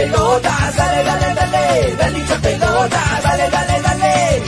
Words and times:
pelota, 0.00 0.72
dale, 0.76 1.04
dale, 1.04 1.34
dale, 1.34 1.94
dale 1.96 2.18
hincha 2.18 2.36
pelota, 2.36 3.00
dale, 3.22 3.50
dale, 3.50 3.80
dale. 3.82 4.42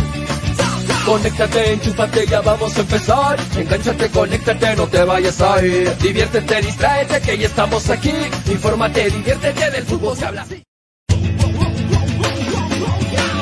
Conéctate, 1.04 1.72
enchúfate, 1.72 2.26
ya 2.26 2.40
vamos 2.40 2.76
a 2.76 2.80
empezar. 2.80 3.36
Engánchate, 3.56 4.08
conéctate, 4.10 4.76
no 4.76 4.86
te 4.86 5.02
vayas 5.04 5.41
a 5.41 5.62
ir. 5.64 5.96
Diviértete, 5.98 6.62
distráete, 6.62 7.20
que 7.20 7.38
ya 7.38 7.46
estamos 7.46 7.91
aquí. 7.91 8.14
Infórmate, 8.46 9.10
diviértete, 9.10 9.70
del 9.70 9.84
fútbol 9.84 10.16
se 10.16 10.26
habla 10.26 10.42
así. 10.42 10.62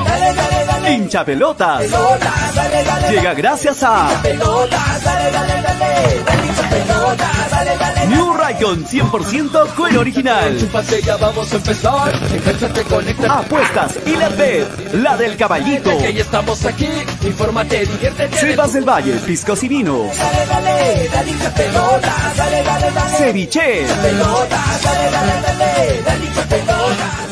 Dale, 0.04 0.34
dale, 0.34 0.64
dale. 0.66 0.92
Hincha 0.94 1.24
pelotas. 1.24 1.82
Pelota, 1.82 2.32
dale, 2.54 2.84
dale, 2.84 3.10
Llega 3.10 3.34
gracias 3.34 3.82
a 3.82 4.20
pelota, 4.22 4.99
dale, 5.30 5.62
dale, 5.62 5.62
dale, 5.62 6.22
dale 6.24 6.46
hincha 6.46 6.68
pelota, 6.68 7.30
dale, 7.50 7.76
dale. 7.78 8.06
New 8.06 8.32
Raycon 8.34 8.86
100% 8.86 9.74
cuero 9.74 10.00
original. 10.00 10.56
Ya 11.04 11.16
vamos 11.16 11.52
a 11.52 11.56
empezar. 11.56 12.12
Engánchate. 12.32 12.80
Apuestas 13.28 13.98
y 14.06 14.16
la 14.16 14.28
bet, 14.30 14.94
la 14.94 15.16
del 15.16 15.36
caballito. 15.36 15.96
Que 15.98 16.12
ya 16.12 16.22
estamos 16.22 16.64
aquí. 16.64 16.88
Infórmate, 17.22 17.86
diviértete. 17.86 18.36
Sebas 18.36 18.72
del 18.72 18.84
Valle, 18.84 19.12
piscos 19.18 19.62
y 19.62 19.68
vinos. 19.68 20.16
Dale, 20.16 20.46
dale, 20.46 21.08
dale 21.12 21.30
hincha 21.30 21.54
pelota, 21.54 22.14
dale, 22.36 22.62
dale, 22.62 22.90
dale. 22.90 23.16
Ceviche. 23.16 23.86
Pelota, 24.02 24.60
dale, 24.82 25.10
dale, 25.10 25.42
dale, 25.42 26.02
dale 26.04 26.24
hincha 26.24 26.42
pelota. 26.42 27.29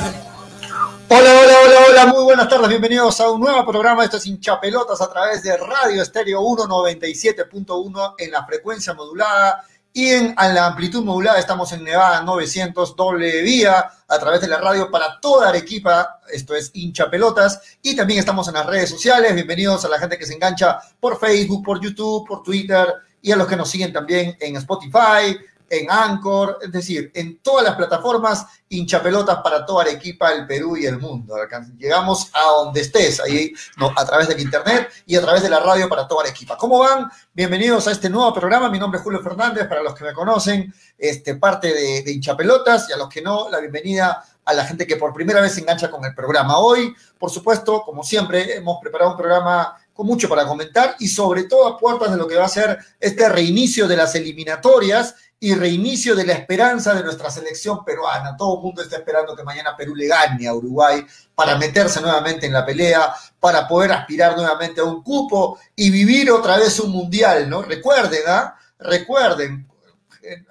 Hola, 1.11 1.41
hola, 1.41 1.55
hola, 1.65 1.87
hola, 1.89 2.07
muy 2.07 2.23
buenas 2.23 2.51
tardes, 2.51 2.69
bienvenidos 2.69 3.19
a 3.21 3.31
un 3.31 3.41
nuevo 3.41 3.65
programa 3.65 4.03
de 4.03 4.07
estos 4.07 4.27
hinchapelotas 4.27 5.01
a 5.01 5.11
través 5.11 5.43
de 5.43 5.57
Radio 5.57 6.03
Estéreo 6.03 6.43
197.1 6.43 8.15
en 8.19 8.31
la 8.31 8.45
frecuencia 8.45 8.93
modulada 8.93 9.65
y 9.91 10.11
en, 10.11 10.35
en 10.39 10.55
la 10.55 10.67
amplitud 10.67 11.03
modulada 11.03 11.39
estamos 11.39 11.73
en 11.73 11.83
Nevada 11.83 12.21
900 12.21 12.95
doble 12.95 13.41
vía 13.41 13.91
a 14.07 14.19
través 14.19 14.43
de 14.43 14.49
la 14.49 14.59
radio 14.59 14.91
para 14.91 15.19
toda 15.19 15.49
Arequipa, 15.49 16.21
esto 16.31 16.55
es 16.55 16.73
hinchapelotas 16.75 17.79
y 17.81 17.97
también 17.97 18.19
estamos 18.21 18.47
en 18.49 18.55
las 18.55 18.67
redes 18.67 18.91
sociales, 18.91 19.35
bienvenidos 19.35 19.87
a 19.87 19.89
la 19.89 19.99
gente 19.99 20.19
que 20.19 20.27
se 20.27 20.35
engancha 20.35 20.79
por 21.01 21.19
Facebook, 21.19 21.65
por 21.65 21.81
YouTube, 21.81 22.29
por 22.29 22.43
Twitter 22.43 22.87
y 23.23 23.33
a 23.33 23.37
los 23.37 23.47
que 23.47 23.57
nos 23.57 23.71
siguen 23.71 23.95
también 23.95 24.37
en 24.41 24.57
Spotify, 24.57 25.39
en 25.71 25.91
Anchor, 25.91 26.59
es 26.63 26.73
decir, 26.73 27.11
en 27.15 27.39
todas 27.41 27.65
las 27.65 27.77
plataformas 27.77 28.47
hinchapelotas 28.69 29.39
para 29.43 29.65
toda 29.65 29.83
Arequipa, 29.83 30.33
el 30.33 30.47
Perú 30.47 30.77
y 30.77 30.87
el 30.87 30.99
mundo. 30.99 31.35
Llegamos 31.77 32.31
a 32.33 32.65
donde 32.65 32.81
estés, 32.81 33.21
ahí 33.21 33.53
no, 33.77 33.93
a 33.97 34.05
través 34.05 34.29
del 34.29 34.41
internet 34.41 34.91
y 35.07 35.17
a 35.17 35.21
través 35.21 35.43
de 35.43 35.51
la 35.51 35.61
radio 35.61 35.89
para 35.89 36.07
toda 36.07 36.25
Arequipa. 36.25 36.57
¿Cómo 36.57 36.79
van? 36.79 37.11
Bienvenidos 37.33 37.87
a 37.89 37.93
este 37.93 38.11
nuevo 38.11 38.33
programa. 38.33 38.69
Mi 38.69 38.79
nombre 38.79 38.99
es 38.99 39.05
Julio 39.05 39.21
Fernández, 39.23 39.67
para 39.67 39.83
los 39.83 39.95
que 39.95 40.05
me 40.05 40.13
conocen, 40.13 40.73
este, 40.97 41.37
parte 41.37 41.73
de, 41.73 42.03
de 42.03 42.13
hinchapelotas 42.13 42.89
y 42.91 42.93
a 42.93 42.97
los 42.97 43.09
que 43.09 43.23
no, 43.23 43.49
la 43.49 43.61
bienvenida 43.61 44.25
a 44.49 44.55
la 44.55 44.65
gente 44.65 44.87
que 44.87 44.97
por 44.97 45.13
primera 45.13 45.43
vez 45.43 45.53
se 45.53 45.61
engancha 45.61 45.91
con 45.91 46.03
el 46.07 46.15
programa. 46.15 46.59
Hoy, 46.59 46.95
por 47.19 47.31
supuesto, 47.31 47.83
como 47.83 48.03
siempre, 48.03 48.57
hemos 48.57 48.79
preparado 48.81 49.11
un 49.11 49.17
programa 49.19 49.77
con 49.93 50.07
mucho 50.07 50.27
para 50.27 50.47
comentar 50.47 50.97
y 51.01 51.09
sobre 51.09 51.43
todo 51.45 51.67
a 51.67 51.77
puertas 51.77 52.13
de 52.13 52.17
lo 52.17 52.27
que 52.27 52.37
va 52.37 52.47
a 52.47 52.49
ser 52.49 52.79
este 52.99 53.29
reinicio 53.29 53.87
de 53.87 53.97
las 53.97 54.15
eliminatorias 54.15 55.15
y 55.41 55.55
reinicio 55.55 56.17
de 56.17 56.27
la 56.27 56.33
esperanza 56.33 56.95
de 56.95 57.05
nuestra 57.05 57.31
selección 57.31 57.85
peruana. 57.85 58.37
Todo 58.37 58.57
el 58.57 58.63
mundo 58.63 58.83
está 58.83 58.97
esperando 58.97 59.37
que 59.37 59.45
mañana 59.45 59.77
Perú 59.77 59.95
le 59.95 60.09
gane 60.09 60.49
a 60.49 60.55
Uruguay 60.55 61.05
para 61.35 61.57
meterse 61.57 62.01
nuevamente 62.01 62.47
en 62.47 62.53
la 62.53 62.67
pelea, 62.67 63.13
para 63.39 63.69
poder 63.69 63.93
aspirar 63.93 64.37
nuevamente 64.37 64.81
a 64.81 64.85
un 64.85 65.03
cupo 65.03 65.59
y 65.77 65.91
vivir 65.91 66.31
otra 66.31 66.57
vez 66.57 66.81
un 66.81 66.91
mundial, 66.91 67.49
¿no? 67.49 67.63
Recuerden, 67.63 68.23
¿ah? 68.27 68.57
Recuerden, 68.79 69.69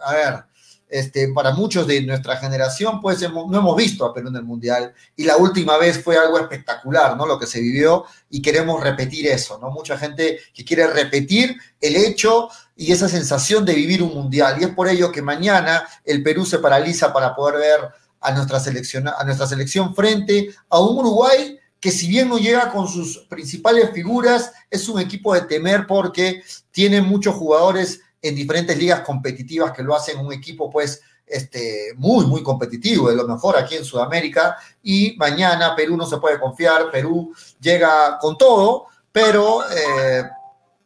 a 0.04 0.14
ver, 0.14 0.44
este, 0.90 1.28
para 1.34 1.52
muchos 1.52 1.86
de 1.86 2.02
nuestra 2.04 2.38
generación, 2.38 3.02
pues 3.02 3.22
hemos- 3.22 3.50
no 3.52 3.58
hemos 3.60 3.76
visto 3.76 4.06
a 4.06 4.14
Perú 4.14 4.30
en 4.30 4.38
el 4.38 4.44
Mundial 4.44 4.94
y 5.18 5.26
la 5.26 5.36
última 5.36 5.78
vez 5.78 6.02
fue 6.02 6.18
algo 6.18 6.40
espectacular, 6.40 7.18
¿no? 7.18 7.26
Lo 7.26 7.38
que 7.38 7.46
se 7.46 7.60
vivió 7.60 8.06
y 8.30 8.42
queremos 8.42 8.82
repetir 8.82 9.28
eso, 9.28 9.58
¿no? 9.60 9.70
Mucha 9.70 9.98
gente 9.98 10.40
que 10.54 10.64
quiere 10.64 10.88
repetir 10.88 11.58
el 11.82 11.98
hecho 11.98 12.48
y 12.78 12.92
esa 12.92 13.10
sensación 13.10 13.66
de 13.66 13.74
vivir 13.74 14.04
un 14.04 14.14
Mundial 14.14 14.58
y 14.60 14.66
es 14.66 14.70
por 14.70 14.88
ello 14.88 15.12
que 15.12 15.22
mañana 15.22 15.88
el 16.06 16.22
Perú 16.24 16.46
se 16.46 16.60
paraliza 16.60 17.12
para 17.12 17.36
poder 17.36 17.60
ver 17.60 17.80
a 18.22 18.32
nuestra 18.32 18.60
selección, 18.60 19.08
a 19.08 19.24
nuestra 19.24 19.48
selección 19.48 19.96
frente 19.96 20.54
a 20.70 20.80
un 20.80 20.98
Uruguay 21.00 21.60
que 21.80 21.92
si 21.92 22.08
bien 22.08 22.30
no 22.30 22.38
llega 22.38 22.72
con 22.72 22.88
sus 22.88 23.20
principales 23.30 23.92
figuras, 23.92 24.52
es 24.70 24.88
un 24.90 25.00
equipo 25.00 25.34
de 25.34 25.42
temer 25.42 25.86
porque 25.86 26.42
tiene 26.72 27.02
muchos 27.02 27.36
jugadores 27.36 28.02
en 28.22 28.36
diferentes 28.36 28.78
ligas 28.78 29.02
competitivas 29.02 29.72
que 29.72 29.84
lo 29.84 29.96
hacen 29.96 30.18
un 30.18 30.34
equipo 30.34 30.70
pues 30.70 31.02
este, 31.26 31.94
muy, 31.98 32.26
muy 32.26 32.42
competitivo, 32.42 33.10
de 33.10 33.16
lo 33.16 33.28
mejor 33.28 33.58
aquí 33.58 33.76
en 33.76 33.86
Sudamérica. 33.86 34.58
Y 34.82 35.16
mañana 35.18 35.76
Perú 35.76 35.98
no 35.98 36.06
se 36.06 36.18
puede 36.18 36.40
confiar, 36.40 36.90
Perú 36.90 37.34
llega 37.60 38.18
con 38.20 38.38
todo, 38.38 38.86
pero 39.12 39.62
eh, 39.70 40.24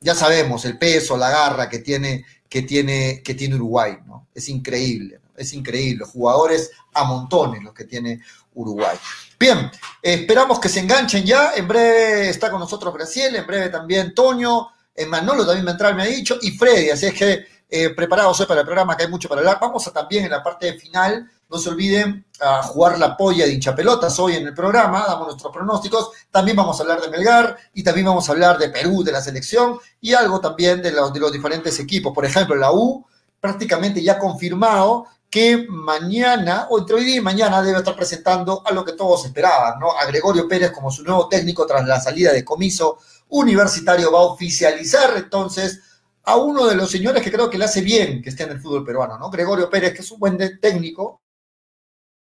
ya 0.02 0.16
sabemos 0.16 0.66
el 0.66 0.78
peso, 0.78 1.16
la 1.16 1.30
garra 1.30 1.70
que 1.70 1.80
tiene, 1.80 2.26
que 2.50 2.64
tiene, 2.64 3.22
que 3.24 3.36
tiene 3.36 3.56
Uruguay, 3.56 3.98
¿no? 4.06 4.28
Es 4.34 4.50
increíble, 4.50 5.20
¿no? 5.24 5.32
es 5.38 5.54
increíble. 5.54 6.06
Jugadores 6.06 6.72
a 6.94 7.04
montones 7.04 7.64
los 7.64 7.74
que 7.74 7.86
tiene 7.86 8.20
Uruguay. 8.56 8.98
Bien, 9.40 9.72
esperamos 10.02 10.60
que 10.60 10.70
se 10.70 10.80
enganchen 10.80 11.24
ya. 11.24 11.54
En 11.56 11.68
breve 11.68 12.30
está 12.30 12.50
con 12.50 12.60
nosotros 12.60 12.94
Graciela, 12.94 13.38
en 13.38 13.48
breve 13.48 13.70
también 13.70 14.14
Toño, 14.14 14.70
eh, 14.94 15.06
Manolo 15.06 15.46
también 15.46 15.76
va 15.82 15.94
me 15.94 16.04
ha 16.04 16.08
dicho, 16.08 16.38
y 16.42 16.52
Freddy. 16.52 16.90
Así 16.90 17.06
es 17.06 17.14
que 17.14 17.46
eh, 17.70 17.90
preparados 17.92 18.44
para 18.46 18.62
el 18.62 18.66
programa, 18.66 18.98
que 18.98 19.04
hay 19.04 19.10
mucho 19.10 19.30
para 19.30 19.40
hablar. 19.40 19.60
Vamos 19.62 19.88
a 19.88 19.94
también 19.94 20.26
en 20.26 20.32
la 20.32 20.44
parte 20.44 20.74
final, 20.74 21.30
no 21.52 21.58
se 21.58 21.70
olviden, 21.70 22.26
a 22.40 22.64
jugar 22.64 22.98
la 22.98 23.16
polla 23.16 23.46
de 23.46 23.54
hinchapelotas 23.54 24.18
hoy 24.20 24.36
en 24.36 24.48
el 24.48 24.54
programa, 24.54 25.04
damos 25.06 25.28
nuestros 25.28 25.54
pronósticos. 25.54 26.10
También 26.32 26.58
vamos 26.58 26.80
a 26.80 26.84
hablar 26.84 27.02
de 27.02 27.10
Melgar 27.10 27.58
y 27.74 27.84
también 27.84 28.08
vamos 28.08 28.28
a 28.28 28.32
hablar 28.32 28.58
de 28.58 28.70
Perú, 28.70 29.04
de 29.04 29.12
la 29.12 29.22
selección 29.22 29.78
y 30.00 30.14
algo 30.14 30.40
también 30.40 30.82
de 30.82 30.92
los, 30.92 31.14
de 31.14 31.20
los 31.20 31.32
diferentes 31.32 31.80
equipos. 31.80 32.14
Por 32.14 32.26
ejemplo, 32.26 32.56
la 32.56 32.72
U 32.72 33.06
prácticamente 33.40 34.02
ya 34.02 34.18
confirmado 34.18 35.08
que 35.30 35.66
mañana, 35.70 36.68
o 36.70 36.80
entre 36.80 36.96
hoy 36.96 37.06
día 37.06 37.16
y 37.18 37.22
mañana, 37.22 37.62
debe 37.62 37.80
estar 37.80 37.96
presentando 37.96 38.64
a 38.66 38.72
lo 38.74 38.84
que 38.84 38.94
todos 38.94 39.26
esperaban, 39.26 39.80
¿no? 39.80 39.92
A 39.92 40.06
Gregorio 40.06 40.48
Pérez 40.48 40.72
como 40.72 40.92
su 40.92 41.04
nuevo 41.04 41.28
técnico 41.30 41.66
tras 41.66 41.86
la 41.88 42.02
salida 42.02 42.34
de 42.34 42.44
comiso 42.44 42.98
universitario. 43.30 44.12
Va 44.12 44.20
a 44.20 44.24
oficializar 44.24 45.16
entonces 45.16 45.80
a 46.24 46.36
uno 46.36 46.68
de 46.68 46.76
los 46.76 46.92
señores 46.92 47.24
que 47.24 47.32
creo 47.32 47.50
que 47.50 47.58
le 47.58 47.66
hace 47.66 47.82
bien 47.82 48.22
que 48.22 48.30
esté 48.30 48.44
en 48.44 48.52
el 48.52 48.62
fútbol 48.62 48.86
peruano, 48.86 49.18
¿no? 49.18 49.30
Gregorio 49.30 49.70
Pérez, 49.70 49.94
que 49.94 50.02
es 50.02 50.12
un 50.12 50.20
buen 50.20 50.38
técnico, 50.60 51.21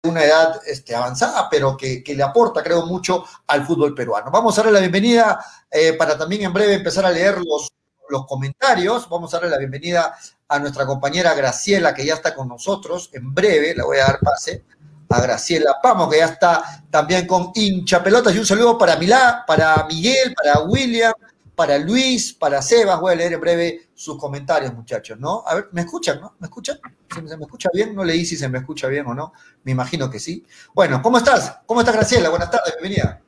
una 0.06 0.24
edad 0.24 0.60
este, 0.66 0.94
avanzada, 0.94 1.48
pero 1.50 1.76
que, 1.76 2.02
que 2.02 2.14
le 2.14 2.22
aporta, 2.22 2.62
creo, 2.62 2.86
mucho 2.86 3.24
al 3.46 3.66
fútbol 3.66 3.94
peruano. 3.94 4.30
Vamos 4.30 4.58
a 4.58 4.62
darle 4.62 4.72
la 4.72 4.80
bienvenida 4.80 5.44
eh, 5.70 5.92
para 5.94 6.16
también 6.16 6.42
en 6.42 6.52
breve 6.52 6.74
empezar 6.74 7.04
a 7.04 7.10
leer 7.10 7.38
los, 7.38 7.72
los 8.08 8.26
comentarios. 8.26 9.08
Vamos 9.08 9.32
a 9.32 9.38
darle 9.38 9.50
la 9.50 9.58
bienvenida 9.58 10.16
a 10.48 10.58
nuestra 10.58 10.86
compañera 10.86 11.34
Graciela, 11.34 11.94
que 11.94 12.06
ya 12.06 12.14
está 12.14 12.34
con 12.34 12.48
nosotros. 12.48 13.10
En 13.12 13.34
breve 13.34 13.74
le 13.74 13.82
voy 13.82 13.98
a 13.98 14.06
dar 14.06 14.20
pase 14.20 14.64
a 15.08 15.20
Graciela 15.20 15.76
Pamo, 15.82 16.08
que 16.08 16.18
ya 16.18 16.26
está 16.26 16.84
también 16.90 17.26
con 17.26 17.52
hincha 17.54 18.02
pelotas. 18.02 18.34
Y 18.34 18.38
un 18.38 18.46
saludo 18.46 18.78
para 18.78 18.96
Milá, 18.96 19.44
para 19.46 19.86
Miguel, 19.88 20.34
para 20.34 20.60
William, 20.60 21.12
para 21.54 21.78
Luis, 21.78 22.32
para 22.32 22.62
Sebas. 22.62 23.00
Voy 23.00 23.12
a 23.12 23.16
leer 23.16 23.34
en 23.34 23.40
breve 23.40 23.90
sus 23.94 24.18
comentarios, 24.18 24.74
muchachos, 24.74 25.18
¿no? 25.18 25.42
A 25.46 25.54
ver, 25.54 25.68
¿me 25.72 25.82
escuchan, 25.82 26.20
no? 26.20 26.34
¿Me 26.38 26.46
escuchan? 26.46 26.78
¿Se, 27.24 27.36
me 27.36 27.44
escucha 27.44 27.70
bien? 27.72 27.94
No 27.94 28.04
leí 28.04 28.24
si 28.26 28.36
se 28.36 28.48
me 28.48 28.58
escucha 28.58 28.88
bien 28.88 29.06
o 29.06 29.14
no. 29.14 29.32
Me 29.64 29.72
imagino 29.72 30.10
que 30.10 30.18
sí. 30.18 30.44
Bueno, 30.74 31.00
¿cómo 31.00 31.18
estás? 31.18 31.60
¿Cómo 31.66 31.80
estás, 31.80 31.96
Graciela? 31.96 32.28
Buenas 32.28 32.50
tardes, 32.50 32.74
bienvenida. 32.80 33.20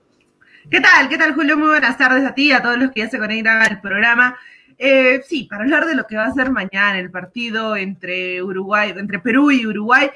¿Qué 0.71 0.81
tal? 0.81 1.09
¿Qué 1.09 1.17
tal, 1.17 1.35
Julio? 1.35 1.57
Muy 1.57 1.69
buenas 1.69 1.97
tardes 1.97 2.27
a 2.27 2.35
ti, 2.35 2.53
a 2.53 2.63
todos 2.63 2.79
los 2.79 2.91
que 2.93 3.01
ya 3.01 3.09
se 3.09 3.19
conectan 3.19 3.63
al 3.63 3.81
programa. 3.81 4.37
Eh, 4.77 5.23
sí, 5.27 5.45
para 5.45 5.65
hablar 5.65 5.87
de 5.87 5.95
lo 5.95 6.07
que 6.07 6.17
va 6.17 6.27
a 6.27 6.35
ser 6.35 6.51
mañana 6.51 6.99
el 6.99 7.11
partido 7.11 7.75
entre 7.77 8.43
Uruguay, 8.43 8.93
entre 8.95 9.19
Perú 9.19 9.51
y 9.51 9.67
Uruguay, 9.67 10.11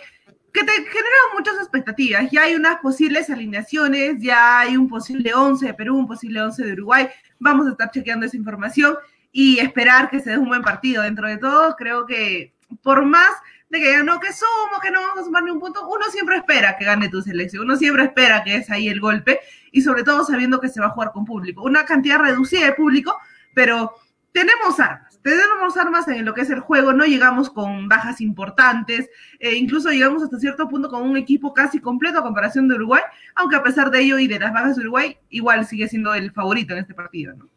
que 0.52 0.64
te 0.64 0.72
genera 0.72 1.16
muchas 1.36 1.54
expectativas. 1.56 2.30
Ya 2.30 2.42
hay 2.42 2.54
unas 2.54 2.76
posibles 2.76 3.30
alineaciones, 3.30 4.16
ya 4.20 4.60
hay 4.60 4.76
un 4.76 4.88
posible 4.88 5.32
11 5.32 5.66
de 5.66 5.74
Perú, 5.74 5.96
un 5.96 6.06
posible 6.06 6.42
11 6.42 6.66
de 6.66 6.72
Uruguay. 6.74 7.08
Vamos 7.38 7.66
a 7.66 7.70
estar 7.70 7.90
chequeando 7.90 8.26
esa 8.26 8.36
información 8.36 8.96
y 9.32 9.58
esperar 9.58 10.10
que 10.10 10.20
se 10.20 10.30
dé 10.30 10.38
un 10.38 10.48
buen 10.48 10.62
partido. 10.62 11.02
Dentro 11.02 11.26
de 11.26 11.38
todo, 11.38 11.74
creo 11.76 12.04
que 12.04 12.52
por 12.82 13.04
más 13.04 13.30
de 13.72 13.80
que 13.80 14.04
no, 14.04 14.20
que 14.20 14.34
somos, 14.34 14.80
que 14.82 14.90
no 14.90 15.00
vamos 15.00 15.20
a 15.20 15.24
sumar 15.24 15.42
ni 15.44 15.50
un 15.50 15.58
punto, 15.58 15.88
uno 15.88 16.04
siempre 16.10 16.36
espera 16.36 16.76
que 16.76 16.84
gane 16.84 17.08
tu 17.08 17.22
selección, 17.22 17.64
uno 17.64 17.74
siempre 17.76 18.04
espera 18.04 18.44
que 18.44 18.56
es 18.56 18.70
ahí 18.70 18.86
el 18.86 19.00
golpe 19.00 19.40
y 19.70 19.80
sobre 19.80 20.04
todo 20.04 20.26
sabiendo 20.26 20.60
que 20.60 20.68
se 20.68 20.78
va 20.78 20.88
a 20.88 20.90
jugar 20.90 21.10
con 21.12 21.24
público. 21.24 21.62
Una 21.62 21.86
cantidad 21.86 22.18
reducida 22.18 22.66
de 22.66 22.74
público, 22.74 23.16
pero 23.54 23.94
tenemos 24.30 24.78
armas, 24.78 25.18
tenemos 25.22 25.74
armas 25.78 26.06
en 26.08 26.26
lo 26.26 26.34
que 26.34 26.42
es 26.42 26.50
el 26.50 26.60
juego, 26.60 26.92
no 26.92 27.06
llegamos 27.06 27.48
con 27.48 27.88
bajas 27.88 28.20
importantes, 28.20 29.08
eh, 29.38 29.54
incluso 29.54 29.88
llegamos 29.88 30.22
hasta 30.22 30.38
cierto 30.38 30.68
punto 30.68 30.90
con 30.90 31.02
un 31.04 31.16
equipo 31.16 31.54
casi 31.54 31.80
completo 31.80 32.18
a 32.18 32.22
comparación 32.22 32.68
de 32.68 32.74
Uruguay, 32.74 33.02
aunque 33.36 33.56
a 33.56 33.62
pesar 33.62 33.90
de 33.90 34.00
ello 34.00 34.18
y 34.18 34.26
de 34.26 34.38
las 34.38 34.52
bajas 34.52 34.76
de 34.76 34.82
Uruguay, 34.82 35.16
igual 35.30 35.64
sigue 35.64 35.88
siendo 35.88 36.12
el 36.12 36.30
favorito 36.30 36.74
en 36.74 36.80
este 36.80 36.92
partido, 36.92 37.34
¿no? 37.34 37.48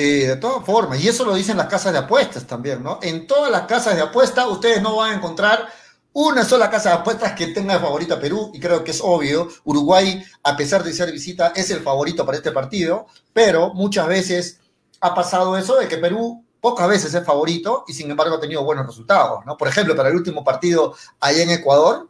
Sí, 0.00 0.20
de 0.20 0.36
todas 0.36 0.64
formas, 0.64 0.98
y 0.98 1.08
eso 1.08 1.26
lo 1.26 1.34
dicen 1.34 1.58
las 1.58 1.66
casas 1.66 1.92
de 1.92 1.98
apuestas 1.98 2.46
también, 2.46 2.82
¿no? 2.82 2.98
En 3.02 3.26
todas 3.26 3.52
las 3.52 3.66
casas 3.66 3.96
de 3.96 4.00
apuestas 4.00 4.46
ustedes 4.46 4.80
no 4.80 4.96
van 4.96 5.12
a 5.12 5.16
encontrar 5.16 5.68
una 6.14 6.42
sola 6.42 6.70
casa 6.70 6.88
de 6.88 6.94
apuestas 6.96 7.32
que 7.34 7.48
tenga 7.48 7.74
de 7.74 7.80
favorito 7.80 8.14
a 8.14 8.18
Perú, 8.18 8.50
y 8.54 8.60
creo 8.60 8.82
que 8.82 8.92
es 8.92 9.00
obvio, 9.02 9.48
Uruguay, 9.64 10.24
a 10.42 10.56
pesar 10.56 10.82
de 10.82 10.94
ser 10.94 11.12
visita, 11.12 11.48
es 11.54 11.70
el 11.70 11.80
favorito 11.80 12.24
para 12.24 12.38
este 12.38 12.50
partido, 12.50 13.08
pero 13.34 13.74
muchas 13.74 14.06
veces 14.06 14.60
ha 15.02 15.14
pasado 15.14 15.54
eso 15.58 15.76
de 15.76 15.86
que 15.86 15.98
Perú 15.98 16.46
pocas 16.62 16.88
veces 16.88 17.12
es 17.12 17.22
favorito 17.22 17.84
y 17.86 17.92
sin 17.92 18.10
embargo 18.10 18.36
ha 18.36 18.40
tenido 18.40 18.64
buenos 18.64 18.86
resultados, 18.86 19.44
¿no? 19.44 19.58
Por 19.58 19.68
ejemplo, 19.68 19.94
para 19.94 20.08
el 20.08 20.16
último 20.16 20.42
partido 20.42 20.94
allá 21.20 21.42
en 21.42 21.50
Ecuador, 21.50 22.08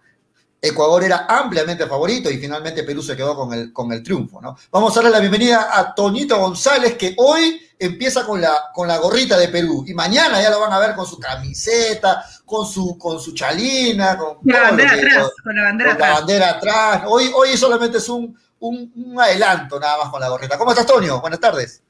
Ecuador 0.62 1.02
era 1.02 1.26
ampliamente 1.28 1.88
favorito 1.88 2.30
y 2.30 2.38
finalmente 2.38 2.84
Perú 2.84 3.02
se 3.02 3.16
quedó 3.16 3.34
con 3.34 3.52
el, 3.52 3.72
con 3.72 3.92
el 3.92 4.00
triunfo, 4.00 4.40
¿no? 4.40 4.56
Vamos 4.70 4.92
a 4.92 5.00
darle 5.00 5.10
la 5.10 5.18
bienvenida 5.18 5.76
a 5.76 5.92
Toñito 5.92 6.38
González, 6.38 6.96
que 6.96 7.16
hoy 7.18 7.60
empieza 7.80 8.26
con 8.26 8.40
la, 8.40 8.70
con 8.74 8.86
la 8.86 8.98
gorrita 8.98 9.38
de 9.38 9.48
Perú 9.48 9.84
y 9.86 9.94
mañana 9.94 10.40
ya 10.40 10.50
lo 10.50 10.60
van 10.60 10.72
a 10.72 10.78
ver 10.78 10.94
con 10.94 11.06
su 11.06 11.18
camiseta, 11.18 12.22
con 12.44 12.66
su, 12.66 12.98
con 12.98 13.18
su 13.18 13.32
chalina, 13.34 14.18
con, 14.18 14.38
la 14.44 14.60
bandera, 14.60 14.94
que, 14.94 15.00
atrás, 15.00 15.30
con, 15.42 15.56
la 15.56 15.62
bandera, 15.62 15.90
con 15.92 16.00
la 16.00 16.12
bandera 16.12 16.50
atrás. 16.50 17.02
Hoy, 17.06 17.30
hoy 17.34 17.56
solamente 17.56 17.96
es 17.96 18.08
un, 18.10 18.38
un, 18.60 18.92
un 18.94 19.20
adelanto 19.20 19.80
nada 19.80 19.96
más 19.96 20.10
con 20.10 20.20
la 20.20 20.28
gorrita. 20.28 20.58
¿Cómo 20.58 20.70
estás, 20.72 20.86
Toño? 20.86 21.20
Buenas 21.22 21.40
tardes. 21.40 21.82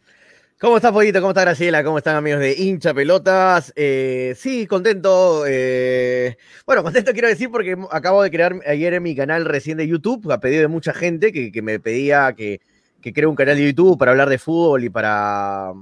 ¿Cómo 0.61 0.77
estás, 0.77 0.93
Pollito? 0.93 1.21
¿Cómo 1.21 1.31
está 1.31 1.41
Graciela? 1.41 1.83
¿Cómo 1.83 1.99
están, 1.99 2.17
amigos 2.17 2.41
de 2.41 2.53
Hincha 2.53 2.95
Pelotas? 2.95 3.73
Eh, 3.77 4.35
sí, 4.39 4.67
contento. 4.67 5.45
Eh, 5.49 6.37
bueno, 6.67 6.83
contento 6.83 7.13
quiero 7.13 7.29
decir 7.29 7.51
porque 7.51 7.77
acabo 7.91 8.23
de 8.23 8.31
crear 8.31 8.55
ayer 8.67 8.93
en 8.93 9.03
mi 9.03 9.17
canal 9.17 9.47
recién 9.47 9.79
de 9.79 9.89
YouTube, 9.89 10.31
a 10.31 10.39
pedido 10.39 10.61
de 10.61 10.69
mucha 10.69 10.93
gente 10.93 11.33
que, 11.33 11.51
que 11.51 11.63
me 11.63 11.81
pedía 11.81 12.35
que, 12.35 12.61
que 13.01 13.13
cree 13.13 13.27
un 13.27 13.35
canal 13.35 13.57
de 13.57 13.67
YouTube 13.67 13.99
para 13.99 14.13
hablar 14.13 14.29
de 14.29 14.39
fútbol 14.39 14.85
y 14.85 14.91
para, 14.91 15.73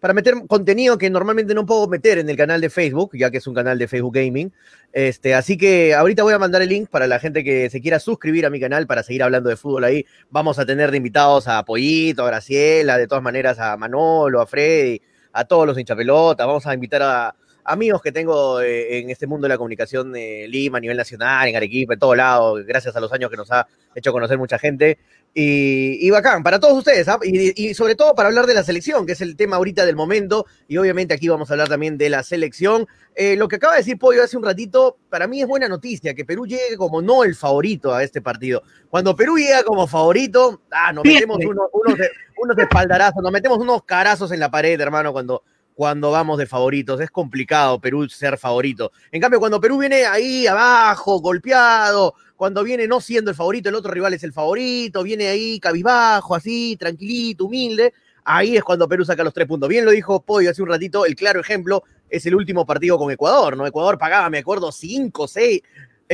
para 0.00 0.14
meter 0.14 0.34
contenido 0.48 0.98
que 0.98 1.10
normalmente 1.10 1.54
no 1.54 1.66
puedo 1.66 1.86
meter 1.86 2.18
en 2.18 2.28
el 2.28 2.36
canal 2.36 2.60
de 2.60 2.70
Facebook, 2.70 3.10
ya 3.14 3.30
que 3.30 3.38
es 3.38 3.46
un 3.46 3.54
canal 3.54 3.78
de 3.78 3.86
Facebook 3.86 4.14
Gaming. 4.14 4.52
Este, 4.92 5.34
así 5.34 5.56
que 5.56 5.94
ahorita 5.94 6.22
voy 6.22 6.34
a 6.34 6.38
mandar 6.38 6.62
el 6.62 6.68
link 6.68 6.88
para 6.88 7.06
la 7.06 7.20
gente 7.20 7.44
que 7.44 7.70
se 7.70 7.80
quiera 7.80 8.00
suscribir 8.00 8.46
a 8.46 8.50
mi 8.50 8.58
canal 8.58 8.86
para 8.86 9.02
seguir 9.02 9.22
hablando 9.22 9.48
de 9.48 9.56
fútbol 9.56 9.84
ahí. 9.84 10.06
Vamos 10.30 10.58
a 10.58 10.66
tener 10.66 10.90
de 10.90 10.96
invitados 10.96 11.46
a 11.48 11.64
Pollito, 11.64 12.24
a 12.24 12.26
Graciela, 12.26 12.98
de 12.98 13.06
todas 13.06 13.22
maneras 13.22 13.58
a 13.58 13.76
Manolo, 13.76 14.40
a 14.40 14.46
Freddy, 14.46 15.00
a 15.32 15.44
todos 15.44 15.66
los 15.66 15.78
hinchapelotas. 15.78 16.46
Vamos 16.46 16.66
a 16.66 16.74
invitar 16.74 17.02
a 17.02 17.34
amigos 17.64 18.02
que 18.02 18.12
tengo 18.12 18.60
eh, 18.60 18.98
en 18.98 19.10
este 19.10 19.26
mundo 19.26 19.44
de 19.44 19.50
la 19.50 19.58
comunicación 19.58 20.12
de 20.12 20.46
Lima, 20.48 20.78
a 20.78 20.80
nivel 20.80 20.96
nacional, 20.96 21.48
en 21.48 21.56
Arequipa, 21.56 21.94
en 21.94 21.98
todo 21.98 22.14
lado, 22.14 22.54
gracias 22.66 22.96
a 22.96 23.00
los 23.00 23.12
años 23.12 23.30
que 23.30 23.36
nos 23.36 23.50
ha 23.52 23.66
hecho 23.94 24.12
conocer 24.12 24.38
mucha 24.38 24.58
gente. 24.58 24.98
Y, 25.32 26.04
y 26.04 26.10
bacán, 26.10 26.42
para 26.42 26.58
todos 26.58 26.76
ustedes, 26.76 27.06
¿ah? 27.06 27.18
y, 27.22 27.68
y, 27.68 27.74
sobre 27.74 27.94
todo 27.94 28.16
para 28.16 28.28
hablar 28.28 28.46
de 28.46 28.54
la 28.54 28.64
selección, 28.64 29.06
que 29.06 29.12
es 29.12 29.20
el 29.20 29.36
tema 29.36 29.56
ahorita 29.56 29.86
del 29.86 29.94
momento, 29.94 30.46
y 30.66 30.76
obviamente 30.76 31.14
aquí 31.14 31.28
vamos 31.28 31.48
a 31.50 31.54
hablar 31.54 31.68
también 31.68 31.96
de 31.96 32.10
la 32.10 32.24
selección. 32.24 32.88
Eh, 33.14 33.36
lo 33.36 33.46
que 33.46 33.56
acaba 33.56 33.74
de 33.74 33.80
decir 33.80 33.96
Pollo 33.96 34.24
hace 34.24 34.36
un 34.36 34.42
ratito, 34.42 34.98
para 35.08 35.28
mí 35.28 35.40
es 35.40 35.46
buena 35.46 35.68
noticia 35.68 36.14
que 36.14 36.24
Perú 36.24 36.46
llegue 36.46 36.76
como 36.76 37.00
no 37.00 37.22
el 37.22 37.36
favorito 37.36 37.94
a 37.94 38.02
este 38.02 38.20
partido. 38.20 38.62
Cuando 38.88 39.14
Perú 39.14 39.36
llega 39.36 39.62
como 39.62 39.86
favorito, 39.86 40.62
ah, 40.72 40.92
nos 40.92 41.04
metemos 41.04 41.38
unos, 41.44 41.68
unos, 41.72 42.58
espaldarazos, 42.58 43.22
nos 43.22 43.32
metemos 43.32 43.58
unos 43.58 43.84
carazos 43.84 44.32
en 44.32 44.40
la 44.40 44.50
pared, 44.50 44.80
hermano, 44.80 45.12
cuando, 45.12 45.44
cuando 45.74 46.10
vamos 46.10 46.38
de 46.38 46.46
favoritos. 46.46 47.00
Es 47.00 47.10
complicado 47.10 47.80
Perú 47.80 48.08
ser 48.08 48.36
favorito. 48.36 48.90
En 49.12 49.20
cambio, 49.20 49.38
cuando 49.38 49.60
Perú 49.60 49.78
viene 49.78 50.06
ahí 50.06 50.48
abajo, 50.48 51.20
golpeado, 51.20 52.14
cuando 52.40 52.64
viene 52.64 52.88
no 52.88 53.02
siendo 53.02 53.30
el 53.30 53.36
favorito, 53.36 53.68
el 53.68 53.74
otro 53.74 53.92
rival 53.92 54.14
es 54.14 54.24
el 54.24 54.32
favorito, 54.32 55.02
viene 55.02 55.28
ahí 55.28 55.60
cabizbajo, 55.60 56.34
así, 56.34 56.74
tranquilito, 56.80 57.44
humilde, 57.44 57.92
ahí 58.24 58.56
es 58.56 58.64
cuando 58.64 58.88
Perú 58.88 59.04
saca 59.04 59.22
los 59.22 59.34
tres 59.34 59.46
puntos. 59.46 59.68
Bien 59.68 59.84
lo 59.84 59.90
dijo 59.90 60.22
Pollo 60.22 60.48
hace 60.48 60.62
un 60.62 60.70
ratito, 60.70 61.04
el 61.04 61.14
claro 61.16 61.40
ejemplo 61.40 61.84
es 62.08 62.24
el 62.24 62.34
último 62.34 62.64
partido 62.64 62.96
con 62.96 63.10
Ecuador, 63.10 63.58
¿no? 63.58 63.66
Ecuador 63.66 63.98
pagaba, 63.98 64.30
me 64.30 64.38
acuerdo, 64.38 64.72
5, 64.72 65.28
6, 65.28 65.62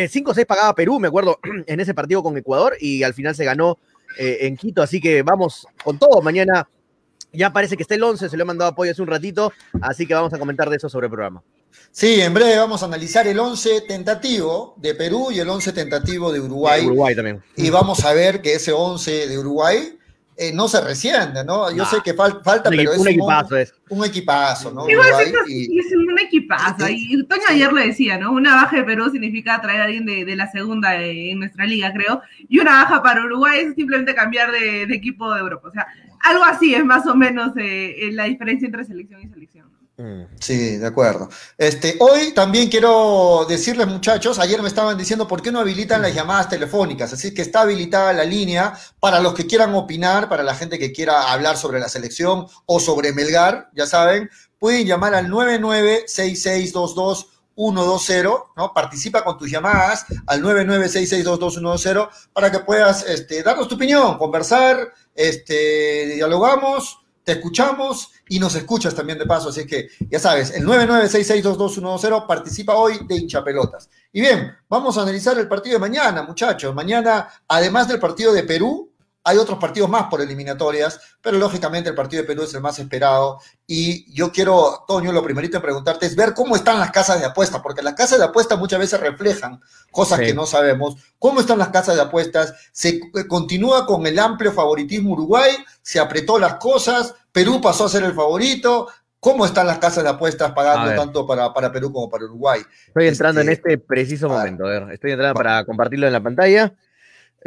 5 0.08 0.34
6 0.34 0.46
pagaba 0.48 0.74
Perú, 0.74 0.98
me 0.98 1.06
acuerdo, 1.06 1.38
en 1.64 1.78
ese 1.78 1.94
partido 1.94 2.24
con 2.24 2.36
Ecuador 2.36 2.76
y 2.80 3.04
al 3.04 3.14
final 3.14 3.36
se 3.36 3.44
ganó 3.44 3.78
eh, 4.18 4.38
en 4.40 4.56
Quito, 4.56 4.82
así 4.82 5.00
que 5.00 5.22
vamos 5.22 5.64
con 5.84 5.96
todo 5.96 6.22
mañana. 6.22 6.68
Ya 7.32 7.52
parece 7.52 7.76
que 7.76 7.84
está 7.84 7.94
el 7.94 8.02
11, 8.02 8.28
se 8.28 8.36
lo 8.36 8.42
he 8.42 8.46
mandado 8.46 8.72
apoyo 8.72 8.90
hace 8.90 9.02
un 9.02 9.08
ratito, 9.08 9.52
así 9.80 10.08
que 10.08 10.14
vamos 10.14 10.34
a 10.34 10.40
comentar 10.40 10.68
de 10.70 10.76
eso 10.78 10.88
sobre 10.88 11.06
el 11.06 11.12
programa. 11.12 11.44
Sí, 11.90 12.20
en 12.20 12.34
breve 12.34 12.58
vamos 12.58 12.82
a 12.82 12.86
analizar 12.86 13.26
el 13.26 13.38
11 13.38 13.80
tentativo 13.82 14.74
de 14.76 14.94
Perú 14.94 15.28
y 15.32 15.38
el 15.38 15.48
11 15.48 15.72
tentativo 15.72 16.30
de 16.32 16.40
Uruguay. 16.40 16.82
De 16.82 16.86
Uruguay 16.88 17.14
también. 17.14 17.42
Y 17.56 17.70
vamos 17.70 18.04
a 18.04 18.12
ver 18.12 18.42
que 18.42 18.54
ese 18.54 18.72
11 18.72 19.28
de 19.28 19.38
Uruguay 19.38 19.98
eh, 20.38 20.52
no 20.52 20.68
se 20.68 20.82
resiente, 20.82 21.42
¿no? 21.46 21.70
Yo 21.70 21.78
Nah. 21.78 21.86
sé 21.86 21.96
que 22.04 22.12
fal 22.12 22.42
falta, 22.44 22.68
Un, 22.68 22.76
pero 22.76 22.92
es 22.92 22.98
un 22.98 23.08
equipazo 23.08 23.56
es. 23.56 23.72
un 23.88 24.04
equipazo, 24.04 24.70
¿no? 24.70 24.86
Igual 24.90 25.08
Uruguay, 25.08 25.32
y- 25.48 25.78
es 25.78 25.86
un 25.96 26.18
equipazo. 26.18 26.86
Y 26.90 27.26
Toño 27.26 27.40
ayer 27.48 27.72
lo 27.72 27.80
decía, 27.80 28.18
¿no? 28.18 28.32
Una 28.32 28.54
baja 28.56 28.76
de 28.76 28.84
Perú 28.84 29.08
significa 29.10 29.58
traer 29.62 29.80
a 29.80 29.84
alguien 29.84 30.04
de, 30.04 30.26
de 30.26 30.36
la 30.36 30.50
segunda 30.52 31.00
eh, 31.00 31.30
en 31.30 31.38
nuestra 31.38 31.64
liga, 31.64 31.90
creo. 31.94 32.20
Y 32.50 32.58
una 32.58 32.72
baja 32.82 33.02
para 33.02 33.24
Uruguay 33.24 33.60
es 33.60 33.74
simplemente 33.74 34.14
cambiar 34.14 34.52
de, 34.52 34.86
de 34.86 34.94
equipo 34.94 35.32
de 35.32 35.40
Europa. 35.40 35.68
O 35.68 35.72
sea, 35.72 35.86
algo 36.20 36.44
así 36.44 36.74
es 36.74 36.84
más 36.84 37.06
o 37.06 37.14
menos 37.14 37.52
eh, 37.56 38.10
la 38.12 38.24
diferencia 38.24 38.66
entre 38.66 38.84
selección 38.84 39.22
y 39.22 39.28
selección. 39.28 39.74
Mm. 39.98 40.24
Sí, 40.38 40.76
de 40.76 40.86
acuerdo. 40.86 41.28
Este, 41.56 41.96
hoy 42.00 42.32
también 42.32 42.68
quiero 42.68 43.46
decirles, 43.48 43.86
muchachos, 43.86 44.38
ayer 44.38 44.60
me 44.60 44.68
estaban 44.68 44.98
diciendo 44.98 45.26
por 45.26 45.40
qué 45.40 45.50
no 45.50 45.60
habilitan 45.60 46.02
las 46.02 46.14
llamadas 46.14 46.50
telefónicas, 46.50 47.14
así 47.14 47.32
que 47.32 47.40
está 47.40 47.62
habilitada 47.62 48.12
la 48.12 48.24
línea 48.24 48.74
para 49.00 49.20
los 49.20 49.32
que 49.32 49.46
quieran 49.46 49.74
opinar, 49.74 50.28
para 50.28 50.42
la 50.42 50.54
gente 50.54 50.78
que 50.78 50.92
quiera 50.92 51.32
hablar 51.32 51.56
sobre 51.56 51.80
la 51.80 51.88
selección 51.88 52.46
o 52.66 52.78
sobre 52.78 53.14
Melgar, 53.14 53.70
ya 53.74 53.86
saben, 53.86 54.28
pueden 54.58 54.86
llamar 54.86 55.14
al 55.14 55.30
996622 55.30 57.28
120, 57.56 58.28
¿no? 58.54 58.74
Participa 58.74 59.24
con 59.24 59.38
tus 59.38 59.50
llamadas 59.50 60.04
al 60.26 60.42
996622 60.42 62.28
para 62.34 62.52
que 62.52 62.58
puedas 62.60 63.02
este, 63.04 63.42
darnos 63.42 63.66
tu 63.66 63.76
opinión, 63.76 64.18
conversar, 64.18 64.92
este, 65.14 66.16
dialogamos, 66.16 66.98
te 67.26 67.32
escuchamos 67.32 68.12
y 68.28 68.38
nos 68.38 68.54
escuchas 68.54 68.94
también 68.94 69.18
de 69.18 69.26
paso. 69.26 69.48
Así 69.48 69.66
que 69.66 69.88
ya 70.08 70.20
sabes, 70.20 70.52
el 70.52 70.64
99662210 70.64 72.24
participa 72.24 72.76
hoy 72.76 73.00
de 73.04 73.16
hinchapelotas. 73.16 73.90
Y 74.12 74.20
bien, 74.20 74.54
vamos 74.68 74.96
a 74.96 75.02
analizar 75.02 75.36
el 75.36 75.48
partido 75.48 75.74
de 75.74 75.80
mañana, 75.80 76.22
muchachos. 76.22 76.72
Mañana, 76.72 77.28
además 77.48 77.88
del 77.88 77.98
partido 77.98 78.32
de 78.32 78.44
Perú, 78.44 78.92
hay 79.28 79.38
otros 79.38 79.58
partidos 79.58 79.90
más 79.90 80.04
por 80.04 80.20
eliminatorias, 80.20 81.00
pero 81.20 81.36
lógicamente 81.36 81.88
el 81.90 81.96
partido 81.96 82.22
de 82.22 82.28
Perú 82.28 82.44
es 82.44 82.54
el 82.54 82.60
más 82.60 82.78
esperado. 82.78 83.40
Y 83.66 84.10
yo 84.14 84.30
quiero, 84.30 84.84
Toño, 84.86 85.10
lo 85.10 85.24
primerito 85.24 85.56
en 85.56 85.62
preguntarte 85.64 86.06
es 86.06 86.14
ver 86.14 86.32
cómo 86.32 86.54
están 86.54 86.78
las 86.78 86.92
casas 86.92 87.18
de 87.18 87.26
apuestas, 87.26 87.60
porque 87.60 87.82
las 87.82 87.94
casas 87.94 88.18
de 88.20 88.24
apuestas 88.24 88.56
muchas 88.58 88.78
veces 88.78 89.00
reflejan 89.00 89.60
cosas 89.90 90.20
Sí. 90.20 90.26
que 90.26 90.34
no 90.34 90.46
sabemos. 90.46 90.94
¿Cómo 91.18 91.40
están 91.40 91.58
las 91.58 91.68
casas 91.70 91.96
de 91.96 92.02
apuestas? 92.02 92.54
¿Se 92.70 93.00
continúa 93.26 93.84
con 93.84 94.06
el 94.06 94.16
amplio 94.18 94.52
favoritismo 94.52 95.12
Uruguay? 95.12 95.50
¿Se 95.82 95.98
apretó 95.98 96.38
las 96.38 96.54
cosas? 96.54 97.14
¿Perú 97.32 97.60
pasó 97.60 97.86
a 97.86 97.88
ser 97.88 98.04
el 98.04 98.14
favorito? 98.14 98.86
¿Cómo 99.18 99.44
están 99.44 99.66
las 99.66 99.78
casas 99.78 100.04
de 100.04 100.10
apuestas 100.10 100.52
pagando 100.52 100.94
tanto 100.94 101.26
para, 101.26 101.52
para 101.52 101.72
Perú 101.72 101.92
como 101.92 102.08
para 102.08 102.26
Uruguay? 102.26 102.60
Estoy 102.86 103.08
entrando 103.08 103.40
en 103.40 103.48
Este, 103.48 103.72
este 103.72 103.84
preciso 103.84 104.28
momento. 104.28 104.64
A 104.66 104.68
ver, 104.70 104.92
estoy 104.92 105.10
entrando 105.12 105.34
para 105.34 105.64
compartirlo 105.64 106.06
en 106.06 106.12
la 106.12 106.22
pantalla. 106.22 106.72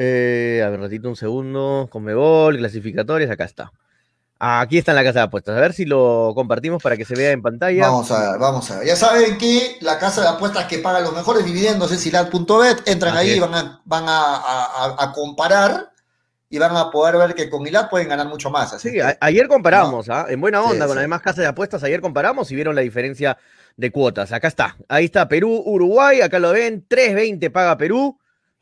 Eh, 0.01 0.63
a 0.65 0.69
ver, 0.69 0.79
ratito, 0.79 1.09
un 1.09 1.15
segundo. 1.17 1.87
Conmebol, 1.91 2.57
clasificatorias, 2.57 3.29
acá 3.29 3.43
está. 3.43 3.71
Aquí 4.41 4.77
está 4.77 4.93
en 4.93 4.95
la 4.95 5.03
casa 5.03 5.19
de 5.19 5.25
apuestas. 5.25 5.57
A 5.57 5.59
ver 5.59 5.73
si 5.73 5.83
lo 5.83 6.31
compartimos 6.33 6.81
para 6.81 6.95
que 6.95 7.03
se 7.03 7.13
vea 7.15 7.31
en 7.31 7.41
pantalla. 7.41 7.81
Vamos 7.89 8.09
a 8.11 8.31
ver, 8.31 8.39
vamos 8.39 8.71
a 8.71 8.77
ver. 8.79 8.87
Ya 8.87 8.95
saben 8.95 9.37
que 9.37 9.75
la 9.81 9.99
casa 9.99 10.21
de 10.21 10.29
apuestas 10.29 10.65
que 10.67 10.77
paga 10.79 11.01
los 11.01 11.13
mejores 11.13 11.43
dividendos 11.43 11.91
es 11.91 12.05
Ilat.bet. 12.05 12.87
Entran 12.87 13.17
Así 13.17 13.31
ahí 13.31 13.35
y 13.37 13.39
van, 13.41 13.53
a, 13.53 13.81
van 13.83 14.07
a, 14.07 14.35
a- 14.37 14.65
a- 14.85 15.03
a 15.03 15.11
comparar 15.11 15.91
y 16.49 16.57
van 16.57 16.77
a 16.77 16.89
poder 16.89 17.17
ver 17.17 17.35
que 17.35 17.49
con 17.49 17.67
Ilat 17.67 17.89
pueden 17.89 18.07
ganar 18.07 18.27
mucho 18.29 18.49
más. 18.49 18.71
Así 18.71 18.87
Sí, 18.87 18.95
que- 18.95 19.17
ayer 19.19 19.49
comparamos, 19.49 20.09
¿ah? 20.09 20.27
en 20.29 20.39
buena 20.39 20.61
Sí, 20.63 20.71
onda, 20.71 20.85
con 20.87 20.95
sí. 20.95 20.99
además 20.99 21.21
casas 21.21 21.39
de 21.39 21.47
apuestas, 21.47 21.83
ayer 21.83 21.99
comparamos 21.99 22.49
y 22.51 22.55
vieron 22.55 22.73
la 22.75 22.81
diferencia 22.81 23.37
de 23.75 23.91
cuotas. 23.91 24.31
Acá 24.31 24.47
está, 24.47 24.77
ahí 24.87 25.03
está 25.03 25.27
Perú, 25.27 25.61
Uruguay, 25.65 26.21
acá 26.21 26.39
lo 26.39 26.53
ven, 26.53 26.85
3.20 26.87 27.49
paga 27.51 27.77
Perú, 27.77 28.17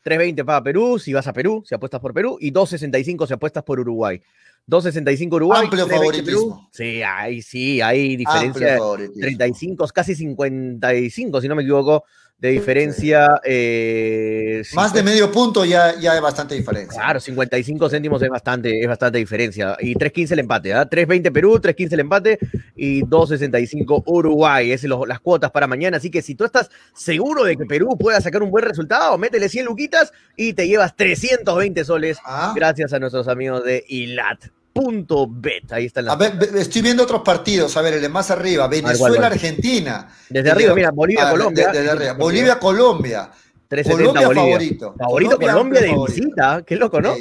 3.20 0.08 0.46
paga 0.46 0.64
Perú 0.64 0.98
si 1.00 1.12
vas 1.12 1.28
a 1.28 1.34
Perú, 1.34 1.64
si 1.66 1.76
apuestas 1.76 2.00
por 2.00 2.14
Perú, 2.14 2.38
y 2.40 2.52
2.65 2.52 3.28
si 3.28 3.34
apuestas 3.34 3.64
por 3.64 3.80
Uruguay. 3.80 4.22
2.65 4.70 5.34
Uruguay, 5.34 5.64
Amplio 5.64 5.86
3.20 5.86 5.90
favoritismo. 5.90 6.26
Perú. 6.26 6.68
Sí, 6.72 7.02
ahí 7.04 7.42
sí, 7.42 7.82
hay 7.82 8.16
diferencia 8.16 8.74
de 8.74 8.78
favoritismo. 8.78 9.22
35, 9.22 9.88
casi 9.94 10.16
55, 10.16 11.42
si 11.42 11.48
no 11.48 11.56
me 11.56 11.64
equivoco, 11.64 12.06
de 12.40 12.50
diferencia. 12.50 13.28
eh, 13.44 14.62
Más 14.76 14.94
de 14.94 15.02
medio 15.02 15.32
punto 15.32 15.66
ya, 15.66 16.00
ya 16.00 16.14
hay 16.14 16.20
bastante 16.20 16.54
diferencia. 16.56 17.02
Claro, 17.02 17.20
55 17.20 17.90
céntimos 17.90 18.22
es 18.22 18.30
bastante, 18.30 18.80
es 18.80 18.88
bastante 18.88 19.18
diferencia. 19.18 19.76
Y 19.80 19.96
3.15 19.96 20.32
el 20.34 20.40
empate, 20.40 20.74
¿ah? 20.74 20.88
3.20 20.88 21.32
Perú, 21.32 21.60
3.15 21.60 21.94
el 21.94 22.00
empate 22.02 22.40
y 22.76 23.02
2.65 23.04 24.04
Uruguay. 24.06 24.72
Esas 24.72 24.90
son 24.90 25.10
las 25.10 25.20
cuotas 25.20 25.50
para 25.52 25.66
mañana. 25.68 25.98
Así 25.98 26.12
que 26.12 26.22
si 26.22 26.36
tú 26.36 26.46
estás 26.46 26.70
seguro 26.94 27.44
de 27.44 27.56
que 27.58 27.66
Perú 27.66 27.98
pueda 28.00 28.22
sacar 28.22 28.44
un 28.44 28.52
buen 28.52 28.66
resultado, 28.66 29.18
métele 29.18 29.50
100 29.50 29.66
luquitas 29.66 30.14
y 30.36 30.54
te 30.54 30.68
llevas 30.68 30.96
320 30.96 31.84
soles 31.86 32.18
Ah, 32.24 32.54
gracias 32.56 32.94
a 32.94 33.00
nuestros 33.00 33.28
amigos 33.28 33.64
de 33.64 33.84
ILAT. 33.88 34.46
Betcris.bet. 34.78 35.72
Ahí 35.74 35.86
está 35.86 36.02
la. 36.02 36.14
A 36.14 36.16
ver, 36.16 36.34
ve- 36.38 36.62
estoy 36.62 36.82
viendo 36.82 37.04
otros 37.04 37.22
partidos. 37.22 37.76
A 37.78 37.82
ver, 37.82 37.96
el 37.96 38.02
de 38.02 38.10
más 38.10 38.32
arriba. 38.32 38.68
¿cuál, 38.70 38.82
Venezuela? 38.84 39.28
Argentina. 39.28 40.08
Desde 40.30 40.52
arriba, 40.52 40.74
mira, 40.76 40.92
Bolivia, 40.92 41.28
Ah, 41.28 41.32
Colombia. 41.32 41.68
de- 41.72 41.78
desde 41.80 41.92
arriba. 41.92 42.14
Bolivia, 42.14 42.60
Colombia. 42.60 43.30
370 43.68 44.22
Colombia 44.22 44.28
Bolivia. 44.28 44.52
favorito. 44.58 44.96
Favorito 44.98 45.40
Colombia, 45.40 45.82
de 45.82 45.88
favorito. 45.90 46.22
visita. 46.22 46.64
Qué 46.66 46.76
loco, 46.78 47.02
¿no? 47.02 47.16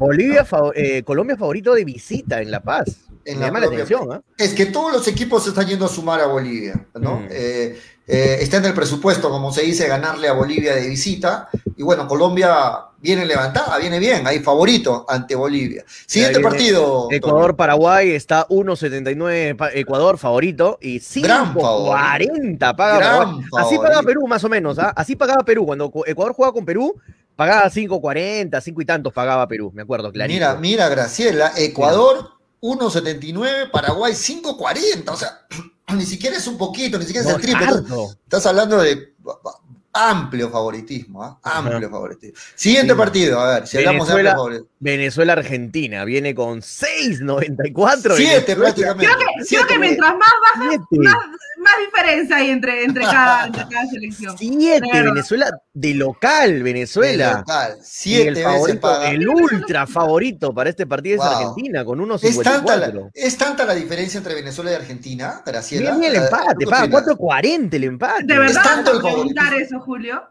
Bolivia, 0.00 0.44
fa- 0.44 0.70
eh, 0.74 1.02
Colombia 1.04 1.36
favorito 1.36 1.74
de 1.74 1.84
visita 1.84 2.42
en 2.42 2.50
La 2.50 2.60
Paz. 2.60 2.96
En 3.32 3.40
la 3.40 3.46
llama 3.46 3.60
la 3.60 3.66
propia- 3.66 3.84
atención, 3.84 4.12
¿ah? 4.12 4.20
Es 4.38 4.54
que 4.54 4.66
todos 4.66 4.92
los 4.92 5.06
equipos 5.08 5.42
se 5.44 5.50
están 5.50 5.66
yendo 5.66 5.86
a 5.86 5.88
sumar 5.88 6.20
a 6.20 6.26
Bolivia, 6.26 6.86
¿no? 6.94 7.16
Mm. 7.20 7.26
Eh, 7.30 7.78
eh, 8.08 8.38
está 8.40 8.58
en 8.58 8.66
el 8.66 8.74
presupuesto, 8.74 9.28
como 9.30 9.52
se 9.52 9.62
dice, 9.62 9.88
ganarle 9.88 10.28
a 10.28 10.32
Bolivia 10.32 10.74
de 10.76 10.88
visita. 10.88 11.48
Y 11.76 11.82
bueno, 11.82 12.06
Colombia 12.06 12.54
viene 12.98 13.26
levantada, 13.26 13.76
viene 13.78 13.98
bien, 13.98 14.26
ahí 14.26 14.38
favorito 14.40 15.04
ante 15.08 15.34
Bolivia. 15.34 15.84
Siguiente 16.06 16.40
partido. 16.40 17.08
Ecuador-Paraguay 17.10 18.10
está 18.12 18.46
1.79 18.48 19.54
pa- 19.56 19.70
Ecuador 19.72 20.18
favorito 20.18 20.78
y 20.80 21.00
Gran 21.20 21.52
favorito. 21.52 21.92
5.40 21.92 22.76
paga 22.76 22.96
Gran. 22.98 23.40
Así 23.58 23.76
pagaba 23.76 24.02
Perú 24.02 24.26
más 24.26 24.42
o 24.44 24.48
menos, 24.48 24.78
¿ah? 24.78 24.92
Así 24.96 25.16
pagaba 25.16 25.44
Perú. 25.44 25.66
Cuando 25.66 25.90
Cu- 25.90 26.04
Ecuador 26.06 26.32
jugaba 26.34 26.52
con 26.52 26.64
Perú, 26.64 26.94
pagaba 27.34 27.68
5.40, 27.70 28.60
5 28.60 28.80
y 28.80 28.84
tantos 28.86 29.12
pagaba 29.12 29.46
Perú, 29.48 29.70
me 29.74 29.82
acuerdo, 29.82 30.10
clarito. 30.12 30.34
Mira, 30.34 30.54
mira, 30.54 30.88
Graciela, 30.88 31.52
Ecuador 31.56 32.30
1.79, 32.66 33.70
Paraguay 33.70 34.12
5.40. 34.12 35.08
O 35.10 35.16
sea, 35.16 35.46
ni 35.94 36.04
siquiera 36.04 36.36
es 36.36 36.46
un 36.46 36.58
poquito, 36.58 36.98
ni 36.98 37.04
siquiera 37.06 37.28
es 37.28 37.34
el 37.34 37.40
triple. 37.40 37.66
Estás, 38.24 38.46
hablando 38.46 38.78
de 38.78 39.14
amplio 39.92 40.50
favoritismo, 40.50 41.22
¿ah? 41.22 41.38
Amplio 41.42 41.88
favoritismo. 41.88 42.36
Siguiente 42.54 42.92
Sí. 42.92 42.98
partido, 42.98 43.40
a 43.40 43.54
ver, 43.54 43.66
si 43.66 43.78
hablamos 43.78 44.08
de 44.08 44.12
amplio 44.14 44.32
favoritismo. 44.32 44.68
Venezuela-Argentina 44.78 46.04
viene 46.04 46.34
con 46.34 46.60
6.94. 46.60 48.14
Siete 48.16 48.54
prácticamente. 48.56 49.06
Creo 49.06 49.18
que, 49.18 49.24
creo 49.34 49.44
Siete, 49.46 49.64
que 49.68 49.78
mientras 49.78 50.12
más 50.16 50.28
baja, 50.54 50.68
Siete. 50.70 50.84
más, 51.08 51.16
más 51.58 51.72
diferencia 51.84 52.36
hay 52.36 52.50
entre, 52.50 52.84
entre, 52.84 53.02
cada, 53.04 53.46
entre 53.46 53.66
cada 53.68 53.86
selección. 53.86 54.36
Siete, 54.38 54.86
Claro. 54.90 55.12
Venezuela 55.14 55.50
de 55.72 55.94
local, 55.94 56.62
Venezuela. 56.62 57.28
de 57.28 57.34
local, 57.38 57.76
Y 57.78 57.82
Siete 57.84 58.28
el 58.28 58.36
favorito, 58.44 59.02
el 59.02 59.28
ultra 59.28 59.86
favorito 59.86 60.54
para 60.54 60.70
este 60.70 60.86
partido 60.86 61.16
Wow. 61.18 61.26
es 61.26 61.32
Argentina, 61.32 61.84
con 61.84 62.10
Es 62.22 62.42
tanta, 62.42 62.76
la, 62.76 62.88
1.54. 62.92 63.10
es 63.14 63.36
tanta 63.38 63.64
la 63.64 63.74
diferencia 63.74 64.18
entre 64.18 64.34
Venezuela 64.34 64.72
y 64.72 64.74
Argentina, 64.74 65.42
Graciela. 65.44 65.96
Bien, 65.96 66.12
el 66.14 66.22
empate, 66.22 66.52
¿tú 66.54 66.58
qué 66.60 66.66
paga 66.66 66.84
opinas? 66.84 67.04
4.40 67.06 67.74
el 67.74 67.84
empate. 67.84 68.24
¿De 68.24 68.38
verdad 68.38 68.62
tanto 68.62 68.90
vas 68.92 69.00
el 69.00 69.06
a 69.06 69.10
preguntar 69.12 69.44
favoritismo. 69.46 69.76
eso, 69.78 69.84
Julio? 69.84 70.22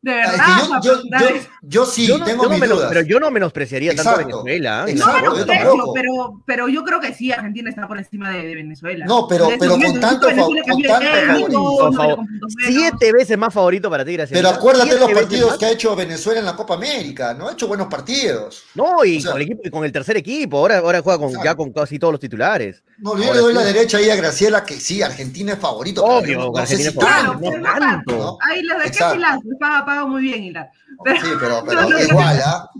¿De 0.00 0.12
Ah, 0.12 0.16
verdad 0.30 0.32
es 0.32 0.62
que 0.62 1.10
vas 1.10 1.48
yo, 1.62 1.84
sí 1.84 2.06
Yo 2.06 2.18
no- 2.18 2.24
tengo 2.24 2.48
mis 2.48 2.60
menos- 2.60 2.78
dudas. 2.78 2.92
pero 2.94 3.04
yo 3.04 3.18
no 3.18 3.32
menospreciaría 3.32 3.96
tanto 3.96 4.10
a 4.10 4.12
Exacto. 4.14 4.44
Venezuela. 4.44 4.84
¿eh? 4.86 4.90
Exacto, 4.92 5.12
No 5.24 5.30
menosprecio, 5.32 5.92
pero, 5.92 6.42
pero 6.46 6.68
yo 6.68 6.84
creo 6.84 7.00
que 7.00 7.12
sí, 7.14 7.32
Argentina 7.32 7.68
está 7.68 7.88
por 7.88 7.98
encima 7.98 8.30
de, 8.30 8.46
de 8.46 8.54
Venezuela. 8.54 9.04
No, 9.06 9.26
pero- 9.26 9.48
pero 9.58 9.72
con 9.72 10.00
tanto 10.00 10.28
Venezuela 10.28 10.62
fa- 10.64 10.70
con 10.72 10.82
cambió 10.82 10.88
de 10.92 11.04
tanto 11.04 11.36
técnico, 11.42 11.76
favorito. 11.78 11.92
Favor-. 11.92 12.26
Siete 12.64 13.12
veces 13.12 13.36
más 13.38 13.52
favorito 13.52 13.90
para 13.90 14.04
ti, 14.04 14.12
gracias. 14.12 14.38
Pero 14.38 14.48
acuérdate 14.50 14.90
los 14.90 14.98
Siete 15.06 15.14
partidos 15.20 15.50
más. 15.50 15.58
que 15.58 15.66
ha 15.66 15.70
hecho 15.72 15.96
Venezuela 15.96 16.38
en 16.40 16.46
la 16.46 16.54
Copa 16.54 16.74
América, 16.74 17.34
¿no? 17.34 17.48
Ha 17.48 17.52
hecho 17.52 17.66
buenos 17.66 17.88
partidos. 17.88 18.62
No, 18.76 19.04
y 19.04 19.18
O 19.18 19.20
sea- 19.20 19.32
con, 19.32 19.40
el 19.40 19.46
equipo, 19.48 19.62
y 19.64 19.70
con 19.70 19.84
el 19.84 19.90
tercer 19.90 20.16
equipo. 20.16 20.58
Ahora, 20.58 20.78
ahora 20.78 21.02
juega 21.02 21.18
con, 21.18 21.28
Exacto. 21.30 21.44
ya 21.44 21.54
con 21.56 21.72
casi 21.72 21.98
todos 21.98 22.12
los 22.12 22.20
titulares. 22.20 22.84
No, 23.00 23.16
yo 23.16 23.32
le 23.32 23.40
doy 23.40 23.52
sí. 23.52 23.58
la 23.58 23.64
derecha 23.64 23.98
ahí 23.98 24.10
a 24.10 24.16
Graciela 24.16 24.64
que 24.64 24.80
sí, 24.80 25.02
Argentina 25.02 25.52
es 25.52 25.58
favorito. 25.58 26.02
pero 26.04 26.18
Obvio, 26.18 26.38
no, 26.52 26.58
Argentina 26.58 26.90
si 26.90 26.98
es 26.98 27.04
favorito. 27.04 27.50
tanto. 27.50 27.58
no 27.58 27.78
tanto. 27.78 28.38
Ahí 28.42 28.62
les 28.62 28.76
dejé 28.76 28.88
Exacto. 28.88 29.16
Hilar, 29.16 29.38
paga, 29.60 29.84
paga 29.86 30.06
muy 30.06 30.22
bien 30.22 30.44
Hilar. 30.44 30.70
Pero- 31.04 31.20
Sí, 31.20 31.28
pero, 31.40 31.64
pero 31.66 31.82
no. 31.88 31.98
igual, 32.00 32.40
¿ah? 32.44 32.70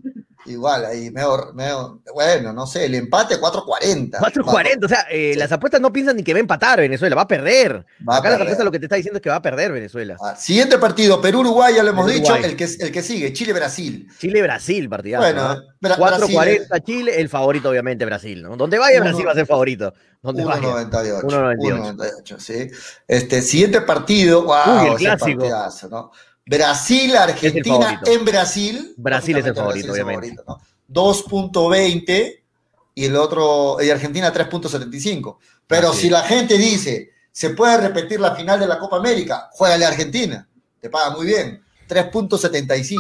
Igual, 0.49 0.85
ahí 0.87 1.11
mejor, 1.11 1.55
mejor, 1.55 2.01
bueno, 2.15 2.53
no 2.53 2.67
sé, 2.67 2.87
el 2.87 2.95
empate 2.95 3.39
4.40. 3.41 4.19
4.40, 4.19 4.85
o 4.85 4.89
sea, 4.89 5.07
eh, 5.11 5.33
Sí. 5.35 5.39
las 5.39 5.53
apuestas 5.53 5.81
no 5.81 5.93
piensan 5.93 6.17
ni 6.17 6.23
que 6.25 6.33
va 6.33 6.39
a 6.39 6.41
empatar 6.41 6.81
Venezuela, 6.81 7.15
va 7.17 7.23
a 7.23 7.29
perder. 7.29 7.85
Va 8.09 8.17
a 8.17 8.19
Acá 8.19 8.29
las 8.31 8.39
perder. 8.39 8.43
apuestas 8.43 8.65
lo 8.65 8.71
que 8.73 8.79
te 8.79 8.87
está 8.87 8.97
diciendo 8.97 9.19
es 9.19 9.23
que 9.23 9.29
va 9.31 9.37
a 9.37 9.43
perder 9.43 9.73
Venezuela. 9.73 10.17
Ah, 10.23 10.35
Siguiente 10.37 10.79
partido, 10.79 11.21
Perú-Uruguay, 11.21 11.75
ya 11.75 11.83
lo 11.83 11.91
hemos 11.91 12.07
dicho, 12.07 12.33
Perú-Uruguay. 12.35 12.51
el 12.51 12.57
que, 12.57 12.85
el 12.85 12.93
que 12.93 13.03
sigue, 13.03 13.33
Chile-Brasil. 13.33 14.09
Chile-Brasil, 14.19 14.89
partidazo. 14.89 15.23
Bueno, 15.25 15.49
¿no? 15.55 15.61
Bra- 15.81 15.97
4.40 15.97 16.81
Chile, 16.85 17.21
el 17.21 17.29
favorito 17.29 17.69
obviamente 17.71 18.05
Brasil, 18.05 18.43
¿no? 18.43 18.57
Donde 18.57 18.79
vaya 18.79 19.01
Uno- 19.01 19.11
Brasil 19.11 19.27
va 19.27 19.33
a 19.33 19.35
ser 19.35 19.47
favorito. 19.47 19.93
Donde 20.21 20.45
vaya. 20.45 20.61
1.98. 20.63 21.23
1.98. 21.27 21.95
1.98, 21.97 22.39
sí. 22.41 22.69
Este, 23.07 23.41
siguiente 23.43 23.81
partido, 23.83 24.43
wow, 24.43 24.57
Uy, 24.83 24.89
el 24.91 24.97
clásico. 24.97 25.39
partidazo, 25.39 25.89
¿no? 25.89 26.11
Brasil-Argentina 26.49 27.77
favorito. 27.77 28.11
en 28.11 28.25
Brasil. 28.25 28.95
Brasil 28.97 29.37
es 29.37 29.47
el 29.47 29.55
favorito, 29.55 29.93
Brasil 29.93 30.05
obviamente. 30.07 30.43
¿no? 30.47 30.61
2.20 30.91 32.41
y 32.95 33.05
el 33.05 33.17
otro, 33.17 33.77
y 33.83 33.91
Argentina 33.91 34.33
3.75. 34.33 35.37
Pero 35.67 35.91
Así 35.91 36.01
si 36.01 36.07
es. 36.07 36.13
la 36.13 36.23
gente 36.23 36.57
dice, 36.57 37.11
se 37.31 37.51
puede 37.51 37.77
repetir 37.77 38.19
la 38.19 38.35
final 38.35 38.59
de 38.59 38.67
la 38.67 38.79
Copa 38.79 38.97
América, 38.97 39.49
juégale 39.53 39.85
a 39.85 39.89
Argentina, 39.89 40.49
te 40.81 40.91
paga 40.91 41.11
muy 41.11 41.27
bien, 41.27 41.63
3.75. 41.89 42.99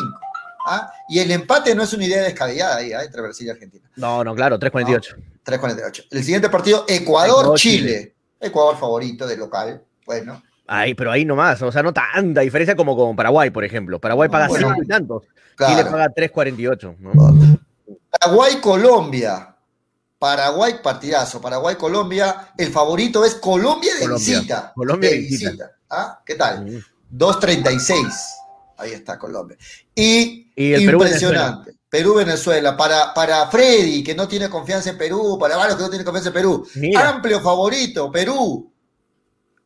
¿ah? 0.66 0.92
Y 1.08 1.18
el 1.18 1.30
empate 1.30 1.74
no 1.74 1.82
es 1.82 1.92
una 1.92 2.04
idea 2.04 2.22
descabellada 2.22 2.76
ahí, 2.76 2.92
¿ah? 2.92 3.02
entre 3.02 3.22
Brasil 3.22 3.46
y 3.46 3.50
Argentina. 3.50 3.90
No, 3.96 4.22
no, 4.22 4.34
claro, 4.34 4.58
3.48. 4.58 5.16
3.48. 5.44 6.04
El 6.10 6.22
siguiente 6.22 6.50
partido, 6.50 6.84
Ecuador-Chile. 6.86 7.34
Ecuador-Chile. 7.38 8.14
Ecuador 8.40 8.78
favorito 8.78 9.26
de 9.26 9.36
local. 9.36 9.82
Bueno, 10.06 10.42
Ahí, 10.70 10.94
pero 10.94 11.10
ahí 11.10 11.24
nomás, 11.24 11.62
o 11.62 11.72
sea, 11.72 11.82
no 11.82 11.94
tanta 11.94 12.42
diferencia 12.42 12.76
como 12.76 12.94
con 12.94 13.16
Paraguay, 13.16 13.48
por 13.48 13.64
ejemplo. 13.64 13.98
Paraguay 13.98 14.28
paga 14.28 14.48
Bueno, 14.48 14.68
5 14.68 14.82
y 14.82 14.86
tantos. 14.86 15.22
Chile 15.22 15.82
claro. 15.82 15.90
paga 15.90 16.08
3.48. 16.14 16.96
¿no? 17.00 17.12
Paraguay-Colombia. 18.10 19.56
Paraguay 20.18 20.74
partidazo. 20.82 21.40
Paraguay-Colombia. 21.40 22.52
El 22.58 22.70
favorito 22.70 23.24
es 23.24 23.36
Colombia 23.36 23.94
de 23.94 24.00
Colombia. 24.02 24.34
visita. 24.38 24.72
Colombia 24.74 25.08
de 25.08 25.16
de 25.16 25.22
visita. 25.22 25.70
¿Ah? 25.88 26.20
¿Qué 26.24 26.34
tal? 26.34 26.66
Mm. 26.66 27.16
2.36. 27.16 28.12
Ahí 28.76 28.92
está 28.92 29.18
Colombia. 29.18 29.56
Y, 29.94 30.52
Y 30.54 30.74
el 30.74 30.84
Perú, 30.84 31.02
impresionante. 31.02 31.72
Perú-Venezuela. 31.88 32.76
Para, 32.76 33.14
para 33.14 33.46
Freddy, 33.48 34.04
que 34.04 34.14
no 34.14 34.28
tiene 34.28 34.50
confianza 34.50 34.90
en 34.90 34.98
Perú. 34.98 35.38
Para 35.40 35.56
varios 35.56 35.76
que 35.76 35.82
no 35.84 35.88
tienen 35.88 36.04
confianza 36.04 36.28
en 36.28 36.34
Perú. 36.34 36.68
Mira. 36.74 37.08
Amplio 37.08 37.40
favorito. 37.40 38.12
Perú. 38.12 38.70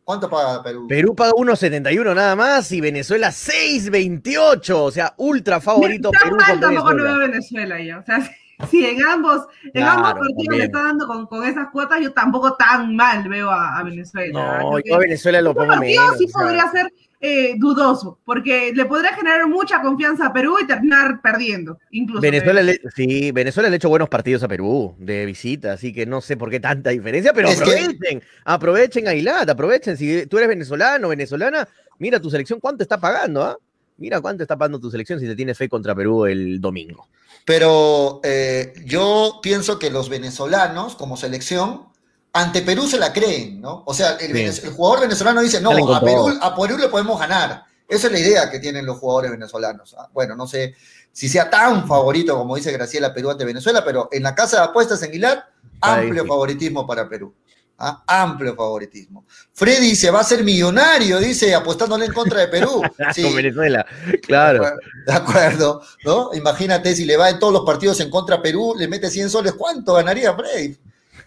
¿Cuánto 0.05 0.29
paga 0.29 0.63
Perú? 0.63 0.87
Perú 0.89 1.15
paga 1.15 1.33
1.71 1.33 2.15
nada 2.15 2.35
más 2.35 2.73
y 2.73 2.81
Venezuela 2.81 3.29
6.28. 3.29 4.75
O 4.75 4.91
sea, 4.91 5.15
ultra 5.17 5.61
favorito 5.61 6.11
Tan 6.11 6.23
Perú 6.23 6.37
mal 6.37 6.61
tampoco 6.61 6.95
no 6.95 7.05
Venezuela. 7.05 7.19
veo 7.19 7.29
Venezuela 7.29 7.81
ya. 7.83 7.99
O 7.99 8.03
sea, 8.05 8.31
si 8.71 8.85
en 8.87 9.05
ambos, 9.05 9.43
en 9.65 9.71
Claro, 9.73 9.91
ambos 9.99 10.13
partidos 10.13 10.37
también. 10.45 10.59
le 10.59 10.65
está 10.65 10.83
dando 10.83 11.07
con, 11.07 11.27
con 11.27 11.45
esas 11.45 11.69
cuotas, 11.71 12.01
yo 12.01 12.13
tampoco 12.13 12.55
tan 12.55 12.95
mal 12.97 13.29
veo 13.29 13.51
a, 13.51 13.79
a 13.79 13.83
Venezuela. 13.83 14.59
No, 14.61 14.79
yo 14.81 14.95
a 14.95 14.99
Venezuela 14.99 15.41
lo 15.41 15.55
pongo 15.55 15.69
partido 15.69 16.03
menos. 16.03 16.19
sí 16.19 16.25
o 16.25 16.29
sea, 16.29 16.43
podría 16.43 16.71
ser 16.71 16.93
eh, 17.25 17.55
dudoso, 17.57 18.19
porque 18.25 18.73
le 18.75 18.85
podría 18.85 19.15
generar 19.15 19.47
mucha 19.47 19.81
confianza 19.81 20.27
a 20.27 20.33
Perú 20.33 20.57
y 20.61 20.67
terminar 20.67 21.21
perdiendo, 21.23 21.79
incluso. 21.93 22.21
Venezuela 22.21 22.63
le, 22.63 22.81
sí, 22.97 23.31
Venezuela 23.31 23.69
le 23.69 23.75
ha 23.75 23.77
hecho 23.77 23.89
buenos 23.89 24.09
partidos 24.09 24.43
a 24.43 24.49
Perú 24.49 24.97
de 24.99 25.25
visita, 25.25 25.73
así 25.75 25.93
que 25.93 26.05
no 26.05 26.21
sé 26.21 26.37
por 26.37 26.51
qué 26.51 26.59
tanta 26.59 26.91
diferencia, 26.91 27.33
pero 27.33 27.49
Es 27.49 27.61
que- 27.63 27.71
aprovechen, 27.71 28.23
aprovechen 28.45 29.07
Ailat, 29.09 29.49
aprovechen. 29.49 29.97
Si 29.97 30.27
tú 30.27 30.37
eres 30.39 30.49
venezolano, 30.49 31.09
venezolana, 31.09 31.69
mira 31.99 32.19
tu 32.19 32.29
selección 32.29 32.59
cuánto 32.59 32.83
está 32.83 32.99
pagando, 32.99 33.45
¿ah? 33.45 33.57
Mira 33.99 34.21
cuánto 34.21 34.43
está 34.43 34.57
pagando 34.57 34.81
tu 34.81 34.91
selección 34.91 35.21
si 35.21 35.27
te 35.27 35.37
tienes 35.37 35.57
fe 35.57 35.69
contra 35.69 35.95
Perú 35.95 36.27
el 36.27 36.61
domingo. 36.61 37.07
Pero 37.45 38.21
eh, 38.23 38.73
yo 38.85 39.41
pienso 39.43 39.79
que 39.79 39.91
los 39.91 40.09
venezolanos, 40.09 40.95
como 40.95 41.17
selección, 41.17 41.89
ante 42.33 42.63
Perú 42.63 42.87
se 42.87 42.99
la 42.99 43.13
creen, 43.13 43.61
¿no? 43.61 43.83
O 43.87 43.93
sea, 43.93 44.13
el, 44.13 44.37
el 44.37 44.73
jugador 44.73 45.01
venezolano 45.01 45.41
dice, 45.41 45.61
no, 45.61 45.71
a 45.95 46.01
Perú, 46.01 46.39
a 46.41 46.55
Perú 46.55 46.79
le 46.79 46.89
podemos 46.89 47.19
ganar. 47.19 47.65
Esa 47.89 48.07
es 48.07 48.13
la 48.13 48.19
idea 48.19 48.51
que 48.51 48.59
tienen 48.59 48.87
los 48.87 48.99
jugadores 48.99 49.31
venezolanos. 49.31 49.95
¿ah? 49.99 50.09
Bueno, 50.15 50.35
no 50.35 50.47
sé 50.47 50.75
si 51.13 51.29
sea 51.29 51.51
tan 51.51 51.87
favorito 51.87 52.39
como 52.39 52.57
dice 52.57 52.73
Graciela 52.73 53.13
Perú 53.13 53.31
ante 53.31 53.45
Venezuela, 53.45 53.85
pero 53.85 54.09
en 54.11 54.23
la 54.23 54.35
casa 54.35 54.59
de 54.59 54.65
apuestas 54.65 55.03
en 55.03 55.11
Aguilar, 55.11 55.47
amplio 55.81 56.25
favoritismo 56.25 56.87
para 56.87 57.07
Perú. 57.07 57.35
¿Ah? 57.79 58.03
Amplio 58.07 58.55
favoritismo. 58.55 59.25
Freddy 59.53 59.95
se 59.95 60.11
va 60.11 60.21
a 60.21 60.25
ser 60.25 60.45
millonario, 60.45 61.19
dice, 61.19 61.55
apostándole 61.55 62.07
en 62.07 62.13
contra 62.13 62.41
de 62.41 62.49
Perú. 62.49 62.83
Sí, 63.15 63.23
Con 63.23 63.37
Venezuela, 63.37 63.85
claro. 64.23 64.65
de 65.07 65.13
acuerdo, 65.13 65.83
¿no? 66.05 66.31
Imagínate 66.35 66.95
si 66.95 67.05
le 67.05 67.17
va 67.17 67.31
en 67.31 67.39
todos 67.39 67.53
los 67.53 67.65
partidos 67.65 68.01
en 68.01 68.11
contra 68.11 68.37
a 68.37 68.43
Perú, 68.43 68.75
le 68.77 68.89
mete 68.89 69.11
100 69.11 69.31
soles, 69.31 69.55
¿cuánto 69.55 69.95
ganaría 69.95 70.35
Freddy? 70.35 70.77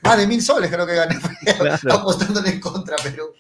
Más 0.05 0.17
de 0.17 0.27
mil 0.27 0.41
soles 0.41 0.71
creo 0.71 0.85
que 0.85 0.95
gané 0.95 1.17
Claro. 1.81 1.99
apostándole 1.99 2.49
en 2.49 2.59
contra 2.59 2.95
a 2.95 3.03
Perú. 3.03 3.33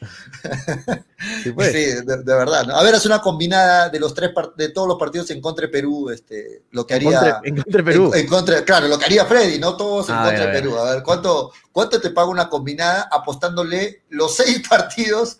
Sí, 1.43 1.51
pues. 1.53 1.71
Sí, 1.71 1.79
de, 2.05 2.17
de 2.23 2.35
verdad. 2.35 2.65
¿no? 2.67 2.75
A 2.75 2.83
ver, 2.83 2.93
hace 2.93 3.07
una 3.07 3.19
combinada 3.19 3.89
de 3.89 3.99
los 3.99 4.13
tres 4.13 4.31
de 4.57 4.69
todos 4.69 4.87
los 4.87 4.97
partidos 4.99 5.29
en 5.31 5.41
contra 5.41 5.65
de 5.65 5.71
Perú, 5.71 6.09
este, 6.11 6.63
lo 6.71 6.85
que 6.85 6.95
En 6.95 7.07
haría 7.07 7.19
contra, 7.19 7.41
en 7.43 7.55
contra 7.55 7.77
de 7.79 7.83
Perú. 7.83 8.11
en, 8.13 8.19
en 8.19 8.27
contra, 8.27 8.63
claro, 8.65 8.87
lo 8.87 8.99
que 8.99 9.05
haría 9.05 9.25
Freddy, 9.25 9.57
no 9.57 9.75
todos 9.75 10.09
en 10.09 10.15
A 10.15 10.23
contra 10.25 10.45
ver, 10.45 10.53
de. 10.55 10.61
Perú. 10.61 10.77
A 10.77 10.91
ver, 10.93 11.03
¿cuánto, 11.03 11.51
¿cuánto 11.71 11.99
te 11.99 12.11
paga 12.11 12.27
una 12.27 12.47
combinada 12.49 13.07
apostándole 13.11 14.03
los 14.09 14.35
seis 14.35 14.61
partidos, 14.69 15.39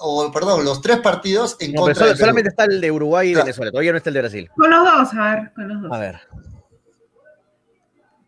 o 0.00 0.30
perdón, 0.32 0.64
los 0.64 0.80
tres 0.80 0.98
partidos 0.98 1.56
en 1.60 1.72
No, 1.72 1.84
pero 1.84 1.86
contra 1.86 1.94
solo- 1.94 2.08
de 2.08 2.14
Perú? 2.14 2.20
solamente 2.20 2.48
está 2.48 2.64
el 2.64 2.80
de 2.80 2.90
Uruguay 2.90 3.28
y 3.28 3.32
Claro. 3.32 3.44
Venezuela, 3.44 3.70
todavía 3.70 3.92
no 3.92 3.98
está 3.98 4.10
el 4.10 4.14
de 4.14 4.20
Brasil. 4.20 4.50
Con 4.56 4.70
los 4.70 4.84
dos, 4.84 5.08
a 5.14 5.34
ver, 5.34 5.52
con 5.54 5.68
los 5.68 5.82
dos. 5.82 5.92
A 5.92 5.98
ver. 5.98 6.20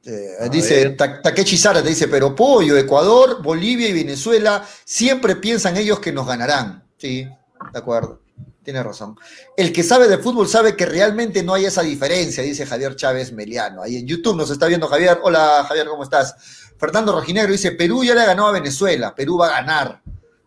Eh, 0.04 0.48
dice. 0.50 0.90
Ta- 0.90 1.20
Takechi 1.20 1.56
Sara, 1.58 1.82
te 1.82 1.88
dice, 1.90 2.08
pero 2.08 2.34
pollo, 2.34 2.76
Ecuador, 2.76 3.42
Bolivia 3.42 3.88
y 3.88 3.92
Venezuela 3.92 4.66
siempre 4.84 5.36
piensan 5.36 5.76
ellos 5.76 6.00
que 6.00 6.12
nos 6.12 6.26
ganarán. 6.26 6.84
Sí, 6.96 7.24
de 7.72 7.78
acuerdo. 7.78 8.20
Tiene 8.62 8.82
razón. 8.82 9.16
El 9.56 9.72
que 9.72 9.82
sabe 9.82 10.06
de 10.06 10.18
fútbol 10.18 10.46
sabe 10.48 10.76
que 10.76 10.84
realmente 10.86 11.42
no 11.42 11.54
hay 11.54 11.64
esa 11.64 11.82
diferencia, 11.82 12.42
dice 12.42 12.66
Javier 12.66 12.94
Chávez 12.94 13.32
Meliano. 13.32 13.82
Ahí 13.82 13.96
en 13.96 14.06
YouTube 14.06 14.36
nos 14.36 14.50
está 14.50 14.66
viendo 14.66 14.86
Javier. 14.86 15.18
Hola 15.22 15.64
Javier, 15.66 15.86
¿cómo 15.86 16.02
estás? 16.04 16.34
Fernando 16.78 17.12
Rojinegro 17.12 17.52
dice, 17.52 17.72
Perú 17.72 18.04
ya 18.04 18.14
le 18.14 18.24
ganó 18.24 18.48
a 18.48 18.52
Venezuela, 18.52 19.14
Perú 19.14 19.38
va 19.38 19.48
a 19.48 19.60
ganar. 19.60 20.02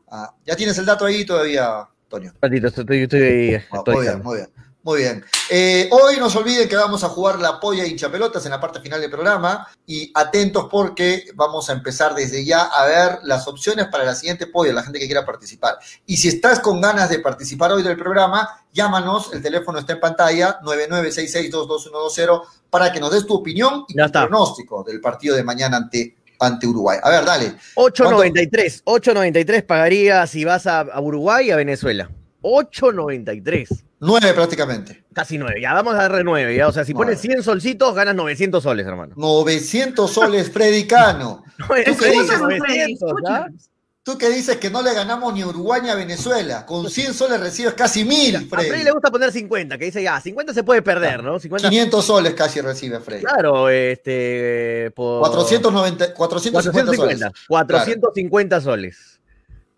Ah, 0.10 0.34
¿Ya 0.46 0.56
tienes 0.56 0.78
el 0.78 0.86
dato 0.86 1.06
ahí 1.06 1.26
todavía, 1.26 1.88
Antonio? 2.04 2.32
Un 2.36 2.38
ratito, 2.42 2.68
estoy, 2.68 2.84
estoy, 2.84 3.02
estoy, 3.02 3.56
Ah, 3.72 3.78
estoy- 3.78 3.96
muy 3.96 4.04
bien, 4.06 4.22
muy 4.24 4.36
bien. 4.38 4.50
Muy 4.84 5.00
bien. 5.00 5.24
Eh, 5.50 5.88
hoy 5.92 6.18
no 6.18 6.30
se 6.30 6.38
olviden 6.38 6.68
que 6.68 6.76
vamos 6.76 7.06
a 7.06 7.10
jugar 7.10 7.40
la 7.40 7.58
polla 7.58 7.86
hinchapelotas 7.86 8.44
en 8.44 8.52
la 8.52 8.60
parte 8.60 8.82
final 8.82 9.00
del 9.00 9.10
programa 9.10 9.66
y 9.86 10.12
atentos 10.14 10.68
porque 10.70 11.24
vamos 11.36 11.70
a 11.70 11.74
empezar 11.74 12.14
desde 12.14 12.44
ya 12.44 12.64
a 12.64 12.86
ver 12.86 13.20
las 13.24 13.48
opciones 13.48 13.88
para 13.88 14.04
la 14.04 14.14
siguiente 14.14 14.48
polla, 14.48 14.74
la 14.74 14.84
gente 14.84 15.00
que 15.00 15.06
quiera 15.06 15.26
participar. 15.26 15.78
Y 16.06 16.18
si 16.18 16.28
estás 16.28 16.60
con 16.60 16.82
ganas 16.82 17.10
de 17.10 17.20
participar 17.20 17.72
hoy 17.72 17.82
del 17.82 17.96
programa, 17.96 18.50
llámanos, 18.74 19.32
el 19.34 19.42
teléfono 19.42 19.80
está 19.80 19.94
en 19.94 20.02
pantalla, 20.02 20.60
9966222120, 20.64 22.42
para 22.70 22.92
que 22.92 23.00
nos 23.00 23.14
des 23.14 23.26
tu 23.26 23.36
opinión 23.36 23.86
y 23.88 23.96
tu 23.96 24.12
pronóstico 24.12 24.84
del 24.84 25.00
partido 25.00 25.38
de 25.38 25.44
mañana 25.44 25.78
ante, 25.78 26.18
ante 26.40 26.68
Uruguay. 26.68 27.00
A 27.02 27.10
ver, 27.10 27.24
dale. 27.24 27.54
8.93, 27.76 28.84
8.93 28.84 29.66
pagaría 29.66 30.28
si 30.28 30.44
vas 30.44 30.68
a, 30.68 30.82
a 30.82 31.00
Uruguay 31.00 31.48
y 31.48 31.52
a 31.52 31.56
Venezuela. 31.56 32.10
8.93. 32.42 33.93
Nueve 34.06 34.34
prácticamente. 34.34 35.04
Casi 35.14 35.38
9. 35.38 35.62
Ya 35.62 35.74
vamos 35.74 35.94
a 35.96 36.04
darle 36.04 36.24
9. 36.24 36.56
Ya. 36.56 36.68
O 36.68 36.72
sea, 36.72 36.84
si 36.86 36.94
Nueve. 36.94 37.14
pones 37.14 37.22
100 37.22 37.44
solcitos, 37.44 37.96
ganas 37.96 38.16
900 38.16 38.62
soles, 38.62 38.86
hermano. 38.86 39.14
900 39.18 40.12
soles, 40.12 40.52
Freddy 40.52 40.86
Cano. 40.86 41.44
No, 41.58 41.76
en 41.76 41.98
serio, 41.98 42.22
Escúchanos, 42.22 42.48
Freddy, 42.48 42.60
900, 42.60 43.02
¿ah? 43.02 43.16
escúchanos. 43.16 43.70
Tú 44.06 44.18
que 44.18 44.30
dices 44.30 44.58
que 44.58 44.70
no 44.70 44.82
le 44.82 44.94
ganamos 44.94 45.34
ni 45.34 45.44
a 45.44 45.48
Uruguay 45.48 45.80
ni 45.82 45.88
a 45.90 45.96
Venezuela. 45.96 46.66
Con 46.66 46.90
100 46.90 47.14
soles 47.14 47.40
recibes 47.40 47.74
casi 47.74 48.04
mil, 48.04 48.36
A 48.36 48.40
Freddy 48.42 48.68
Freddy. 48.70 48.84
le 48.84 48.92
gusta 48.92 49.10
poner 49.10 49.32
50, 49.32 49.78
que 49.78 49.86
dice 49.86 50.04
ya, 50.04 50.20
50 50.20 50.54
se 50.54 50.64
puede 50.64 50.82
perder, 50.82 51.24
¿no? 51.24 51.40
50, 51.40 51.70
500 51.70 52.06
soles 52.06 52.34
casi 52.34 52.60
recibe 52.60 53.00
Freddy. 53.00 53.24
claro, 53.24 53.70
este, 53.70 54.92
por... 54.94 55.22
490, 55.22 56.14
450 56.16 56.94
soles. 56.98 57.20
450, 57.48 57.48
450 57.48 58.60
soles. 58.62 59.13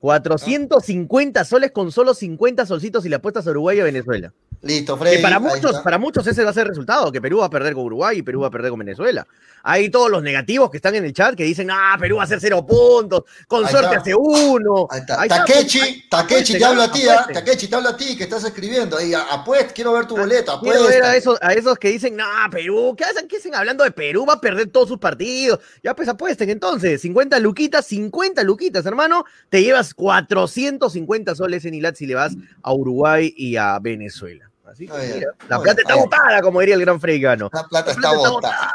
450 0.05 1.43
soles 1.45 1.71
con 1.71 1.91
solo 1.91 2.13
50 2.13 2.67
solcitos 2.67 3.07
y 3.07 3.09
le 3.09 3.15
apuestas 3.15 3.47
a 3.47 3.49
Uruguay 3.49 3.77
y 3.77 3.79
a 3.81 3.85
Venezuela. 3.85 4.35
Listo, 4.65 4.97
Freddy. 4.97 5.17
Que 5.17 5.21
para 5.21 5.39
muchos, 5.39 5.79
para 5.81 5.99
muchos 5.99 6.25
ese 6.25 6.43
va 6.43 6.49
a 6.49 6.53
ser 6.53 6.63
el 6.63 6.69
resultado, 6.69 7.11
que 7.11 7.21
Perú 7.21 7.37
va 7.37 7.45
a 7.45 7.49
perder 7.51 7.75
con 7.75 7.83
Uruguay 7.83 8.17
y 8.17 8.21
Perú 8.23 8.41
va 8.41 8.47
a 8.47 8.49
perder 8.49 8.71
con 8.71 8.79
Venezuela. 8.79 9.27
Hay 9.61 9.89
todos 9.89 10.09
los 10.09 10.23
negativos 10.23 10.71
que 10.71 10.77
están 10.77 10.95
en 10.95 11.05
el 11.05 11.13
chat 11.13 11.35
que 11.35 11.43
dicen, 11.43 11.69
ah, 11.69 11.95
Perú 11.99 12.15
va 12.15 12.23
a 12.23 12.25
hacer 12.25 12.39
cero 12.39 12.65
puntos, 12.65 13.25
con 13.47 13.67
suerte 13.67 13.95
hace 13.95 14.15
uno. 14.15 14.87
Ahí 14.89 15.01
está. 15.01 15.21
Ahí 15.21 15.27
está, 15.27 15.45
Takechi, 15.45 15.79
pues, 15.79 16.09
Takechi, 16.09 16.57
te 16.57 16.65
hablo 16.65 16.81
a 16.81 16.91
ti, 16.91 17.07
¿ah? 17.07 17.27
Takechi, 17.31 17.67
te 17.67 17.75
hablo 17.75 17.89
a 17.89 17.97
ti 17.97 18.17
que 18.17 18.23
estás 18.23 18.43
escribiendo. 18.43 18.97
Ahí, 18.97 19.13
apuesta, 19.13 19.71
quiero 19.71 19.93
ver 19.93 20.07
tu 20.07 20.17
boleto, 20.17 20.59
Quiero 20.59 20.81
ver 20.85 21.03
apuesta. 21.03 21.11
a 21.11 21.15
esos, 21.15 21.37
a 21.43 21.53
esos 21.53 21.77
que 21.77 21.89
dicen, 21.91 22.15
no, 22.15 22.25
Perú, 22.49 22.95
¿qué 22.97 23.03
hacen? 23.03 23.27
¿Qué 23.27 23.37
hacen 23.37 23.53
hablando 23.53 23.83
de 23.83 23.91
Perú? 23.91 24.25
Va 24.27 24.33
a 24.33 24.41
perder 24.41 24.69
todos 24.69 24.87
sus 24.87 24.97
partidos. 24.97 25.59
Ya 25.83 25.95
pues 25.95 26.09
apuesten 26.09 26.49
entonces, 26.49 27.01
50 27.01 27.37
luquitas, 27.37 27.85
50 27.85 28.43
luquitas, 28.43 28.83
hermano. 28.87 29.25
Te 29.49 29.61
llevas 29.61 29.93
450 29.93 31.35
soles 31.35 31.65
en 31.65 31.75
ILAT 31.75 31.95
si 31.95 32.07
le 32.07 32.15
vas 32.15 32.33
a 32.63 32.73
Uruguay 32.73 33.31
y 33.37 33.57
a 33.57 33.77
Venezuela. 33.77 34.49
Así 34.75 34.87
que 34.87 34.93
Muy 34.93 35.01
bien, 35.05 35.17
mira, 35.19 35.31
la 35.47 35.59
plata 35.61 35.73
bien. 35.75 35.87
está 35.87 35.95
botada, 35.95 36.41
como 36.41 36.59
diría 36.59 36.75
el 36.75 36.81
gran 36.81 36.99
freigano. 36.99 37.49
La 37.53 37.63
plata 37.65 37.85
La 37.87 37.91
está 37.93 38.01
plata 38.01 38.15
está 38.17 38.29
botada. 38.29 38.73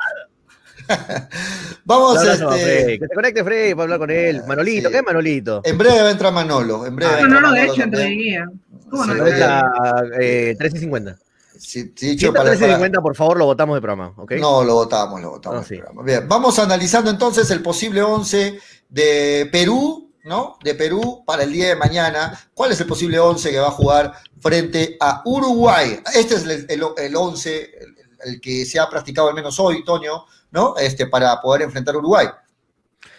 Vamos, 1.85 2.15
No, 2.17 2.25
no, 2.25 2.37
no, 2.51 2.55
este, 2.55 2.99
que 2.99 3.07
se 3.07 3.15
conecte 3.15 3.45
Freddy 3.45 3.73
para 3.75 3.83
hablar 3.85 3.99
con 3.99 4.11
él. 4.11 4.43
Manolito, 4.47 4.89
sí. 4.89 4.93
¿qué 4.93 4.99
es 4.99 5.05
Manolito? 5.05 5.61
en 5.65 5.79
breve 5.79 6.03
va 6.03 6.09
a 6.09 6.11
entrar 6.11 6.33
Manolo. 6.33 6.87
En 6.87 6.97
breve 6.97 7.13
Ah, 7.19 7.23
Manolo 7.29 7.55
hecho 7.57 7.83
entre 7.83 8.01
también. 8.01 8.19
día. 8.19 8.51
¿Cómo 8.91 9.05
Sí, 9.05 9.11
no? 9.11 9.27
hecho? 9.27 10.15
Eh, 10.21 10.57
13 10.59 10.77
y 10.77 10.81
50. 10.81 11.17
Sí, 11.59 11.93
sí, 11.95 12.19
Si 12.19 12.27
para- 12.29 12.45
13 12.45 12.57
y 12.57 12.61
para- 12.67 12.73
50, 12.79 13.01
por 13.03 13.15
favor, 13.15 13.37
lo 13.39 13.45
votamos 13.45 13.77
de 13.77 13.81
programa, 13.83 14.15
¿ok? 14.17 14.33
No, 14.41 14.65
lo 14.65 14.75
votamos, 14.75 15.21
lo 15.21 15.31
votamos. 15.31 15.61
No, 15.61 15.65
sí. 15.65 15.81
Bien, 16.03 16.27
vamos 16.27 16.59
analizando 16.59 17.11
entonces 17.11 17.51
el 17.51 17.63
posible 17.63 18.03
11 18.03 18.59
de 18.89 19.49
Perú, 19.53 20.10
¿no? 20.25 20.59
De 20.63 20.75
Perú 20.75 21.23
para 21.27 21.45
el 21.45 21.53
día 21.53 21.69
de 21.69 21.77
mañana. 21.77 22.39
¿Cuál 22.55 22.73
es 22.73 22.81
el 22.81 22.87
posible 22.87 23.19
11 23.19 23.51
que 23.51 23.59
va 23.59 23.69
a 23.69 23.73
jugar 23.73 24.13
frente 24.41 24.97
a 25.01 25.23
Uruguay? 25.25 26.01
Este 26.15 26.35
es 26.35 26.45
el, 26.45 26.67
el, 26.69 26.83
el 26.97 27.17
11, 27.17 27.71
el, 27.81 27.97
el 28.25 28.41
que 28.41 28.65
se 28.65 28.79
ha 28.79 28.89
practicado 28.89 29.29
al 29.29 29.35
menos 29.35 29.59
hoy, 29.59 29.85
Toño, 29.85 30.25
¿no? 30.51 30.77
Este, 30.77 31.07
para 31.07 31.41
poder 31.41 31.63
enfrentar 31.63 31.95
a 31.95 31.99
Uruguay. 31.99 32.29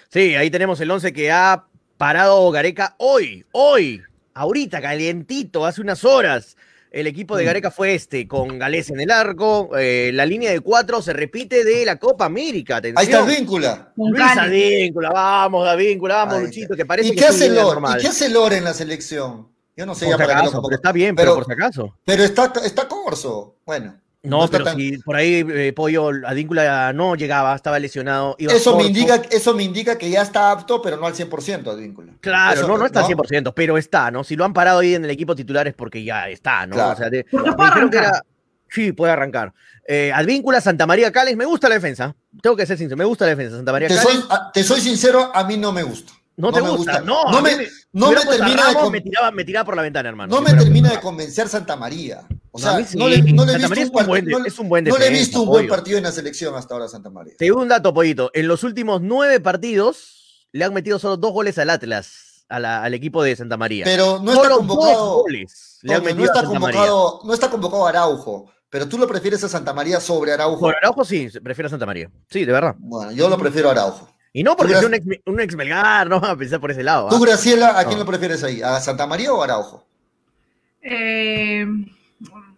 Sí, 0.09 0.35
ahí 0.35 0.51
tenemos 0.51 0.79
el 0.81 0.91
11 0.91 1.13
que 1.13 1.31
ha 1.31 1.65
parado 1.97 2.49
Gareca 2.51 2.95
hoy, 2.97 3.45
hoy, 3.51 4.01
ahorita, 4.33 4.81
calientito, 4.81 5.65
hace 5.65 5.81
unas 5.81 6.03
horas. 6.03 6.57
El 6.91 7.07
equipo 7.07 7.37
de 7.37 7.43
Mm. 7.43 7.47
Gareca 7.47 7.71
fue 7.71 7.93
este, 7.95 8.27
con 8.27 8.59
Galés 8.59 8.89
en 8.89 8.99
el 8.99 9.09
arco. 9.11 9.69
eh, 9.77 10.11
la 10.13 10.25
línea 10.25 10.51
de 10.51 10.59
cuatro 10.59 11.01
se 11.01 11.13
repite 11.13 11.63
de 11.63 11.85
la 11.85 11.95
Copa 11.95 12.25
América. 12.25 12.75
Atención. 12.77 12.97
Ahí 12.99 13.05
está 13.05 13.23
víncula. 13.39 13.93
Luis. 13.95 14.21
Advíncula, 14.37 15.09
vamos, 15.11 15.65
Advíncula, 15.67 16.15
vamos, 16.25 16.43
Luchito, 16.43 16.75
que 16.75 16.85
parece 16.85 17.09
¿Y 17.09 17.11
que 17.11 17.21
qué 17.21 17.25
hace 17.27 17.49
normal. 17.49 17.97
¿Y 17.99 18.01
qué 18.01 18.09
hace 18.09 18.27
Lore 18.27 18.57
en 18.57 18.65
la 18.65 18.73
selección? 18.73 19.47
Yo 19.77 19.85
no 19.85 19.95
sé 19.95 20.05
Por 20.05 20.11
ya 20.11 20.17
si 20.17 20.21
para 20.21 20.33
lo 20.33 20.33
acaso, 20.39 20.51
convoco. 20.51 20.67
pero 20.67 20.75
está 20.75 20.91
bien, 20.91 21.15
pero, 21.15 21.31
Pero- 21.31 21.45
por 21.45 21.55
si 21.55 21.61
acaso. 21.63 21.97
Pero 22.03 22.23
está, 22.25 22.51
está 22.65 22.87
Corso. 22.89 23.55
Bueno. 23.65 23.97
No, 24.23 24.47
pero 24.47 24.63
tan- 24.65 24.77
si 24.77 24.97
por 24.99 25.15
ahí 25.15 25.43
eh, 25.49 25.73
Pollo 25.73 26.09
Advíncula 26.25 26.93
no 26.93 27.15
llegaba, 27.15 27.55
estaba 27.55 27.79
lesionado. 27.79 28.35
iba 28.37 28.53
Eso 28.53 28.77
me, 28.77 28.83
indica, 28.83 29.15
eso 29.31 29.55
me 29.55 29.63
indica 29.63 29.97
que 29.97 30.11
ya 30.11 30.21
está 30.21 30.51
apto, 30.51 30.79
pero 30.81 30.97
no 30.97 31.07
al 31.07 31.15
100% 31.15 31.75
de 31.75 31.81
vínculo. 31.81 32.13
Claro, 32.21 32.59
Eso, 32.59 32.67
no, 32.67 32.77
no 32.77 32.85
está 32.85 32.99
al 32.99 33.07
100%, 33.07 33.53
pero 33.55 33.77
está, 33.79 34.11
¿no? 34.11 34.23
Si 34.23 34.35
lo 34.35 34.45
han 34.45 34.53
parado 34.53 34.79
ahí 34.79 34.93
en 34.93 35.05
el 35.05 35.09
equipo 35.11 35.35
titular 35.35 35.67
es 35.67 35.73
porque 35.73 36.03
ya 36.03 36.29
está, 36.29 36.67
¿no? 36.67 36.75
Claro. 36.75 36.91
O 36.91 36.95
sea, 36.95 37.09
de- 37.09 37.23
que 37.23 37.97
era- 37.97 38.21
Sí, 38.69 38.93
puede 38.93 39.11
arrancar. 39.11 39.53
Eh, 39.85 40.11
Advíncula, 40.13 40.61
Santa 40.61 40.87
María 40.87 41.11
Cales, 41.11 41.35
me 41.35 41.43
gusta 41.43 41.67
la 41.67 41.75
defensa. 41.75 42.15
Tengo 42.41 42.55
que 42.55 42.65
ser 42.65 42.77
sincero, 42.77 42.95
me 42.97 43.03
gusta 43.03 43.25
la 43.25 43.31
defensa. 43.31 43.57
Santa 43.57 43.71
María 43.73 43.89
Te 43.89 43.95
Cales. 43.95 44.09
soy, 44.13 44.23
a- 44.29 44.51
te 44.53 44.63
soy 44.63 44.79
sincero, 44.79 45.29
a 45.33 45.43
mí 45.43 45.57
no 45.57 45.73
me 45.73 45.83
gusta. 45.83 46.13
No 46.49 46.53
te 46.57 46.61
me 46.61 46.69
gusta. 46.69 46.99
No, 47.01 47.23
no 47.31 47.41
me, 47.41 47.67
no 47.93 48.09
termina 48.11 48.67
de 48.67 48.73
Ramos, 48.73 48.91
me, 48.91 49.01
tiraba, 49.01 49.31
me 49.31 49.43
tiraba 49.45 49.65
por 49.65 49.75
la 49.75 49.81
ventana, 49.83 50.09
hermano. 50.09 50.35
no 50.35 50.41
me 50.41 50.53
termina 50.53 50.89
de 50.91 50.99
convencer 50.99 51.47
Santa 51.49 51.75
María. 51.75 52.23
O 52.51 52.59
No, 52.59 52.63
sea, 52.63 52.85
sí. 52.85 52.97
no 52.97 53.07
le, 53.07 53.21
no 53.21 53.45
le 53.45 53.53
he 53.53 53.59
Santa 53.59 53.75
visto 53.75 53.93
María 53.97 54.05
un 54.05 54.07
es 54.07 54.07
un 54.07 54.07
buen 54.07 54.25
no 54.25 54.45
es 54.45 54.59
un 54.59 54.69
buen 54.69 54.83
no 54.83 54.97
le 54.97 55.05
he 55.05 55.09
defensa, 55.09 55.19
visto 55.19 55.41
un 55.43 55.47
buen 55.47 55.67
partido 55.67 55.97
en 55.97 56.03
la 56.03 56.11
selección 56.11 56.55
hasta 56.55 56.73
ahora 56.73 56.87
Santa 56.87 57.09
María. 57.09 57.33
Te 57.37 57.45
digo 57.45 57.61
un 57.61 57.67
dato, 57.69 57.93
Pollito. 57.93 58.29
En 58.33 58.47
los 58.47 58.63
últimos 58.63 59.01
nueve 59.01 59.39
partidos 59.39 60.47
le 60.51 60.65
han 60.65 60.73
metido 60.73 60.99
solo 60.99 61.15
dos 61.17 61.31
goles 61.31 61.57
al 61.59 61.69
Atlas, 61.69 62.45
a 62.49 62.59
la- 62.59 62.83
al 62.83 62.93
equipo 62.93 63.23
de 63.23 63.35
Santa 63.35 63.55
María. 63.57 63.85
Pero 63.85 64.19
no 64.21 64.33
solo 64.33 64.59
está 64.61 64.65
goles 64.65 65.79
le 65.83 65.93
han 65.95 66.03
no 66.03 66.43
convocado, 66.45 67.21
no 67.23 67.33
está 67.33 67.49
convocado 67.49 67.87
Araujo. 67.87 68.51
Pero 68.69 68.87
tú 68.87 68.97
lo 68.97 69.05
prefieres 69.07 69.43
a 69.43 69.49
Santa 69.49 69.73
María 69.73 69.99
sobre 69.99 70.31
Araujo. 70.31 70.59
Por 70.61 70.75
Araujo 70.75 71.03
sí, 71.03 71.27
prefiero 71.43 71.67
a 71.67 71.69
Santa 71.69 71.85
María. 71.85 72.09
Sí, 72.29 72.45
de 72.45 72.51
verdad. 72.53 72.75
Bueno, 72.79 73.11
yo 73.11 73.27
lo 73.29 73.37
prefiero 73.37 73.69
a 73.69 73.71
Araujo. 73.73 74.09
Y 74.33 74.43
no 74.43 74.55
porque 74.55 74.75
sea 74.75 74.87
un 74.87 74.93
ex, 74.93 75.05
un 75.25 75.39
ex 75.39 75.55
Melgar, 75.55 76.09
no 76.09 76.19
vamos 76.19 76.29
a 76.35 76.37
pensar 76.37 76.59
por 76.59 76.71
ese 76.71 76.83
lado. 76.83 77.09
Tú, 77.09 77.15
¿ah? 77.17 77.19
Graciela, 77.21 77.79
¿a 77.79 77.85
quién 77.85 77.99
lo 77.99 78.05
prefieres 78.05 78.43
ahí? 78.43 78.61
¿A 78.61 78.79
Santa 78.79 79.05
María 79.07 79.33
o 79.33 79.41
a 79.41 79.45
Araujo? 79.45 79.85
Eh, 80.81 81.65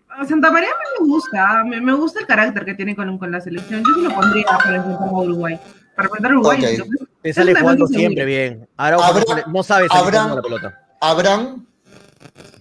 a 0.10 0.26
Santa 0.26 0.52
María 0.52 0.70
me 1.00 1.06
gusta, 1.08 1.64
me, 1.64 1.82
me 1.82 1.94
gusta 1.94 2.20
el 2.20 2.28
carácter 2.28 2.64
que 2.66 2.76
tiene 2.76 2.96
con, 2.96 3.18
con 3.18 3.32
la 3.32 3.42
selección. 3.42 3.84
Yo 3.84 3.94
sí 3.96 4.02
lo 4.02 4.14
pondría 4.14 4.46
para 4.46 4.76
enfrentar 4.76 5.08
a 5.08 5.12
Uruguay. 5.12 5.60
Para 5.96 6.08
enfrentar 6.08 6.32
a 6.32 6.36
Uruguay. 6.36 6.60
Ok. 6.60 6.70
entonces, 6.70 7.08
Te 7.22 7.34
sale 7.34 7.56
jugando 7.56 7.88
siempre 7.88 8.26
bien. 8.26 8.68
Araujo 8.78 9.26
no, 9.48 9.64
sabe 9.64 9.88
salir 9.88 10.12
jugando 10.12 10.36
la 10.36 10.42
pelota. 10.42 10.80
Abraham, 11.02 11.66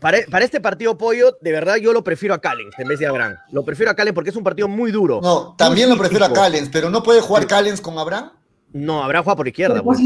Para, 0.00 0.18
para 0.30 0.44
este 0.44 0.60
partido, 0.60 0.98
Pollo, 0.98 1.36
de 1.40 1.52
verdad 1.52 1.76
yo 1.76 1.92
lo 1.92 2.02
prefiero 2.02 2.34
a 2.34 2.40
Callens 2.40 2.74
en 2.78 2.88
vez 2.88 2.98
de 2.98 3.06
a 3.06 3.10
Abraham. 3.10 3.36
Lo 3.52 3.62
prefiero 3.64 3.92
a 3.92 3.94
Callens 3.94 4.14
porque 4.14 4.30
es 4.30 4.36
un 4.36 4.42
partido 4.42 4.66
muy 4.66 4.90
duro. 4.90 5.20
no, 5.22 5.54
también 5.56 5.88
lo 5.90 5.96
prefiero 5.98 6.24
a. 6.24 6.32
Callens, 6.32 6.70
pero 6.72 6.90
no 6.90 7.02
puede 7.02 7.20
jugar 7.20 7.46
Callens 7.46 7.80
con 7.80 7.98
Abraham. 7.98 8.30
No, 8.72 9.02
Abraham 9.04 9.24
juega 9.24 9.36
por 9.36 9.48
izquierda. 9.48 9.82
Pues. 9.82 9.98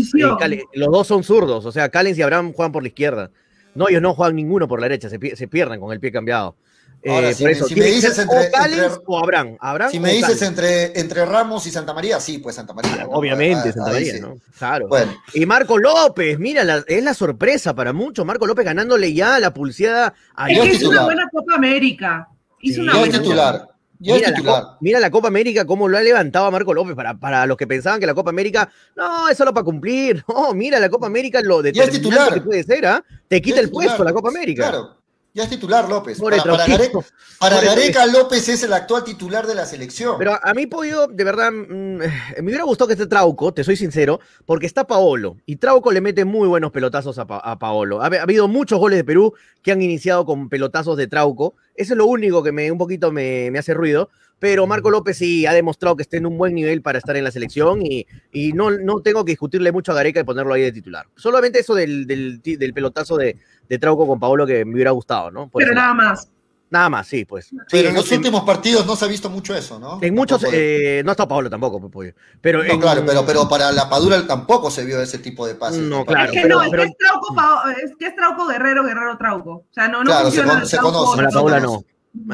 los 0.74 0.88
dos 0.90 1.06
son 1.06 1.22
zurdos, 1.24 1.64
o 1.64 1.72
sea, 1.72 1.88
Callens 1.88 2.18
y 2.18 2.22
Abraham 2.22 2.52
juegan 2.52 2.72
por 2.72 2.82
la 2.82 2.88
izquierda. 2.88 3.30
No, 3.74 3.88
ellos 3.88 4.02
no 4.02 4.14
juegan 4.14 4.34
ninguno 4.36 4.66
por 4.66 4.80
la 4.80 4.88
derecha, 4.88 5.08
se, 5.10 5.36
se 5.36 5.48
pierden 5.48 5.78
con 5.80 5.92
el 5.92 6.00
pie 6.00 6.10
cambiado. 6.10 6.56
Eh, 7.02 7.10
Ahora, 7.10 7.32
si 7.34 7.42
por 7.44 7.50
me- 7.52 7.52
eso, 7.56 7.68
si 7.68 7.74
tiene 7.74 7.86
me 7.88 7.90
que 7.90 7.96
dices 7.96 8.18
entre- 8.18 8.38
o 8.38 8.50
Callens 8.50 8.82
entre- 8.82 9.00
o 9.06 9.18
Abraham. 9.18 9.56
Abraham 9.60 9.90
Si 9.92 10.00
me 10.00 10.12
dices 10.12 10.42
entre, 10.42 10.98
entre 10.98 11.24
Ramos 11.26 11.66
y 11.66 11.70
Santa 11.70 11.92
María, 11.92 12.18
sí, 12.18 12.38
pues 12.38 12.56
Santa 12.56 12.72
María. 12.72 13.04
¿no? 13.04 13.10
Obviamente, 13.10 13.68
Ah, 13.68 13.72
Santa 13.72 13.90
ahí 13.90 13.94
María, 13.94 14.12
sí. 14.14 14.20
¿no? 14.20 14.34
Claro. 14.58 14.88
Bueno, 14.88 15.12
Y 15.34 15.46
Marco 15.46 15.78
López, 15.78 16.38
mira, 16.38 16.64
la- 16.64 16.82
es 16.86 17.04
la 17.04 17.14
sorpresa 17.14 17.74
para 17.74 17.92
muchos. 17.92 18.24
Marco 18.24 18.46
López 18.46 18.64
ganándole 18.64 19.12
ya 19.12 19.38
la 19.38 19.52
pulseada 19.54 20.14
a 20.34 20.50
Es 20.50 20.58
que 20.58 20.68
es 20.70 20.74
hizo 20.80 20.88
una 20.90 21.04
buena 21.04 21.28
Copa 21.30 21.54
América. 21.54 22.28
Hizo 22.60 22.76
Sí, 22.76 22.80
una 22.80 22.96
buena 22.98 23.18
titular. 23.20 23.68
Mira 23.98 24.30
la, 24.30 24.76
mira 24.80 25.00
la 25.00 25.10
Copa 25.10 25.28
América, 25.28 25.64
cómo 25.64 25.88
lo 25.88 25.96
ha 25.96 26.02
levantado 26.02 26.46
a 26.46 26.50
Marco 26.50 26.74
López 26.74 26.94
para, 26.94 27.14
para 27.18 27.46
los 27.46 27.56
que 27.56 27.66
pensaban 27.66 28.00
que 28.00 28.06
la 28.06 28.14
Copa 28.14 28.30
América, 28.30 28.68
no, 28.94 29.28
es 29.28 29.36
solo 29.36 29.52
para 29.52 29.64
cumplir. 29.64 30.24
No, 30.36 30.52
mira 30.52 30.78
la 30.78 30.90
Copa 30.90 31.06
América, 31.06 31.40
lo 31.40 31.62
titular. 31.62 32.34
que 32.34 32.40
puede 32.42 32.62
ser, 32.62 32.84
¿ah? 32.84 33.02
Te 33.28 33.40
quita 33.40 33.60
el 33.60 33.70
puesto 33.70 34.04
la 34.04 34.12
Copa 34.12 34.28
América. 34.28 34.68
Claro. 34.68 34.95
Ya 35.36 35.42
es 35.42 35.50
titular 35.50 35.86
López. 35.86 36.18
Para, 36.18 36.38
para 36.38 36.64
Trauquito. 36.64 36.78
Gareca, 36.78 36.98
para 37.38 37.56
Pobre 37.56 37.68
Gareca, 37.68 38.06
López 38.06 38.48
es 38.48 38.62
el 38.62 38.72
actual 38.72 39.04
titular 39.04 39.46
de 39.46 39.54
la 39.54 39.66
selección. 39.66 40.16
Pero 40.18 40.38
a 40.42 40.54
mí, 40.54 40.66
Pollo, 40.66 41.08
de 41.08 41.24
verdad, 41.24 41.52
mm, 41.52 41.98
me 41.98 42.42
hubiera 42.42 42.64
gustado 42.64 42.88
que 42.88 42.94
esté 42.94 43.06
Trauco, 43.06 43.52
te 43.52 43.62
soy 43.62 43.76
sincero, 43.76 44.18
porque 44.46 44.64
está 44.64 44.86
Paolo. 44.86 45.36
Y 45.44 45.56
Trauco 45.56 45.92
le 45.92 46.00
mete 46.00 46.24
muy 46.24 46.48
buenos 46.48 46.72
pelotazos 46.72 47.18
a, 47.18 47.26
Pa- 47.26 47.40
a 47.40 47.58
Paolo. 47.58 48.00
Ha, 48.00 48.06
ha 48.06 48.22
habido 48.22 48.48
muchos 48.48 48.78
goles 48.78 48.96
de 48.98 49.04
Perú 49.04 49.34
que 49.62 49.72
han 49.72 49.82
iniciado 49.82 50.24
con 50.24 50.48
pelotazos 50.48 50.96
de 50.96 51.06
Trauco. 51.06 51.54
Eso 51.74 51.92
es 51.92 51.98
lo 51.98 52.06
único 52.06 52.42
que 52.42 52.52
me, 52.52 52.72
un 52.72 52.78
poquito 52.78 53.12
me, 53.12 53.50
me 53.50 53.58
hace 53.58 53.74
ruido. 53.74 54.08
Pero 54.38 54.66
Marco 54.66 54.90
López 54.90 55.16
sí 55.16 55.46
ha 55.46 55.52
demostrado 55.54 55.96
que 55.96 56.02
está 56.02 56.18
en 56.18 56.26
un 56.26 56.36
buen 56.36 56.54
nivel 56.54 56.82
para 56.82 56.98
estar 56.98 57.16
en 57.16 57.24
la 57.24 57.30
selección 57.30 57.80
y, 57.84 58.06
y 58.32 58.52
no, 58.52 58.70
no 58.70 59.00
tengo 59.00 59.24
que 59.24 59.32
discutirle 59.32 59.72
mucho 59.72 59.92
a 59.92 59.94
Gareca 59.94 60.20
y 60.20 60.24
ponerlo 60.24 60.52
ahí 60.52 60.62
de 60.62 60.72
titular. 60.72 61.06
Solamente 61.16 61.60
eso 61.60 61.74
del, 61.74 62.06
del, 62.06 62.42
del 62.42 62.72
pelotazo 62.74 63.16
de, 63.16 63.36
de 63.68 63.78
Trauco 63.78 64.06
con 64.06 64.20
Paolo 64.20 64.46
que 64.46 64.64
me 64.66 64.74
hubiera 64.74 64.90
gustado, 64.90 65.30
¿no? 65.30 65.48
Por 65.48 65.62
Pero 65.62 65.74
nada 65.74 65.94
lado. 65.94 65.96
más. 66.10 66.28
Nada 66.68 66.88
más, 66.90 67.06
sí, 67.06 67.24
pues. 67.24 67.46
Sí, 67.46 67.56
Pero 67.70 67.90
en 67.90 67.94
los 67.94 68.10
en- 68.10 68.18
últimos 68.18 68.42
partidos 68.42 68.84
no 68.86 68.96
se 68.96 69.04
ha 69.04 69.08
visto 69.08 69.30
mucho 69.30 69.54
eso, 69.54 69.78
¿no? 69.78 70.00
en 70.02 70.12
muchos, 70.14 70.44
eh, 70.52 71.00
no 71.04 71.12
está 71.12 71.26
Paolo 71.28 71.48
tampoco, 71.48 71.78
pues, 71.80 71.92
pollo. 71.92 72.12
Pero 72.40 72.58
No, 72.64 72.72
en- 72.74 72.80
claro, 72.80 73.04
pero, 73.06 73.24
pero 73.24 73.48
para 73.48 73.70
la 73.70 73.88
Padura 73.88 74.26
tampoco 74.26 74.68
se 74.70 74.84
vio 74.84 75.00
ese 75.00 75.18
tipo 75.18 75.46
de 75.46 75.54
pases. 75.54 75.78
No, 75.80 76.04
claro, 76.04 76.24
es 76.24 76.32
que 76.32 76.42
pero- 76.42 76.56
no, 76.58 76.64
es 76.64 76.70
que 76.72 76.82
es 76.82 76.96
Trauco, 76.98 77.36
es 77.84 77.96
que 77.96 78.06
es 78.08 78.16
Trauco 78.16 78.46
Guerrero, 78.48 78.84
Guerrero 78.84 79.16
Trauco. 79.16 79.50
O 79.52 79.66
sea, 79.70 79.86
no, 79.86 80.00
no 80.02 80.10
Claro, 80.10 80.30
se 80.30 80.42
funciona 80.42 80.58
con- 80.60 80.68
se 80.68 80.76
conoce. 80.78 81.14
Con 81.14 81.24
la 81.24 81.30
se 81.30 81.38
conoce. 81.38 81.60
no. 81.62 81.84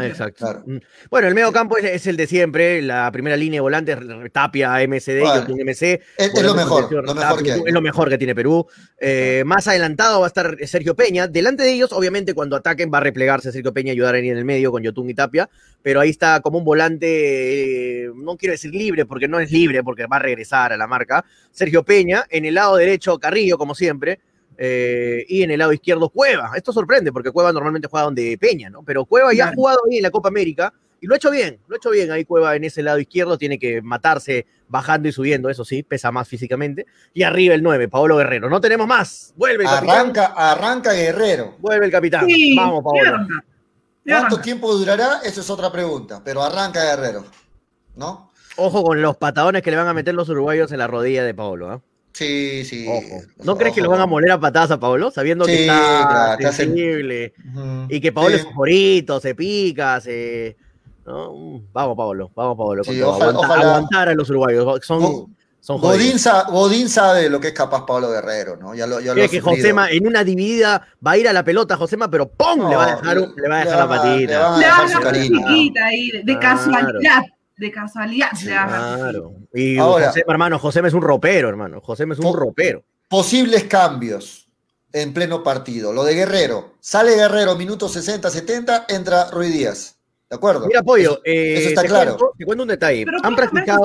Exacto. 0.02 0.44
Claro. 0.44 0.62
Mm. 0.66 0.76
Bueno, 1.10 1.28
el 1.28 1.34
medio 1.34 1.52
campo 1.52 1.76
es, 1.76 1.84
es 1.84 2.06
el 2.06 2.16
de 2.16 2.26
siempre, 2.26 2.82
la 2.82 3.10
primera 3.12 3.36
línea 3.36 3.58
de 3.58 3.62
volantes, 3.62 3.98
Tapia, 4.32 4.80
MCD, 4.82 5.20
Bueno, 5.20 5.46
MC. 5.64 6.00
es- 6.16 6.42
lo 6.42 6.54
mejor, 6.54 6.84
Tapia, 6.84 7.02
lo 7.02 7.14
mejor 7.14 7.42
que 7.42 7.52
hay. 7.52 7.62
Es 7.66 7.72
lo 7.72 7.80
mejor 7.80 8.08
que 8.08 8.18
tiene 8.18 8.34
Perú. 8.34 8.66
Eh, 9.00 9.42
más 9.46 9.66
adelantado 9.68 10.20
va 10.20 10.26
a 10.26 10.28
estar 10.28 10.56
Sergio 10.66 10.94
Peña. 10.94 11.26
Delante 11.28 11.62
de 11.62 11.72
ellos, 11.72 11.92
obviamente, 11.92 12.34
cuando 12.34 12.56
ataquen 12.56 12.90
va 12.92 12.98
a 12.98 13.02
replegarse 13.02 13.52
Sergio 13.52 13.72
Peña 13.72 13.88
y 13.88 13.92
ayudar 13.92 14.14
ahí 14.14 14.28
en 14.28 14.36
el 14.38 14.44
medio 14.44 14.70
con 14.72 14.82
Yotun 14.82 15.10
y 15.10 15.14
Tapia. 15.14 15.48
Pero 15.82 16.00
ahí 16.00 16.10
está 16.10 16.40
como 16.40 16.58
un 16.58 16.64
volante, 16.64 18.04
eh, 18.04 18.10
no 18.14 18.36
quiero 18.36 18.52
decir 18.52 18.72
libre, 18.74 19.04
porque 19.04 19.28
no 19.28 19.40
es 19.40 19.50
libre, 19.50 19.82
porque 19.82 20.06
va 20.06 20.16
a 20.16 20.20
regresar 20.20 20.72
a 20.72 20.76
la 20.76 20.86
marca. 20.86 21.24
Sergio 21.50 21.82
Peña, 21.82 22.24
en 22.30 22.44
el 22.44 22.54
lado 22.54 22.76
derecho, 22.76 23.18
Carrillo, 23.18 23.58
como 23.58 23.74
siempre. 23.74 24.20
Eh, 24.64 25.26
y 25.26 25.42
en 25.42 25.50
el 25.50 25.58
lado 25.58 25.72
izquierdo 25.72 26.08
Cueva. 26.08 26.52
Esto 26.54 26.72
sorprende 26.72 27.10
porque 27.10 27.32
Cueva 27.32 27.52
normalmente 27.52 27.88
juega 27.90 28.04
donde 28.04 28.38
Peña, 28.38 28.70
¿no? 28.70 28.84
Pero 28.84 29.04
Cueva 29.04 29.34
ya 29.34 29.48
ha 29.48 29.54
jugado 29.54 29.80
ahí 29.90 29.96
en 29.96 30.04
la 30.04 30.12
Copa 30.12 30.28
América 30.28 30.72
y 31.00 31.08
lo 31.08 31.14
ha 31.14 31.16
hecho 31.16 31.32
bien, 31.32 31.58
lo 31.66 31.74
ha 31.74 31.78
hecho 31.78 31.90
bien. 31.90 32.12
Ahí 32.12 32.24
Cueva 32.24 32.54
en 32.54 32.62
ese 32.62 32.80
lado 32.80 33.00
izquierdo 33.00 33.36
tiene 33.36 33.58
que 33.58 33.82
matarse 33.82 34.46
bajando 34.68 35.08
y 35.08 35.12
subiendo, 35.12 35.50
eso 35.50 35.64
sí, 35.64 35.82
pesa 35.82 36.12
más 36.12 36.28
físicamente. 36.28 36.86
Y 37.12 37.24
arriba 37.24 37.56
el 37.56 37.62
9, 37.64 37.88
Paolo 37.88 38.16
Guerrero. 38.18 38.48
No 38.48 38.60
tenemos 38.60 38.86
más. 38.86 39.34
Vuelve 39.36 39.64
el 39.64 39.68
capitán. 39.68 39.96
Arranca, 39.96 40.26
arranca 40.26 40.92
Guerrero. 40.92 41.56
Vuelve 41.58 41.86
el 41.86 41.90
capitán. 41.90 42.24
Sí, 42.28 42.54
Vamos, 42.56 42.84
Paolo. 42.84 43.26
¿Cuánto 44.06 44.40
tiempo 44.40 44.72
durará? 44.76 45.22
Esa 45.24 45.40
es 45.40 45.50
otra 45.50 45.72
pregunta. 45.72 46.22
Pero 46.24 46.40
arranca 46.40 46.84
Guerrero. 46.84 47.24
¿No? 47.96 48.30
Ojo 48.54 48.84
con 48.84 49.02
los 49.02 49.16
patadones 49.16 49.62
que 49.62 49.72
le 49.72 49.76
van 49.76 49.88
a 49.88 49.94
meter 49.94 50.14
los 50.14 50.28
uruguayos 50.28 50.70
en 50.70 50.78
la 50.78 50.86
rodilla 50.86 51.24
de 51.24 51.34
Paolo. 51.34 51.68
¿ah? 51.68 51.80
Sí, 52.12 52.64
sí. 52.64 52.86
Ojo. 52.88 53.22
¿No 53.42 53.52
Ojo. 53.52 53.58
crees 53.58 53.74
que 53.74 53.80
lo 53.80 53.88
van 53.90 54.00
a 54.00 54.06
moler 54.06 54.30
a 54.32 54.38
patadas 54.40 54.70
a 54.72 54.78
Paolo? 54.80 55.10
Sabiendo 55.10 55.44
que 55.46 55.54
Sí, 55.56 55.60
está 55.62 56.36
claro, 56.38 56.52
sensible. 56.56 57.32
Ujú. 57.54 57.86
Y 57.88 58.00
que 58.00 58.12
Paolo 58.12 58.30
Sí. 58.36 58.36
es 58.36 58.44
favorito, 58.44 59.20
se 59.20 59.34
pica, 59.34 60.00
se. 60.00 60.56
¿no? 61.06 61.32
Mm, 61.32 61.62
Vamos, 61.72 61.96
Pablo, 61.96 62.30
vamos, 62.34 62.56
Pablo. 62.56 62.84
con 62.84 62.94
Sí, 62.94 63.00
ojalá- 63.02 63.24
Aguanta- 63.30 63.38
ojalá- 63.46 63.62
Aguantar 63.76 64.08
a 64.10 64.14
los 64.14 64.28
uruguayos. 64.30 64.80
Son, 64.86 65.00
Go- 65.00 65.30
son 65.60 65.80
Godín, 65.80 66.18
sa- 66.18 66.44
Godín 66.50 66.88
sabe 66.88 67.22
de 67.22 67.30
lo 67.30 67.40
que 67.40 67.48
es 67.48 67.54
capaz 67.54 67.84
Pablo 67.86 68.10
Guerrero, 68.10 68.56
¿no? 68.56 68.74
Ya 68.74 68.86
lo, 68.86 69.00
ya 69.00 69.14
lo 69.14 69.28
que. 69.28 69.40
Josema 69.40 69.90
en 69.90 70.06
una 70.06 70.22
dividida 70.22 70.86
va 71.04 71.12
a 71.12 71.16
ir 71.16 71.26
a 71.28 71.32
la 71.32 71.42
pelota, 71.44 71.76
Josema, 71.76 72.10
pero 72.10 72.28
¡pum! 72.28 72.58
No, 72.58 72.68
le 72.68 72.76
va 72.76 72.84
a 72.84 72.96
dejar, 72.96 73.18
un- 73.18 73.34
le 73.36 73.48
va 73.48 73.56
a 73.56 73.64
dejar 73.64 73.78
la 73.78 73.84
le 73.84 73.88
va- 73.90 73.96
patita. 74.02 74.32
le 74.32 74.36
va 74.38 74.54
a 74.54 74.58
Le 74.58 74.64
dejar 74.66 74.80
haga 74.84 74.92
su 74.96 75.00
cariño. 75.00 75.38
chiquita 75.48 75.84
ahí, 75.86 76.10
de, 76.10 76.18
de 76.18 76.38
Claro. 76.38 76.40
casualidad. 76.40 77.22
De 77.56 77.70
casualidad. 77.70 78.28
Claro. 78.42 79.34
Y 79.54 79.78
Ahora- 79.78 80.08
Josema, 80.08 80.32
hermano, 80.32 80.58
Josema 80.58 80.88
es 80.88 80.94
un 80.94 81.02
ropero, 81.02 81.48
hermano. 81.48 81.80
Josema 81.80 82.14
es 82.14 82.18
un 82.20 82.24
Po- 82.26 82.36
ropero. 82.36 82.82
Posibles 83.08 83.64
cambios 83.64 84.48
en 84.92 85.12
pleno 85.12 85.42
partido. 85.42 85.92
Lo 85.92 86.04
de 86.04 86.14
Guerrero. 86.14 86.74
Sale 86.80 87.14
Guerrero, 87.14 87.54
minuto 87.56 87.88
60, 87.88 88.30
70, 88.30 88.86
entra 88.88 89.30
Rui 89.30 89.48
Díaz. 89.48 89.96
¿De 90.30 90.36
acuerdo? 90.36 90.66
Mira, 90.66 90.82
Pollo, 90.82 91.12
Eso- 91.12 91.20
eh, 91.24 91.54
eso 91.58 91.68
está 91.68 91.82
te 91.82 91.88
claro. 91.88 92.16
cuento- 92.16 92.32
te 92.38 92.44
cuento 92.46 92.62
un 92.62 92.68
detalle. 92.68 93.04
Pero 93.04 93.18
Han 93.22 93.36
practicado. 93.36 93.82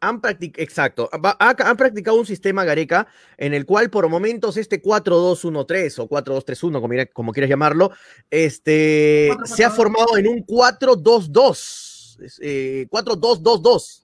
han 0.00 0.20
practicado, 0.20 0.62
exacto, 0.62 1.08
han 1.38 1.76
practicado 1.78 2.18
un 2.18 2.26
sistema 2.26 2.62
Gareca 2.64 3.06
en 3.38 3.54
el 3.54 3.64
cual 3.64 3.88
por 3.88 4.06
momentos 4.10 4.58
este 4.58 4.82
4-2-1-3 4.82 5.98
o 5.98 6.06
4-2-3-1, 6.06 6.82
como, 6.82 6.94
como 7.14 7.32
quieras 7.32 7.48
llamarlo, 7.48 7.90
este, 8.30 9.28
Cuatro, 9.34 9.46
se 9.56 9.64
ha 9.64 9.70
formado 9.70 10.18
en 10.18 10.28
un 10.28 10.42
4-2-2, 10.44 11.83
eh, 12.40 12.86
4-2-2-2. 12.90 14.00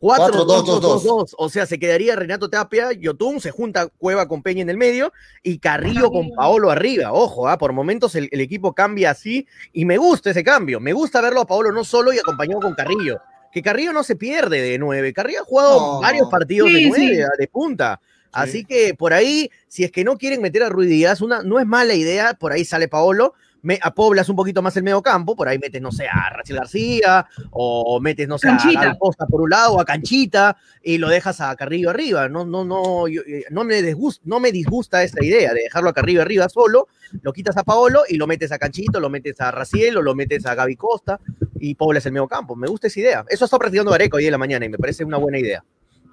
4-2-2-2, 0.00 1.34
o 1.36 1.48
sea, 1.50 1.66
se 1.66 1.78
quedaría 1.78 2.16
Renato 2.16 2.48
Tapia, 2.48 2.92
Yotun, 2.92 3.38
se 3.40 3.50
junta 3.50 3.88
Cueva 3.98 4.26
con 4.26 4.42
Peña 4.42 4.62
en 4.62 4.70
el 4.70 4.78
medio 4.78 5.12
y 5.42 5.58
Carrillo 5.58 6.10
con 6.10 6.30
Paolo 6.30 6.70
arriba. 6.70 7.12
Ojo, 7.12 7.48
ah, 7.48 7.58
por 7.58 7.72
momentos 7.74 8.14
el, 8.14 8.28
el 8.32 8.40
equipo 8.40 8.72
cambia 8.72 9.10
así 9.10 9.46
y 9.74 9.84
me 9.84 9.98
gusta 9.98 10.30
ese 10.30 10.42
cambio. 10.42 10.80
Me 10.80 10.94
gusta 10.94 11.20
verlo 11.20 11.42
a 11.42 11.46
Paolo 11.46 11.70
no 11.72 11.84
solo 11.84 12.12
y 12.14 12.18
acompañado 12.18 12.60
con 12.60 12.74
Carrillo. 12.74 13.18
Que 13.52 13.62
Carrillo 13.62 13.92
no 13.92 14.02
se 14.02 14.16
pierde 14.16 14.62
de 14.62 14.78
nueve. 14.78 15.12
Carrillo 15.12 15.40
ha 15.42 15.44
jugado 15.44 15.78
No. 15.78 16.00
varios 16.00 16.28
partidos 16.30 16.68
de 16.72 16.78
Sí, 16.78 16.88
nueve, 16.88 17.16
sí. 17.16 17.20
ah, 17.22 17.30
de 17.38 17.48
punta. 17.48 18.00
Así 18.32 18.64
que 18.64 18.94
por 18.94 19.12
ahí, 19.12 19.50
si 19.66 19.82
es 19.84 19.90
que 19.90 20.04
no 20.04 20.16
quieren 20.16 20.40
meter 20.40 20.62
a 20.62 20.68
Ruiz 20.68 20.88
Díaz, 20.88 21.20
una, 21.20 21.42
no 21.42 21.58
es 21.58 21.66
mala 21.66 21.94
idea, 21.94 22.34
por 22.34 22.52
ahí 22.52 22.64
sale 22.64 22.86
Paolo, 22.86 23.34
me, 23.62 23.78
apoblas 23.82 24.28
un 24.28 24.36
poquito 24.36 24.62
más 24.62 24.76
el 24.76 24.82
medio 24.82 25.02
campo, 25.02 25.36
por 25.36 25.48
ahí 25.48 25.58
metes, 25.58 25.80
no 25.82 25.92
sé, 25.92 26.06
a 26.08 26.30
Rachel 26.30 26.56
García, 26.56 27.26
o 27.50 28.00
metes, 28.00 28.26
no 28.28 28.38
sé, 28.38 28.48
Canchita. 28.48 28.80
a 28.80 28.84
Gaby 28.84 28.98
Costa 28.98 29.26
por 29.26 29.40
un 29.42 29.50
lado, 29.50 29.80
a 29.80 29.84
Canchita, 29.84 30.56
y 30.82 30.98
lo 30.98 31.08
dejas 31.08 31.40
a 31.40 31.54
Carrillo 31.56 31.90
arriba. 31.90 32.28
No, 32.28 32.44
no, 32.44 32.64
no, 32.64 33.06
yo- 33.08 33.22
eh, 33.26 33.44
no, 33.50 33.64
me 33.64 33.82
disgusta, 33.82 34.22
no 34.26 34.40
me 34.40 34.50
disgusta 34.52 35.02
esta 35.02 35.24
idea 35.24 35.52
de 35.52 35.62
dejarlo 35.62 35.90
a 35.90 35.92
Carrillo 35.92 36.22
arriba 36.22 36.48
solo, 36.48 36.88
lo 37.22 37.32
quitas 37.32 37.56
a 37.56 37.64
Paolo 37.64 38.02
y 38.08 38.16
lo 38.16 38.26
metes 38.26 38.52
a 38.52 38.58
Canchito, 38.58 39.00
lo 39.00 39.10
metes 39.10 39.40
a 39.40 39.50
Raciel 39.50 39.96
o 39.96 40.02
lo 40.02 40.14
metes 40.14 40.46
a 40.46 40.54
Gaby 40.54 40.76
Costa 40.76 41.18
y 41.58 41.74
poblas 41.74 42.06
el 42.06 42.12
medio 42.12 42.28
campo. 42.28 42.56
Me 42.56 42.68
gusta 42.68 42.86
esa 42.86 43.00
idea. 43.00 43.24
Eso 43.28 43.44
está 43.44 43.58
practicando 43.58 43.90
Gareca 43.90 44.16
hoy 44.16 44.26
en 44.26 44.32
la 44.32 44.38
mañana 44.38 44.64
y 44.64 44.68
me 44.68 44.78
parece 44.78 45.04
una 45.04 45.16
buena 45.18 45.38
idea. 45.38 45.62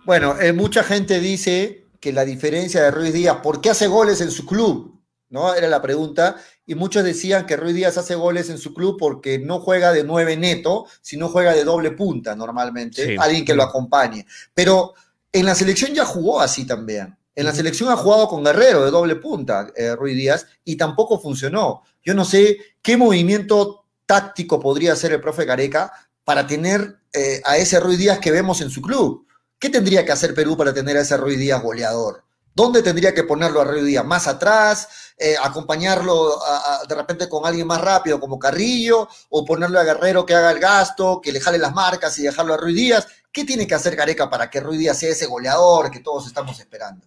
Bueno, 0.05 0.39
eh, 0.39 0.53
mucha 0.53 0.83
gente 0.83 1.19
dice 1.19 1.85
que 1.99 2.13
la 2.13 2.25
diferencia 2.25 2.81
de 2.83 2.91
Ruiz 2.91 3.13
Díaz, 3.13 3.37
¿por 3.43 3.61
qué 3.61 3.69
hace 3.69 3.87
goles 3.87 4.21
en 4.21 4.31
su 4.31 4.45
club? 4.45 4.96
¿No? 5.29 5.53
Era 5.53 5.67
la 5.67 5.81
pregunta. 5.81 6.37
Y 6.65 6.75
muchos 6.75 7.03
decían 7.03 7.45
que 7.45 7.57
Ruiz 7.57 7.75
Díaz 7.75 7.97
hace 7.97 8.15
goles 8.15 8.49
en 8.49 8.57
su 8.57 8.73
club 8.73 8.97
porque 8.97 9.39
no 9.39 9.59
juega 9.59 9.91
de 9.91 10.03
nueve 10.03 10.37
neto, 10.37 10.85
sino 11.01 11.27
juega 11.27 11.53
de 11.53 11.63
doble 11.65 11.91
punta 11.91 12.35
normalmente, 12.35 13.05
Sí. 13.05 13.15
alguien 13.19 13.43
que 13.43 13.53
lo 13.55 13.63
acompañe. 13.63 14.25
Pero 14.53 14.93
en 15.33 15.45
la 15.45 15.53
selección 15.55 15.93
ya 15.93 16.05
jugó 16.05 16.39
así 16.39 16.65
también. 16.65 17.17
En 17.35 17.43
la 17.43 17.51
Ujú. 17.51 17.57
selección 17.57 17.89
ha 17.89 17.97
jugado 17.97 18.27
con 18.27 18.43
Guerrero 18.43 18.83
de 18.85 18.89
doble 18.91 19.17
punta, 19.17 19.67
eh, 19.75 19.95
Ruiz 19.95 20.15
Díaz, 20.15 20.47
y 20.63 20.75
tampoco 20.77 21.19
funcionó. 21.19 21.83
Yo 22.03 22.13
no 22.13 22.23
sé 22.25 22.57
qué 22.81 22.95
movimiento 22.97 23.85
táctico 24.05 24.59
podría 24.59 24.93
hacer 24.93 25.11
el 25.11 25.19
profe 25.21 25.43
Gareca 25.45 25.91
para 26.23 26.47
tener 26.47 26.95
eh, 27.13 27.41
a 27.45 27.57
ese 27.57 27.79
Ruiz 27.79 27.97
Díaz 27.99 28.19
que 28.19 28.31
vemos 28.31 28.61
en 28.61 28.69
su 28.69 28.81
club. 28.81 29.25
¿Qué 29.59 29.69
tendría 29.69 30.05
que 30.05 30.11
hacer 30.11 30.33
Perú 30.33 30.55
para 30.55 30.73
tener 30.73 30.95
a 30.97 31.01
ese 31.01 31.17
Ruiz 31.17 31.37
Díaz 31.37 31.61
goleador? 31.61 32.23
¿Dónde 32.57 32.81
tendría 32.81 33.13
que 33.13 33.23
ponerlo 33.23 33.61
a 33.61 33.65
Ruiz 33.65 33.85
Díaz? 33.85 34.03
¿Más 34.03 34.27
atrás? 34.27 34.87
Eh, 35.15 35.35
¿Acompañarlo 35.39 36.41
a- 36.43 36.81
a- 36.81 36.85
de 36.85 36.95
repente 36.95 37.29
con 37.29 37.45
alguien 37.45 37.67
más 37.67 37.79
rápido 37.79 38.19
como 38.19 38.39
Carrillo? 38.39 39.07
¿O 39.29 39.45
ponerlo 39.45 39.79
a 39.79 39.83
Guerrero 39.83 40.25
que 40.25 40.33
haga 40.33 40.49
el 40.49 40.59
gasto, 40.59 41.21
que 41.21 41.31
le 41.31 41.39
jale 41.39 41.59
las 41.59 41.71
marcas 41.75 42.17
y 42.17 42.23
dejarlo 42.23 42.55
a 42.55 42.57
Ruiz 42.57 42.75
Díaz? 42.75 43.07
¿Qué 43.31 43.45
tiene 43.45 43.67
que 43.67 43.75
hacer 43.75 43.95
Gareca 43.95 44.27
para 44.27 44.49
que 44.49 44.59
Ruiz 44.59 44.79
Díaz 44.79 44.97
sea 44.97 45.11
ese 45.11 45.27
goleador 45.27 45.91
que 45.91 45.99
todos 45.99 46.25
estamos 46.25 46.59
esperando? 46.59 47.05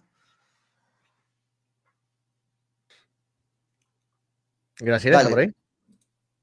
Graciela, 4.79 5.17
¿está 5.17 5.23
Dale. 5.29 5.29
por 5.29 5.39
ahí? 5.43 5.55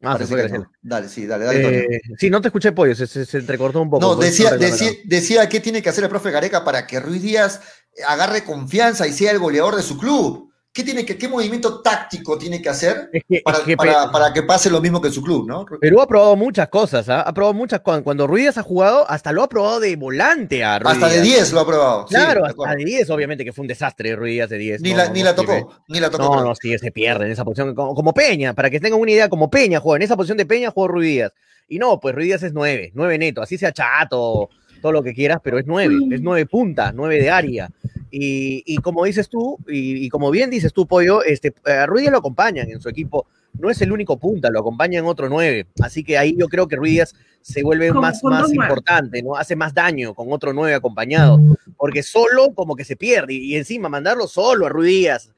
Ah, 0.00 0.16
se 0.16 0.26
fue 0.26 0.48
no. 0.50 0.70
Dale, 0.80 1.08
sí, 1.08 1.26
dale, 1.26 1.44
dale. 1.46 1.78
Eh, 1.96 2.00
sí, 2.18 2.30
no 2.30 2.40
te 2.40 2.48
escuché, 2.48 2.70
Pollo, 2.70 2.94
se, 2.94 3.06
se- 3.08 3.26
se 3.26 3.38
entrecortó 3.38 3.80
un 3.82 3.90
poco. 3.90 4.00
No, 4.00 4.14
decía, 4.14 4.52
decía, 4.56 4.92
decía 5.04 5.48
qué 5.48 5.58
tiene 5.58 5.82
que 5.82 5.88
hacer 5.88 6.04
el 6.04 6.10
profe 6.10 6.30
Gareca 6.30 6.62
para 6.62 6.86
que 6.86 7.00
Ruiz 7.00 7.20
Díaz 7.20 7.60
agarre 8.06 8.44
confianza 8.44 9.06
y 9.06 9.12
sea 9.12 9.30
el 9.32 9.38
goleador 9.38 9.76
de 9.76 9.82
su 9.82 9.98
club. 9.98 10.48
¿Qué, 10.70 10.84
tiene 10.84 11.04
que, 11.04 11.18
qué 11.18 11.26
movimiento 11.26 11.80
táctico 11.80 12.38
tiene 12.38 12.62
que 12.62 12.68
hacer 12.68 13.10
Es 13.12 13.24
que, 13.28 13.40
para, 13.40 13.58
es 13.58 13.64
que 13.64 13.76
para- 13.76 14.32
que 14.32 14.42
pase 14.44 14.70
lo 14.70 14.80
mismo 14.80 15.00
que 15.00 15.10
su 15.10 15.22
club, 15.22 15.44
¿no? 15.48 15.64
Perú 15.80 16.00
ha 16.00 16.06
probado 16.06 16.36
muchas 16.36 16.68
cosas, 16.68 17.08
¿ah? 17.08 17.22
ha 17.22 17.34
probado 17.34 17.54
muchas 17.54 17.80
cosas. 17.80 18.02
Cuando 18.02 18.28
Ruiz 18.28 18.56
ha 18.58 18.62
jugado, 18.62 19.04
hasta 19.10 19.32
lo 19.32 19.42
ha 19.42 19.48
probado 19.48 19.80
de 19.80 19.96
volante 19.96 20.62
a 20.62 20.78
Ruiz 20.78 20.92
Hasta 20.94 21.08
de 21.08 21.22
Díaz. 21.22 21.36
10 21.36 21.52
lo 21.54 21.60
ha 21.60 21.66
probado. 21.66 22.04
Claro, 22.06 22.44
hasta 22.44 22.76
de 22.76 22.84
10, 22.84 23.10
obviamente 23.10 23.44
que 23.44 23.52
fue 23.52 23.62
un 23.62 23.68
desastre 23.68 24.14
Ruiz 24.14 24.48
de 24.48 24.56
10. 24.58 24.82
Ni, 24.82 24.90
no, 24.92 24.98
la, 24.98 25.06
no, 25.06 25.14
ni 25.14 25.20
no 25.20 25.24
la 25.24 25.34
tocó, 25.34 25.74
ni 25.88 25.98
la 25.98 26.10
tocó. 26.10 26.36
No, 26.36 26.44
no, 26.44 26.54
sí, 26.54 26.78
se 26.78 26.92
pierde 26.92 27.24
en 27.24 27.32
esa 27.32 27.44
posición. 27.44 27.74
Como, 27.74 27.94
como 27.96 28.14
Peña, 28.14 28.54
para 28.54 28.70
que 28.70 28.78
tengan 28.78 29.00
una 29.00 29.10
idea, 29.10 29.28
como 29.28 29.50
Peña 29.50 29.80
juega. 29.80 29.96
En 29.96 30.02
esa 30.02 30.16
posición 30.16 30.38
de 30.38 30.46
Peña 30.46 30.70
jugó 30.70 30.86
Ruiz. 30.86 31.24
Y 31.66 31.78
no, 31.78 31.98
pues 31.98 32.14
Ruiz 32.14 32.26
Díaz 32.28 32.42
es 32.44 32.52
9, 32.52 32.92
9 32.94 33.18
neto, 33.18 33.42
así 33.42 33.58
sea 33.58 33.72
chato. 33.72 34.48
Todo 34.80 34.92
lo 34.92 35.02
que 35.02 35.14
quieras, 35.14 35.38
pero 35.42 35.58
es 35.58 35.66
nueve, 35.66 35.96
es 36.10 36.20
nueve 36.20 36.46
punta, 36.46 36.92
nueve 36.92 37.20
de 37.20 37.30
área. 37.30 37.70
Y, 38.10 38.62
y 38.66 38.78
como 38.78 39.04
dices 39.04 39.28
tú, 39.28 39.58
y, 39.68 40.06
y 40.06 40.08
como 40.08 40.30
bien 40.30 40.48
dices 40.48 40.72
tú, 40.72 40.86
Pollo, 40.86 41.22
este, 41.22 41.52
a 41.66 41.86
Ruiz 41.86 42.10
lo 42.10 42.18
acompañan 42.18 42.70
en 42.70 42.80
su 42.80 42.88
equipo. 42.88 43.26
No 43.58 43.70
es 43.70 43.80
el 43.82 43.92
único 43.92 44.18
punta, 44.18 44.50
lo 44.50 44.60
acompañan 44.60 45.04
otro 45.04 45.28
nueve. 45.28 45.66
Así 45.82 46.04
que 46.04 46.16
ahí 46.16 46.36
yo 46.38 46.48
creo 46.48 46.68
que 46.68 46.76
Ruiz 46.76 47.14
se 47.40 47.62
vuelve 47.62 47.92
más, 47.92 48.22
más 48.22 48.52
importante, 48.52 49.22
¿no? 49.22 49.34
Hace 49.34 49.56
más 49.56 49.74
daño 49.74 50.14
con 50.14 50.32
otro 50.32 50.52
nueve 50.52 50.74
acompañado. 50.74 51.38
Porque 51.76 52.02
solo 52.02 52.54
como 52.54 52.76
que 52.76 52.84
se 52.84 52.96
pierde. 52.96 53.34
Y, 53.34 53.52
y 53.52 53.56
encima 53.56 53.88
mandarlo 53.88 54.26
solo 54.28 54.66
a 54.66 54.68
Ruiz 54.68 55.30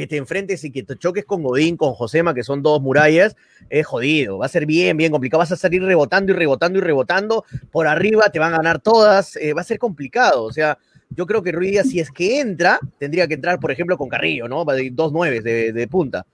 que 0.00 0.06
te 0.06 0.16
enfrentes 0.16 0.62
y 0.64 0.70
que 0.70 0.82
te 0.82 0.96
choques 0.96 1.24
con 1.24 1.42
Godín, 1.42 1.76
con 1.76 1.94
Josema, 1.94 2.34
que 2.34 2.44
son 2.44 2.62
dos 2.62 2.82
murallas, 2.82 3.34
es 3.70 3.86
jodido. 3.86 4.38
Va 4.38 4.46
a 4.46 4.48
ser 4.50 4.66
bien, 4.66 4.96
bien 4.96 5.10
complicado. 5.10 5.38
Vas 5.38 5.52
a 5.52 5.56
salir 5.56 5.82
rebotando 5.82 6.32
y 6.32 6.34
rebotando 6.34 6.78
y 6.78 6.82
rebotando. 6.82 7.44
Por 7.70 7.86
arriba 7.86 8.24
te 8.30 8.38
van 8.38 8.52
a 8.52 8.58
ganar 8.58 8.80
todas. 8.80 9.36
eh, 9.36 9.54
va 9.54 9.62
a 9.62 9.64
ser 9.64 9.78
complicado. 9.78 10.44
O 10.44 10.52
sea, 10.52 10.76
yo 11.08 11.24
creo 11.26 11.42
que 11.42 11.52
Ruiz 11.52 11.70
Díaz, 11.70 11.88
si 11.88 12.00
es 12.00 12.10
que 12.10 12.40
entra, 12.40 12.78
tendría 12.98 13.26
que 13.26 13.34
entrar, 13.34 13.58
por 13.58 13.70
ejemplo, 13.70 13.96
con 13.96 14.08
Carrillo, 14.08 14.48
¿no? 14.48 14.64
Dos 14.92 15.12
nueves 15.12 15.42
de, 15.42 15.72
de 15.72 15.88
punta. 15.88 16.26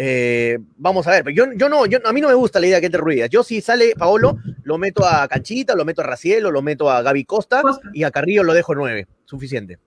Eh, 0.00 0.58
vamos 0.76 1.04
a 1.08 1.10
ver, 1.10 1.24
pero 1.24 1.34
yo, 1.34 1.52
yo 1.56 1.68
no, 1.68 1.84
yo, 1.86 1.98
a 2.04 2.12
mí 2.12 2.20
no 2.20 2.28
me 2.28 2.34
gusta 2.34 2.60
la 2.60 2.68
idea 2.68 2.78
que 2.78 2.86
entre 2.86 3.00
Ruiz 3.00 3.16
Díaz. 3.16 3.30
Yo 3.30 3.42
si 3.42 3.60
sale 3.60 3.94
Paolo, 3.98 4.38
lo 4.62 4.78
meto 4.78 5.04
a 5.04 5.26
Canchita, 5.26 5.74
lo 5.74 5.84
meto 5.84 6.02
a 6.02 6.04
Racielo, 6.04 6.52
lo 6.52 6.62
meto 6.62 6.88
a 6.88 7.02
Gaby 7.02 7.24
Costa. 7.24 7.62
y 7.92 8.04
a 8.04 8.12
Carrillo 8.12 8.44
lo 8.44 8.54
dejo 8.54 8.76
nueve. 8.76 9.08
Suficiente. 9.24 9.78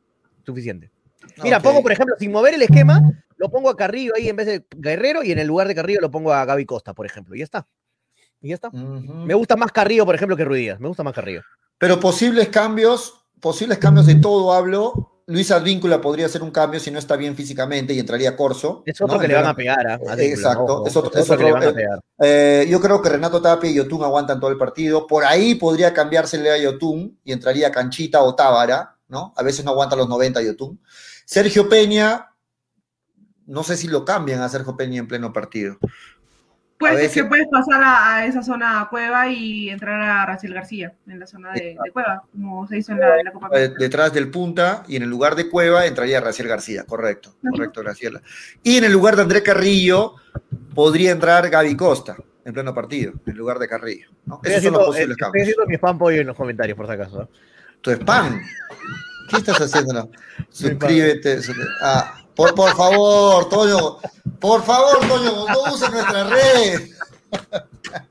Suficiente. 0.46 0.91
Mira, 1.43 1.57
Ok. 1.57 1.63
pongo, 1.63 1.81
por 1.81 1.91
ejemplo, 1.91 2.15
sin 2.19 2.31
mover 2.31 2.53
el 2.53 2.62
esquema, 2.62 3.01
lo 3.38 3.49
pongo 3.49 3.69
a 3.69 3.75
Carrillo 3.77 4.13
ahí 4.15 4.29
en 4.29 4.36
vez 4.36 4.47
de 4.47 4.65
Guerrero 4.75 5.23
y 5.23 5.31
en 5.31 5.39
el 5.39 5.47
lugar 5.47 5.67
de 5.67 5.75
Carrillo 5.75 5.99
lo 6.01 6.12
pongo 6.12 6.34
a 6.34 6.45
Gaby 6.45 6.65
Costa, 6.65 6.93
por 6.93 7.05
ejemplo. 7.05 7.36
Y 7.36 7.39
ya 7.39 7.45
está. 7.45 7.67
Y 8.41 8.49
ya 8.49 8.55
está. 8.55 8.69
Me 8.71 9.34
gusta 9.34 9.55
más 9.55 9.71
Carrillo, 9.71 10.05
por 10.05 10.15
ejemplo, 10.15 10.36
que 10.36 10.45
Ruiz 10.45 10.62
Díaz. 10.62 10.79
Me 10.79 10.88
gusta 10.88 11.03
más 11.03 11.13
Carrillo. 11.13 11.41
Pero 11.77 11.99
posibles 11.99 12.49
cambios, 12.49 13.25
posibles 13.39 13.77
cambios 13.77 14.05
de 14.07 14.15
todo 14.15 14.53
hablo. 14.53 15.07
Luis 15.27 15.49
Advíncula 15.51 16.01
podría 16.01 16.25
hacer 16.25 16.43
un 16.43 16.51
cambio 16.51 16.79
si 16.79 16.91
no 16.91 16.99
está 16.99 17.15
bien 17.15 17.36
físicamente 17.36 17.93
y 17.93 17.99
entraría 17.99 18.36
Corso. 18.36 18.84
Es 18.86 18.99
otro 18.99 19.15
¿no? 19.15 19.21
que 19.21 19.27
le 19.27 19.36
van 19.36 19.45
a 19.45 19.55
pegar. 19.55 19.88
¿ah? 19.88 19.93
A 19.93 19.95
Advíncula, 20.13 20.23
Exacto, 20.25 20.63
ojo. 20.65 20.88
es 20.88 20.95
otro- 20.95 21.12
Es 21.19 21.21
otro 21.29 21.38
que 21.38 21.43
le 21.45 21.51
van 21.53 21.63
a 21.63 21.67
eh, 21.69 21.73
pegar. 21.73 21.99
eh, 22.21 22.67
yo 22.69 22.81
creo 22.81 23.01
que 23.01 23.10
Renato 23.10 23.41
Tapia 23.41 23.69
y 23.69 23.75
Yotun 23.75 24.03
aguantan 24.03 24.39
todo 24.39 24.51
el 24.51 24.57
partido. 24.57 25.07
Por 25.07 25.23
ahí 25.23 25.55
podría 25.55 25.93
cambiársele 25.93 26.51
a 26.51 26.57
Yotun 26.57 27.17
y 27.23 27.31
entraría 27.31 27.71
Canchita 27.71 28.21
o 28.23 28.36
Tábara, 28.36 28.97
¿no? 29.07 29.34
A 29.38 29.43
veces 29.43 29.63
no 29.63 29.71
aguanta 29.71 29.95
los 29.95 30.10
90 30.10 30.41
Yotun. 30.41 30.81
Sergio 31.32 31.70
Peña, 31.70 32.28
no 33.48 33.63
sé 33.63 33.78
si 33.78 33.88
lo 33.88 34.04
cambian 34.04 34.41
a 34.41 34.50
Sergio 34.50 34.76
Peña 34.76 35.00
en 35.00 35.08
pleno 35.08 35.32
partido. 35.32 35.78
Pues 36.78 36.91
A 36.91 36.96
es 36.96 37.02
veces- 37.04 37.24
que 37.24 37.30
puedes 37.30 37.48
pasar 37.48 37.82
a, 37.82 38.15
a 38.17 38.26
esa 38.26 38.44
zona 38.44 38.86
cueva 38.89 39.30
y 39.30 39.70
entrar 39.70 40.02
a 40.02 40.26
Raciel 40.26 40.54
García 40.54 40.94
en 41.08 41.22
la 41.22 41.28
zona 41.28 41.54
de, 41.54 41.78
de 41.82 41.91
cueva, 41.94 42.24
como 42.34 42.67
se 42.67 42.80
hizo 42.80 42.91
en 42.91 43.00
la, 43.00 43.17
en 43.17 43.24
la 43.26 43.32
Copa 43.32 43.48
Eh, 43.54 43.56
América. 43.60 43.76
detrás 43.80 44.12
del 44.13 44.30
punta 44.30 44.84
y 44.89 44.98
en 44.98 45.04
el 45.04 45.10
lugar 45.10 45.36
de 45.36 45.48
Cueva 45.50 45.86
entraría 45.86 46.20
Raciel 46.20 46.50
García, 46.50 46.84
correcto, 46.84 47.34
correcto, 47.50 47.82
Graciela. 47.82 48.22
Y 48.62 48.76
en 48.76 48.84
el 48.84 48.91
lugar 48.91 49.15
de 49.15 49.22
André 49.22 49.41
Carrillo 49.41 50.15
podría 50.76 51.12
entrar 51.12 51.50
Gaby 51.50 51.78
Costa 51.78 52.17
en 52.44 52.54
pleno 52.54 52.74
partido, 52.74 53.13
en 53.26 53.38
lugar 53.38 53.58
de 53.58 53.70
Carrillo. 53.70 54.10
Esos 54.44 54.63
son 54.63 54.74
los 54.74 54.84
posibles 54.86 55.12
eh, 55.12 55.12
estoy 55.12 55.15
cambios. 55.17 55.44
haciendo 55.44 55.65
mi 55.67 55.76
spam 55.76 55.98
pollo 55.98 56.20
en 56.20 56.28
los 56.28 56.36
comentarios, 56.36 56.76
por 56.76 56.88
si 56.88 56.91
acaso. 56.91 57.30
Tu 57.80 57.91
spam. 57.91 58.41
¿Qué 59.32 59.38
estás 59.38 59.62
haciendo? 59.62 60.10
Suscríbete. 60.52 61.41
su- 61.41 61.54
Ah, 61.82 62.22
por, 62.36 62.54
por 62.56 62.76
favor, 62.76 63.50
Toño. 63.50 63.98
Por 64.39 64.63
favor, 64.63 65.00
Toño, 65.08 65.46
no 65.48 65.74
uses 65.74 65.89
nuestra 65.91 66.24
red. 66.26 66.89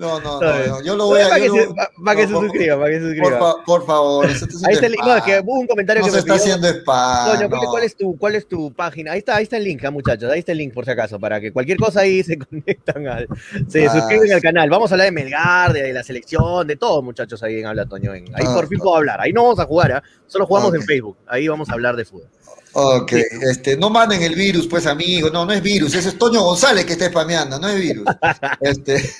No, 0.00 0.18
no, 0.18 0.40
no, 0.40 0.66
no, 0.66 0.82
yo 0.82 0.96
lo 0.96 1.06
voy 1.08 1.20
a. 1.20 1.28
Para 1.28 1.40
que, 1.42 1.50
se, 1.50 1.66
pa- 1.74 1.90
para 2.02 2.16
que 2.16 2.22
no, 2.22 2.28
se 2.28 2.34
por- 2.34 2.44
suscriba, 2.46 2.78
para 2.78 2.88
que 2.90 3.00
se 3.00 3.20
Por, 3.20 3.38
fa- 3.38 3.54
por 3.66 3.86
favor, 3.86 4.26
Ahí 4.26 4.72
está 4.74 4.86
el 4.86 4.92
link. 4.92 5.04
No, 5.04 5.14
es 5.16 5.22
que 5.24 5.40
hubo 5.40 5.60
un 5.60 5.66
comentario 5.66 6.00
No 6.00 6.06
que 6.06 6.10
se 6.10 6.16
me 6.16 6.20
está 6.20 6.32
pidió. 6.34 6.54
haciendo 6.54 6.68
spam. 6.80 7.50
¿cuál, 7.70 7.82
es 7.84 7.96
tu, 7.96 8.16
¿cuál 8.16 8.34
es 8.34 8.48
tu 8.48 8.72
página? 8.72 9.12
Ahí 9.12 9.18
está, 9.18 9.36
ahí 9.36 9.42
está 9.42 9.58
el 9.58 9.64
link, 9.64 9.84
ah, 9.84 9.90
muchachos. 9.90 10.30
Ahí 10.32 10.38
está 10.38 10.52
el 10.52 10.58
link, 10.58 10.72
por 10.72 10.86
si 10.86 10.90
acaso, 10.90 11.20
para 11.20 11.38
que 11.38 11.52
cualquier 11.52 11.76
cosa 11.76 12.00
ahí 12.00 12.22
se 12.22 12.38
conectan 12.50 13.06
al, 13.08 13.28
se 13.68 13.86
Ah, 13.86 13.92
suscriben 13.92 14.32
al 14.32 14.40
canal. 14.40 14.70
Vamos 14.70 14.90
a 14.90 14.94
hablar 14.94 15.04
de 15.06 15.12
Melgar, 15.12 15.72
de 15.74 15.92
la 15.92 16.02
selección, 16.02 16.66
de 16.66 16.76
todo, 16.76 17.02
muchachos, 17.02 17.42
ahí 17.42 17.58
en 17.60 17.66
Habla 17.66 17.84
Toño. 17.84 18.14
en- 18.14 18.24
ahí 18.34 18.44
Ah, 18.46 18.54
por 18.54 18.68
fin 18.68 18.78
ok. 18.78 18.84
puedo 18.84 18.96
hablar. 18.96 19.20
Ahí 19.20 19.34
no 19.34 19.42
vamos 19.42 19.58
a 19.60 19.66
jugar, 19.66 19.92
¿ah? 19.92 20.02
solo 20.26 20.46
jugamos 20.46 20.72
en 20.74 20.82
Facebook. 20.82 21.18
Ahí 21.26 21.46
vamos 21.46 21.68
a 21.68 21.74
hablar 21.74 21.94
de 21.96 22.06
fútbol. 22.06 22.28
Ok, 22.72 23.12
este, 23.50 23.76
no 23.76 23.90
manden 23.90 24.22
el 24.22 24.34
virus, 24.34 24.66
pues, 24.68 24.86
amigo. 24.86 25.28
No, 25.30 25.44
no 25.44 25.52
es 25.52 25.60
virus. 25.62 25.92
Ese 25.94 26.10
es 26.10 26.18
Toño 26.18 26.42
González 26.42 26.84
que 26.84 26.92
está 26.92 27.06
spameando, 27.08 27.58
no 27.58 27.68
es 27.68 27.80
virus. 27.80 28.04
Este, 28.60 28.96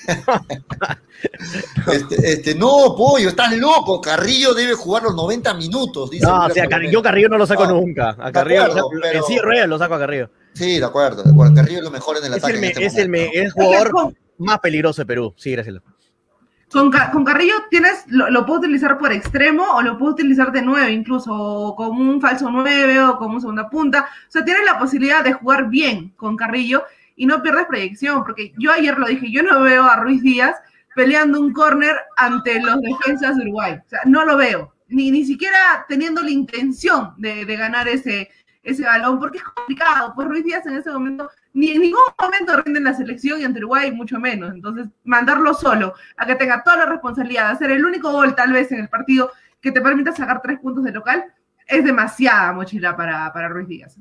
este, 1.93 2.33
este, 2.33 2.55
no, 2.55 2.95
pollo, 2.97 3.29
estás 3.29 3.53
loco. 3.57 4.01
Carrillo 4.01 4.55
debe 4.55 4.75
jugar 4.75 5.03
los 5.03 5.15
90 5.15 5.55
minutos, 5.55 6.11
dice. 6.11 6.25
No, 6.27 6.47
o 6.47 6.51
sea, 6.51 6.65
Palomero. 6.69 6.93
yo 6.93 7.03
Carrillo 7.03 7.29
no 7.29 7.39
lo 7.39 7.47
saco 7.47 7.67
No, 7.67 7.73
nunca. 7.81 8.17
A 8.19 8.33
Carrillo, 8.33 8.63
acuerdo, 8.65 8.89
pero- 9.03 9.19
en 9.19 9.25
sí, 9.25 9.39
rueda 9.39 9.67
lo 9.67 9.79
saco 9.79 9.95
a 9.95 9.99
Carrillo. 9.99 10.31
Sí, 10.55 10.79
de 10.79 10.85
acuerdo, 10.85 11.23
de 11.23 11.31
acuerdo. 11.31 11.55
Carrillo 11.55 11.79
es 11.79 11.85
lo 11.85 11.91
mejor 11.91 12.17
en 12.19 12.25
el 12.25 12.33
Es 12.35 12.39
ataque. 12.39 12.53
el, 12.53 12.57
en 12.57 12.61
me- 12.63 12.69
este 12.69 12.87
es 12.87 12.97
el, 12.97 13.09
me- 13.09 13.27
momento. 13.27 13.47
es 13.49 13.53
jugador 13.53 14.15
más 14.39 14.59
peligroso 14.61 15.03
de 15.03 15.07
Perú. 15.07 15.35
Sí, 15.37 15.53
gracias. 15.53 15.77
Con 16.73 16.91
con 16.91 17.25
Carrillo 17.25 17.55
tienes, 17.71 18.05
lo, 18.09 18.31
lo 18.31 18.47
puedo 18.47 18.61
utilizar 18.61 18.99
por 18.99 19.13
extremo 19.13 19.65
o 19.75 19.83
lo 19.83 19.99
puedo 19.99 20.13
utilizar 20.13 20.53
de 20.53 20.63
nueve, 20.63 20.93
incluso 20.93 21.75
como 21.77 22.01
un 22.01 22.21
falso 22.21 22.51
nueve 22.51 23.01
o 23.01 23.17
como 23.17 23.41
segunda 23.41 23.69
punta. 23.69 24.09
O 24.29 24.31
sea, 24.31 24.45
tienes 24.45 24.65
la 24.65 24.79
posibilidad 24.79 25.25
de 25.25 25.33
jugar 25.33 25.69
bien 25.69 26.13
con 26.17 26.37
Carrillo 26.37 26.85
y 27.17 27.27
no 27.27 27.43
pierdes 27.43 27.67
proyección, 27.67 28.23
porque 28.23 28.53
yo 28.59 28.73
ayer 28.73 28.99
lo 28.99 29.07
dije, 29.07 29.31
yo 29.31 29.43
no 29.43 29.61
veo 29.61 29.85
a 29.85 29.97
Ruiz 29.97 30.23
Díaz 30.23 30.57
peleando 30.95 31.41
un 31.41 31.53
córner 31.53 31.97
ante 32.17 32.61
los 32.63 32.81
defensas 32.81 33.37
de 33.37 33.43
Uruguay. 33.43 33.75
O 33.75 33.89
sea, 33.89 34.01
no 34.07 34.25
lo 34.25 34.37
veo. 34.37 34.75
Ni, 34.89 35.11
ni 35.11 35.25
siquiera 35.25 35.85
teniendo 35.89 36.23
la 36.23 36.31
intención 36.31 37.15
de, 37.17 37.45
de 37.45 37.57
ganar 37.57 37.89
ese, 37.89 38.31
ese 38.63 38.85
balón, 38.85 39.19
porque 39.19 39.39
es 39.39 39.45
complicado. 39.45 40.13
Pues 40.15 40.29
Ruiz 40.29 40.45
Díaz 40.45 40.67
en 40.67 40.75
ese 40.75 40.91
momento, 40.91 41.31
ni 41.53 41.71
en 41.71 41.81
ningún 41.83 42.01
momento 42.21 42.57
rinde 42.63 42.79
en 42.79 42.85
la 42.85 42.95
selección 42.95 43.41
y 43.41 43.45
ante 43.45 43.59
Uruguay 43.59 43.91
mucho 43.93 44.19
menos. 44.19 44.53
Entonces, 44.55 44.87
mandarlo 45.05 45.53
solo 45.55 45.95
a 46.17 46.27
que 46.27 46.35
tenga 46.37 46.63
toda 46.63 46.77
la 46.79 46.87
responsabilidad 46.87 47.49
de 47.49 47.53
hacer 47.55 47.71
el 47.73 47.85
único 47.85 48.11
gol 48.13 48.35
tal 48.35 48.53
vez 48.53 48.71
en 48.73 48.81
el 48.81 48.89
partido 48.89 49.31
que 49.61 49.73
te 49.73 49.81
permita 49.81 50.13
sacar 50.15 50.41
tres 50.43 50.59
puntos 50.61 50.85
de 50.85 50.93
local, 50.93 51.25
es 51.67 51.85
demasiada 51.85 52.53
mochila 52.53 52.97
para, 52.97 53.33
para 53.33 53.49
Ruiz 53.49 53.69
Díaz. 53.69 53.97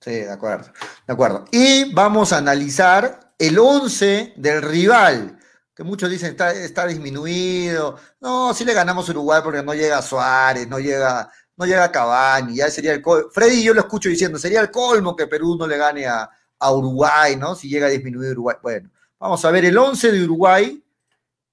Sí, 0.00 0.10
de 0.12 0.30
acuerdo, 0.30 0.70
de 1.06 1.12
acuerdo. 1.12 1.44
Y 1.50 1.92
vamos 1.94 2.32
a 2.32 2.38
analizar 2.38 3.32
el 3.38 3.58
11 3.58 4.34
del 4.36 4.62
rival, 4.62 5.38
que 5.74 5.82
muchos 5.84 6.08
dicen 6.10 6.30
está, 6.30 6.52
está 6.52 6.86
disminuido. 6.86 7.96
No, 8.20 8.52
sí 8.54 8.64
le 8.64 8.72
ganamos 8.74 9.08
Uruguay 9.08 9.40
porque 9.44 9.62
no 9.62 9.74
llega 9.74 10.00
Suárez, 10.02 10.68
no 10.68 10.78
llega, 10.78 11.30
no 11.56 11.66
llega 11.66 11.90
Cavani, 11.92 12.56
ya 12.56 12.70
sería 12.70 12.92
el 12.92 13.02
col- 13.02 13.28
Freddy, 13.32 13.62
yo 13.62 13.74
lo 13.74 13.80
escucho 13.80 14.08
diciendo, 14.08 14.38
sería 14.38 14.60
el 14.60 14.70
colmo 14.70 15.14
que 15.16 15.26
Perú 15.26 15.56
no 15.58 15.66
le 15.66 15.76
gane 15.76 16.06
a, 16.06 16.28
a 16.60 16.72
Uruguay, 16.72 17.36
¿no? 17.36 17.54
Si 17.54 17.68
llega 17.68 17.86
a 17.86 17.90
disminuir 17.90 18.32
Uruguay. 18.32 18.56
Bueno, 18.62 18.90
vamos 19.18 19.44
a 19.44 19.50
ver 19.50 19.64
el 19.64 19.76
11 19.76 20.12
de 20.12 20.24
Uruguay, 20.24 20.82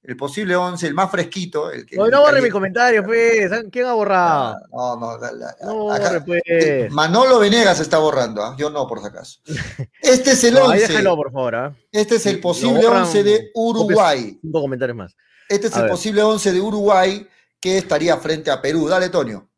el 0.03 0.15
posible 0.15 0.55
11, 0.55 0.87
el 0.87 0.93
más 0.93 1.09
fresquito. 1.11 1.71
El 1.71 1.85
que, 1.85 1.95
No, 1.97 2.07
no 2.07 2.21
borre 2.21 2.41
mi 2.41 2.49
comentario, 2.49 3.03
pues. 3.03 3.49
¿Quién 3.71 3.85
ha 3.87 3.93
borrado? 3.93 4.55
No, 4.71 4.95
no, 4.97 5.17
la- 5.17 5.31
la- 5.31 5.55
No 5.63 5.91
acá- 5.91 6.09
borre, 6.09 6.21
pues. 6.21 6.41
eh, 6.45 6.87
Manolo 6.91 7.39
Venegas 7.39 7.79
está 7.79 7.97
borrando, 7.97 8.41
¿ah? 8.43 8.55
yo 8.57 8.69
no, 8.69 8.87
por 8.87 8.99
si 9.01 9.07
acaso. 9.07 9.39
Este 10.01 10.31
es 10.31 10.43
el 10.45 10.53
No, 10.53 10.69
ahí 10.69 10.81
11. 10.81 10.87
déjalo, 10.93 11.15
por 11.15 11.31
favor. 11.31 11.55
¿ah? 11.55 11.75
Este 11.91 12.15
es 12.15 12.25
el 12.25 12.39
posible 12.39 12.85
borran 12.85 13.03
11 13.03 13.23
de 13.23 13.51
Uruguay. 13.55 14.37
Cinco 14.41 14.61
comentarios 14.61 14.97
más. 14.97 15.15
Este 15.49 15.67
es 15.67 15.73
A 15.73 15.77
el 15.79 15.83
ver. 15.83 15.91
posible 15.91 16.21
11 16.23 16.51
de 16.53 16.61
Uruguay 16.61 17.27
que 17.59 17.77
estaría 17.77 18.15
frente 18.17 18.51
a 18.51 18.61
Perú. 18.61 18.87
Dale, 18.87 19.09
Toño. 19.09 19.49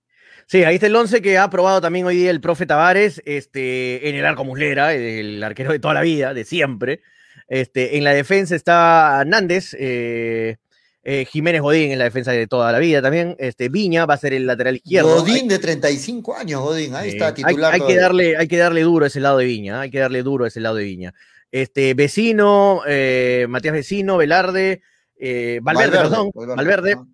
Sí, 0.49 0.63
ahí 0.63 0.75
está 0.75 0.87
el 0.87 0.95
11 0.95 1.21
que 1.21 1.37
ha 1.37 1.43
aprobado 1.43 1.79
también 1.79 2.07
hoy 2.07 2.15
día 2.15 2.31
el 2.31 2.41
profe 2.41 2.65
Tavares 2.65 3.21
este, 3.23 4.09
en 4.09 4.15
el 4.15 4.25
arco 4.25 4.43
Muslera, 4.43 4.95
el 4.95 5.43
arquero 5.43 5.71
de 5.71 5.77
toda 5.77 5.93
la 5.93 6.01
vida, 6.01 6.33
de 6.33 6.43
siempre. 6.43 7.01
Este, 7.47 7.97
en 7.97 8.03
la 8.03 8.15
defensa 8.15 8.55
está 8.55 9.23
Nández, 9.27 9.75
eh, 9.77 10.57
eh, 11.03 11.25
Jiménez 11.25 11.61
Godín 11.61 11.91
en 11.91 11.99
la 11.99 12.05
defensa 12.05 12.31
de 12.31 12.47
toda 12.47 12.71
la 12.71 12.79
vida 12.79 12.99
también. 12.99 13.35
Este, 13.37 13.69
Viña 13.69 14.07
va 14.07 14.15
a 14.15 14.17
ser 14.17 14.33
el 14.33 14.47
lateral 14.47 14.77
izquierdo. 14.77 15.17
Godín 15.21 15.47
de 15.47 15.59
35 15.59 16.35
años, 16.35 16.61
Godín. 16.61 16.95
Ahí 16.95 17.09
está 17.09 17.31
titular. 17.31 17.71
hay 17.71 17.81
que 17.81 17.95
darle, 17.95 18.35
hay 18.35 18.47
que 18.47 18.57
darle 18.57 18.81
duro 18.81 19.05
a 19.05 19.07
ese 19.09 19.19
lado 19.19 19.37
de 19.37 19.45
Viña, 19.45 19.81
hay 19.81 19.91
que 19.91 19.99
darle 19.99 20.23
duro 20.23 20.45
a 20.45 20.47
ese 20.47 20.61
lado 20.61 20.77
de 20.77 20.83
Viña. 20.83 21.13
Este, 21.51 21.93
Vecino, 21.93 22.81
eh, 22.87 23.45
Matías 23.47 23.75
Vecino, 23.75 24.17
Velarde, 24.17 24.81
eh, 25.15 25.59
Valverde, 25.61 25.95
perdón, 25.95 26.31
Valverde, 26.33 26.95
¿no? 26.95 27.07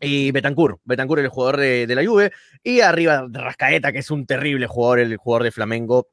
Y. 0.00 0.30
Betancur 0.32 0.80
es 1.18 1.24
el 1.24 1.28
jugador 1.28 1.58
de, 1.58 1.94
la 1.94 2.04
Juve. 2.04 2.32
Y 2.62 2.80
arriba 2.80 3.26
Rascaeta, 3.30 3.92
que 3.92 3.98
es 4.00 4.10
un 4.10 4.26
terrible 4.26 4.66
jugador, 4.66 5.00
el 5.00 5.16
jugador 5.16 5.44
de 5.44 5.52
Flamengo. 5.52 6.08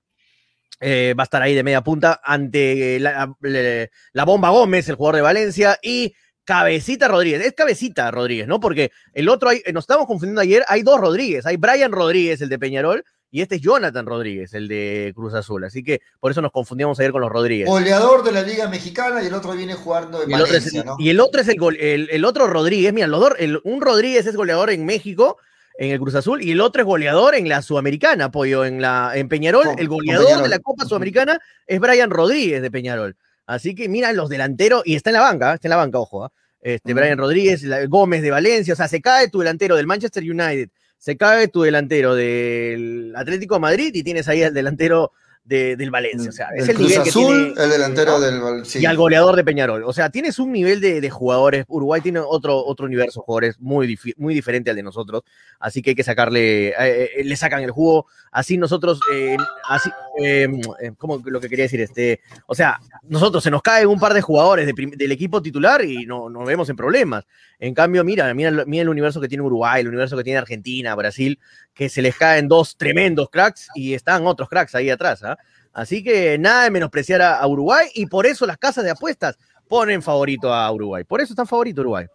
eh, 0.80 1.16
va 1.18 1.24
a 1.24 1.26
estar 1.26 1.42
ahí 1.42 1.56
de 1.56 1.64
media 1.64 1.82
punta 1.82 2.22
ante 2.24 3.00
la 3.00 4.26
Bomba 4.26 4.50
Gómez, 4.50 4.88
el 4.90 4.96
jugador 4.96 5.16
de 5.16 5.22
Valencia, 5.22 5.80
y 5.82 6.14
Cabecita 6.48 7.10
Rodríguez. 7.10 7.46
Es 7.46 7.54
Cabecita 7.54 8.10
Rodríguez, 8.10 8.48
¿no? 8.48 8.62
Porque 8.62 8.92
el 9.14 9.28
otro, 9.28 9.50
hay, 9.50 9.62
nos 9.74 9.84
estábamos 9.84 10.08
confundiendo 10.08 10.40
ayer, 10.40 10.64
hay 10.70 10.82
dos 10.82 11.00
Rodríguez. 11.00 11.46
Hay 11.46 11.58
Brian 11.58 11.92
Rodríguez, 11.92 12.42
el 12.42 12.48
de 12.48 12.58
Peñarol, 12.58 13.04
y 13.30 13.42
este 13.42 13.56
es 13.56 13.62
Jonathan 13.62 14.06
Rodríguez, 14.06 14.54
el 14.54 14.68
de 14.68 15.12
Cruz 15.16 15.34
Azul. 15.34 15.64
Así 15.66 15.84
que 15.84 16.02
por 16.20 16.32
eso 16.32 16.42
nos 16.42 16.52
confundíamos 16.52 17.00
ayer 17.00 17.12
con 17.12 17.22
los 17.22 17.30
Rodríguez. 17.32 17.68
Goleador 17.68 18.24
de 18.24 18.32
la 18.32 18.42
Liga 18.44 18.68
Mexicana 18.70 19.22
y 19.22 19.28
el 19.28 19.34
otro 19.34 19.54
viene 19.54 19.74
jugando 19.74 20.24
en 20.24 20.30
Y 20.32 20.34
el, 20.34 20.42
otro 20.42 20.56
es, 20.58 20.74
¿no? 20.86 20.96
y 20.98 21.10
el 21.10 21.20
otro 21.20 21.42
es 21.42 21.48
el, 21.48 21.58
gol- 21.58 21.78
el, 21.80 22.10
el 22.12 22.26
otro 22.26 22.48
Rodríguez, 22.48 22.94
mira, 22.94 23.08
los 23.08 23.20
dos, 23.20 23.34
el- 23.38 23.60
un 23.64 23.82
Rodríguez 23.82 24.26
es 24.26 24.36
goleador 24.36 24.70
en 24.70 24.86
México, 24.86 25.38
en 25.78 25.92
el 25.92 26.00
Cruz 26.00 26.16
Azul, 26.16 26.42
y 26.42 26.52
el 26.52 26.62
otro 26.62 26.82
es 26.82 26.86
goleador 26.88 27.36
en 27.36 27.50
la 27.50 27.62
Sudamericana, 27.62 28.26
apoyo, 28.26 28.66
en 28.66 28.82
la 28.82 29.12
en 29.16 29.28
Peñarol, 29.30 29.66
Con- 29.66 29.80
el 29.80 29.88
goleador 29.90 30.26
Peñarol. 30.26 30.44
de 30.44 30.50
la 30.50 30.60
Copa 30.60 30.86
Sudamericana 30.86 31.40
es 31.68 31.80
Brian 31.80 32.10
Rodríguez 32.10 32.62
de 32.62 32.72
Peñarol. 32.72 33.16
Así 33.46 33.76
que 33.76 33.88
mira 33.88 34.12
los 34.14 34.30
delanteros, 34.30 34.82
y 34.86 34.96
está 34.96 35.10
en 35.10 35.16
la 35.16 35.22
banca, 35.22 35.52
¿eh? 35.52 35.56
está 35.56 35.68
en 35.68 35.72
la 35.72 35.76
banca, 35.78 36.00
ojo, 36.00 36.24
¿ah? 36.26 36.32
este. 36.62 36.94
Brian 36.94 37.18
Rodríguez, 37.18 37.64
Gómez 37.90 38.22
de 38.22 38.32
Valencia, 38.32 38.74
o 38.74 38.78
sea, 38.78 38.88
se 38.88 39.02
cae 39.02 39.30
tu 39.30 39.40
delantero 39.40 39.76
del 39.76 39.86
Manchester 39.86 40.24
United, 40.24 40.70
se 40.98 41.18
cae 41.18 41.48
tu 41.48 41.62
delantero 41.62 42.16
del 42.16 43.14
Atlético 43.16 43.60
Madrid 43.60 43.92
y 43.94 44.04
tienes 44.04 44.28
ahí 44.28 44.44
al 44.44 44.54
delantero 44.54 45.12
de- 45.48 45.76
del 45.78 45.90
Valencia. 45.92 46.30
O 46.30 46.34
sea, 46.34 46.50
es 46.56 46.64
el 46.66 46.70
el 46.72 46.76
Cruz 46.76 46.90
nivel 46.90 47.04
que 47.06 47.12
tiene- 47.12 47.54
el 47.64 47.70
delantero 47.70 48.20
¿no? 48.20 48.52
del 48.52 48.66
sí. 48.66 48.80
y 48.80 48.86
al 48.86 48.98
goleador 48.98 49.36
de 49.36 49.44
Peñarol. 49.44 49.84
O 49.84 49.94
sea, 49.94 50.10
tienes 50.10 50.38
un 50.40 50.52
nivel 50.52 50.82
de, 50.82 51.00
de 51.02 51.10
jugadores. 51.10 51.66
Uruguay 51.68 52.02
tiene 52.02 52.20
otro, 52.20 52.58
otro 52.66 52.86
universo 52.86 53.22
de 53.22 53.26
jugadores 53.26 53.60
muy, 53.60 53.88
difi- 53.88 54.14
muy 54.18 54.34
diferente 54.34 54.70
al 54.70 54.76
de 54.76 54.84
nosotros. 54.84 55.24
Así 55.60 55.82
que 55.82 55.92
hay 55.92 55.96
que 55.96 56.04
sacarle, 56.04 56.70
eh, 56.70 57.10
eh, 57.18 57.24
le 57.24 57.36
sacan 57.36 57.64
el 57.64 57.72
jugo. 57.72 58.08
Así 58.32 58.58
nosotros, 58.58 59.00
eh, 59.14 59.38
así, 59.70 59.90
eh, 60.22 60.48
eh, 60.82 60.92
¿cómo 60.98 61.22
lo 61.26 61.40
que 61.40 61.48
quería 61.50 61.64
decir? 61.64 61.82
Este, 61.82 62.20
o 62.46 62.54
sea, 62.54 62.80
nosotros 63.04 63.44
se 63.44 63.50
nos 63.50 63.62
caen 63.62 63.88
un 63.88 64.00
par 64.00 64.14
de 64.14 64.22
jugadores 64.22 64.66
de 64.68 64.74
del 64.96 65.12
equipo 65.12 65.42
titular 65.42 65.84
y 65.84 66.06
no 66.06 66.30
nos 66.30 66.46
vemos 66.46 66.70
en 66.70 66.76
problemas. 66.76 67.26
En 67.60 67.74
cambio, 67.74 68.04
mira, 68.04 68.32
mira, 68.36 68.52
mira 68.68 68.84
el 68.84 68.90
universo 68.90 69.20
que 69.20 69.28
tiene 69.28 69.44
Uruguay, 69.44 69.82
el 69.82 69.88
universo 69.88 70.16
que 70.16 70.24
tiene 70.24 70.38
Argentina, 70.38 70.94
Brasil, 70.94 71.40
que 71.78 71.90
se 71.90 72.02
les 72.02 72.16
caen 72.16 72.48
dos 72.48 72.76
tremendos 72.76 73.30
cracks 73.30 73.68
y 73.76 73.94
están 73.94 74.26
otros 74.26 74.50
cracks 74.50 74.76
ahí 74.76 74.90
atrás. 74.90 75.24
¿ah? 75.24 75.38
Así 75.74 76.04
que 76.04 76.38
nada 76.38 76.64
de 76.64 76.72
menospreciar 76.72 77.22
a, 77.22 77.38
a 77.38 77.48
Uruguay 77.48 77.88
y 77.94 78.08
por 78.08 78.26
eso 78.26 78.46
las 78.46 78.58
casas 78.58 78.84
de 78.84 78.92
apuestas 78.92 79.38
ponen 79.68 80.02
favorito 80.02 80.54
a 80.54 80.72
Uruguay. 80.72 81.04
Por 81.04 81.22
eso 81.22 81.34
están 81.34 81.48
favorito 81.48 81.82
Uruguay. 81.82 82.06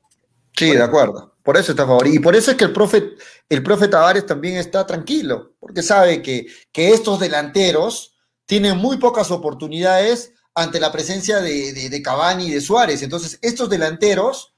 Sí, 0.56 0.72
de 0.72 0.82
acuerdo. 0.82 1.34
Por 1.42 1.56
eso 1.56 1.72
está 1.72 1.86
favorito. 1.86 2.14
Y 2.14 2.18
por 2.18 2.36
eso 2.36 2.50
es 2.50 2.56
que 2.56 2.64
el 2.64 2.72
profe, 2.72 3.14
el 3.48 3.62
profe 3.62 3.88
Tavares 3.88 4.26
también 4.26 4.56
está 4.56 4.86
tranquilo, 4.86 5.54
porque 5.58 5.82
sabe 5.82 6.22
que, 6.22 6.46
que 6.70 6.90
estos 6.90 7.18
delanteros 7.20 8.14
tienen 8.46 8.76
muy 8.76 8.98
pocas 8.98 9.30
oportunidades 9.30 10.32
ante 10.54 10.78
la 10.78 10.92
presencia 10.92 11.40
de, 11.40 11.72
de, 11.72 11.88
de 11.88 12.02
Cavani 12.02 12.46
y 12.46 12.50
de 12.52 12.60
Suárez. 12.60 13.02
Entonces, 13.02 13.38
estos 13.42 13.70
delanteros, 13.70 14.51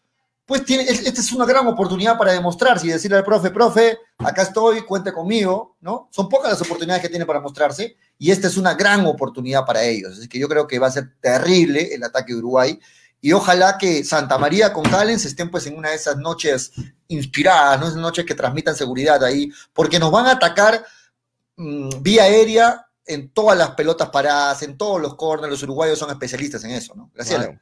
pues 0.47 0.65
tienen, 0.65 0.87
es- 0.89 1.07
esta 1.07 1.21
es 1.21 1.33
una 1.33 1.47
gran 1.47 1.67
oportunidad 1.67 2.19
para 2.19 2.33
demostrarse 2.33 2.87
y 2.87 2.91
decirle 2.91 3.17
al 3.17 3.25
profe, 3.25 3.51
profe, 3.51 3.99
acá 4.19 4.43
estoy, 4.43 4.83
cuente 4.83 5.13
conmigo, 5.13 5.77
¿no? 5.81 6.09
Son 6.11 6.29
pocas 6.29 6.51
las 6.53 6.61
oportunidades 6.63 7.03
que 7.03 7.09
tiene 7.09 7.25
para 7.27 7.41
mostrarse 7.41 7.97
y 8.19 8.31
esta 8.31 8.49
es 8.49 8.57
una 8.57 8.75
gran 8.75 9.07
oportunidad 9.07 9.65
para 9.65 9.83
ellos. 9.83 10.19
Así 10.19 10.29
que 10.29 10.39
yo 10.39 10.49
creo 10.49 10.67
que 10.67 10.79
va 10.79 10.89
a 10.89 10.93
ser 10.93 11.13
terrible 11.21 11.95
el 11.95 12.03
ataque 12.05 12.33
de 12.35 12.39
Uruguay 12.41 12.79
y 13.21 13.33
ojalá 13.33 13.79
que 13.79 14.05
Santa 14.05 14.37
María 14.37 14.73
con 14.73 14.85
Callens 14.85 15.25
estén 15.25 15.51
pues 15.51 15.67
en 15.67 15.79
una 15.79 15.89
de 15.91 15.97
esas 15.97 16.19
noches 16.19 16.73
inspiradas, 17.09 17.81
¿no? 17.81 17.87
Esas 17.87 17.99
noches 17.99 18.27
que 18.27 18.35
transmitan 18.35 18.77
seguridad 18.77 19.25
ahí, 19.25 19.51
porque 19.73 19.99
nos 19.99 20.11
van 20.11 20.27
a 20.27 20.33
atacar 20.33 20.85
mm, 21.57 21.89
vía 22.03 22.25
aérea 22.25 22.87
en 23.07 23.31
todas 23.31 23.57
las 23.57 23.71
pelotas 23.71 24.11
paradas, 24.11 24.63
en 24.63 24.77
todos 24.77 25.01
los 25.01 25.15
corners, 25.15 25.51
los 25.51 25.63
uruguayos 25.63 25.99
son 25.99 26.11
especialistas 26.11 26.65
en 26.65 26.73
eso, 26.73 26.95
¿no? 26.95 27.11
Gracias. 27.15 27.39
Claro. 27.39 27.61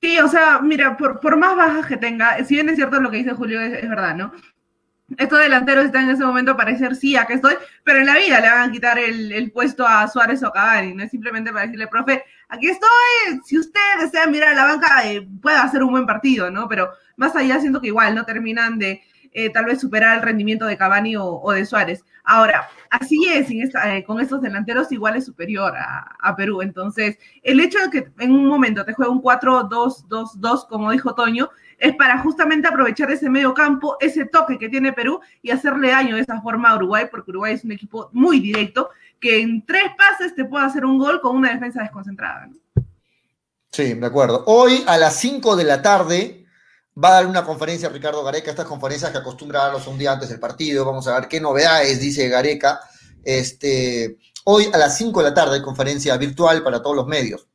Sí, 0.00 0.18
o 0.18 0.28
sea, 0.28 0.60
mira, 0.60 0.96
por, 0.96 1.20
por 1.20 1.36
más 1.36 1.56
bajas 1.56 1.86
que 1.86 1.96
tenga, 1.96 2.42
si 2.44 2.54
bien 2.54 2.68
es 2.68 2.76
cierto 2.76 3.00
lo 3.00 3.10
que 3.10 3.18
dice 3.18 3.32
Julio, 3.32 3.60
es, 3.60 3.88
verdad, 3.88 4.14
¿no? 4.14 4.32
Estos 5.18 5.38
delanteros 5.38 5.84
están 5.84 6.04
en 6.04 6.10
ese 6.10 6.24
momento 6.24 6.56
para 6.56 6.72
decir, 6.72 6.94
sí, 6.96 7.16
acá 7.16 7.34
estoy, 7.34 7.54
pero 7.84 7.98
en 7.98 8.06
la 8.06 8.16
vida 8.16 8.40
le 8.40 8.48
van 8.48 8.68
a 8.68 8.72
quitar 8.72 8.98
el, 8.98 9.32
el 9.32 9.52
puesto 9.52 9.86
a 9.86 10.08
Suárez 10.08 10.42
o 10.42 10.50
Cavani, 10.50 10.94
no 10.94 11.04
es 11.04 11.10
simplemente 11.10 11.52
para 11.52 11.66
decirle, 11.66 11.88
profe, 11.88 12.24
aquí 12.48 12.68
estoy, 12.68 13.40
si 13.44 13.58
usted 13.58 13.80
desea 14.00 14.26
mirar 14.26 14.50
a 14.50 14.54
la 14.54 14.64
banca, 14.64 15.06
eh, 15.06 15.26
puede 15.42 15.56
hacer 15.56 15.82
un 15.82 15.90
buen 15.90 16.06
partido, 16.06 16.50
¿no? 16.50 16.68
Pero 16.68 16.90
más 17.16 17.36
allá 17.36 17.60
siento 17.60 17.80
que 17.80 17.88
igual 17.88 18.14
no 18.14 18.24
terminan 18.24 18.78
de 18.78 19.02
eh, 19.34 19.50
tal 19.50 19.64
vez 19.64 19.80
superar 19.80 20.16
el 20.16 20.22
rendimiento 20.22 20.64
de 20.64 20.76
Cavani 20.76 21.16
o, 21.18 21.50
de 21.50 21.66
Suárez. 21.66 22.04
Ahora, 22.22 22.68
así 22.88 23.26
es, 23.28 23.50
eh, 23.50 24.04
con 24.06 24.20
estos 24.20 24.40
delanteros 24.40 24.90
igual 24.92 25.16
es 25.16 25.26
superior 25.26 25.74
a, 25.76 26.34
Perú, 26.36 26.62
entonces 26.62 27.18
el 27.42 27.60
hecho 27.60 27.78
de 27.80 27.90
que 27.90 28.12
en 28.18 28.32
un 28.32 28.46
momento 28.46 28.84
te 28.84 28.94
juegue 28.94 29.10
un 29.10 29.22
4-2-2-2, 29.22 30.68
como 30.68 30.90
dijo 30.90 31.14
Toño, 31.14 31.50
es 31.78 31.94
para 31.96 32.18
justamente 32.18 32.68
aprovechar 32.68 33.10
ese 33.10 33.28
medio 33.28 33.52
campo, 33.52 33.96
ese 34.00 34.24
toque 34.24 34.58
que 34.58 34.68
tiene 34.68 34.92
Perú 34.92 35.20
y 35.42 35.50
hacerle 35.50 35.90
daño 35.90 36.16
de 36.16 36.22
esa 36.22 36.40
forma 36.40 36.70
a 36.70 36.76
Uruguay, 36.76 37.06
porque 37.10 37.30
Uruguay 37.30 37.54
es 37.54 37.64
un 37.64 37.72
equipo 37.72 38.08
muy 38.12 38.40
directo, 38.40 38.90
que 39.20 39.40
en 39.40 39.64
tres 39.66 39.84
pases 39.98 40.34
te 40.34 40.44
puede 40.44 40.64
hacer 40.64 40.84
un 40.84 40.98
gol 40.98 41.20
con 41.20 41.36
una 41.36 41.52
defensa 41.52 41.82
desconcentrada. 41.82 42.48
Sí, 43.70 43.94
de 43.94 44.06
acuerdo. 44.06 44.44
Hoy 44.46 44.84
a 44.86 44.96
las 44.96 45.16
5 45.16 45.56
de 45.56 45.64
la 45.64 45.82
tarde 45.82 46.43
va 47.02 47.08
a 47.08 47.12
dar 47.12 47.26
una 47.26 47.44
conferencia 47.44 47.88
Ricardo 47.88 48.22
Gareca, 48.22 48.50
estas 48.50 48.66
conferencias 48.66 49.10
que 49.10 49.18
acostumbra 49.18 49.60
a 49.60 49.64
darlos 49.64 49.86
un 49.86 49.98
día 49.98 50.12
antes 50.12 50.28
del 50.28 50.40
partido. 50.40 50.84
Vamos 50.84 51.06
a 51.08 51.18
ver 51.18 51.28
qué 51.28 51.40
novedades 51.40 52.00
dice 52.00 52.28
Gareca. 52.28 52.80
Este, 53.24 54.18
hoy 54.44 54.70
a 54.72 54.78
las 54.78 54.96
5 54.96 55.22
de 55.22 55.28
la 55.28 55.34
tarde, 55.34 55.62
conferencia 55.62 56.16
virtual 56.16 56.62
para 56.62 56.82
todos 56.82 56.96
los 56.96 57.06
medios. 57.06 57.46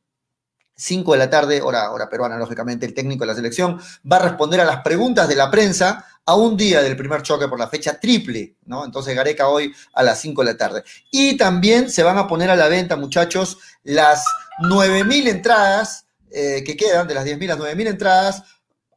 5 0.76 1.12
de 1.12 1.18
la 1.18 1.28
tarde, 1.28 1.60
hora, 1.60 1.90
hora 1.90 2.08
peruana, 2.08 2.38
lógicamente, 2.38 2.86
el 2.86 2.94
técnico 2.94 3.24
de 3.24 3.28
la 3.28 3.34
selección 3.34 3.78
va 4.10 4.16
a 4.16 4.20
responder 4.20 4.60
a 4.60 4.64
las 4.64 4.82
preguntas 4.82 5.28
de 5.28 5.36
la 5.36 5.50
prensa 5.50 6.06
a 6.24 6.34
un 6.34 6.56
día 6.56 6.80
del 6.82 6.96
primer 6.96 7.22
choque 7.22 7.48
por 7.48 7.58
la 7.58 7.68
fecha 7.68 7.98
triple, 7.98 8.56
¿no? 8.64 8.84
Entonces 8.84 9.14
Gareca 9.14 9.48
hoy 9.48 9.74
a 9.94 10.02
las 10.02 10.20
5 10.20 10.42
de 10.42 10.52
la 10.52 10.56
tarde. 10.56 10.84
Y 11.10 11.36
también 11.36 11.90
se 11.90 12.02
van 12.02 12.18
a 12.18 12.26
poner 12.26 12.50
a 12.50 12.56
la 12.56 12.68
venta, 12.68 12.96
muchachos, 12.96 13.58
las 13.82 14.24
9.000 14.62 15.28
entradas 15.28 16.06
eh, 16.30 16.62
que 16.64 16.76
quedan, 16.76 17.08
de 17.08 17.14
las 17.14 17.26
10.000 17.26 17.46
las 17.48 17.58
9.000 17.58 17.88
entradas, 17.88 18.42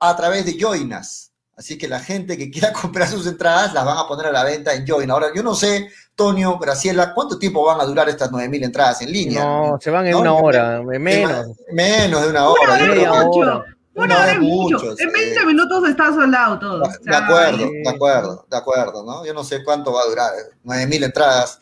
a 0.10 0.16
través 0.16 0.46
de 0.46 0.58
Joinas. 0.58 1.32
Así 1.56 1.78
que 1.78 1.88
la 1.88 2.00
gente 2.00 2.38
que 2.38 2.50
quiera 2.50 2.74
comprar 2.82 3.08
sus 3.08 3.28
entradas 3.28 3.74
las 3.74 3.86
van 3.86 3.98
a 3.98 4.08
poner 4.08 4.26
a 4.28 4.32
la 4.32 4.44
venta 4.44 4.74
en 4.74 4.86
Join. 4.88 5.10
Ahora, 5.12 5.28
yo 5.36 5.44
no 5.44 5.54
sé, 5.54 5.88
Tonio, 6.16 6.58
Graciela, 6.58 7.14
¿cuánto 7.14 7.38
tiempo 7.38 7.64
van 7.66 7.80
a 7.80 7.86
durar 7.86 8.10
estas 8.10 8.32
9.000 8.32 8.64
entradas 8.66 9.02
en 9.02 9.12
línea? 9.12 9.44
No, 9.44 9.78
se 9.80 9.90
van 9.92 10.06
en 10.08 10.14
No, 10.14 10.20
una 10.22 10.34
hora, 10.34 10.82
menos. 10.84 11.48
Menos 11.72 12.22
de 12.24 12.30
una 12.30 12.50
Una 12.50 12.50
hora. 12.50 12.78
media. 12.88 13.12
Una 13.14 13.66
Una 13.96 14.20
hora 14.20 14.32
es 14.32 14.40
mucho. 14.40 14.78
mucho, 14.78 14.92
En 14.92 14.98
sí. 14.98 15.06
20 15.14 15.46
minutos 15.46 15.88
está 15.90 16.08
soldado 16.12 16.58
todo. 16.60 16.84
De 17.02 17.16
acuerdo, 17.16 17.58
de 17.72 17.90
acuerdo, 17.90 18.46
de 18.50 18.58
acuerdo, 18.58 19.04
¿no? 19.04 19.24
Yo 19.26 19.34
no 19.36 19.44
sé 19.44 19.64
cuánto 19.64 19.94
va 19.94 20.02
a 20.02 20.10
durar, 20.10 20.32
9.000 20.66 21.04
entradas. 21.06 21.60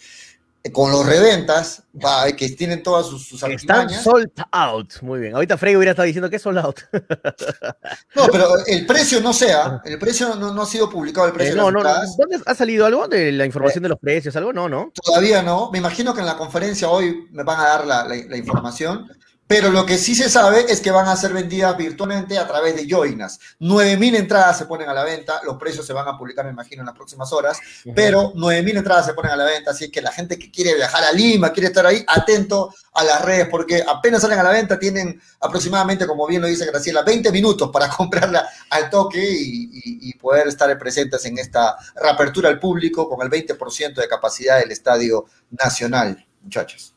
Eh, 0.63 0.71
Con 0.71 0.91
los 0.91 1.03
reventas, 1.05 1.83
va, 2.03 2.27
eh, 2.27 2.35
que 2.35 2.47
tienen 2.49 2.83
todas 2.83 3.07
sus, 3.07 3.27
sus 3.27 3.41
Están 3.43 3.89
sold 3.89 4.29
out. 4.51 5.01
Muy 5.01 5.19
bien. 5.19 5.33
Ahorita 5.33 5.57
Frey 5.57 5.75
hubiera 5.75 5.91
estado 5.91 6.05
diciendo 6.05 6.29
que 6.29 6.35
es 6.35 6.41
sold 6.41 6.59
out. 6.59 6.79
No, 8.15 8.27
pero 8.31 8.47
el 8.67 8.85
precio 8.85 9.21
no 9.21 9.33
sea, 9.33 9.81
el 9.85 9.97
precio 9.97 10.35
no, 10.35 10.53
no 10.53 10.61
ha 10.61 10.65
sido 10.65 10.89
publicado 10.89 11.27
el 11.27 11.31
Eh, 11.31 11.35
precio 11.35 11.55
de 11.55 11.59
no, 11.61 11.65
las 11.71 11.73
no, 11.73 11.79
entradas. 11.79 12.17
¿Dónde 12.17 12.39
ha 12.45 12.55
salido 12.55 12.85
algo 12.85 13.07
de 13.07 13.31
la 13.31 13.45
información 13.45 13.81
de 13.83 13.89
los 13.89 13.99
precios? 13.99 14.35
¿Algo? 14.35 14.53
No, 14.53 14.69
no. 14.69 14.91
Todavía 15.03 15.41
no. 15.41 15.71
Me 15.71 15.79
imagino 15.79 16.13
que 16.13 16.19
en 16.19 16.25
la 16.27 16.37
conferencia 16.37 16.89
hoy 16.89 17.27
me 17.31 17.43
van 17.43 17.59
a 17.59 17.63
dar 17.63 17.87
la, 17.87 18.03
la- 18.07 18.15
la 18.27 18.37
información. 18.37 19.07
Pero 19.51 19.69
lo 19.69 19.85
que 19.85 19.97
sí 19.97 20.15
se 20.15 20.29
sabe 20.29 20.65
es 20.69 20.79
que 20.79 20.91
van 20.91 21.07
a 21.09 21.15
ser 21.17 21.33
vendidas 21.33 21.75
virtualmente 21.75 22.37
a 22.37 22.47
través 22.47 22.73
de 22.75 22.87
Joinas. 22.87 23.37
9.000 23.59 24.15
entradas 24.15 24.57
se 24.57 24.65
ponen 24.65 24.87
a 24.87 24.93
la 24.93 25.03
venta. 25.03 25.41
Los 25.43 25.57
precios 25.57 25.85
se 25.85 25.91
van 25.91 26.07
a 26.07 26.17
publicar, 26.17 26.45
me 26.45 26.51
imagino, 26.51 26.81
en 26.83 26.85
las 26.85 26.95
próximas 26.95 27.33
horas. 27.33 27.59
Pero 27.93 28.31
9.000 28.33 28.77
entradas 28.77 29.05
se 29.07 29.13
ponen 29.13 29.31
a 29.31 29.35
la 29.35 29.43
venta. 29.43 29.71
Así 29.71 29.91
que 29.91 30.01
la 30.01 30.11
gente 30.13 30.39
que 30.39 30.49
quiere 30.49 30.73
viajar 30.75 31.03
a 31.03 31.11
Lima, 31.11 31.51
quiere 31.51 31.67
estar 31.67 31.85
ahí, 31.85 32.01
atento 32.07 32.73
a 32.93 33.03
las 33.03 33.21
redes, 33.25 33.47
porque 33.51 33.83
apenas 33.85 34.21
salen 34.21 34.39
a 34.39 34.43
la 34.43 34.51
venta, 34.51 34.79
tienen 34.79 35.21
aproximadamente, 35.41 36.07
como 36.07 36.25
bien 36.27 36.41
lo 36.41 36.47
dice 36.47 36.65
Graciela, 36.65 37.01
20 37.03 37.29
minutos 37.31 37.69
para 37.71 37.89
comprarla 37.97 38.47
al 38.69 38.89
toque 38.89 39.19
y, 39.21 39.69
y- 39.73 40.09
y 40.09 40.13
poder 40.13 40.47
estar 40.47 40.77
presentes 40.79 41.25
en 41.25 41.37
esta 41.37 41.75
reapertura 41.95 42.47
al 42.47 42.57
público 42.59 43.09
con 43.09 43.21
el 43.21 43.29
20% 43.29 43.95
de 43.95 44.07
capacidad 44.07 44.59
del 44.59 44.71
Estadio 44.71 45.25
Nacional, 45.49 46.25
muchachos. 46.41 46.93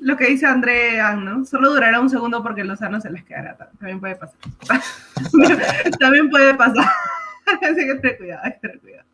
Lo 0.00 0.16
que 0.16 0.26
dice 0.26 0.46
André, 0.46 0.98
¿no? 1.16 1.44
Solo 1.44 1.70
durará 1.70 2.00
un 2.00 2.10
segundo 2.10 2.42
porque 2.42 2.64
Lozano 2.64 3.00
se 3.00 3.10
les 3.10 3.24
quedará. 3.24 3.56
También 3.78 4.00
puede 4.00 4.16
pasar. 4.16 4.36
También 6.00 6.30
puede 6.30 6.54
pasar. 6.54 6.90
Así 7.46 7.86
que 7.86 7.94
ten 7.96 8.16
cuidado, 8.16 8.40
hay 8.44 8.52
que 8.52 8.58
tener 8.58 8.80
cuidado. 8.80 9.04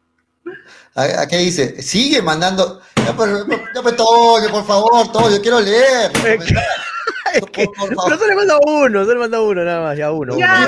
¿A, 0.94 1.22
a 1.22 1.28
qué 1.28 1.38
dice? 1.38 1.80
Sigue 1.82 2.22
mandando. 2.22 2.80
Pero, 2.94 3.46
ya, 3.46 3.82
pues, 3.82 3.96
Toño, 3.96 4.50
por 4.50 4.66
favor, 4.66 5.12
Toño, 5.12 5.40
quiero 5.40 5.60
leer. 5.60 6.12
Es 7.34 7.44
que- 7.52 7.66
Por- 7.66 7.74
por 7.76 7.88
Pero 7.88 7.96
favor. 8.00 8.18
solo 8.18 8.26
le 8.28 8.34
manda 8.36 8.58
uno, 8.66 9.00
solo 9.04 9.14
le 9.14 9.20
manda 9.20 9.40
uno, 9.42 9.64
nada 9.64 9.80
más, 9.82 9.98
ya 9.98 10.10
uno. 10.12 10.36
Ya, 10.38 10.66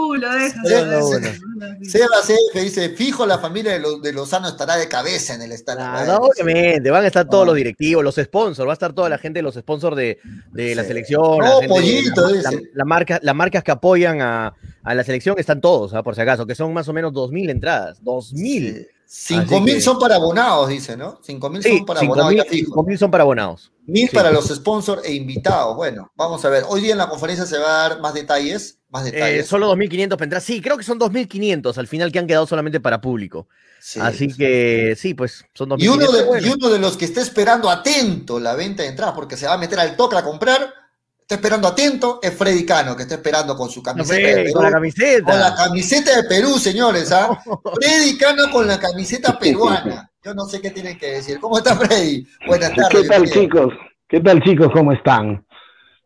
uno, 0.00 0.28
deja, 0.34 0.48
sí, 0.62 0.68
deja, 0.68 1.18
deja. 1.20 1.38
Sebas 1.84 2.30
F 2.30 2.60
dice, 2.60 2.90
fijo 2.90 3.26
la 3.26 3.38
familia 3.38 3.72
de, 3.72 3.78
los 3.80 4.02
de 4.02 4.12
Lozano 4.12 4.48
estará 4.48 4.76
de 4.76 4.88
cabeza 4.88 5.34
en 5.34 5.42
el 5.42 5.52
estadio. 5.52 5.80
Ah, 5.82 6.04
no, 6.06 6.16
obviamente, 6.18 6.90
van 6.90 7.04
a 7.04 7.06
estar 7.06 7.28
todos 7.28 7.46
los 7.46 7.54
directivos, 7.56 8.02
los 8.02 8.16
sponsors, 8.16 8.66
va 8.66 8.72
a 8.72 8.74
estar 8.74 8.92
toda 8.92 9.08
la 9.08 9.18
gente 9.18 9.38
de 9.38 9.42
los 9.42 9.54
sponsors 9.54 9.96
de, 9.96 10.18
de 10.52 10.74
la 10.74 10.82
Sí. 10.82 10.88
selección, 10.88 11.20
No, 11.22 11.38
la 11.40 11.48
gente 11.60 11.62
de- 11.66 11.68
Pollito, 11.68 12.30
la- 12.30 12.50
la- 12.50 12.60
la 12.74 12.84
marca- 12.84 13.20
las 13.22 13.34
marcas 13.34 13.62
que 13.62 13.70
apoyan 13.70 14.20
a, 14.20 14.54
a 14.82 14.94
la 14.94 15.04
selección 15.04 15.36
están 15.38 15.60
todos, 15.60 15.94
¿ah? 15.94 16.02
por 16.02 16.14
si 16.14 16.20
acaso, 16.20 16.46
que 16.46 16.54
son 16.54 16.72
más 16.72 16.88
o 16.88 16.92
menos 16.92 17.12
2.000 17.12 17.50
entradas, 17.50 18.02
2.000. 18.02 18.86
Sí. 19.06 19.34
Cinco 19.34 19.56
Así 19.56 19.60
mil 19.64 19.74
que- 19.76 19.80
son 19.80 19.98
para 19.98 20.16
abonados, 20.16 20.68
dice, 20.68 20.94
¿no? 20.94 21.18
Cinco 21.22 21.48
mil 21.48 21.62
Sí, 21.62 21.78
son 21.78 21.86
para 21.86 22.00
abonados, 22.00 22.28
mil, 22.30 22.38
ya 22.38 22.44
fijo. 22.44 22.66
cinco 22.66 22.82
mil 22.82 22.98
son 22.98 23.10
para 23.10 23.22
abonados. 23.22 23.72
Mil 23.88 24.08
Sí. 24.08 24.14
para 24.14 24.30
los 24.30 24.46
sponsors 24.48 25.02
e 25.04 25.12
invitados. 25.14 25.74
Bueno, 25.74 26.12
vamos 26.14 26.44
a 26.44 26.48
ver. 26.50 26.62
Hoy 26.68 26.82
día 26.82 26.92
en 26.92 26.98
la 26.98 27.08
conferencia 27.08 27.46
se 27.46 27.58
va 27.58 27.86
a 27.86 27.88
dar 27.88 28.00
más 28.00 28.14
detalles. 28.14 28.78
Más 28.90 29.06
Eh, 29.06 29.10
detalles. 29.12 29.46
solo 29.46 29.66
2.500 29.68 30.16
para 30.16 30.24
entrar. 30.24 30.42
Sí, 30.42 30.60
creo 30.60 30.76
que 30.76 30.84
son 30.84 30.98
2.500 30.98 31.76
al 31.78 31.86
final 31.88 32.12
que 32.12 32.18
han 32.18 32.26
quedado 32.26 32.46
solamente 32.46 32.80
para 32.80 33.00
público. 33.00 33.48
Sí, 33.80 33.98
Así 34.00 34.30
sí. 34.30 34.36
que 34.36 34.94
sí, 34.98 35.14
pues 35.14 35.44
son 35.54 35.70
2.500. 35.70 35.82
Y 35.82 35.88
uno, 35.88 36.12
de, 36.12 36.22
bueno. 36.24 36.46
y 36.46 36.50
uno 36.50 36.68
de 36.68 36.78
los 36.78 36.96
que 36.96 37.04
está 37.06 37.20
esperando 37.22 37.70
atento 37.70 38.38
la 38.38 38.54
venta 38.54 38.82
de 38.82 38.90
entradas, 38.90 39.14
porque 39.14 39.36
se 39.36 39.46
va 39.46 39.54
a 39.54 39.58
meter 39.58 39.78
al 39.80 39.96
toque 39.96 40.16
a 40.16 40.22
comprar, 40.24 40.72
está 41.20 41.36
esperando 41.36 41.68
atento, 41.68 42.18
es 42.22 42.32
Freddy 42.34 42.64
Cano, 42.66 42.96
que 42.96 43.02
está 43.04 43.14
esperando 43.16 43.56
con 43.56 43.70
su 43.70 43.82
camiseta 43.82 44.14
Freddy, 44.14 44.30
de 44.34 44.42
Perú. 44.44 44.52
con 44.54 44.64
la 44.64 44.70
camiseta. 44.70 45.24
Con 45.30 45.40
la 45.40 45.54
camiseta 45.54 46.16
de 46.16 46.24
Perú, 46.28 46.58
señores, 46.58 47.12
¿ah? 47.12 47.38
Freddy 47.74 48.18
Cano 48.18 48.50
con 48.50 48.66
la 48.66 48.78
camiseta 48.78 49.38
peruana. 49.38 50.10
Yo 50.28 50.34
no 50.34 50.44
sé 50.44 50.60
qué 50.60 50.70
tienen 50.70 50.98
que 50.98 51.06
decir. 51.06 51.40
¿Cómo 51.40 51.56
está 51.56 51.74
Freddy? 51.74 52.26
Buenas 52.46 52.74
tardes. 52.74 53.00
¿Qué 53.00 53.08
tal, 53.08 53.24
chicos? 53.30 53.72
¿Qué 54.06 54.20
tal, 54.20 54.42
chicos? 54.42 54.68
¿Cómo 54.74 54.92
están? 54.92 55.42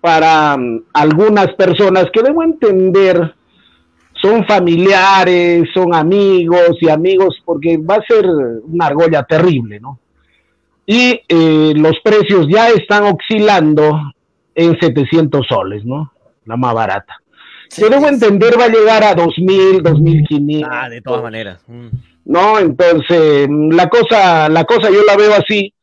para 0.00 0.56
mm, 0.56 0.84
algunas 0.94 1.52
personas 1.54 2.06
que 2.12 2.22
debo 2.22 2.42
entender 2.42 3.34
son 4.20 4.44
familiares, 4.46 5.68
son 5.74 5.94
amigos 5.94 6.76
y 6.80 6.88
amigos, 6.88 7.40
porque 7.44 7.76
va 7.76 7.96
a 7.96 8.06
ser 8.06 8.24
una 8.26 8.86
argolla 8.86 9.24
terrible, 9.24 9.80
¿no? 9.80 9.98
Y 10.86 11.20
eh, 11.28 11.72
los 11.74 11.98
precios 12.04 12.46
ya 12.48 12.68
están 12.68 13.04
oscilando 13.04 14.12
en 14.54 14.78
700 14.78 15.46
soles, 15.48 15.84
¿no? 15.84 16.12
La 16.44 16.56
más 16.56 16.74
barata. 16.74 17.16
Sí, 17.68 17.82
Yo 17.82 17.88
debo 17.90 18.06
entender 18.06 18.58
va 18.58 18.66
a 18.66 18.68
llegar 18.68 19.02
a 19.02 19.16
2.000, 19.16 19.82
2.500. 19.82 20.68
Ah, 20.70 20.88
de 20.88 21.00
todas 21.00 21.22
maneras. 21.22 21.60
Mm. 21.66 21.88
¿No? 22.24 22.58
Entonces, 22.58 23.48
la 23.50 23.88
cosa, 23.88 24.48
la 24.48 24.64
cosa 24.64 24.90
yo 24.90 25.02
la 25.04 25.16
veo 25.16 25.34
así. 25.34 25.74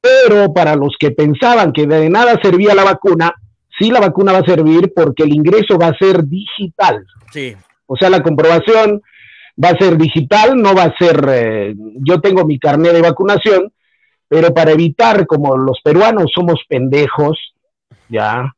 Pero 0.00 0.52
para 0.52 0.76
los 0.76 0.96
que 0.98 1.10
pensaban 1.10 1.72
que 1.72 1.86
de 1.86 2.08
nada 2.08 2.38
servía 2.42 2.74
la 2.74 2.84
vacuna, 2.84 3.34
sí 3.78 3.90
la 3.90 4.00
vacuna 4.00 4.32
va 4.32 4.38
a 4.38 4.44
servir 4.44 4.92
porque 4.94 5.24
el 5.24 5.34
ingreso 5.34 5.78
va 5.78 5.88
a 5.88 5.98
ser 5.98 6.24
digital. 6.24 7.04
Sí. 7.32 7.54
O 7.86 7.96
sea, 7.96 8.08
la 8.08 8.22
comprobación 8.22 9.02
va 9.62 9.70
a 9.70 9.78
ser 9.78 9.98
digital, 9.98 10.56
no 10.56 10.74
va 10.74 10.84
a 10.84 10.96
ser, 10.96 11.26
eh, 11.28 11.74
yo 11.76 12.20
tengo 12.20 12.46
mi 12.46 12.58
carnet 12.58 12.92
de 12.92 13.02
vacunación, 13.02 13.72
pero 14.28 14.54
para 14.54 14.70
evitar, 14.70 15.26
como 15.26 15.56
los 15.56 15.80
peruanos 15.82 16.30
somos 16.34 16.60
pendejos, 16.68 17.38
ya, 18.08 18.54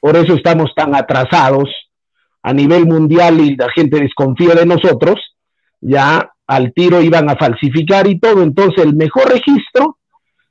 por 0.00 0.16
eso 0.16 0.34
estamos 0.34 0.72
tan 0.74 0.94
atrasados 0.94 1.68
a 2.46 2.52
nivel 2.52 2.86
mundial 2.86 3.40
y 3.40 3.56
la 3.56 3.68
gente 3.72 3.98
desconfía 3.98 4.54
de 4.54 4.64
nosotros, 4.64 5.16
ya 5.80 6.30
al 6.46 6.72
tiro 6.72 7.02
iban 7.02 7.28
a 7.28 7.34
falsificar 7.34 8.06
y 8.06 8.20
todo, 8.20 8.40
entonces 8.40 8.84
el 8.84 8.94
mejor 8.94 9.32
registro, 9.32 9.98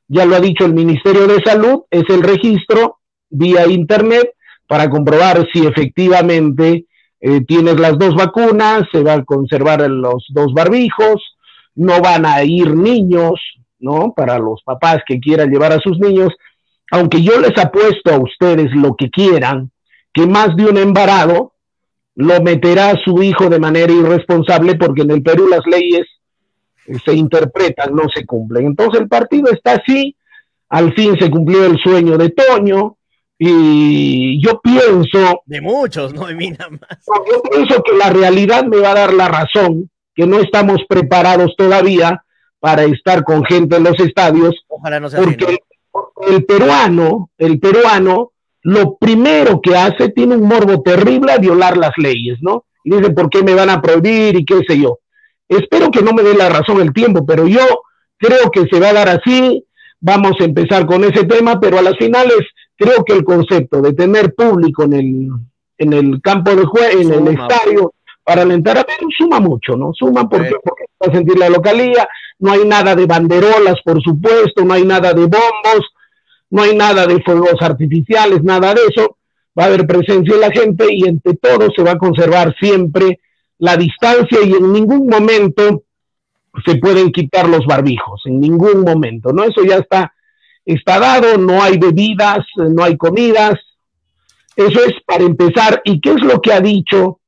ya 0.09 0.25
lo 0.25 0.35
ha 0.35 0.41
dicho 0.41 0.65
el 0.65 0.73
Ministerio 0.73 1.25
de 1.25 1.41
Salud, 1.41 1.83
es 1.89 2.03
el 2.09 2.21
registro 2.21 2.97
vía 3.29 3.65
Internet 3.65 4.29
para 4.67 4.89
comprobar 4.89 5.47
si 5.53 5.65
efectivamente 5.65 6.85
eh, 7.21 7.41
tienes 7.47 7.79
las 7.79 7.97
dos 7.97 8.13
vacunas, 8.13 8.83
se 8.91 9.01
va 9.01 9.13
a 9.13 9.23
conservar 9.23 9.89
los 9.89 10.25
dos 10.31 10.53
barbijos, 10.53 11.23
no 11.75 12.01
van 12.01 12.25
a 12.25 12.43
ir 12.43 12.75
niños, 12.75 13.39
¿no? 13.79 14.11
Para 14.13 14.37
los 14.37 14.61
papás 14.63 14.97
que 15.07 15.21
quieran 15.21 15.49
llevar 15.49 15.71
a 15.71 15.79
sus 15.79 15.97
niños, 15.97 16.33
aunque 16.91 17.23
yo 17.23 17.39
les 17.39 17.57
apuesto 17.57 18.13
a 18.13 18.19
ustedes 18.19 18.69
lo 18.75 18.97
que 18.97 19.09
quieran, 19.09 19.71
que 20.13 20.27
más 20.27 20.57
de 20.57 20.65
un 20.65 20.77
embarado 20.77 21.54
lo 22.15 22.41
meterá 22.41 22.91
a 22.91 22.97
su 23.03 23.21
hijo 23.21 23.49
de 23.49 23.59
manera 23.59 23.91
irresponsable 23.91 24.75
porque 24.75 25.01
en 25.01 25.11
el 25.11 25.21
Perú 25.21 25.47
las 25.47 25.65
leyes 25.65 26.05
eh, 26.87 26.97
se 27.03 27.13
interpretan, 27.13 27.93
no 27.93 28.03
se 28.13 28.25
cumplen. 28.25 28.67
Entonces 28.67 29.01
el 29.01 29.07
partido 29.07 29.51
está 29.51 29.73
así, 29.73 30.15
al 30.69 30.93
fin 30.93 31.17
se 31.19 31.29
cumplió 31.29 31.65
el 31.65 31.77
sueño 31.77 32.17
de 32.17 32.29
Toño 32.29 32.97
y 33.37 34.41
yo 34.41 34.61
pienso 34.61 35.41
De 35.45 35.59
muchos, 35.59 36.13
no 36.13 36.25
de 36.27 36.35
mí 36.35 36.51
nada 36.51 36.69
más. 36.69 37.05
Yo 37.31 37.41
pienso 37.41 37.83
que 37.83 37.97
la 37.97 38.09
realidad 38.09 38.65
me 38.65 38.77
va 38.77 38.91
a 38.91 38.95
dar 38.95 39.13
la 39.13 39.27
razón, 39.27 39.89
que 40.13 40.25
no 40.25 40.39
estamos 40.39 40.81
preparados 40.87 41.53
todavía 41.57 42.23
para 42.59 42.83
estar 42.83 43.23
con 43.25 43.43
gente 43.43 43.75
en 43.75 43.83
los 43.83 43.99
estadios, 43.99 44.55
Ojalá 44.67 44.99
no 44.99 45.09
sea 45.09 45.19
así, 45.19 45.31
porque 45.31 45.57
el 46.27 46.45
peruano, 46.45 47.29
el 47.37 47.59
peruano, 47.59 48.31
lo 48.65 48.97
primero 48.97 49.61
que 49.61 49.75
hace 49.75 50.09
tiene 50.09 50.35
un 50.35 50.47
morbo 50.47 50.81
terrible 50.81 51.31
a 51.31 51.37
violar 51.37 51.77
las 51.77 51.91
leyes, 51.97 52.39
¿no? 52.41 52.65
Y 52.83 52.95
dice, 52.95 53.11
¿por 53.11 53.29
qué 53.29 53.43
me 53.43 53.53
van 53.53 53.69
a 53.69 53.79
prohibir 53.79 54.35
y 54.35 54.43
qué 54.43 54.61
sé 54.67 54.79
yo? 54.79 54.97
Espero 55.47 55.91
que 55.91 56.01
no 56.01 56.13
me 56.13 56.23
dé 56.23 56.33
la 56.33 56.49
razón 56.49 56.81
el 56.81 56.91
tiempo, 56.91 57.23
pero 57.27 57.45
yo 57.45 57.61
creo 58.17 58.49
que 58.51 58.65
se 58.65 58.79
va 58.79 58.89
a 58.89 58.93
dar 58.93 59.07
así, 59.09 59.63
vamos 59.99 60.31
a 60.39 60.45
empezar 60.45 60.87
con 60.87 61.03
ese 61.03 61.25
tema, 61.25 61.59
pero 61.59 61.77
a 61.77 61.83
las 61.83 61.95
finales 61.97 62.39
creo 62.75 63.03
que 63.05 63.13
el 63.13 63.23
concepto 63.23 63.81
de 63.83 63.93
tener 63.93 64.33
público 64.33 64.81
en 64.81 64.93
el, 64.93 65.27
en 65.77 65.93
el 65.93 66.19
campo 66.23 66.55
de 66.55 66.65
juego, 66.65 67.01
en 67.01 67.13
el 67.13 67.27
estadio, 67.39 67.93
para 68.23 68.41
alentar 68.41 68.79
a 68.79 68.83
Perú, 68.83 69.07
suma 69.15 69.39
mucho, 69.39 69.77
¿no? 69.77 69.91
Suma 69.93 70.27
porque, 70.27 70.49
Sí. 70.49 70.55
porque 70.63 70.85
va 71.03 71.11
a 71.11 71.15
sentir 71.15 71.37
la 71.37 71.49
localía, 71.49 72.07
no 72.39 72.51
hay 72.51 72.65
nada 72.65 72.95
de 72.95 73.05
banderolas, 73.05 73.75
por 73.85 74.01
supuesto, 74.01 74.65
no 74.65 74.73
hay 74.73 74.83
nada 74.85 75.13
de 75.13 75.21
bombos, 75.21 75.85
no 76.49 76.63
hay 76.63 76.75
nada 76.75 77.05
de 77.07 77.21
fuegos 77.21 77.61
artificiales, 77.61 78.43
nada 78.43 78.73
de 78.73 78.81
eso, 78.89 79.17
va 79.57 79.63
a 79.63 79.67
haber 79.67 79.87
presencia 79.87 80.33
de 80.33 80.39
la 80.39 80.51
gente 80.51 80.85
y 80.89 81.07
entre 81.07 81.35
todo 81.35 81.69
se 81.75 81.83
va 81.83 81.91
a 81.91 81.97
conservar 81.97 82.55
siempre 82.59 83.19
la 83.57 83.77
distancia 83.77 84.39
y 84.43 84.51
en 84.51 84.73
ningún 84.73 85.07
momento 85.07 85.83
se 86.65 86.75
pueden 86.75 87.11
quitar 87.11 87.47
los 87.49 87.65
barbijos, 87.65 88.21
en 88.25 88.39
ningún 88.39 88.81
momento, 88.81 89.33
¿no? 89.33 89.43
Eso 89.43 89.63
ya 89.63 89.77
está, 89.77 90.13
está 90.65 90.99
dado, 90.99 91.37
no 91.37 91.61
hay 91.61 91.77
bebidas, 91.77 92.45
no 92.55 92.83
hay 92.83 92.97
comidas, 92.97 93.55
eso 94.55 94.79
es 94.85 94.93
para 95.05 95.23
empezar. 95.23 95.81
¿Y 95.83 95.99
qué 95.99 96.11
es 96.11 96.21
lo 96.21 96.41
que 96.41 96.53
ha 96.53 96.61
dicho 96.61 97.19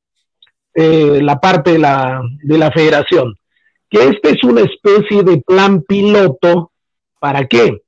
eh, 0.74 1.20
la 1.22 1.40
parte 1.40 1.74
de 1.74 1.80
la, 1.80 2.22
de 2.44 2.58
la 2.58 2.72
federación? 2.72 3.36
Que 3.90 4.04
este 4.04 4.32
es 4.32 4.44
una 4.44 4.62
especie 4.62 5.24
de 5.24 5.42
plan 5.42 5.82
piloto, 5.82 6.72
¿para 7.20 7.48
qué? 7.48 7.82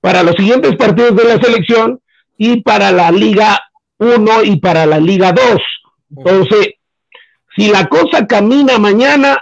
Para 0.00 0.22
los 0.22 0.34
siguientes 0.36 0.76
partidos 0.76 1.16
de 1.16 1.24
la 1.24 1.40
selección 1.40 2.00
y 2.36 2.62
para 2.62 2.92
la 2.92 3.10
Liga 3.10 3.60
1 3.98 4.44
y 4.44 4.56
para 4.56 4.86
la 4.86 4.98
Liga 4.98 5.32
2. 5.32 5.44
Entonces, 6.16 6.74
si 7.56 7.70
la 7.70 7.86
cosa 7.88 8.26
camina 8.26 8.78
mañana, 8.78 9.38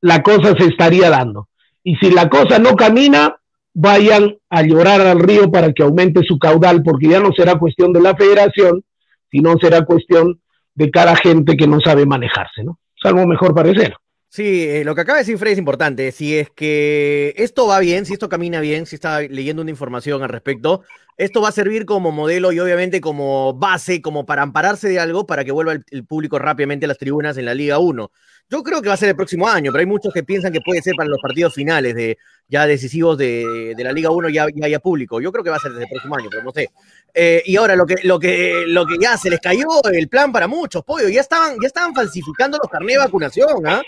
la 0.00 0.22
cosa 0.22 0.54
se 0.58 0.66
estaría 0.66 1.10
dando. 1.10 1.48
Y 1.82 1.96
si 1.96 2.10
la 2.10 2.28
cosa 2.28 2.58
no 2.58 2.74
camina, 2.74 3.36
vayan 3.74 4.36
a 4.50 4.62
llorar 4.62 5.00
al 5.00 5.20
río 5.20 5.50
para 5.50 5.72
que 5.72 5.82
aumente 5.82 6.22
su 6.22 6.38
caudal, 6.38 6.82
porque 6.82 7.08
ya 7.08 7.20
no 7.20 7.32
será 7.32 7.58
cuestión 7.58 7.92
de 7.92 8.00
la 8.00 8.16
federación, 8.16 8.82
sino 9.30 9.56
será 9.58 9.84
cuestión 9.84 10.40
de 10.74 10.90
cada 10.90 11.16
gente 11.16 11.56
que 11.56 11.66
no 11.66 11.80
sabe 11.80 12.06
manejarse, 12.06 12.64
¿no? 12.64 12.78
Salvo 13.00 13.26
mejor 13.26 13.54
parecer. 13.54 13.94
Sí, 14.34 14.64
eh, 14.68 14.82
lo 14.82 14.96
que 14.96 15.02
acaba 15.02 15.18
de 15.18 15.22
decir 15.22 15.38
Fred 15.38 15.52
es 15.52 15.58
importante. 15.58 16.10
Si 16.10 16.36
es 16.36 16.50
que 16.50 17.34
esto 17.36 17.68
va 17.68 17.78
bien, 17.78 18.04
si 18.04 18.14
esto 18.14 18.28
camina 18.28 18.58
bien, 18.58 18.84
si 18.84 18.96
está 18.96 19.20
leyendo 19.20 19.62
una 19.62 19.70
información 19.70 20.24
al 20.24 20.28
respecto, 20.28 20.82
esto 21.16 21.40
va 21.40 21.50
a 21.50 21.52
servir 21.52 21.86
como 21.86 22.10
modelo 22.10 22.52
y 22.52 22.58
obviamente 22.58 23.00
como 23.00 23.54
base, 23.54 24.02
como 24.02 24.26
para 24.26 24.42
ampararse 24.42 24.88
de 24.88 24.98
algo 24.98 25.26
para 25.26 25.44
que 25.44 25.52
vuelva 25.52 25.72
el, 25.72 26.04
público 26.06 26.38
rápidamente 26.38 26.86
a 26.86 26.88
las 26.88 26.98
tribunas 26.98 27.36
en 27.36 27.44
la 27.44 27.54
Liga 27.54 27.78
1. 27.78 28.10
Yo 28.50 28.62
creo 28.62 28.82
que 28.82 28.88
va 28.88 28.94
a 28.94 28.98
ser 28.98 29.08
el 29.10 29.16
próximo 29.16 29.48
año, 29.48 29.72
pero 29.72 29.80
hay 29.80 29.86
muchos 29.86 30.12
que 30.12 30.22
piensan 30.22 30.52
que 30.52 30.60
puede 30.60 30.82
ser 30.82 30.94
para 30.96 31.08
los 31.08 31.20
partidos 31.20 31.54
finales 31.54 31.94
de 31.94 32.18
ya 32.48 32.66
decisivos 32.66 33.16
de, 33.16 33.74
la 33.78 33.92
Liga 33.92 34.10
1 34.10 34.28
ya, 34.28 34.46
ya 34.54 34.66
haya 34.66 34.78
público. 34.80 35.20
Yo 35.20 35.32
creo 35.32 35.42
que 35.42 35.50
va 35.50 35.56
a 35.56 35.60
ser 35.60 35.72
desde 35.72 35.84
el 35.84 35.90
próximo 35.90 36.16
año, 36.16 36.28
pero 36.30 36.42
no 36.42 36.50
sé. 36.52 36.70
Eh, 37.14 37.42
y 37.46 37.56
ahora 37.56 37.76
lo 37.76 37.86
que, 37.86 37.96
lo, 38.02 38.18
que, 38.18 38.64
lo 38.66 38.84
que 38.86 38.96
ya 39.00 39.16
se 39.16 39.30
les 39.30 39.40
cayó 39.40 39.66
el 39.92 40.08
plan 40.08 40.32
para 40.32 40.46
muchos, 40.46 40.84
pollo, 40.84 41.08
ya 41.08 41.20
estaban, 41.20 41.56
ya 41.60 41.68
estaban 41.68 41.94
falsificando 41.94 42.58
los 42.60 42.70
carnés 42.70 42.96
de 42.96 42.98
vacunación, 42.98 43.66
¿ah? 43.66 43.82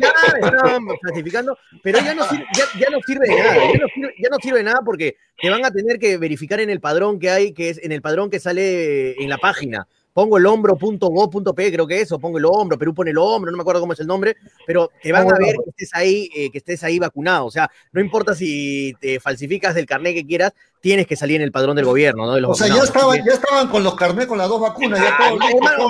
Ya 0.00 0.12
estaban 0.48 0.86
falsificando, 1.00 1.56
pero 1.82 2.00
ya 2.00 2.14
no, 2.14 2.24
sirve, 2.28 2.46
ya, 2.56 2.64
ya 2.80 2.90
no 2.90 2.98
sirve 3.06 3.28
de 3.28 3.36
nada, 3.36 3.54
ya 3.54 3.78
no 3.78 3.88
sirve, 3.94 4.14
ya 4.18 4.28
no 4.30 4.36
sirve 4.42 4.58
de 4.58 4.64
nada 4.64 4.80
porque 4.84 5.16
te 5.40 5.50
van 5.50 5.64
a 5.64 5.70
tener 5.70 5.98
que 5.98 6.18
verificar 6.18 6.60
en 6.60 6.70
el 6.72 6.80
padrón 6.80 7.18
que 7.18 7.30
hay, 7.30 7.52
que 7.52 7.70
es 7.70 7.78
en 7.82 7.92
el 7.92 8.02
padrón 8.02 8.30
que 8.30 8.40
sale 8.40 9.22
en 9.22 9.28
la 9.28 9.38
página 9.38 9.86
pongo 10.12 10.38
el 10.38 10.46
hombro.go.p, 10.46 11.72
creo 11.72 11.86
que 11.86 12.00
eso, 12.00 12.18
pongo 12.18 12.38
el 12.38 12.44
hombro, 12.44 12.78
Perú 12.78 12.94
pone 12.94 13.10
el 13.10 13.18
hombro, 13.18 13.50
no 13.50 13.56
me 13.56 13.62
acuerdo 13.62 13.80
cómo 13.80 13.92
es 13.92 14.00
el 14.00 14.06
nombre, 14.06 14.36
pero 14.66 14.90
te 15.02 15.12
van 15.12 15.30
a 15.30 15.38
ver 15.38 15.56
que 15.56 15.70
estés 15.70 15.94
ahí, 15.94 16.30
eh, 16.34 16.50
que 16.50 16.58
estés 16.58 16.82
ahí 16.84 16.98
vacunado. 16.98 17.46
O 17.46 17.50
sea, 17.50 17.70
no 17.92 18.00
importa 18.00 18.34
si 18.34 18.94
te 19.00 19.20
falsificas 19.20 19.74
del 19.74 19.86
carnet 19.86 20.14
que 20.14 20.26
quieras, 20.26 20.52
tienes 20.82 21.06
que 21.06 21.14
salir 21.16 21.36
en 21.36 21.42
el 21.42 21.52
padrón 21.52 21.76
del 21.76 21.84
gobierno, 21.84 22.26
¿no? 22.26 22.34
De 22.34 22.40
los 22.40 22.50
O 22.50 22.54
sea, 22.54 22.66
ya 22.66 22.82
estaban, 22.82 23.16
ya 23.24 23.32
estaban 23.34 23.68
con 23.68 23.84
los 23.84 23.94
carnets 23.94 24.26
con 24.26 24.36
las 24.36 24.48
dos 24.48 24.60
vacunas, 24.60 25.00
ya 25.00 25.16
todo 25.16 25.38
Hermano, 25.48 25.88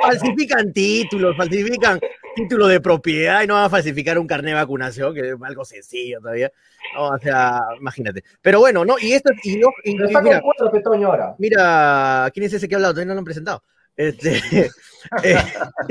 falsifican 0.00 0.72
títulos, 0.72 1.36
falsifican 1.36 2.00
títulos 2.34 2.70
de 2.70 2.80
propiedad 2.80 3.42
y 3.42 3.46
no 3.46 3.54
van 3.54 3.64
a 3.64 3.68
falsificar 3.70 4.18
un 4.18 4.26
carnet 4.26 4.52
de 4.54 4.60
vacunación, 4.60 5.14
que 5.14 5.20
es 5.28 5.34
algo 5.42 5.64
sencillo 5.64 6.20
todavía. 6.20 6.50
No, 6.94 7.08
o 7.08 7.18
sea, 7.18 7.60
imagínate. 7.78 8.24
Pero 8.40 8.60
bueno, 8.60 8.82
no, 8.84 8.98
y 8.98 9.12
esto, 9.12 9.30
y, 9.44 9.56
no- 9.58 9.68
y- 9.84 9.92
y 10.00 10.04
está 10.04 10.22
mira, 10.22 10.40
con 10.40 10.50
cuatro, 10.50 10.70
Petoño, 10.72 11.08
ahora. 11.08 11.34
mira, 11.38 12.30
¿quién 12.32 12.46
es 12.46 12.52
ese 12.54 12.66
que 12.66 12.74
ha 12.74 12.78
hablado? 12.78 12.94
Todavía 12.94 13.08
no 13.08 13.14
lo 13.14 13.18
han 13.20 13.24
presentado. 13.26 13.62
Este, 13.96 14.36
eh, 15.22 15.36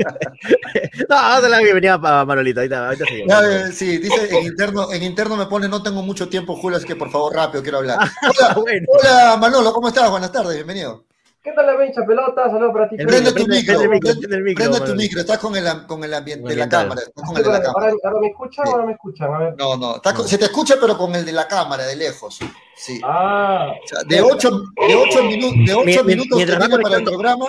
no, 1.08 1.48
la 1.48 1.58
bienvenida 1.60 1.94
a 1.94 2.24
Manolito, 2.24 2.60
ahorita, 2.60 2.88
ahorita 2.88 3.04
eh, 3.06 3.72
sí, 3.72 3.98
dice 3.98 4.28
en 4.36 4.46
interno, 4.46 4.92
en 4.92 5.02
interno 5.02 5.36
me 5.36 5.46
pone 5.46 5.68
no 5.68 5.82
tengo 5.82 6.02
mucho 6.02 6.28
tiempo, 6.28 6.56
Julio, 6.56 6.78
así 6.78 6.86
que 6.86 6.96
por 6.96 7.10
favor 7.10 7.34
rápido 7.34 7.62
quiero 7.62 7.78
hablar. 7.78 7.98
Hola, 8.22 8.54
Bueno. 8.54 8.86
hola 8.88 9.36
Manolo, 9.38 9.72
¿cómo 9.72 9.88
estás? 9.88 10.10
Buenas 10.10 10.32
tardes, 10.32 10.54
bienvenido. 10.54 11.04
¿Qué 11.42 11.52
tal 11.52 11.64
la 11.64 11.74
bencha 11.74 12.04
pelota? 12.04 12.50
Saludos 12.50 12.72
para 12.74 12.88
ti. 12.90 12.96
Prende 12.98 13.32
tu 13.32 13.46
micro, 13.46 13.78
prende 13.80 13.84
el 13.84 13.90
micro, 13.90 14.10
prende, 14.10 14.20
prende 14.20 14.36
el 14.36 14.42
micro, 14.42 14.64
prende 14.70 14.86
tu 14.90 14.94
micro, 14.94 15.20
estás 15.20 15.38
con 15.38 15.56
el, 15.56 15.64
con 15.86 16.04
el 16.04 16.12
ambiente 16.12 16.46
de 16.50 16.56
la 16.56 16.68
cámara, 16.68 17.00
estás 17.00 17.24
con 17.24 17.34
el 17.36 17.42
de 17.42 17.48
la 17.48 17.56
Ahora, 17.56 17.64
cámara. 17.72 17.92
ahora 18.04 18.20
me 18.20 18.26
escuchan 18.28 18.68
o 18.68 18.76
no 18.76 18.86
me 18.86 18.92
escuchan? 18.92 19.34
A 19.34 19.38
ver. 19.38 19.54
No, 19.56 19.76
no, 19.78 19.96
estás 19.96 20.12
con- 20.12 20.28
se 20.28 20.36
te 20.36 20.44
escucha 20.44 20.74
pero 20.78 20.98
con 20.98 21.14
el 21.14 21.24
de 21.24 21.32
la 21.32 21.48
cámara, 21.48 21.86
de 21.86 21.96
lejos. 21.96 22.38
Sí. 22.76 23.00
Ah, 23.02 23.72
O 23.82 23.86
sea, 23.86 24.00
de 24.06 24.20
8 24.20 24.50
de 24.50 24.94
ocho 24.94 25.22
minu- 25.22 25.66
de 25.66 25.72
ocho 25.74 25.84
Mien- 25.84 26.06
minutos 26.06 26.38
que 26.38 26.44
mientras 26.46 26.70
va 26.70 26.82
para 26.82 26.96
el 26.98 27.04
programa, 27.04 27.46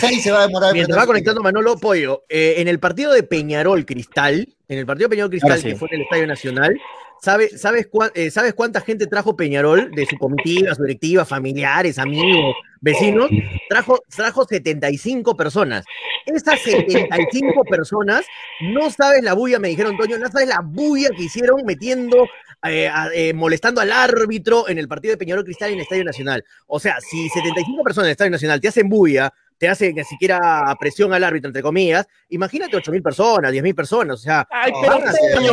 6 0.00 0.22
se 0.22 0.30
va 0.32 0.38
a 0.44 0.46
demorar. 0.46 0.70
en 0.70 0.74
Mientras 0.76 0.98
va 0.98 1.06
conectando 1.06 1.42
Manolo 1.42 1.76
Pollo, 1.76 2.24
eh, 2.30 2.54
en 2.58 2.68
el 2.68 2.78
partido 2.80 3.12
de 3.12 3.22
Peñarol 3.22 3.84
Cristal, 3.84 4.48
en 4.68 4.78
el 4.78 4.86
partido 4.86 5.08
de 5.08 5.10
Peñarol 5.10 5.30
Cristal, 5.30 5.62
que 5.62 5.76
fue 5.76 5.88
en 5.90 5.96
el 5.96 6.02
Estadio 6.02 6.26
Nacional, 6.26 6.78
¿sabe, 7.22 7.48
sabes, 7.56 7.88
eh, 8.14 8.30
¿sabes 8.30 8.54
cuánta 8.54 8.80
gente 8.80 9.06
trajo 9.06 9.36
Peñarol 9.36 9.90
de 9.92 10.06
su 10.06 10.16
comitiva, 10.16 10.74
su 10.74 10.82
directiva, 10.82 11.24
familiares, 11.24 11.98
amigos, 11.98 12.54
vecinos? 12.80 13.30
Trajo, 13.68 14.02
trajo 14.14 14.44
75 14.44 15.36
personas. 15.36 15.84
Esas 16.26 16.60
75 16.60 17.64
personas, 17.70 18.26
no 18.60 18.90
sabes 18.90 19.22
la 19.22 19.34
bulla, 19.34 19.58
me 19.58 19.68
dijeron, 19.68 19.96
Toño, 19.96 20.18
no 20.18 20.28
sabes 20.30 20.48
la 20.48 20.60
bulla 20.60 21.10
que 21.16 21.24
hicieron 21.24 21.62
metiendo, 21.64 22.26
eh, 22.64 22.90
eh, 23.14 23.32
molestando 23.32 23.80
al 23.80 23.92
árbitro 23.92 24.68
en 24.68 24.78
el 24.78 24.88
partido 24.88 25.12
de 25.12 25.18
Peñarol 25.18 25.44
Cristal 25.44 25.70
en 25.70 25.76
el 25.76 25.82
Estadio 25.82 26.04
Nacional. 26.04 26.44
O 26.66 26.80
sea, 26.80 27.00
si 27.00 27.28
75 27.28 27.82
personas 27.84 28.06
en 28.06 28.08
el 28.08 28.12
Estadio 28.12 28.30
Nacional 28.30 28.60
te 28.60 28.68
hacen 28.68 28.88
bulla, 28.88 29.32
te 29.58 29.68
hacen 29.68 29.94
ni 29.94 30.04
siquiera 30.04 30.74
presión 30.78 31.12
al 31.12 31.24
árbitro, 31.24 31.48
entre 31.48 31.62
comillas, 31.62 32.06
imagínate 32.28 32.76
8 32.76 32.92
mil 32.92 33.02
personas, 33.02 33.52
10 33.52 33.62
mil 33.62 33.74
personas, 33.74 34.14
o 34.14 34.22
sea, 34.22 34.46
Ay, 34.50 34.72
van 34.72 34.84
a, 34.84 35.04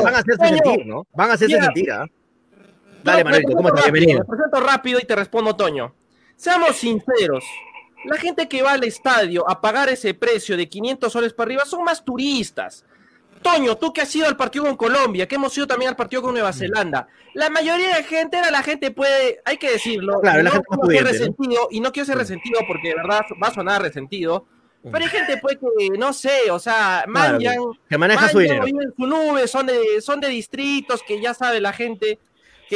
van 0.01 0.15
hacerse 0.15 0.37
Toño, 0.37 0.57
sentir, 0.63 0.85
¿no? 0.85 1.07
Van 1.13 1.31
a 1.31 1.33
hacerse 1.33 1.61
sentir, 1.61 1.91
¿ah? 1.91 2.05
Dale, 3.03 3.23
Manuelito, 3.23 3.53
¿cómo 3.53 3.67
estás? 3.67 3.91
Bienvenido. 3.91 4.19
Me 4.19 4.25
presento 4.25 4.59
rápido 4.61 4.99
y 4.99 5.03
te 5.03 5.15
respondo, 5.15 5.55
Toño. 5.55 5.93
Seamos 6.37 6.77
sinceros. 6.77 7.43
La 8.05 8.17
gente 8.17 8.47
que 8.47 8.61
va 8.61 8.73
al 8.73 8.83
estadio 8.83 9.49
a 9.49 9.59
pagar 9.61 9.89
ese 9.89 10.13
precio 10.13 10.55
de 10.55 10.67
500 10.67 11.11
soles 11.11 11.33
para 11.33 11.47
arriba 11.47 11.65
son 11.65 11.83
más 11.83 12.03
turistas. 12.03 12.85
Toño, 13.43 13.75
tú 13.77 13.93
que 13.93 14.01
has 14.01 14.15
ido 14.15 14.25
al 14.27 14.35
partido 14.37 14.65
con 14.65 14.75
Colombia, 14.77 15.27
que 15.27 15.35
hemos 15.35 15.55
ido 15.57 15.67
también 15.67 15.89
al 15.89 15.95
partido 15.95 16.21
con 16.21 16.31
Mm. 16.31 16.35
Nueva 16.35 16.53
Zelanda, 16.53 17.07
la 17.35 17.49
mayoría 17.49 17.95
de 17.95 18.03
gente 18.03 18.37
era 18.37 18.49
la 18.49 18.63
gente 18.63 18.89
puede, 18.91 19.41
hay 19.45 19.57
que 19.57 19.71
decirlo, 19.71 20.19
Claro, 20.21 20.39
y 20.39 20.43
la 20.43 20.49
no 20.49 20.53
gente 20.55 20.67
quiero 20.67 20.79
ser 20.81 20.87
pudiente, 20.87 21.03
¿no? 21.03 21.11
resentido, 21.11 21.67
y 21.71 21.79
no 21.81 21.91
quiero 21.91 22.05
ser 22.07 22.15
Mm. 22.15 22.19
resentido 22.19 22.59
porque 22.67 22.87
de 22.89 22.95
verdad 22.95 23.21
va 23.41 23.47
a 23.49 23.53
sonar 23.53 23.81
resentido, 23.81 24.47
Mm. 24.83 24.91
pero 24.91 25.03
hay 25.05 25.09
gente 25.11 25.37
pues 25.37 25.57
que, 25.57 25.89
no 25.97 26.13
sé, 26.13 26.49
o 26.51 26.59
sea, 26.59 27.03
Claro, 27.05 27.39
manjan, 27.39 27.57
Que 27.89 27.97
maneja 27.97 28.29
su 28.29 28.39
dinero. 28.39 28.65
viven 28.65 28.83
en 28.87 28.93
su 28.95 29.05
nube, 29.07 29.47
son 29.47 29.65
de, 29.67 30.01
son 30.01 30.19
de 30.19 30.29
distritos 30.29 31.03
que 31.03 31.21
ya 31.21 31.33
sabe 31.33 31.59
la 31.61 31.73
gente 31.73 32.19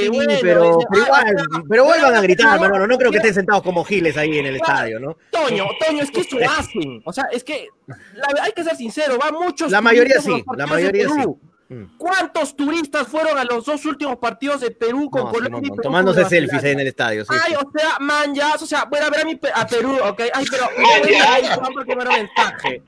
Sí, 0.02 0.10
bueno, 0.10 0.34
pero, 0.42 0.64
dice, 0.78 0.88
pero 0.92 1.04
"Ah, 1.14 1.22
igual, 1.30 1.38
sea, 1.38 1.62
pero 1.70 1.86
vuelvan 1.86 2.16
a 2.16 2.22
gritar, 2.22 2.56
no, 2.56 2.62
Manolo. 2.62 2.88
No 2.88 2.98
creo 2.98 3.12
que 3.12 3.18
estén 3.18 3.34
sentados 3.34 3.64
como 3.64 3.84
giles 3.84 4.18
ahí 4.18 4.38
en 4.40 4.46
el 4.46 4.58
Claro. 4.60 4.74
estadio, 4.74 5.00
¿no? 5.00 5.18
Toño, 5.32 5.66
Toño, 5.86 6.04
es 6.04 6.12
que 6.12 6.22
eso 6.22 6.38
hacen. 6.58 7.02
O 7.06 7.14
sea, 7.14 7.26
es 7.32 7.44
que 7.44 7.68
la- 7.88 8.44
hay 8.44 8.52
que 8.52 8.64
ser 8.64 8.76
sincero, 8.76 9.18
va 9.18 9.32
muchos. 9.32 9.72
La 9.72 9.82
mayoría 9.82 10.20
sí, 10.22 10.44
la 10.56 10.68
mayoría 10.68 11.08
Perú. 11.08 11.40
Mm. 11.70 11.98
¿Cuántos 11.98 12.56
turistas 12.56 13.08
fueron 13.10 13.38
a 13.38 13.44
los 13.44 13.66
dos 13.66 13.84
últimos 13.86 14.16
partidos 14.20 14.62
de 14.62 14.72
Perú 14.72 15.10
con 15.10 15.24
No, 15.26 15.32
sí, 15.32 15.36
Colombia? 15.36 15.70
no, 15.70 15.76
no, 15.76 15.82
Tomándose 15.82 16.24
selfies 16.24 16.64
ahí 16.64 16.72
en 16.72 16.80
el 16.80 16.88
estadio, 16.88 17.26
sí. 17.26 17.34
Ay, 17.44 17.52
sí. 17.52 17.58
o 17.58 17.72
sea, 17.78 18.00
man, 18.00 18.34
ya, 18.34 18.54
o 18.56 18.58
sea, 18.66 18.86
voy 18.86 19.00
a 19.00 19.10
ver 19.10 19.20
a, 19.20 19.26
mi, 19.26 19.38
a 19.54 19.68
Perú, 19.68 19.98
ok. 20.02 20.22
Ay, 20.34 20.46
pero 20.50 20.66
no 21.62 21.70
porque 21.74 21.94
me 21.96 22.06
mensaje. 22.06 22.82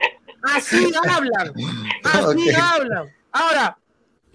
Así 0.54 0.90
hablan, 1.10 1.52
así 2.04 2.50
hablan. 2.50 3.14
Ahora, 3.32 3.76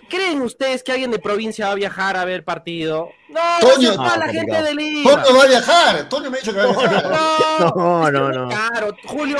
¿creen 0.10 0.42
ustedes 0.42 0.84
que 0.84 0.92
alguien 0.92 1.12
de 1.12 1.20
provincia 1.20 1.68
va 1.68 1.72
a 1.74 1.76
viajar 1.76 2.18
a 2.18 2.26
ver 2.26 2.44
partido? 2.44 3.10
No, 3.30 3.40
Toño. 3.60 3.96
va 3.98 4.08
a 4.08 4.10
ser 4.12 4.20
No, 4.20 4.26
la 4.26 4.32
gente 4.32 4.38
complicado. 4.52 4.64
de 4.66 4.76
Lima. 4.76 5.24
Toño 5.24 5.38
va 5.38 5.44
a 5.44 5.48
viajar, 5.48 6.10
Toño 6.10 6.32
me 6.32 6.38
ha 6.38 6.40
dicho 6.42 6.54
que 6.54 6.58
va 6.60 6.64
a 6.66 6.88
viajar. 6.90 7.60
No, 7.60 7.74
No, 7.76 8.12
no, 8.12 8.30
no. 8.32 8.48
Claro, 8.50 8.96
Julio. 9.06 9.38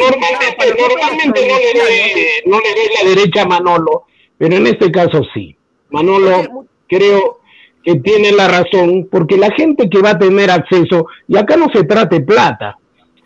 Normalmente, 0.00 0.74
normalmente 0.78 1.48
no 1.48 1.58
le 1.58 1.80
doy, 1.80 2.26
no 2.46 2.60
le 2.60 2.68
doy 2.74 2.88
la 3.02 3.08
derecha 3.10 3.42
a 3.42 3.46
Manolo, 3.46 4.04
pero 4.38 4.56
en 4.56 4.66
este 4.66 4.90
caso 4.90 5.20
sí. 5.32 5.56
Manolo 5.90 6.66
creo 6.88 7.40
que 7.84 7.96
tiene 7.96 8.32
la 8.32 8.48
razón, 8.48 9.08
porque 9.10 9.36
la 9.36 9.50
gente 9.52 9.88
que 9.90 10.00
va 10.00 10.10
a 10.10 10.18
tener 10.18 10.50
acceso, 10.50 11.06
y 11.28 11.36
acá 11.36 11.56
no 11.56 11.66
se 11.72 11.84
trata 11.84 12.16
de 12.16 12.22
plata, 12.22 12.78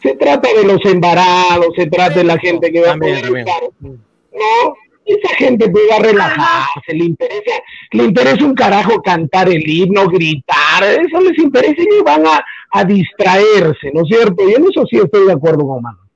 se 0.02 0.14
trata 0.16 0.48
de 0.52 0.64
los 0.64 0.84
embarados, 0.84 1.68
se 1.76 1.86
trata 1.86 2.14
de 2.18 2.24
la 2.24 2.38
gente 2.38 2.72
que 2.72 2.80
va 2.80 2.92
a 2.92 2.96
poder 2.96 3.24
estar, 3.24 3.62
¿no? 3.80 4.74
Esa 5.08 5.34
gente 5.36 5.70
puede 5.70 5.98
relajarse, 6.00 6.92
le 6.92 7.04
interesa, 7.04 7.62
le 7.92 8.04
interesa 8.04 8.44
un 8.44 8.54
carajo 8.54 9.00
cantar 9.00 9.48
el 9.48 9.66
himno, 9.66 10.06
gritar, 10.06 10.84
eso 10.84 11.20
les 11.20 11.38
interesa 11.38 11.80
y 11.82 12.02
van 12.04 12.26
a, 12.26 12.44
a 12.72 12.84
distraerse, 12.84 13.90
¿no 13.94 14.02
es 14.02 14.08
cierto? 14.08 14.48
Y 14.48 14.54
en 14.54 14.64
eso 14.64 14.84
sí 14.90 14.98
estoy 14.98 15.26
de 15.26 15.32
acuerdo 15.32 15.66
con 15.66 15.82
Manolo. 15.82 16.07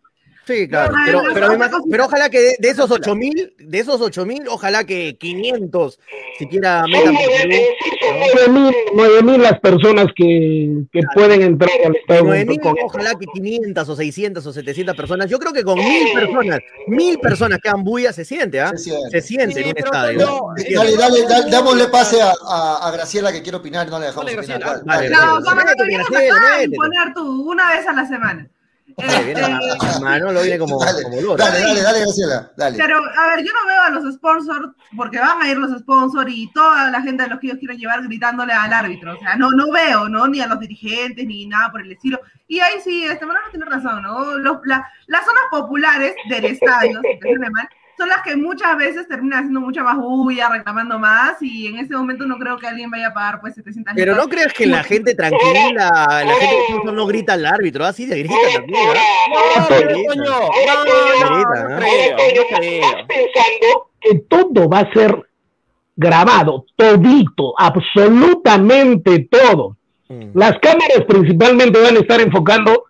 Sí, 0.45 0.67
claro. 0.69 0.93
Pero, 1.07 1.23
pero, 1.33 1.47
cosita. 1.47 1.71
pero 1.91 2.05
ojalá 2.07 2.29
que 2.29 2.41
de, 2.41 2.57
de 2.59 2.69
esos 2.69 2.91
8000, 2.91 3.55
de 3.59 3.79
esos 3.79 4.01
8000, 4.01 4.49
ojalá 4.49 4.83
que 4.85 5.17
500 5.17 5.99
siquiera 6.39 6.85
metan. 6.89 7.15
Son 7.15 8.19
nueve 8.19 8.49
mil, 8.49 8.75
nueve 8.95 9.23
mil 9.23 9.41
las 9.41 9.61
personas 9.61 10.07
que, 10.17 10.83
que 10.93 11.01
pueden 11.15 11.43
entrar 11.43 11.71
al. 11.85 12.25
9000, 12.27 12.61
con- 12.61 12.75
ojalá 12.85 13.15
que 13.15 13.27
500 13.33 13.89
o 13.89 13.95
600 13.97 14.45
o 14.47 14.53
700 14.53 14.97
personas. 14.97 15.31
Yo 15.31 15.39
creo 15.39 15.53
que 15.53 15.63
con 15.63 15.79
mil 15.79 16.13
personas, 16.13 16.59
mil 16.89 17.19
personas 17.21 17.59
que 17.63 17.69
hagan 17.69 17.85
bulla 17.85 18.13
se 18.13 18.25
siente, 18.25 18.61
¿ah? 18.61 18.71
Se 18.71 18.79
siente. 18.79 19.11
Se 19.11 19.21
siente 19.21 19.61
en 19.61 19.69
un 19.71 19.79
estadio. 19.79 20.19
no, 20.19 20.57
eh. 20.59 20.75
Dale, 20.75 20.97
dale, 20.97 21.23
dale, 21.29 21.51
démosle 21.51 21.87
pase 21.89 22.21
a, 22.21 22.33
a, 22.49 22.89
a 22.89 22.91
Graciela 22.91 23.31
que 23.33 23.43
quiere 23.43 23.59
opinar, 23.59 23.89
no 23.89 23.99
le 24.01 24.07
dejamos 24.07 24.27
Dale, 24.27 24.39
opinar. 24.41 24.85
Dale. 24.85 25.09
No, 25.11 25.39
imponer 26.65 27.15
tú 27.15 27.51
una 27.51 27.71
vez 27.77 27.87
a 27.87 27.93
la 27.93 28.07
semana. 28.07 28.49
Viene 28.97 29.33
Este, 29.33 30.43
viene 30.43 30.59
como, 30.59 30.79
Dale, 30.85 31.03
como 31.03 31.21
loro. 31.21 31.37
dale, 31.37 31.61
dale, 31.61 31.83
dale, 31.83 32.01
Graciela, 32.01 32.51
dale. 32.57 32.77
Pero, 32.79 32.97
a 32.99 33.27
ver, 33.29 33.45
yo 33.45 33.53
no 33.53 33.67
veo 33.67 33.83
a 33.83 33.91
los 33.91 34.15
sponsors, 34.15 34.69
porque 34.97 35.19
van 35.19 35.41
a 35.43 35.49
ir 35.49 35.57
los 35.57 35.79
sponsors 35.81 36.31
y 36.33 36.51
toda 36.53 36.91
la 36.91 37.01
gente 37.03 37.23
de 37.23 37.29
los 37.31 37.39
que 37.41 37.47
ellos 37.49 37.59
quieren 37.59 37.79
llevar 37.79 38.03
gritándole 38.03 38.53
al 38.53 38.73
árbitro. 38.73 39.15
O 39.15 39.19
sea, 39.19 39.37
no, 39.37 39.51
no 39.51 39.71
veo, 39.71 40.09
¿no? 40.09 40.27
Ni 40.29 40.41
a 40.41 40.47
los 40.47 40.61
dirigentes, 40.61 41.27
ni 41.27 41.47
nada 41.47 41.71
por 41.71 41.81
el 41.83 41.93
estilo. 41.93 42.21
Y 42.49 42.61
ahí 42.61 42.75
sí, 42.85 43.05
este 43.05 43.25
Manolo 43.27 43.47
tiene 43.51 43.67
razón, 43.67 44.03
¿no? 44.03 44.37
Los- 44.39 44.59
la- 44.65 44.87
las 45.07 45.25
zonas 45.25 45.45
populares 45.51 46.15
del 46.29 46.45
estadio, 46.47 47.01
si 47.03 47.19
te 47.19 47.29
suene 47.29 47.51
mal, 47.51 47.69
son 47.97 48.09
las 48.09 48.23
que 48.23 48.37
muchas 48.37 48.77
veces 48.77 49.07
terminan 49.07 49.41
haciendo 49.41 49.61
mucha 49.61 49.83
más 49.83 49.97
bulla, 49.97 50.49
reclamando 50.49 50.99
más, 50.99 51.41
y 51.41 51.67
en 51.67 51.79
ese 51.79 51.95
momento 51.95 52.27
no 52.27 52.39
creo 52.39 52.59
que 52.59 52.67
alguien 52.67 52.91
vaya 52.91 53.09
a 53.09 53.15
pagar 53.15 53.41
pues 53.41 53.55
700 53.55 53.95
Pero 53.95 54.15
no 54.15 54.29
creas 54.29 54.53
que 54.53 54.67
la 54.67 54.83
gente 54.83 55.15
tranquila, 55.15 55.91
la 56.25 56.35
gente 56.35 56.57
que 56.57 56.73
incluso 56.73 56.93
no 56.93 57.07
grita 57.07 57.35
al 57.35 57.47
árbitro, 57.47 57.85
así 57.85 58.07
de 58.07 58.19
grita 58.19 58.35
también. 58.55 58.89
No, 58.89 59.67
pero 59.69 59.89
Grita. 59.89 60.09
coño, 60.09 60.25
no, 60.25 60.85
no, 60.85 61.27
pensando 63.07 63.91
que 64.01 64.19
todo 64.29 64.69
va 64.69 64.81
a 64.81 64.93
ser 64.93 65.29
grabado, 65.97 66.67
todito, 66.77 67.55
absolutamente 67.59 69.29
todo. 69.31 69.77
Mm. 70.09 70.31
Las 70.35 70.59
cámaras 70.59 71.05
principalmente 71.07 71.81
van 71.81 71.97
a 71.97 72.01
estar 72.01 72.21
enfocando 72.21 72.85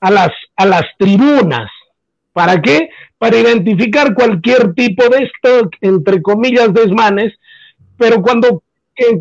a 0.00 0.10
las, 0.10 0.30
a 0.56 0.66
las 0.66 0.84
tribunas. 0.98 1.70
¿Para 2.32 2.60
qué? 2.60 2.90
Para 3.18 3.36
identificar 3.36 4.14
cualquier 4.14 4.74
tipo 4.74 5.04
de 5.08 5.24
esto, 5.24 5.70
entre 5.80 6.22
comillas, 6.22 6.72
desmanes, 6.72 7.34
pero 7.96 8.22
cuando 8.22 8.62
en, 8.96 9.20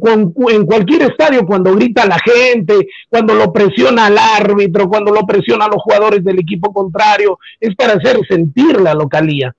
en 0.50 0.66
cualquier 0.66 1.04
estadio, 1.04 1.46
cuando 1.46 1.76
grita 1.76 2.06
la 2.06 2.20
gente, 2.20 2.88
cuando 3.10 3.34
lo 3.34 3.52
presiona 3.52 4.08
al 4.08 4.18
árbitro, 4.18 4.88
cuando 4.88 5.12
lo 5.12 5.26
presiona 5.26 5.66
a 5.66 5.70
los 5.70 5.82
jugadores 5.82 6.24
del 6.24 6.40
equipo 6.40 6.74
contrario, 6.74 7.40
es 7.60 7.76
para 7.76 7.94
hacer 7.94 8.20
sentir 8.28 8.80
la 8.82 8.94
localía. 8.94 9.56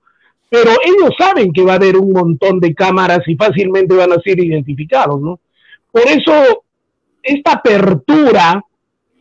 Pero 0.49 0.71
ellos 0.83 1.13
saben 1.17 1.53
que 1.53 1.63
va 1.63 1.73
a 1.73 1.75
haber 1.75 1.95
un 1.97 2.11
montón 2.11 2.59
de 2.59 2.73
cámaras 2.73 3.19
y 3.27 3.35
fácilmente 3.35 3.95
van 3.95 4.11
a 4.11 4.21
ser 4.21 4.39
identificados, 4.43 5.21
¿no? 5.21 5.39
Por 5.91 6.03
eso 6.03 6.63
esta 7.21 7.53
apertura 7.53 8.63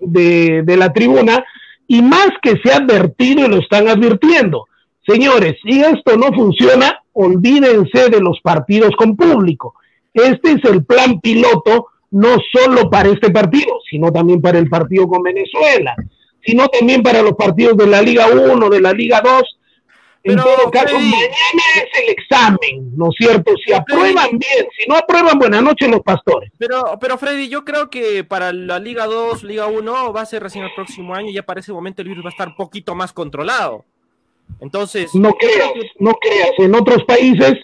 de 0.01 0.77
la 0.77 0.93
tribuna 0.93 1.45
Y 1.91 2.03
más 2.03 2.29
que 2.43 2.59
se 2.63 2.71
ha 2.71 2.77
advertido 2.77 3.47
y 3.47 3.49
lo 3.49 3.57
están 3.59 3.89
advirtiendo. 3.89 4.67
Señores, 5.09 5.57
si 5.65 5.81
esto 5.81 6.17
no 6.19 6.27
funciona, 6.35 7.03
olvídense 7.15 8.11
de 8.11 8.21
los 8.21 8.39
partidos 8.43 8.91
con 8.97 9.17
público. 9.17 9.75
Este 10.13 10.53
es 10.53 10.65
el 10.65 10.85
plan 10.85 11.19
piloto, 11.21 11.87
no 12.11 12.37
solo 12.53 12.91
para 12.91 13.09
este 13.09 13.31
partido, 13.31 13.73
sino 13.89 14.13
también 14.13 14.43
para 14.43 14.59
el 14.59 14.69
partido 14.69 15.09
con 15.09 15.23
Venezuela, 15.23 15.95
sino 16.45 16.69
también 16.69 17.03
para 17.03 17.23
los 17.23 17.33
partidos 17.33 17.77
de 17.79 17.87
la 17.87 18.03
Liga 18.03 18.27
1, 18.29 18.69
de 18.69 18.81
la 18.81 18.93
Liga 18.93 19.23
2. 19.23 19.43
En 20.25 20.35
Pero, 20.35 20.43
todo 20.45 20.71
caso, 20.71 20.97
Freddy- 20.97 21.11
mañana 21.11 21.63
es 21.77 22.03
el 22.03 22.09
examen, 22.11 22.91
¿no 22.97 23.09
es 23.11 23.15
cierto? 23.17 23.53
Si 23.65 23.73
aprueban 23.73 24.31
bien, 24.33 24.67
si 24.77 24.89
no 24.91 24.97
aprueban, 24.97 25.39
buenas 25.39 25.63
noches 25.63 25.89
los 25.89 26.01
pastores. 26.01 26.51
Pero, 26.59 26.99
pero 27.01 27.17
Freddy, 27.17 27.49
yo 27.49 27.65
creo 27.65 27.89
que 27.89 28.25
para 28.25 28.53
la 28.53 28.79
Liga 28.79 29.07
2, 29.07 29.45
Liga 29.45 29.69
1 29.69 30.13
va 30.13 30.21
a 30.23 30.27
ser 30.27 30.43
recién 30.43 30.65
el 30.65 30.75
próximo 30.75 31.15
año 31.15 31.31
y 31.31 31.35
ya 31.35 31.45
para 31.45 31.61
ese 31.61 31.73
momento 31.73 32.03
el 32.03 32.09
virus 32.09 32.25
va 32.25 32.29
a 32.29 32.33
estar 32.33 32.49
un 32.49 32.57
poquito 32.57 32.95
más 32.95 33.13
controlado. 33.13 33.85
Entonces, 34.61 35.15
No 35.15 35.33
creas, 35.35 35.71
no 35.99 36.13
creas. 36.15 36.51
En 36.59 36.75
otros 36.75 37.05
países 37.05 37.55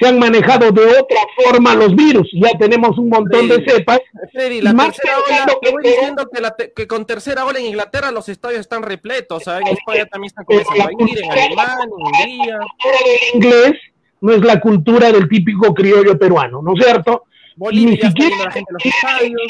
se 0.00 0.06
han 0.06 0.18
manejado 0.18 0.70
de 0.70 0.86
otra 0.86 1.20
forma 1.36 1.74
los 1.74 1.94
virus. 1.96 2.28
Ya 2.32 2.56
tenemos 2.56 2.96
un 2.98 3.08
montón 3.08 3.48
de 3.48 3.54
Freddy, 3.56 3.70
cepas. 3.70 4.00
Freddy, 4.32 4.60
la 4.60 4.72
Más 4.72 4.94
tercera 4.94 5.16
ola, 5.18 5.26
pensando 5.26 5.58
te 5.60 5.66
que 5.66 5.72
voy 5.72 5.82
diciendo 5.82 6.30
que, 6.32 6.40
la 6.40 6.50
te- 6.56 6.72
que 6.72 6.86
con 6.86 7.04
tercera 7.06 7.44
ola 7.44 7.58
en 7.58 7.66
Inglaterra 7.66 8.12
los 8.12 8.28
estadios 8.28 8.60
están 8.60 8.82
repletos, 8.84 9.42
¿sabes? 9.44 9.66
En 9.66 9.72
España 9.76 10.06
también 10.06 10.28
están 10.28 10.44
comenzando 10.44 10.84
a 10.84 11.02
ir, 11.08 11.18
en 11.24 11.30
Alemania, 11.30 11.78
en 11.84 11.90
Hungría, 11.92 12.58
del 12.58 13.34
inglés 13.34 13.72
no 14.20 14.32
es 14.32 14.40
la 14.42 14.60
cultura 14.60 15.10
del 15.12 15.28
típico 15.28 15.72
criollo 15.74 16.18
peruano, 16.18 16.60
¿no 16.62 16.74
es 16.76 16.84
cierto? 16.84 17.24
Bolivia 17.56 17.90
Ni 17.90 18.08
siquiera 18.08 18.36
la 18.44 18.50
gente 18.52 18.72
los 18.72 18.84
estadios. 18.86 19.42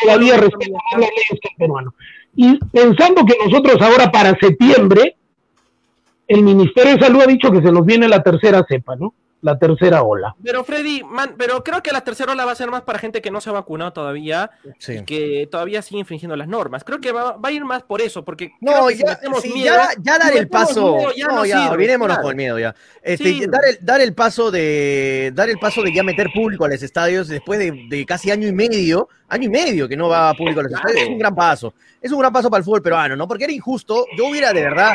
todavía 0.00 0.36
respeta 0.36 0.78
las 0.92 1.00
leyes 1.00 1.40
que 1.40 1.48
el 1.50 1.56
peruano. 1.56 1.94
Y 2.36 2.56
pensando 2.72 3.24
que 3.24 3.34
nosotros 3.44 3.80
ahora 3.82 4.12
para 4.12 4.36
septiembre, 4.38 5.16
el 6.28 6.42
Ministerio 6.42 6.94
de 6.96 7.00
Salud 7.00 7.22
ha 7.22 7.26
dicho 7.26 7.50
que 7.50 7.60
se 7.62 7.72
nos 7.72 7.84
viene 7.84 8.06
la 8.08 8.22
tercera 8.22 8.64
cepa, 8.68 8.94
¿no? 8.96 9.14
La 9.40 9.56
tercera 9.56 10.02
ola. 10.02 10.34
Pero 10.42 10.64
Freddy, 10.64 11.04
man, 11.04 11.36
pero 11.38 11.62
creo 11.62 11.80
que 11.80 11.92
la 11.92 12.00
tercera 12.00 12.32
ola 12.32 12.44
va 12.44 12.50
a 12.50 12.56
ser 12.56 12.70
más 12.72 12.82
para 12.82 12.98
gente 12.98 13.22
que 13.22 13.30
no 13.30 13.40
se 13.40 13.48
ha 13.48 13.52
vacunado 13.52 13.92
todavía 13.92 14.50
Sí. 14.80 14.94
y 14.94 15.04
que 15.04 15.48
todavía 15.48 15.80
sigue 15.80 16.00
infringiendo 16.00 16.34
las 16.34 16.48
normas. 16.48 16.82
Creo 16.82 17.00
que 17.00 17.12
va, 17.12 17.36
va 17.36 17.48
a 17.48 17.52
ir 17.52 17.64
más 17.64 17.84
por 17.84 18.00
eso, 18.00 18.24
porque 18.24 18.50
No, 18.60 18.72
creo 18.72 18.86
que 18.88 18.96
si 18.96 19.02
ya, 19.04 19.20
sí, 19.40 19.52
miedo, 19.54 19.76
ya, 19.76 19.88
ya 20.02 20.18
dar 20.18 20.32
si 20.32 20.38
el 20.38 20.48
paso. 20.48 20.96
miedo, 20.96 21.10
ya 21.16 21.26
no, 21.28 21.34
no 21.36 21.44
ya, 21.46 21.60
sirve, 21.60 21.74
olvidémonos 21.74 22.16
claro. 22.16 22.22
con 22.24 22.30
el 22.32 22.36
miedo 22.36 22.58
ya. 22.58 22.74
Este, 23.00 23.24
Sí. 23.24 23.46
dar, 23.46 23.60
el, 23.64 23.78
dar 23.80 24.00
el 24.00 24.12
paso 24.12 24.50
de 24.50 25.30
dar 25.32 25.48
el 25.48 25.58
paso 25.60 25.82
de 25.84 25.94
ya 25.94 26.02
meter 26.02 26.30
público 26.34 26.64
a 26.64 26.68
los 26.68 26.82
estadios 26.82 27.28
después 27.28 27.60
de, 27.60 27.86
de 27.88 28.04
casi 28.06 28.32
año 28.32 28.48
y 28.48 28.52
medio, 28.52 29.08
año 29.28 29.44
y 29.44 29.50
medio 29.50 29.88
que 29.88 29.96
no 29.96 30.08
va 30.08 30.34
público 30.34 30.58
a 30.58 30.62
los 30.64 30.72
Claro. 30.72 30.88
estadios, 30.88 31.04
es 31.04 31.12
un 31.12 31.18
gran 31.20 31.36
paso. 31.36 31.74
Es 32.02 32.10
un 32.10 32.18
gran 32.18 32.32
paso 32.32 32.50
para 32.50 32.58
el 32.58 32.64
fútbol 32.64 32.82
peruano, 32.82 33.14
¿no? 33.14 33.28
Porque 33.28 33.44
era 33.44 33.52
injusto. 33.52 34.04
Yo 34.16 34.26
hubiera 34.26 34.52
de 34.52 34.62
verdad, 34.62 34.94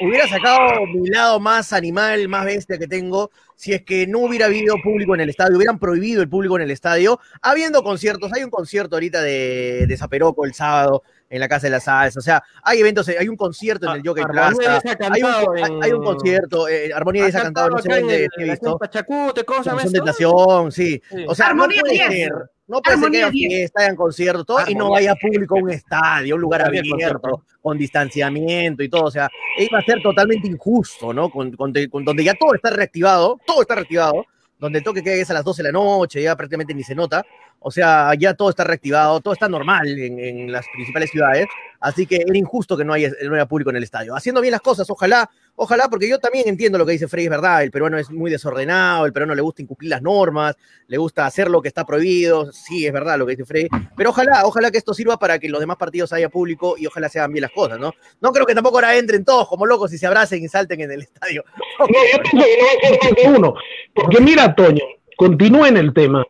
hubiera 0.00 0.26
sacado 0.28 0.86
mi 0.86 1.08
lado 1.08 1.40
más 1.40 1.72
animal, 1.72 2.28
más 2.28 2.44
bestia 2.44 2.78
que 2.78 2.86
tengo, 2.86 3.30
si 3.56 3.72
es 3.74 3.82
que 3.82 4.06
no 4.06 4.20
hubiera 4.20 4.46
habido 4.46 4.74
público 4.82 5.14
en 5.14 5.20
el 5.20 5.30
estadio, 5.30 5.56
hubieran 5.56 5.78
prohibido 5.78 6.22
el 6.22 6.28
público 6.28 6.56
en 6.56 6.62
el 6.62 6.70
estadio, 6.70 7.20
habiendo 7.42 7.82
conciertos, 7.82 8.32
hay 8.32 8.42
un 8.44 8.50
concierto 8.50 8.96
ahorita 8.96 9.20
de, 9.22 9.84
de 9.86 9.96
Zaperoco 9.96 10.44
el 10.44 10.54
sábado 10.54 11.02
en 11.28 11.38
la 11.40 11.48
Casa 11.48 11.66
de 11.66 11.70
la 11.70 11.80
Salsa, 11.80 12.18
o 12.18 12.22
sea, 12.22 12.42
hay 12.62 12.80
eventos, 12.80 13.06
hay 13.08 13.28
un 13.28 13.36
concierto 13.36 13.86
en 13.88 13.96
el 14.00 14.02
Jockey 14.06 14.24
Armonía 14.24 14.80
Plaza, 14.80 14.96
hay 15.12 15.22
un, 15.22 15.56
hay, 15.56 15.62
en- 15.62 15.84
hay 15.84 15.92
un 15.92 16.02
concierto, 16.04 16.68
eh, 16.68 16.90
Armonía 16.92 17.26
ha 17.26 17.30
cantado, 17.32 17.70
no 17.70 17.78
sé 17.78 17.88
dónde, 18.00 18.28
he 18.38 18.44
visto, 18.44 18.78
Pachacute, 18.78 19.44
¿cómo 19.44 19.62
se 19.62 19.70
llama 19.70 19.82
Son 19.82 19.88
esto? 19.94 20.04
Tentación, 20.04 20.72
sí. 20.72 21.00
Sí. 21.10 21.24
O 21.28 21.34
sea, 21.34 21.48
Armonía 21.48 21.82
no 21.84 21.90
puede 21.90 21.94
10. 21.94 22.08
ser, 22.08 22.32
no 22.70 22.80
puede 22.80 22.96
ser 22.98 23.10
que 23.10 23.18
Armonía 23.22 23.26
haya 23.26 23.30
10. 23.32 23.48
fiesta, 23.48 23.82
hayan 23.82 23.96
conciertos, 23.96 24.46
todo, 24.46 24.58
y 24.68 24.74
no 24.74 24.84
Armonía. 24.86 25.10
vaya 25.12 25.14
público 25.20 25.56
a 25.58 25.62
un 25.62 25.70
estadio, 25.70 26.34
un 26.36 26.40
lugar 26.40 26.62
abierto, 26.62 26.90
concierto. 26.90 27.42
con 27.60 27.76
distanciamiento 27.76 28.82
y 28.82 28.88
todo. 28.88 29.04
O 29.04 29.10
sea, 29.10 29.28
iba 29.58 29.78
a 29.78 29.82
ser 29.82 30.02
totalmente 30.02 30.48
injusto, 30.48 31.12
¿no? 31.12 31.30
Con, 31.30 31.54
con- 31.56 31.72
con- 31.90 32.04
donde 32.04 32.24
ya 32.24 32.34
todo 32.34 32.54
está 32.54 32.70
reactivado, 32.70 33.38
todo 33.46 33.62
está 33.62 33.74
reactivado, 33.74 34.24
donde 34.58 34.78
el 34.78 34.84
toque 34.84 35.02
queda 35.02 35.14
es 35.14 35.30
a 35.30 35.34
las 35.34 35.44
12 35.44 35.62
de 35.62 35.68
la 35.68 35.72
noche, 35.72 36.22
ya 36.22 36.36
prácticamente 36.36 36.74
ni 36.74 36.82
se 36.82 36.94
nota. 36.94 37.24
O 37.62 37.70
sea, 37.70 38.14
ya 38.14 38.32
todo 38.32 38.48
está 38.48 38.64
reactivado, 38.64 39.20
todo 39.20 39.34
está 39.34 39.46
normal 39.48 39.86
en, 39.86 40.18
en 40.18 40.50
las 40.52 40.64
principales 40.72 41.10
ciudades. 41.10 41.46
Así 41.78 42.06
que 42.06 42.16
era 42.16 42.36
injusto 42.38 42.74
que 42.76 42.84
no 42.86 42.94
haya, 42.94 43.10
no 43.22 43.34
haya 43.34 43.44
público 43.46 43.68
en 43.70 43.76
el 43.76 43.82
estadio. 43.82 44.14
Haciendo 44.16 44.40
bien 44.40 44.52
las 44.52 44.62
cosas, 44.62 44.88
ojalá, 44.88 45.28
ojalá, 45.62 45.88
porque 45.90 46.08
yo 46.08 46.18
también 46.18 46.48
entiendo 46.48 46.78
lo 46.78 46.86
que 46.86 46.92
dice 46.92 47.06
Frey, 47.06 47.24
es 47.24 47.30
verdad. 47.30 47.62
El 47.62 47.70
peruano 47.70 47.98
es 47.98 48.10
muy 48.10 48.30
desordenado, 48.30 49.04
el 49.04 49.12
peruano 49.12 49.34
le 49.34 49.42
gusta 49.42 49.60
incumplir 49.60 49.90
las 49.90 50.00
normas, 50.00 50.56
le 50.86 50.96
gusta 50.96 51.26
hacer 51.26 51.50
lo 51.50 51.60
que 51.60 51.68
está 51.68 51.84
prohibido. 51.84 52.50
Sí, 52.50 52.86
es 52.86 52.92
verdad 52.92 53.18
lo 53.18 53.26
que 53.26 53.32
dice 53.32 53.44
Frey. 53.44 53.68
Pero 53.94 54.08
ojalá, 54.08 54.46
ojalá 54.46 54.70
que 54.70 54.78
esto 54.78 54.94
sirva 54.94 55.18
para 55.18 55.38
que 55.38 55.50
los 55.50 55.60
demás 55.60 55.76
partidos 55.76 56.14
haya 56.14 56.30
público 56.30 56.76
y 56.78 56.86
ojalá 56.86 57.10
se 57.10 57.18
hagan 57.18 57.32
bien 57.32 57.42
las 57.42 57.50
cosas, 57.50 57.78
¿no? 57.78 57.92
No 58.22 58.32
creo 58.32 58.46
que 58.46 58.54
tampoco 58.54 58.78
ahora 58.78 58.96
entren 58.96 59.22
todos 59.22 59.48
como 59.48 59.66
locos 59.66 59.92
y 59.92 59.98
se 59.98 60.06
abracen 60.06 60.42
y 60.42 60.48
salten 60.48 60.80
en 60.80 60.92
el 60.92 61.02
estadio. 61.02 61.44
No, 61.78 61.86
yo 61.86 62.22
pienso 62.22 62.46
que 62.46 62.56
no 62.58 62.64
va 62.64 62.72
a 62.72 62.88
ser 62.88 62.98
más 63.02 63.22
de 63.22 63.38
uno. 63.38 63.54
Porque 63.94 64.20
mira, 64.20 64.54
Toño, 64.54 64.84
continúa 65.16 65.68
en 65.68 65.76
el 65.76 65.92
tema. 65.92 66.24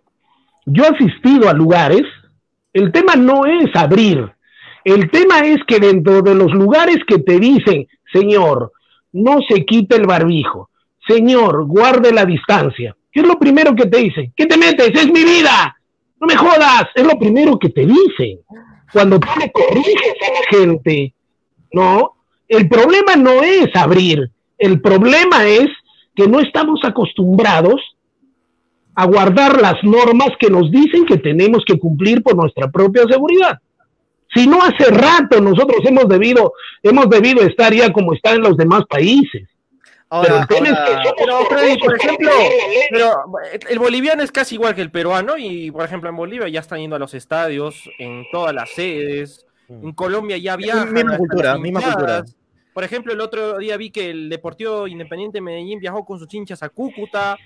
Yo 0.66 0.84
he 0.84 0.88
asistido 0.88 1.48
a 1.48 1.52
lugares, 1.52 2.02
el 2.72 2.90
tema 2.90 3.14
no 3.14 3.46
es 3.46 3.74
abrir, 3.74 4.28
el 4.84 5.08
tema 5.12 5.46
es 5.46 5.58
que 5.68 5.78
dentro 5.78 6.20
de 6.20 6.34
los 6.34 6.50
lugares 6.52 6.98
que 7.06 7.18
te 7.18 7.38
dicen, 7.38 7.86
señor, 8.12 8.72
no 9.12 9.38
se 9.48 9.64
quite 9.64 9.96
el 9.96 10.06
barbijo, 10.06 10.70
señor, 11.06 11.66
guarde 11.66 12.12
la 12.12 12.24
distancia, 12.24 12.96
¿qué 13.10 13.20
es 13.20 13.26
lo 13.26 13.38
primero 13.38 13.74
que 13.74 13.86
te 13.86 13.98
dicen? 13.98 14.32
¿Qué 14.36 14.46
te 14.46 14.56
metes? 14.56 14.90
Es 14.94 15.06
mi 15.06 15.24
vida, 15.24 15.76
no 16.20 16.26
me 16.26 16.36
jodas, 16.36 16.84
es 16.94 17.04
lo 17.04 17.18
primero 17.18 17.58
que 17.58 17.70
te 17.70 17.86
dicen. 17.86 18.40
Cuando 18.92 19.18
tú 19.18 19.28
le 19.38 19.50
corriges 19.52 20.14
a 20.28 20.32
la 20.32 20.58
gente, 20.58 21.14
¿no? 21.72 22.16
El 22.48 22.68
problema 22.68 23.14
no 23.16 23.42
es 23.42 23.74
abrir, 23.74 24.30
el 24.58 24.80
problema 24.80 25.46
es 25.46 25.68
que 26.14 26.26
no 26.26 26.40
estamos 26.40 26.80
acostumbrados 26.84 27.80
a 28.94 29.06
guardar 29.06 29.60
las 29.60 29.82
normas 29.82 30.30
que 30.38 30.50
nos 30.50 30.70
dicen 30.70 31.06
que 31.06 31.16
tenemos 31.16 31.64
que 31.64 31.78
cumplir 31.78 32.22
por 32.22 32.36
nuestra 32.36 32.70
propia 32.70 33.04
seguridad. 33.08 33.58
Si 34.34 34.46
no 34.46 34.62
hace 34.62 34.90
rato 34.90 35.40
nosotros 35.40 35.78
hemos 35.84 36.08
debido, 36.08 36.52
hemos 36.82 37.08
debido 37.08 37.42
estar 37.42 37.72
ya 37.72 37.92
como 37.92 38.14
están 38.14 38.36
en 38.36 38.42
los 38.42 38.56
demás 38.56 38.84
países. 38.88 39.48
Pero 40.08 40.22
Ahora, 40.22 40.40
el 40.40 40.48
tema 40.48 40.68
es 40.68 40.74
que 40.74 41.12
Pero 41.18 41.44
Freddy, 41.46 41.78
por 41.78 41.96
ejemplo, 41.96 42.30
de 42.30 42.38
ley. 42.38 42.80
pero 42.90 43.24
el 43.68 43.78
boliviano 43.78 44.24
es 44.24 44.32
casi 44.32 44.56
igual 44.56 44.74
que 44.74 44.82
el 44.82 44.90
peruano 44.90 45.38
y, 45.38 45.70
por 45.70 45.84
ejemplo, 45.84 46.10
en 46.10 46.16
Bolivia 46.16 46.48
ya 46.48 46.60
están 46.60 46.80
yendo 46.80 46.96
a 46.96 46.98
los 46.98 47.14
estadios, 47.14 47.88
en 47.98 48.26
todas 48.32 48.52
las 48.52 48.70
sedes. 48.70 49.46
En 49.68 49.92
Colombia 49.92 50.36
ya 50.36 50.56
viajan. 50.56 50.92
Misma 50.92 51.16
cultura, 51.16 51.56
misma 51.58 51.80
cultura. 51.80 52.24
Por 52.72 52.82
ejemplo, 52.82 53.12
el 53.12 53.20
otro 53.20 53.58
día 53.58 53.76
vi 53.76 53.90
que 53.90 54.10
el 54.10 54.28
Deportivo 54.28 54.88
Independiente 54.88 55.40
Medellín 55.40 55.78
viajó 55.78 56.04
con 56.04 56.18
sus 56.18 56.32
hinchas 56.34 56.62
a 56.64 56.68
Cúcuta. 56.68 57.36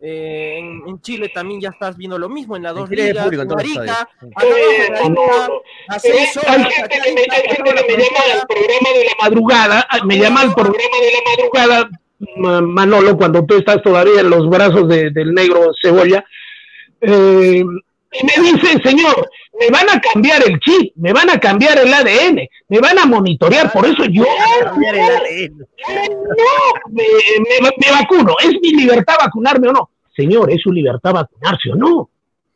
Eh, 0.00 0.58
en, 0.58 0.82
en 0.86 1.00
Chile 1.00 1.30
también 1.32 1.60
ya 1.62 1.70
estás 1.70 1.96
viendo 1.96 2.18
lo 2.18 2.28
mismo 2.28 2.56
en 2.56 2.64
las 2.64 2.72
En 2.72 2.78
dos 2.80 2.90
ligas. 2.90 3.24
público 3.24 3.42
en 3.42 3.48
En 3.50 3.56
todos 3.56 3.64
los 3.64 3.76
Arica, 3.78 3.92
estadios. 3.92 4.32
acá 4.36 4.46
abajo 4.46 4.58
en 4.58 5.14
no, 5.14 5.22
Arica, 5.22 5.48
no. 5.48 5.54
a 5.88 5.98
Pero 6.02 6.16
seis 6.16 6.36
hay 6.36 6.54
horas, 6.54 6.74
gente, 6.74 6.82
acá 6.82 6.88
que 7.04 7.12
me, 7.14 7.20
está, 7.22 7.34
hay 7.36 7.42
gente 7.42 7.56
pasando 7.56 7.72
la 7.72 7.86
que 7.86 7.96
me 7.96 8.02
llama 8.04 8.20
al 8.34 8.46
programa 8.46 8.88
de 8.98 9.04
la 9.04 9.12
madrugada, 9.22 9.86
ah, 9.90 10.04
me 10.04 10.18
llama 10.18 10.40
al 10.42 10.54
programa 10.54 10.96
de 11.00 11.12
la 11.12 11.30
madrugada, 11.30 11.90
Ma- 12.36 12.60
Manolo, 12.60 13.16
cuando 13.16 13.44
tú 13.46 13.56
estás 13.56 13.82
todavía 13.82 14.20
en 14.20 14.30
los 14.30 14.48
brazos 14.50 14.88
de- 14.88 15.10
del 15.10 15.32
negro 15.32 15.70
cebolla, 15.82 16.24
eh, 17.00 17.64
y 18.20 18.24
me 18.26 18.32
dice, 18.52 18.78
señor, 18.84 19.28
me 19.58 19.68
van 19.70 19.88
a 19.90 20.00
cambiar 20.00 20.42
el 20.46 20.58
chip, 20.60 20.92
me 20.96 21.12
van 21.12 21.30
a 21.30 21.38
cambiar 21.38 21.78
el 21.78 21.92
ADN, 21.92 22.40
me 22.68 22.78
van 22.80 22.98
a 22.98 23.06
monitorear, 23.06 23.72
por 23.72 23.84
eso 23.86 24.04
yo 24.04 24.24
Cambiar 24.64 24.94
el 24.94 25.02
ADN. 25.02 25.58
no, 25.58 26.92
me, 26.92 27.02
me- 27.60 27.70
me 27.86 27.90
vacuno, 27.92 28.36
es 28.42 28.52
mi 28.62 28.70
libertad 28.72 29.14
vacunarme 29.20 29.68
o 29.68 29.72
no. 29.72 29.90
Señor, 30.16 30.50
es 30.52 30.60
su 30.62 30.70
libertad 30.72 31.12
vacunarse 31.12 31.70
o 31.72 31.74
no. 31.76 32.10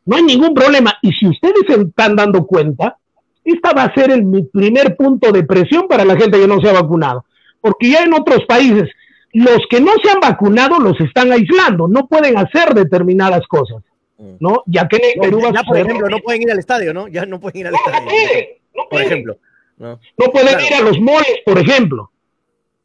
No 0.05 0.15
hay 0.15 0.23
ningún 0.23 0.53
problema. 0.53 0.97
Y 1.01 1.11
si 1.11 1.27
ustedes 1.27 1.63
se 1.67 1.81
están 1.81 2.15
dando 2.15 2.45
cuenta, 2.47 2.97
esta 3.43 3.73
va 3.73 3.83
a 3.83 3.93
ser 3.93 4.11
el 4.11 4.23
mi 4.23 4.43
primer 4.43 4.95
punto 4.95 5.31
de 5.31 5.43
presión 5.43 5.87
para 5.87 6.05
la 6.05 6.15
gente 6.15 6.39
que 6.39 6.47
no 6.47 6.59
se 6.61 6.69
ha 6.69 6.73
vacunado. 6.73 7.25
Porque 7.61 7.89
ya 7.91 8.03
en 8.03 8.13
otros 8.13 8.45
países, 8.47 8.89
los 9.33 9.59
que 9.69 9.81
no 9.81 9.91
se 10.01 10.09
han 10.09 10.19
vacunado 10.21 10.79
los 10.79 10.99
están 11.01 11.31
aislando, 11.31 11.87
no 11.87 12.07
pueden 12.07 12.37
hacer 12.37 12.73
determinadas 12.73 13.45
cosas, 13.47 13.83
¿no? 14.39 14.63
Ya 14.67 14.87
que 14.87 14.97
en 14.97 15.17
No, 15.17 15.23
Perú 15.23 15.41
va 15.41 15.49
a 15.49 15.53
ya, 15.53 15.63
por 15.63 15.77
ejemplo, 15.77 16.09
no 16.09 16.19
pueden 16.19 16.41
ir 16.43 16.51
al 16.51 16.59
estadio, 16.59 16.93
¿no? 16.93 17.07
Ya 17.07 17.25
no 17.25 17.39
pueden 17.39 17.59
ir 17.61 17.67
al 17.67 17.73
No, 17.73 17.79
estadio. 17.85 18.09
pueden, 18.09 18.45
no 18.75 18.81
Por 18.83 18.89
pueden. 18.89 19.07
ejemplo. 19.07 19.37
¿no? 19.77 19.99
No 20.17 20.25
pueden 20.31 20.47
Claro. 20.49 20.65
ir 20.65 20.73
a 20.73 20.81
los 20.81 20.99
moles, 20.99 21.39
por 21.45 21.57
ejemplo. 21.57 22.11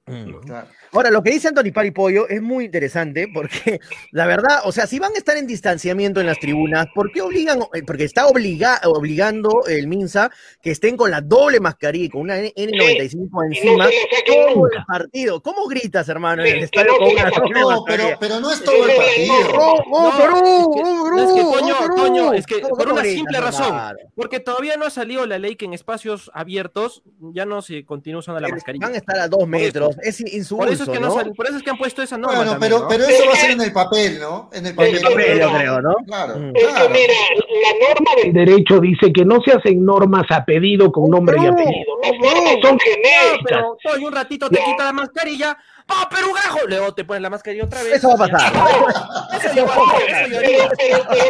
Mm. 0.07 0.33
Claro. 0.47 0.69
Ahora, 0.95 1.11
lo 1.11 1.23
que 1.23 1.31
dice 1.33 1.49
Anthony 1.49 1.73
Paripollo 1.75 2.29
es 2.29 2.41
muy 2.41 2.67
interesante 2.67 3.29
porque, 3.33 3.81
la 4.13 4.27
verdad, 4.27 4.61
o 4.65 4.71
sea, 4.73 4.87
si 4.87 4.99
van 5.01 5.13
a 5.15 5.19
estar 5.19 5.37
en 5.37 5.47
distanciamiento 5.47 6.21
en 6.21 6.27
las 6.27 6.39
tribunas, 6.39 6.87
¿por 6.95 7.11
qué 7.11 7.21
obligan? 7.21 7.61
eh, 7.75 7.83
Porque 7.85 8.05
está 8.05 8.27
obliga- 8.29 8.81
obligando 8.85 9.65
el 9.67 9.89
Minsa 9.89 10.31
que 10.63 10.71
estén 10.71 10.97
con 10.97 11.11
la 11.11 11.21
doble 11.21 11.59
mascarilla, 11.61 12.05
y 12.05 12.09
con 12.09 12.21
una 12.23 12.39
N- 12.39 12.53
N95 12.57 13.29
Y 13.53 13.57
encima, 13.57 13.85
no 13.87 13.91
todo 14.27 14.67
el 14.69 14.85
partido. 14.87 15.43
¿Cómo 15.43 15.67
gritas, 15.67 16.09
hermano, 16.09 16.43
en 16.45 16.49
Sí, 16.49 16.53
el 16.55 16.59
que 16.61 16.65
estadio 16.67 16.93
no 16.93 16.99
con 16.99 17.57
una 17.57 17.81
pero, 17.87 18.09
pero 18.21 18.41
no 18.41 18.53
es 18.53 18.63
todo 18.63 18.87
el 18.89 18.97
partido. 18.97 19.35
¡Oh, 19.59 19.83
oh, 19.91 20.13
Perú! 20.17 20.37
es 20.37 20.45
que- 20.45 20.83
¡Oh, 20.85 21.05
Perú! 21.05 21.19
es 21.19 21.33
que, 21.35 21.41
Toño, 21.43 21.75
¡Oh, 21.75 21.83
Perú! 21.83 21.97
Toño, 21.97 22.33
es 22.35 22.47
que 22.47 22.61
¿Cómo- 22.61 22.77
por 22.77 22.93
una 22.93 23.01
gritas, 23.01 23.17
simple 23.17 23.41
razón. 23.41 23.97
Porque 24.15 24.41
todavía 24.41 24.77
no 24.77 24.87
ha 24.87 24.91
salido 24.91 25.27
la 25.27 25.39
ley 25.39 25.57
que 25.57 25.65
en 25.65 25.75
espacios 25.75 26.31
abiertos 26.35 27.03
ya 27.35 27.45
no 27.47 27.63
se 27.63 27.85
continúa 27.85 28.21
usando 28.21 28.41
la 28.41 28.49
mascarilla. 28.49 28.87
Van 28.87 28.95
a 28.95 28.99
estar 28.99 29.19
a 29.19 29.29
dos 29.29 29.47
metros, 29.49 29.97
es 30.03 30.21
insulso, 30.21 30.57
Por 30.57 30.69
eso 30.85 30.93
es 30.93 30.99
que 30.99 31.05
no 31.05 31.09
¿no? 31.25 31.35
por 31.35 31.47
eso 31.47 31.57
es 31.57 31.63
que 31.63 31.71
han 31.71 31.77
puesto 31.79 32.03
esa 32.03 32.17
norma. 32.17 32.37
Bueno, 32.37 32.53
también, 32.53 32.71
pero, 32.73 32.83
¿no? 32.85 32.89
pero 32.89 33.05
eso 33.05 33.27
va 33.27 33.33
a 33.33 33.37
ser 33.37 33.51
en 33.51 33.61
el 33.61 33.73
papel, 33.73 34.21
¿no? 34.21 34.51
En 34.53 34.67
el 34.67 34.75
papel. 34.75 34.91
En 34.91 34.97
el 34.97 35.03
papel, 35.03 35.41
yo 35.41 35.53
creo, 35.53 35.81
¿no? 35.83 35.95
Claro, 36.07 36.35
Mm. 36.39 36.53
Es 36.57 36.65
que 36.67 36.89
mira, 36.89 37.15
la 37.63 37.89
norma 37.89 38.11
del 38.23 38.33
derecho 38.33 38.79
dice 38.81 39.13
que 39.13 39.25
no 39.25 39.41
se 39.45 39.53
hacen 39.53 39.85
normas 39.85 40.25
a 40.31 40.45
pedido 40.45 40.93
con 40.93 41.11
nombre 41.11 41.37
y 41.43 41.47
apellido. 41.47 41.99
Las 42.03 42.13
normas 42.13 42.55
son 42.63 42.73
No, 42.77 42.79
genéricas. 42.79 43.39
pero 43.49 43.77
Toño, 43.83 44.07
un 44.09 44.13
ratito 44.13 44.49
te 44.51 44.59
quita 44.63 44.85
la 44.85 44.93
mascarilla. 44.93 45.57
¡Ah, 45.89 46.09
Perú 46.11 46.33
gajo! 46.33 46.61
Luego 46.67 46.95
te 46.95 47.05
pones 47.05 47.21
la 47.23 47.29
mascarilla 47.29 47.65
otra 47.65 47.83
vez. 47.83 47.93
Eso 47.95 48.09
va 48.09 48.15
a 48.15 48.29
pasar. 48.29 48.53
Eso 49.37 49.49
eso 49.49 49.55
yo 49.55 50.39
haría. 50.39 50.69
Pero, 50.79 51.05
pero, 51.09 51.29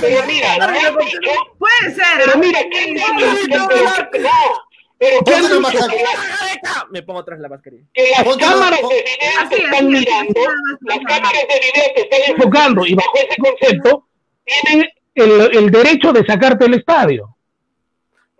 pero 0.00 0.22
mira, 0.26 0.48
pero 0.58 0.96
mira, 0.96 1.32
Puede 1.58 1.94
ser. 1.94 2.04
pero 2.24 2.38
mira, 2.38 2.58
¿qué 2.70 2.94
pero- 5.24 5.24
¿qué 5.24 5.30
la 5.32 5.70
dicho? 5.70 5.86
Me 6.90 7.02
pongo 7.02 7.20
atrás 7.20 7.40
la 7.40 7.48
mascarilla. 7.48 7.84
que 7.92 8.10
las 8.10 8.24
Ponte 8.24 8.44
la- 8.44 8.50
cámaras 8.52 8.80
de 8.80 8.86
video 8.88 9.48
te 9.48 9.56
es, 9.56 9.62
están 9.64 9.88
mirando, 9.88 10.40
las 10.82 10.98
cámaras 10.98 11.42
de 11.48 11.60
video 11.60 11.84
te 11.94 12.00
están 12.02 12.20
enfocando 12.36 12.86
y 12.86 12.94
bajo 12.94 13.12
ese 13.16 13.36
concepto 13.40 14.08
tienen 14.44 14.88
el, 15.14 15.56
el 15.56 15.70
derecho 15.70 16.12
de 16.12 16.24
sacarte 16.24 16.66
el 16.66 16.74
estadio. 16.74 17.31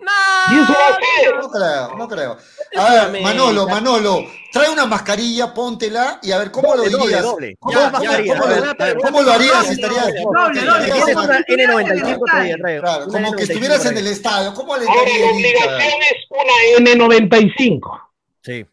¡No! 0.02 0.62
Eso 0.62 1.50
creo, 1.50 1.94
no 1.96 2.08
creo. 2.08 2.36
A 2.76 3.06
ver. 3.08 3.22
Manolo, 3.22 3.66
Manolo, 3.68 4.24
trae 4.52 4.68
una 4.70 4.86
mascarilla, 4.86 5.54
póntela 5.54 6.18
y 6.22 6.32
a 6.32 6.38
ver 6.38 6.50
cómo 6.50 6.74
lo 6.74 6.82
dirías. 6.82 7.22
doble. 7.22 7.56
¿Cómo, 7.60 7.78
cómo- 7.78 7.92
cómo 7.92 8.46
lo- 8.46 9.00
cómo 9.00 9.30
harías 9.30 9.66
si 9.66 9.76
Doble, 9.80 9.86
estarías? 9.96 10.04
doble, 10.06 10.20
doble, 10.32 10.60
que 10.60 10.66
doble. 10.66 11.12
estarías 11.12 11.44
Tienes 11.46 11.68
en- 11.68 11.74
una 11.74 11.82
N95 11.84 12.26
Estadio. 12.26 12.26
trae, 12.26 12.56
trae. 12.58 12.80
Claro, 12.80 13.04
Una 13.06 13.12
como 13.12 13.32
que 13.36 13.42
N95 13.44 13.50
estuvieras 13.52 13.86
en 13.86 13.96
el 13.98 14.06
estadio. 14.08 14.54
¿Cmo 14.54 14.76
le 14.76 14.84
hincha? 14.84 15.00
obligación 15.32 16.02
es 16.02 16.26
una 16.30 16.90
N95, 16.92 18.00
Sí. 18.42 18.66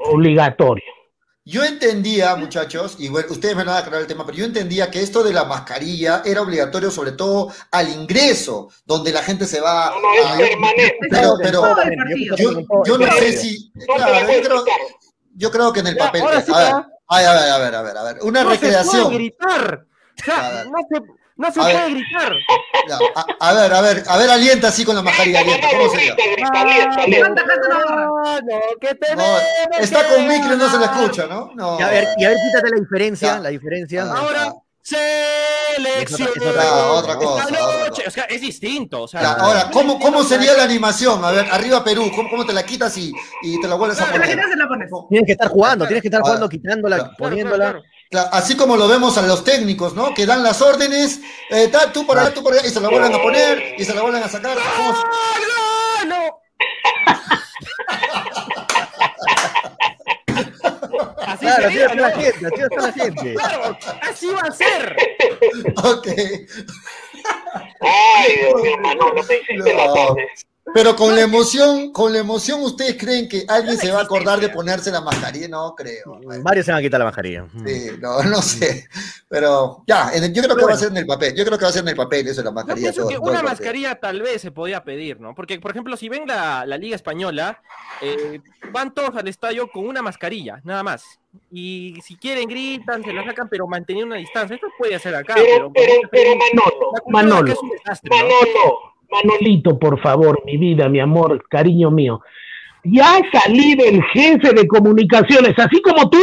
obligatorio. 0.00 0.84
Yo 1.46 1.62
entendía, 1.62 2.36
muchachos, 2.36 2.96
y 2.98 3.08
bueno, 3.08 3.28
ustedes 3.30 3.54
me 3.54 3.64
van 3.64 3.74
a 3.76 3.78
aclarar 3.80 4.00
el 4.00 4.06
tema, 4.06 4.24
pero 4.24 4.38
yo 4.38 4.46
entendía 4.46 4.90
que 4.90 5.02
esto 5.02 5.22
de 5.22 5.32
la 5.34 5.44
mascarilla 5.44 6.22
era 6.24 6.40
obligatorio 6.40 6.90
sobre 6.90 7.12
todo 7.12 7.52
al 7.70 7.90
ingreso, 7.90 8.70
donde 8.86 9.12
la 9.12 9.22
gente 9.22 9.46
se 9.46 9.60
va 9.60 9.90
No, 9.90 10.00
no, 10.00 10.14
es 10.14 10.24
a... 10.24 10.36
permanente. 10.38 10.96
Pero, 11.10 11.34
pero 11.42 11.60
Todo 11.60 11.82
el 11.82 11.96
partido. 11.96 12.36
yo, 12.36 12.84
yo 12.86 12.98
no 12.98 13.12
sé 13.12 13.36
si... 13.36 13.70
Claro, 13.94 14.20
yo 14.32 14.42
creo, 14.42 14.64
quitar. 14.64 14.80
yo 15.34 15.50
creo 15.50 15.72
que 15.74 15.80
en 15.80 15.86
el 15.88 15.96
papel... 15.98 16.22
a 16.22 16.28
ver, 16.30 16.42
a 17.08 17.18
ver, 17.18 17.26
a 17.50 17.58
ver, 17.58 17.74
a 17.74 17.82
ver, 17.82 17.96
a 17.98 18.02
ver. 18.04 18.18
Una 18.22 18.42
No 18.42 18.50
se 18.52 18.56
puede 18.58 18.70
recreación. 18.72 19.12
gritar. 19.12 19.86
O 20.18 20.24
sea, 20.24 20.64
no 20.64 20.78
se, 20.88 21.02
no 21.36 21.52
se 21.52 21.60
A 21.60 21.64
ver. 21.64 21.76
puede 21.76 21.90
gritar. 21.90 22.32
Ya, 22.88 22.98
a, 23.14 23.48
a 23.48 23.54
ver, 23.54 23.72
a 23.74 23.80
ver, 23.80 24.02
a 24.06 24.16
ver, 24.18 24.30
alienta 24.30 24.68
así 24.68 24.84
con 24.84 24.94
la 24.94 25.02
mascarilla, 25.02 25.40
alienta. 25.40 25.68
¿Cómo 25.70 25.88
sería? 25.90 26.14
Está 29.80 30.08
con 30.08 30.26
micro 30.28 30.54
y 30.54 30.58
no 30.58 30.68
se 30.70 30.78
le 30.78 30.84
escucha, 30.84 31.26
¿no? 31.26 31.50
No. 31.54 31.78
Y 31.78 31.82
a 31.82 31.88
ver, 31.88 32.08
y 32.16 32.24
a 32.24 32.28
ver, 32.28 32.38
quítate 32.46 32.70
la 32.70 32.80
diferencia, 32.80 33.28
Ya. 33.34 33.40
la 33.40 33.48
diferencia. 33.50 34.04
Ah, 34.04 34.14
Ahora, 34.18 34.52
selección. 34.82 36.28
Es 36.36 36.42
otra- 36.46 36.86
otra 36.92 37.16
cosa, 37.16 37.44
Esta 37.48 37.64
otra 37.64 37.78
noche. 37.78 37.90
cosa. 38.04 38.08
O 38.08 38.10
sea, 38.10 38.24
es 38.24 38.40
distinto. 38.40 39.02
O 39.02 39.08
sea, 39.08 39.22
Ya, 39.22 39.32
ahora, 39.32 39.70
¿cómo, 39.72 39.98
¿cómo 39.98 40.22
sería 40.22 40.54
la 40.54 40.64
animación? 40.64 41.24
A 41.24 41.30
ver, 41.30 41.46
arriba 41.50 41.82
Perú, 41.82 42.10
¿cómo, 42.14 42.28
cómo 42.30 42.46
te 42.46 42.52
la 42.52 42.64
quitas 42.64 42.96
y, 42.98 43.12
y 43.42 43.60
te 43.60 43.66
la 43.68 43.74
vuelves 43.76 43.98
a 44.00 44.06
la 44.06 44.12
poner? 44.12 44.36
la. 44.36 44.68
Tienes 45.08 45.26
que 45.26 45.32
estar 45.32 45.48
jugando, 45.48 45.86
tienes 45.86 46.02
que 46.02 46.08
estar 46.08 46.20
jugando, 46.22 46.48
quitándola, 46.48 46.96
claro, 46.98 47.12
poniéndola. 47.18 47.56
claro, 47.64 47.80
claro. 47.80 47.82
Claro, 47.82 47.93
así 48.32 48.56
como 48.56 48.76
lo 48.76 48.86
vemos 48.88 49.16
a 49.18 49.22
los 49.22 49.44
técnicos, 49.44 49.94
¿no? 49.94 50.14
Que 50.14 50.26
dan 50.26 50.42
las 50.42 50.60
órdenes, 50.62 51.20
eh, 51.50 51.68
tal, 51.68 51.92
tú 51.92 52.06
por 52.06 52.18
allá, 52.18 52.32
tú 52.32 52.42
por 52.42 52.52
allá, 52.52 52.66
y 52.66 52.70
se 52.70 52.80
la 52.80 52.88
vuelven 52.88 53.14
a 53.14 53.22
poner, 53.22 53.74
y 53.78 53.84
se 53.84 53.94
la 53.94 54.02
vuelven 54.02 54.22
a 54.22 54.28
sacar. 54.28 54.56
¿Cómo 54.76 54.94
se- 54.94 55.02
¡Ah, 55.06 56.04
no! 56.06 56.40
Así 61.26 61.46
Claro, 61.46 61.66
así 61.66 61.78
está 61.78 61.94
la 61.94 62.08
¿no? 62.08 62.16
gente, 62.16 62.46
así 62.46 62.62
está 62.62 62.80
la 62.86 62.92
gente. 62.92 63.34
Claro, 63.34 63.78
así 64.02 64.26
va 64.28 64.40
a 64.40 64.52
ser. 64.52 64.96
Ok. 65.82 66.06
Ay, 67.80 68.36
Dios 68.36 68.62
mío, 68.62 69.12
me 69.14 69.20
hiciste 69.20 69.74
la 69.74 69.86
No. 69.86 69.94
tarde. 69.94 70.28
Pero 70.72 70.96
con 70.96 71.14
la 71.14 71.20
emoción, 71.20 71.92
con 71.92 72.10
la 72.12 72.20
emoción, 72.20 72.62
¿ustedes 72.62 72.96
creen 72.98 73.28
que 73.28 73.44
alguien 73.46 73.76
se 73.76 73.92
va 73.92 74.00
a 74.00 74.02
acordar 74.04 74.40
de 74.40 74.48
ponerse 74.48 74.90
la 74.90 75.02
mascarilla? 75.02 75.46
No 75.46 75.74
creo. 75.74 76.18
Varios 76.42 76.64
se 76.64 76.72
van 76.72 76.80
a 76.80 76.82
quitar 76.82 76.98
la 76.98 77.04
mascarilla. 77.04 77.44
Sí, 77.66 77.90
no, 78.00 78.22
no 78.24 78.40
sé. 78.40 78.88
Pero 79.28 79.82
ya, 79.86 80.10
en 80.14 80.24
el- 80.24 80.32
yo 80.32 80.42
creo 80.42 80.56
que 80.56 80.64
va 80.64 80.72
a 80.72 80.76
ser 80.76 80.88
en 80.88 80.96
el 80.96 81.06
papel. 81.06 81.34
Yo 81.36 81.44
creo 81.44 81.58
que 81.58 81.64
va 81.64 81.68
a 81.68 81.72
ser 81.72 81.82
en 81.82 81.88
el 81.88 81.96
papel 81.96 82.26
eso 82.26 82.40
de 82.40 82.44
la 82.44 82.50
Yo 82.50 82.54
mascarilla. 82.54 82.84
pienso 82.86 83.00
todo- 83.02 83.08
que 83.10 83.14
todo 83.16 83.24
el 83.26 83.30
una 83.32 83.42
mascarilla 83.42 83.94
tal 84.00 84.22
vez 84.22 84.40
se 84.40 84.50
podía 84.52 84.82
pedir, 84.82 85.20
¿no? 85.20 85.34
Porque, 85.34 85.60
por 85.60 85.70
ejemplo, 85.72 85.96
si 85.98 86.08
ven 86.08 86.26
la, 86.26 86.64
la 86.64 86.78
Liga 86.78 86.96
Española, 86.96 87.60
eh, 88.00 88.40
van 88.72 88.94
todos 88.94 89.14
al 89.16 89.28
estadio 89.28 89.68
con 89.70 89.86
una 89.86 90.00
mascarilla, 90.00 90.60
nada 90.64 90.82
más. 90.82 91.04
Y 91.52 91.98
si 92.02 92.16
quieren, 92.16 92.48
gritan, 92.48 93.04
se 93.04 93.12
la 93.12 93.22
sacan, 93.24 93.48
pero 93.50 93.66
manteniendo 93.66 94.06
una 94.14 94.16
distancia. 94.20 94.54
Esto 94.54 94.68
puede 94.78 94.94
hacer 94.94 95.14
acá, 95.14 95.34
Pero, 95.34 95.70
pero, 95.72 95.92
pero 96.10 96.30
Manolo, 96.36 96.90
cultura 97.02 97.02
Manolo, 97.08 97.54
un 97.60 97.68
desastre, 97.70 98.10
¿no? 98.10 98.93
Manolito, 99.14 99.78
por 99.78 100.00
favor, 100.00 100.42
mi 100.44 100.56
vida, 100.56 100.88
mi 100.88 101.00
amor, 101.00 101.44
cariño 101.48 101.90
mío. 101.90 102.20
Ya 102.84 103.20
salí 103.32 103.74
del 103.74 104.02
jefe 104.02 104.52
de 104.52 104.66
comunicaciones, 104.66 105.54
así 105.58 105.80
como 105.80 106.10
tú, 106.10 106.20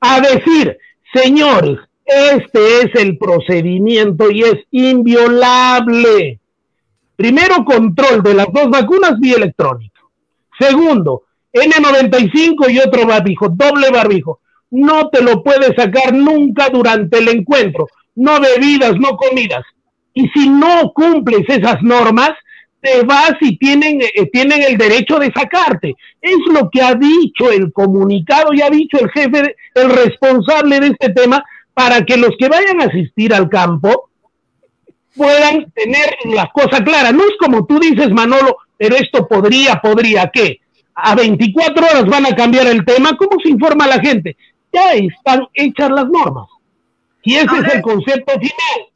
a 0.00 0.20
decir, 0.20 0.76
señores, 1.12 1.78
este 2.04 2.82
es 2.82 2.94
el 2.94 3.18
procedimiento 3.18 4.30
y 4.30 4.42
es 4.42 4.56
inviolable. 4.70 6.40
Primero, 7.16 7.64
control 7.64 8.22
de 8.22 8.34
las 8.34 8.46
dos 8.52 8.70
vacunas 8.70 9.18
vía. 9.18 9.36
Segundo, 10.58 11.24
N95 11.52 12.70
y 12.70 12.78
otro 12.78 13.06
barbijo, 13.06 13.48
doble 13.48 13.90
barbijo. 13.90 14.40
No 14.70 15.08
te 15.08 15.22
lo 15.22 15.42
puedes 15.42 15.74
sacar 15.76 16.14
nunca 16.14 16.68
durante 16.68 17.18
el 17.18 17.28
encuentro. 17.28 17.88
No 18.14 18.40
bebidas, 18.40 18.94
no 18.98 19.16
comidas. 19.16 19.64
Y 20.14 20.28
si 20.28 20.48
no 20.48 20.92
cumples 20.92 21.42
esas 21.48 21.82
normas, 21.82 22.30
te 22.80 23.02
vas 23.02 23.34
y 23.40 23.56
tienen, 23.58 24.00
eh, 24.02 24.30
tienen 24.32 24.62
el 24.62 24.76
derecho 24.76 25.18
de 25.18 25.32
sacarte. 25.32 25.96
Es 26.20 26.38
lo 26.52 26.70
que 26.70 26.82
ha 26.82 26.94
dicho 26.94 27.50
el 27.50 27.72
comunicado 27.72 28.52
y 28.52 28.62
ha 28.62 28.70
dicho 28.70 28.98
el 29.00 29.10
jefe, 29.10 29.56
el 29.74 29.90
responsable 29.90 30.80
de 30.80 30.86
este 30.88 31.10
tema, 31.10 31.44
para 31.74 32.04
que 32.04 32.16
los 32.16 32.30
que 32.38 32.48
vayan 32.48 32.80
a 32.80 32.86
asistir 32.86 33.32
al 33.34 33.48
campo 33.48 34.10
puedan 35.16 35.70
tener 35.72 36.16
las 36.24 36.48
cosas 36.52 36.80
claras. 36.82 37.12
No 37.12 37.22
es 37.22 37.36
como 37.38 37.66
tú 37.66 37.78
dices, 37.78 38.10
Manolo, 38.10 38.56
pero 38.76 38.96
esto 38.96 39.26
podría, 39.26 39.76
podría, 39.76 40.30
¿qué? 40.32 40.60
A 40.94 41.14
24 41.14 41.84
horas 41.84 42.06
van 42.06 42.26
a 42.26 42.34
cambiar 42.34 42.66
el 42.68 42.84
tema. 42.84 43.16
¿Cómo 43.16 43.40
se 43.42 43.50
informa 43.50 43.84
a 43.84 43.96
la 43.96 44.00
gente? 44.00 44.36
Ya 44.72 44.92
están 44.92 45.46
hechas 45.54 45.90
las 45.90 46.08
normas. 46.08 46.48
Y 47.22 47.34
ese 47.34 47.58
es 47.58 47.74
el 47.74 47.82
concepto 47.82 48.32
final. 48.32 48.87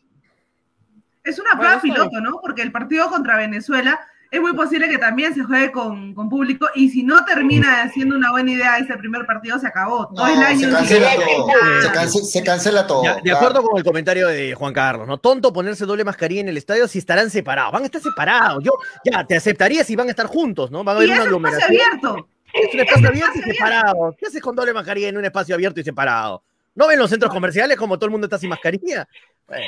Es 1.25 1.39
una 1.39 1.57
prueba 1.59 1.81
piloto, 1.81 2.21
¿no? 2.21 2.41
Porque 2.43 2.63
el 2.63 2.73
partido 2.73 3.09
contra 3.09 3.37
Venezuela 3.37 4.01
es 4.31 4.41
muy 4.41 4.55
posible 4.55 4.89
que 4.89 4.97
también 4.97 5.35
se 5.35 5.45
juegue 5.45 5.71
con, 5.71 6.15
con 6.15 6.31
público 6.31 6.67
y 6.75 6.89
si 6.89 7.03
no 7.03 7.23
termina 7.27 7.87
siendo 7.93 8.17
una 8.17 8.31
buena 8.31 8.51
idea 8.51 8.79
ese 8.79 8.97
primer 8.97 9.27
partido, 9.27 9.59
se 9.59 9.67
acabó. 9.67 10.09
Todo 10.09 10.27
el 10.27 10.43
año. 10.43 10.59
se 10.59 10.71
cancela 10.75 11.11
Sí, 11.11 11.17
todo. 11.37 11.47
sí, 11.49 11.55
Se, 11.83 11.89
Ah. 11.89 11.93
cance- 11.93 12.25
se 12.25 12.43
cancela 12.43 12.87
todo. 12.87 13.05
Ya, 13.05 13.15
de 13.17 13.21
claro. 13.23 13.37
acuerdo 13.37 13.63
con 13.63 13.77
el 13.79 13.85
comentario 13.85 14.29
de 14.29 14.55
Juan 14.55 14.73
Carlos, 14.73 15.07
¿no? 15.07 15.19
Tonto 15.19 15.53
ponerse 15.53 15.85
doble 15.85 16.03
mascarilla 16.05 16.41
en 16.41 16.49
el 16.49 16.57
estadio 16.57 16.89
si 16.89 16.99
estarán 16.99 17.29
separados. 17.29 17.73
Van 17.73 17.83
a 17.83 17.87
estar 17.87 18.01
separados. 18.01 18.65
Yo 18.65 18.73
ya 19.05 19.25
te 19.27 19.37
aceptaría 19.37 19.85
si 19.85 19.95
van 19.97 20.09
a 20.09 20.11
estar 20.11 20.27
juntos, 20.27 20.71
¿no? 20.71 20.83
Van 20.83 20.97
a 20.97 21.01
Y 21.05 21.11
haber 21.11 21.11
es 21.11 21.15
una 21.17 21.25
espacio 21.25 21.37
aglomeración. 21.59 21.71
abierto. 22.11 22.29
Es 22.55 22.75
un 22.75 22.81
espacio 22.81 23.09
abierto 23.09 23.39
y 23.39 23.43
separado. 23.53 24.17
¿Qué 24.19 24.27
haces 24.27 24.41
con 24.43 24.57
doble 24.57 24.73
mascarilla 24.73 25.09
en 25.09 25.17
un 25.19 25.25
espacio 25.27 25.55
abierto 25.55 25.79
y 25.81 25.85
separado? 25.85 26.43
¿No 26.75 26.87
ven 26.89 26.99
los 26.99 27.11
centros 27.11 27.31
comerciales 27.31 27.77
como 27.77 27.97
todo 27.99 28.07
el 28.07 28.13
mundo 28.13 28.27
está 28.27 28.39
sin 28.39 28.49
mascarilla? 28.49 29.07
Bueno, 29.47 29.67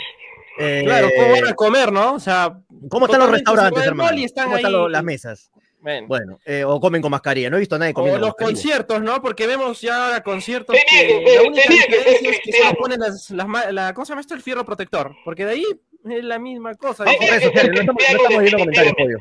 eh, 0.58 0.82
Claro, 0.84 1.08
¿cómo 1.16 1.30
van 1.32 1.46
a 1.48 1.54
comer, 1.54 1.92
no? 1.92 2.14
O 2.14 2.20
sea, 2.20 2.58
¿cómo 2.88 3.06
están 3.06 3.20
los 3.20 3.30
restaurantes, 3.30 3.84
hermano? 3.84 4.16
y 4.18 4.24
están 4.24 4.44
¿Cómo 4.44 4.56
están 4.56 4.68
ahí- 4.70 4.72
lo- 4.76 4.88
las 4.88 5.02
mesas? 5.04 5.50
bueno. 5.80 6.06
Bueno, 6.08 6.38
eh, 6.46 6.64
o 6.64 6.80
comen 6.80 7.02
con 7.02 7.10
mascarilla. 7.10 7.50
No 7.50 7.56
he 7.56 7.60
visto 7.60 7.74
a 7.74 7.78
nadie 7.78 7.90
O 7.92 7.94
comiendo 7.94 8.18
con 8.18 8.20
los 8.22 8.30
mascarilla. 8.30 8.54
conciertos, 8.56 9.02
¿no? 9.02 9.20
Porque 9.20 9.46
vemos 9.46 9.80
ya 9.82 10.06
ahora 10.06 10.22
conciertos 10.22 10.74
Tenía 10.74 11.06
que 11.18 11.24
que 11.24 11.34
la 11.36 11.42
única 11.42 11.62
tenía 11.68 11.86
que 11.86 11.92
ser 12.02 12.26
es 12.34 12.40
que 12.40 12.52
solo 12.62 12.74
ponen 12.78 13.00
las, 13.00 13.30
las 13.30 13.46
la, 13.72 13.92
¿cómo 13.92 14.04
se 14.06 14.10
llama 14.12 14.20
esto? 14.22 14.34
El 14.34 14.40
fierro 14.42 14.64
protector. 14.64 15.14
Porque 15.26 15.44
de 15.44 15.50
ahí 15.52 15.64
es 16.10 16.24
la 16.24 16.38
misma 16.38 16.74
cosa. 16.74 17.04
Redes 17.04 17.42
sociales, 17.44 17.70
no 17.74 17.80
estamos, 17.80 18.02
no 18.02 18.16
estamos 18.16 18.40
viendo 18.42 18.58
comentarios, 18.58 18.94
pollo. 18.96 19.16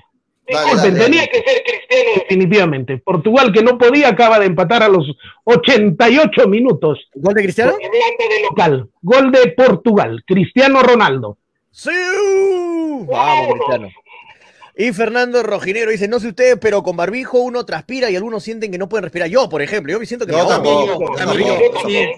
Dale, 0.47 0.65
Disculpen, 0.71 0.93
dale, 0.93 1.03
tenía 1.05 1.19
dale. 1.21 1.31
que 1.31 1.49
ser 1.49 1.63
cristiano 1.63 2.09
definitivamente. 2.15 2.97
Portugal, 2.97 3.51
que 3.53 3.63
no 3.63 3.77
podía, 3.77 4.09
acaba 4.09 4.39
de 4.39 4.45
empatar 4.47 4.83
a 4.83 4.89
los 4.89 5.05
88 5.45 6.47
minutos. 6.47 6.99
¿Gol 7.15 7.33
de 7.33 7.43
Cristiano? 7.43 7.73
De 7.73 8.41
local. 8.49 8.89
Gol 9.01 9.31
de 9.31 9.47
Portugal. 9.51 10.23
Cristiano 10.27 10.81
Ronaldo. 10.81 11.37
¡Sí! 11.71 11.89
Vamos, 13.09 13.53
Cristiano. 13.53 13.89
Y 14.75 14.91
Fernando 14.91 15.43
Rojinero 15.43 15.91
dice, 15.91 16.07
no 16.07 16.19
sé 16.19 16.29
ustedes, 16.29 16.57
pero 16.59 16.81
con 16.81 16.97
barbijo 16.97 17.39
uno 17.39 17.63
transpira 17.63 18.09
y 18.09 18.15
algunos 18.15 18.41
sienten 18.43 18.71
que 18.71 18.79
no 18.79 18.89
pueden 18.89 19.03
respirar. 19.03 19.29
Yo, 19.29 19.47
por 19.47 19.61
ejemplo, 19.61 19.93
yo 19.93 19.99
me 19.99 20.07
siento 20.07 20.25
que 20.25 20.31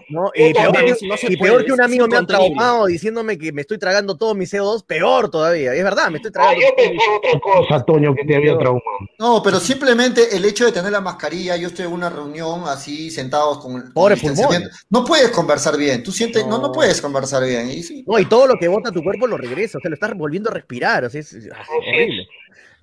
no. 0.09 0.31
Y, 0.35 1.37
peor, 1.37 1.65
que 1.65 1.71
un 1.73 1.81
amigo 1.81 2.07
me 2.07 2.17
ha 2.17 2.25
traumado 2.25 2.85
diciéndome 2.85 3.37
que 3.37 3.51
me 3.51 3.61
estoy 3.61 3.77
tragando 3.77 4.17
todo 4.17 4.35
mi 4.35 4.45
CO2, 4.45 4.85
peor 4.85 5.29
todavía. 5.29 5.75
Y 5.75 5.79
es 5.79 5.83
verdad, 5.83 6.09
me 6.09 6.17
estoy 6.17 6.31
Ah, 6.35 6.53
tragando. 6.53 6.61
yo 6.61 6.75
pensaba 6.75 7.17
otra 7.17 7.39
cosa, 7.39 7.85
Toño, 7.85 8.15
que 8.15 8.25
te 8.25 8.35
había 8.35 8.57
traumado. 8.57 8.81
No, 9.19 9.41
pero 9.43 9.59
simplemente 9.59 10.35
el 10.35 10.45
hecho 10.45 10.65
de 10.65 10.71
tener 10.71 10.91
la 10.91 11.01
mascarilla, 11.01 11.55
yo 11.57 11.67
estoy 11.67 11.85
en 11.85 11.93
una 11.93 12.09
reunión 12.09 12.63
así 12.67 13.09
sentados 13.11 13.59
con, 13.59 13.81
con 13.81 13.93
Pobre 13.93 14.15
distanciamiento, 14.15 14.69
no 14.89 15.05
puedes 15.05 15.29
conversar 15.31 15.77
bien, 15.77 16.03
tú 16.03 16.11
sientes, 16.11 16.45
no, 16.45 16.57
no, 16.57 16.65
No. 16.67 16.71
puedes 16.71 17.01
conversar 17.01 17.43
bien. 17.45 17.69
Y 17.69 17.83
sí, 17.83 18.03
No, 18.07 18.17
y 18.19 18.25
todo 18.25 18.47
lo 18.47 18.55
que 18.57 18.67
bota 18.67 18.91
tu 18.91 19.03
cuerpo 19.03 19.27
lo 19.27 19.37
regresa, 19.37 19.77
o 19.77 19.81
sea, 19.81 19.89
lo 19.89 19.95
estás 19.95 20.13
volviendo 20.15 20.49
a 20.49 20.53
respirar, 20.53 21.03
o 21.05 21.09
sea, 21.09 21.19
es, 21.21 21.33
es 21.33 21.49
horrible. 21.69 22.27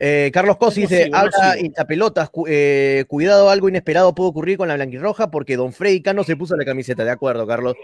Eh, 0.05 0.33
Carlos 0.35 0.57
Cosi 0.57 0.81
dice, 0.81 1.09
habla 1.13 1.57
hinchapelotas, 1.61 2.29
cu- 2.29 2.47
eh, 2.49 3.05
cuidado, 3.07 3.51
algo 3.51 3.69
inesperado 3.69 4.13
puede 4.17 4.31
ocurrir 4.31 4.59
con 4.59 4.67
la 4.67 4.75
blanquirroja 4.75 5.31
porque 5.31 5.57
Don 5.57 5.73
Freddy 5.73 6.03
Cano 6.03 6.25
se 6.25 6.35
puso 6.35 6.57
la 6.57 6.65
camiseta, 6.65 7.05
de 7.05 7.13
acuerdo, 7.13 7.47
Carlos. 7.47 7.77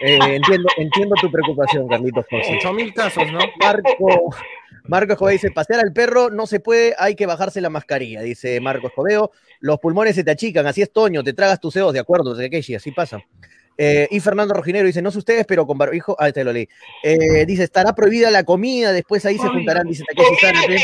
Eh, 0.00 0.16
entiendo, 0.36 0.68
entiendo 0.76 1.16
tu 1.20 1.28
preocupación, 1.28 1.88
Carlitos 1.88 2.24
Cosi. 2.30 2.54
Ocho 2.56 2.72
mil 2.72 2.94
casos, 2.94 3.24
¿no? 3.32 3.40
Marco, 3.58 4.34
Marco 4.84 5.12
Escobedo 5.14 5.32
dice, 5.32 5.50
pasear 5.50 5.80
al 5.80 5.92
perro 5.92 6.30
no 6.30 6.46
se 6.46 6.60
puede, 6.60 6.94
hay 7.00 7.16
que 7.16 7.26
bajarse 7.26 7.60
la 7.60 7.68
mascarilla, 7.68 8.20
dice 8.22 8.60
Marco 8.60 8.86
Escobedo. 8.86 9.32
Los 9.58 9.80
pulmones 9.80 10.14
se 10.14 10.22
te 10.22 10.30
achican, 10.30 10.68
así 10.68 10.82
es 10.82 10.92
Toño, 10.92 11.24
te 11.24 11.32
tragas 11.32 11.58
tus 11.58 11.74
dedos, 11.74 11.92
de 11.92 11.98
acuerdo, 11.98 12.36
Takeshi, 12.36 12.76
así 12.76 12.92
pasa. 12.92 13.20
Eh, 13.78 14.08
y 14.10 14.20
Fernando 14.20 14.54
Rojinero 14.54 14.86
dice, 14.86 15.02
no 15.02 15.10
sé 15.10 15.18
ustedes, 15.18 15.46
pero 15.46 15.66
con 15.66 15.78
barbijo, 15.78 16.16
ah, 16.18 16.28
este 16.28 16.44
lo 16.44 16.52
leí. 16.52 16.68
Eh, 17.02 17.44
dice, 17.46 17.64
estará 17.64 17.94
prohibida 17.94 18.30
la 18.30 18.44
comida, 18.44 18.92
después 18.92 19.24
ahí 19.26 19.38
se 19.38 19.48
juntarán, 19.48 19.86
dice 19.86 20.04
Takeshi 20.08 20.46
bebida 20.66 20.82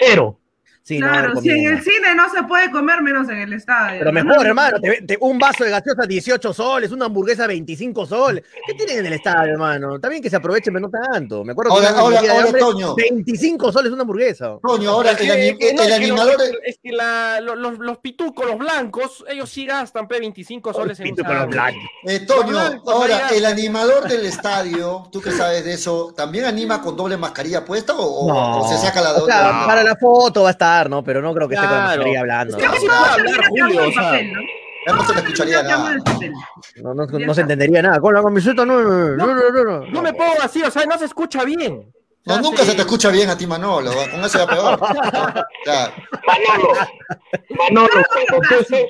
cero. 0.00 0.38
Sí, 0.86 0.98
no 0.98 1.08
Claro, 1.08 1.40
si 1.40 1.48
en 1.48 1.66
el 1.66 1.82
cine 1.82 2.14
no 2.14 2.28
se 2.30 2.42
puede 2.42 2.70
comer, 2.70 3.00
menos 3.00 3.26
en 3.30 3.38
el 3.38 3.54
estadio. 3.54 4.00
Pero 4.00 4.12
¿no? 4.12 4.22
mejor, 4.22 4.46
hermano, 4.46 4.78
te- 4.78 5.00
te- 5.00 5.16
un 5.18 5.38
vaso 5.38 5.64
de 5.64 5.70
gaseosa 5.70 6.02
18 6.06 6.52
soles, 6.52 6.92
una 6.92 7.06
hamburguesa 7.06 7.46
25 7.46 8.04
soles. 8.04 8.44
¿Qué 8.66 8.74
tienen 8.74 8.98
en 8.98 9.06
el 9.06 9.14
estadio, 9.14 9.52
hermano? 9.52 9.98
Bien 10.10 10.22
que 10.22 10.28
se 10.28 10.36
aprovechen, 10.36 10.74
pero 10.74 10.86
no 10.86 10.90
tanto. 10.90 11.42
Me 11.42 11.52
acuerdo 11.52 11.70
que 11.72 11.86
Ahora- 11.86 11.88
una 11.88 11.94
vez 11.94 12.00
ahora- 12.00 12.10
me 12.10 12.20
moría 12.20 12.30
de 12.32 12.36
ahora, 12.36 12.46
hambre, 12.48 12.60
Toño. 12.60 12.94
25 12.96 13.72
soles 13.72 13.92
una 13.92 14.02
hamburguesa. 14.02 14.58
Toño, 14.62 14.90
ahora 14.90 15.12
Es 15.12 15.20
el, 15.22 15.26
que- 15.26 15.32
anim- 15.32 15.58
que 15.58 15.72
no, 15.72 15.82
el 15.84 15.88
es 15.90 15.98
que 15.98 16.04
animador, 16.04 16.32
los- 16.38 16.50
Es 16.66 16.78
que 16.82 16.92
la- 16.92 17.40
los, 17.40 17.78
los 17.78 17.98
pitucos, 17.98 18.44
los 18.46 18.58
blancos, 18.58 19.24
ellos 19.26 19.48
sí 19.48 19.64
gastan 19.64 20.06
pe, 20.06 20.20
25 20.20 20.74
soles 20.74 21.00
en 21.00 21.16
con 21.16 21.34
los 21.34 21.46
blancos. 21.48 21.82
eh, 22.06 22.20
Toño, 22.26 22.50
los 22.52 22.68
blancos, 22.68 22.94
ahora 22.94 23.28
el 23.30 23.46
animador 23.46 24.06
del 24.06 24.26
estadio, 24.26 25.08
tú 25.10 25.22
que 25.22 25.30
sabes 25.30 25.64
de 25.64 25.72
eso, 25.72 26.12
¿también 26.14 26.44
anima 26.44 26.82
con 26.82 26.94
doble 26.94 27.16
mascarilla 27.16 27.64
puesta 27.64 27.94
o, 27.96 28.02
o- 28.04 28.28
No. 28.28 28.60
o 28.60 28.68
se 28.68 28.76
saca 28.76 29.00
la 29.00 29.12
O 29.12 29.20
doble? 29.20 29.32
sea, 29.32 29.50
No. 29.50 29.66
para 29.66 29.82
la 29.82 29.96
foto 29.96 30.42
va 30.42 30.48
a 30.48 30.52
estar, 30.52 30.73
¿no? 30.90 31.02
Pero 31.04 31.22
no 31.22 31.32
creo 31.34 31.48
que 31.48 31.54
esté 31.54 31.66
con 31.66 31.76
la 31.76 31.82
Claro. 31.84 31.96
mascarilla 31.98 32.20
hablando. 32.20 32.56
Es 32.58 32.62
que 32.62 32.68
no 32.68 32.74
se 32.74 32.86
No, 32.86 32.92
puede 32.92 33.04
se 33.14 33.20
hablar, 33.20 33.48
Julio, 33.48 33.88
o 33.88 33.92
sea. 33.92 34.22
¿no? 34.86 35.04
Se 35.06 35.12
escucharía 35.14 35.62
nada. 35.62 35.96
No, 36.82 36.94
no- 36.94 37.18
Ya 37.18 37.26
no 37.26 37.34
se 37.34 37.40
entendería 37.40 37.80
nada. 37.82 38.00
Con 38.00 38.12
la 38.14 38.22
camiseta 38.22 38.66
no, 38.66 38.80
no, 38.82 39.16
no, 39.16 39.26
no, 39.26 39.64
no. 39.64 39.86
No 39.86 40.02
me 40.02 40.12
pongo 40.12 40.34
así, 40.42 40.62
o 40.62 40.70
sea, 40.70 40.84
no 40.84 40.98
se 40.98 41.06
escucha 41.06 41.42
bien. 41.44 41.90
No, 42.26 42.40
nunca 42.40 42.64
se 42.64 42.74
te 42.74 42.80
escucha 42.82 43.10
bien 43.10 43.28
a 43.30 43.36
ti, 43.36 43.46
Manolo, 43.46 43.90
con 44.10 44.24
eso 44.24 44.38
ya 44.38 44.46
peor. 44.46 44.78
Claro. 45.64 45.92
Manolo, 46.26 46.68
Manolo, 47.58 48.02
cuando 48.12 48.48
tú 48.48 48.54
estés, 48.60 48.86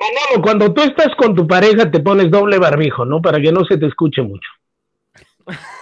Manolo, 0.00 0.42
cuando 0.42 0.74
tú 0.74 0.82
estás 0.82 1.08
con 1.16 1.34
tu 1.34 1.46
pareja 1.46 1.90
te 1.90 2.00
pones 2.00 2.30
doble 2.30 2.58
barbijo, 2.58 3.04
¿no? 3.04 3.20
Para 3.22 3.40
que 3.40 3.52
no 3.52 3.64
se 3.64 3.78
te 3.78 3.86
escuche 3.86 4.22
mucho. 4.22 4.48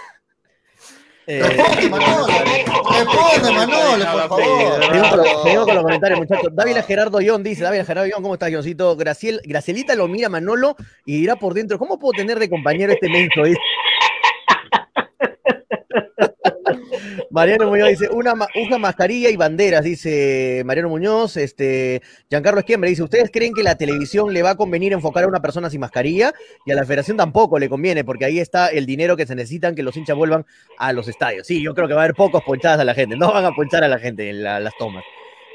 Eh, 1.27 1.41
Responde, 1.41 1.89
Manolo. 1.89 2.27
Responde, 2.27 3.51
Manolo, 3.51 4.05
por 4.11 4.21
favor. 4.27 4.83
Seguimos 5.43 5.65
con, 5.65 5.75
los, 5.75 5.83
comentarios, 5.83 6.19
muchachos. 6.19 6.55
Dávila 6.55 6.83
Gerardo 6.83 7.21
Ión 7.21 7.43
dice, 7.43 7.63
Dávila 7.63 7.85
Gerardo 7.85 8.07
Ión, 8.07 8.21
¿cómo 8.23 8.33
estás, 8.33 8.49
Ioncito? 8.49 8.95
Graciel, 8.95 9.39
Gracielita 9.45 9.95
lo 9.95 10.07
mira 10.07 10.29
Manolo 10.29 10.75
y 11.05 11.19
dirá 11.19 11.35
por 11.35 11.53
dentro, 11.53 11.77
¿cómo 11.77 11.99
puedo 11.99 12.13
tener 12.13 12.39
de 12.39 12.49
compañero 12.49 12.91
este 12.93 13.07
menso? 13.09 13.43
Dice. 13.43 13.59
Mariano 17.31 17.67
Muñoz 17.69 17.89
dice, 17.89 18.09
una, 18.09 18.33
usa 18.55 18.77
mascarilla 18.77 19.29
y 19.29 19.37
banderas, 19.37 19.83
dice 19.83 20.63
Mariano 20.65 20.89
Muñoz. 20.89 21.37
Este, 21.37 22.01
Giancarlo 22.29 22.59
Esquiembre 22.59 22.89
dice, 22.89 23.03
¿ustedes 23.03 23.29
creen 23.31 23.53
que 23.53 23.63
la 23.63 23.75
televisión 23.75 24.33
le 24.33 24.43
va 24.43 24.51
a 24.51 24.55
convenir 24.55 24.91
enfocar 24.93 25.23
a 25.23 25.27
una 25.27 25.41
persona 25.41 25.69
sin 25.69 25.79
mascarilla? 25.79 26.33
Y 26.65 26.71
a 26.71 26.75
la 26.75 26.83
federación 26.85 27.17
tampoco 27.17 27.57
le 27.57 27.69
conviene, 27.69 28.03
porque 28.03 28.25
ahí 28.25 28.39
está 28.39 28.67
el 28.67 28.85
dinero 28.85 29.15
que 29.15 29.25
se 29.25 29.35
necesitan 29.35 29.75
que 29.75 29.83
los 29.83 29.95
hinchas 29.95 30.17
vuelvan 30.17 30.45
a 30.77 30.91
los 30.93 31.07
estadios. 31.07 31.47
Sí, 31.47 31.63
yo 31.63 31.73
creo 31.73 31.87
que 31.87 31.93
va 31.93 32.01
a 32.01 32.03
haber 32.03 32.15
pocos 32.15 32.43
ponchadas 32.43 32.79
a 32.79 32.83
la 32.83 32.93
gente, 32.93 33.15
no 33.15 33.31
van 33.31 33.45
a 33.45 33.51
ponchar 33.51 33.83
a 33.83 33.87
la 33.87 33.99
gente 33.99 34.29
en 34.29 34.43
la- 34.43 34.59
las 34.59 34.73
tomas. 34.77 35.03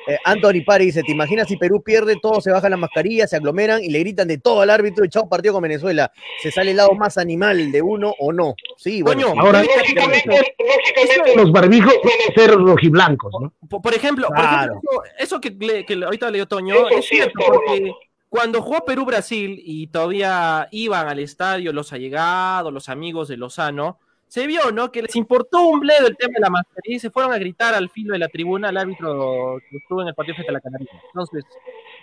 Eh, 0.08 0.16
Anthony 0.24 0.62
Pari 0.64 0.86
dice, 0.86 1.02
¿te 1.02 1.10
imaginas 1.12 1.48
si 1.48 1.56
Perú 1.56 1.82
pierde, 1.82 2.16
todos 2.22 2.44
se 2.44 2.52
bajan 2.52 2.70
las 2.70 2.78
mascarillas, 2.80 3.28
se 3.30 3.36
aglomeran 3.36 3.82
y 3.82 3.88
le 3.90 3.98
gritan 4.00 4.28
de 4.28 4.38
todo 4.38 4.60
al 4.60 4.70
árbitro 4.70 5.04
y 5.04 5.08
chao 5.08 5.28
partido 5.28 5.54
con 5.54 5.62
Venezuela? 5.62 6.12
¿Se 6.40 6.50
sale 6.52 6.70
el 6.70 6.76
lado 6.76 6.94
más 6.94 7.18
animal 7.18 7.72
de 7.72 7.82
uno 7.82 8.14
o 8.20 8.32
no? 8.32 8.54
Sí, 8.76 9.02
bueno. 9.02 9.22
Coño, 9.28 9.32
sí. 9.34 9.38
Ahora, 9.46 9.62
lógicamente, 9.62 10.54
lógicamente 10.58 11.36
los 11.36 11.50
barbijos 11.52 11.94
ser 12.34 12.50
rojiblancos, 12.52 13.32
¿no? 13.40 13.52
Por, 13.68 13.82
por 13.82 13.94
ejemplo, 13.94 14.28
por 14.28 14.36
Claro. 14.36 14.72
ejemplo, 14.74 14.90
eso, 15.04 15.12
eso 15.18 15.40
que, 15.40 15.50
le- 15.50 15.84
que 15.84 15.94
ahorita 15.94 16.30
leyó 16.30 16.46
Toño, 16.46 16.74
Eso 16.76 16.88
es 16.90 16.98
es 16.98 17.06
cierto, 17.06 17.40
porque 17.44 17.90
cuando 18.28 18.62
jugó 18.62 18.84
Perú-Brasil 18.84 19.60
y 19.64 19.88
todavía 19.88 20.68
iban 20.70 21.08
al 21.08 21.18
estadio 21.18 21.72
los 21.72 21.92
allegados, 21.92 22.72
los 22.72 22.88
amigos 22.88 23.26
de 23.28 23.36
Lozano, 23.38 23.98
se 24.28 24.46
vio, 24.46 24.72
¿no? 24.72 24.90
Que 24.90 25.02
les 25.02 25.14
importó 25.16 25.62
un 25.62 25.80
bledo 25.80 26.06
el 26.06 26.16
tema 26.16 26.34
de 26.34 26.40
la 26.40 26.50
mascarilla 26.50 26.96
y 26.96 27.00
se 27.00 27.10
fueron 27.10 27.32
a 27.32 27.38
gritar 27.38 27.74
al 27.74 27.90
filo 27.90 28.12
de 28.12 28.18
la 28.18 28.28
tribuna 28.28 28.68
al 28.68 28.76
árbitro 28.76 29.60
que 29.70 29.76
estuvo 29.76 30.02
en 30.02 30.08
el 30.08 30.14
partido 30.14 30.34
frente 30.36 30.50
a 30.50 30.54
la 30.54 30.60
Canaria. 30.60 30.90
Entonces, 31.06 31.44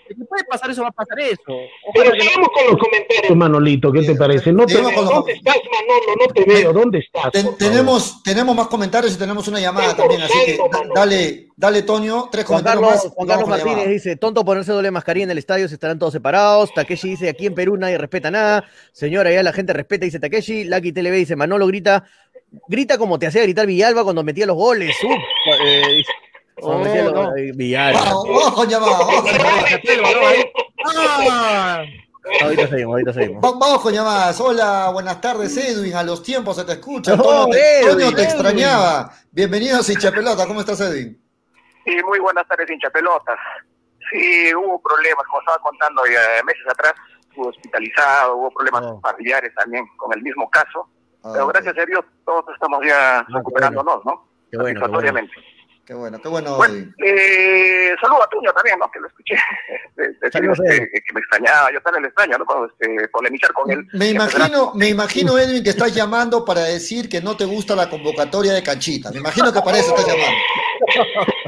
que 0.08 0.26
puede 0.26 0.44
pasar 0.46 0.70
eso, 0.72 0.82
va 0.82 0.90
a 0.90 0.92
pasar 0.92 1.20
eso. 1.20 1.42
Pero 1.94 2.10
no- 2.12 2.22
sigamos 2.22 2.50
con 2.50 2.68
los 2.68 2.78
comentarios, 2.78 3.36
Manolito, 3.38 3.92
¿qué 3.92 4.02
te 4.04 4.16
parece? 4.16 4.52
No 4.52 4.66
te 4.66 4.76
veo. 4.76 4.92
¿Dónde 5.04 5.34
estás, 5.34 5.56
Manolo? 5.56 6.16
No 6.20 6.34
te 6.34 6.44
veo. 6.46 6.74
¿Dónde 6.74 7.00
estás? 7.00 7.32
Ten- 7.32 7.58
tenemos, 7.58 8.22
tenemos 8.24 8.56
más 8.56 8.68
comentarios 8.68 9.14
y 9.16 9.18
tenemos 9.18 9.48
una 9.48 9.60
llamada 9.60 9.96
también, 9.96 10.22
así 10.22 10.34
que 10.46 10.58
da- 10.58 10.82
dale, 10.96 11.48
dale, 11.56 11.82
Toño, 11.84 12.30
tres 12.32 12.46
Juan 12.46 12.62
comentarios 12.64 12.88
Carlos, 12.88 13.06
más. 13.06 13.14
Juan 13.14 13.28
Carlos 13.28 13.50
Martínez 13.50 13.88
dice, 13.90 14.16
tonto 14.16 14.44
ponerse 14.46 14.72
doble 14.72 14.92
mascarilla 14.92 15.24
en 15.26 15.32
el 15.32 15.38
estadio, 15.38 15.68
se 15.68 15.74
estarán 15.76 16.00
todos 16.00 16.14
separados. 16.14 16.74
Takeshi 16.74 17.10
dice, 17.12 17.30
aquí 17.30 17.46
en 17.46 17.56
Perú 17.56 17.78
nadie 17.78 17.98
respeta 17.98 18.30
nada. 18.32 18.66
Señora, 18.92 19.32
ya 19.32 19.44
la 19.44 19.54
gente 19.54 19.74
respeta, 19.74 20.06
dice 20.06 20.20
Takeshi. 20.20 20.66
Lucky 20.66 20.92
TLB 20.92 21.12
dice, 21.14 21.36
Manolo 21.36 21.68
grita, 21.68 22.04
grita 22.68 22.98
como 22.98 23.18
te 23.20 23.28
hacía 23.28 23.42
gritar 23.44 23.66
Villalba 23.66 24.04
cuando 24.04 24.24
metía 24.24 24.46
los 24.46 24.56
goles. 24.56 24.96
Uf, 25.04 25.12
eh, 25.66 25.82
dice, 25.98 26.12
Oh, 26.62 26.80
no. 26.80 26.86
eh, 26.86 27.52
balón 30.02 30.24
ahí. 30.26 30.52
¡Ah! 30.86 31.84
Ahorita 32.42 32.68
seguimos, 32.68 32.94
ahorita 32.94 33.14
seguimos. 33.14 33.44
Va- 33.44 33.58
Vamos 33.60 33.82
con 33.82 33.94
llamadas. 33.94 34.40
Hola, 34.40 34.90
buenas 34.94 35.20
tardes, 35.20 35.56
Edwin. 35.58 35.94
A 35.96 36.04
los 36.04 36.24
tiempos 36.24 36.56
se 36.56 36.64
te 36.64 36.74
escucha. 36.74 37.16
Oh, 37.16 37.48
Edwin, 37.54 37.90
Toño 37.90 37.98
te 37.98 38.04
Edwin. 38.16 38.20
extrañaba. 38.26 39.12
Bienvenido, 39.32 39.80
Hincha 39.88 40.12
Pelota. 40.12 40.48
¿Cómo 40.48 40.62
estás, 40.62 40.80
Edwin? 40.82 41.20
Sí, 41.86 41.98
muy 42.06 42.20
buenas 42.20 42.48
tardes, 42.48 42.70
hincha 42.70 42.90
pelotas. 42.92 43.38
Sí, 44.12 44.54
hubo 44.56 44.82
problemas, 44.82 45.26
como 45.28 45.40
estaba 45.40 45.58
contando 45.60 46.04
ya 46.06 46.44
meses 46.46 46.64
atrás, 46.70 46.94
estuvo 47.30 47.48
hospitalizado, 47.50 48.38
hubo 48.38 48.52
problemas 48.52 48.84
Oh. 48.86 49.02
familiares 49.02 49.54
también 49.56 49.86
con 49.98 50.14
el 50.14 50.22
mismo 50.22 50.50
caso, 50.50 50.88
Ah, 51.24 51.32
pero 51.34 51.48
gracias 51.48 51.78
a 51.78 51.86
Dios 51.86 52.06
todos 52.26 52.46
estamos 52.54 52.80
ya 52.86 53.26
qué 53.28 53.34
recuperándonos, 53.34 54.06
¿no? 54.06 54.28
Qué 54.52 54.58
bueno, 54.58 54.80
qué 54.82 54.88
bueno. 54.88 55.20
Qué 55.86 55.94
bueno, 55.94 56.18
qué 56.22 56.30
bueno, 56.30 56.56
Bueno, 56.56 56.94
eh, 57.06 57.94
saludo 58.00 58.24
a 58.24 58.30
Tuño 58.30 58.54
también, 58.54 58.80
¿no? 58.80 58.90
Que 58.90 59.02
lo 59.02 59.08
escuché, 59.08 59.36
de- 59.98 60.32
Saludos, 60.32 60.60
que, 60.66 60.80
que 60.90 61.14
me 61.14 61.20
extrañaba, 61.20 61.74
yo 61.74 61.82
también 61.82 62.04
le 62.04 62.08
extraño, 62.08 62.38
¿no? 62.38 62.46
Cuando 62.46 62.68
este, 62.68 63.08
polemizar 63.10 63.52
con 63.52 63.70
él. 63.70 63.86
Me 63.92 64.06
a- 64.06 64.10
imagino, 64.12 64.72
me 64.76 64.88
imagino, 64.88 65.38
Edwin, 65.38 65.62
que 65.62 65.72
estás 65.72 65.94
llamando 65.94 66.46
para 66.46 66.62
decir 66.62 67.10
que 67.10 67.20
no 67.22 67.36
te 67.36 67.44
gusta 67.44 67.76
la 67.76 67.90
convocatoria 67.90 68.54
de 68.54 68.64
Canchita. 68.64 69.12
Me 69.12 69.20
imagino 69.20 69.52
que 69.52 69.60
para 69.62 69.78
eso 69.78 69.90
estás 69.94 70.08
llamando. 70.08 70.38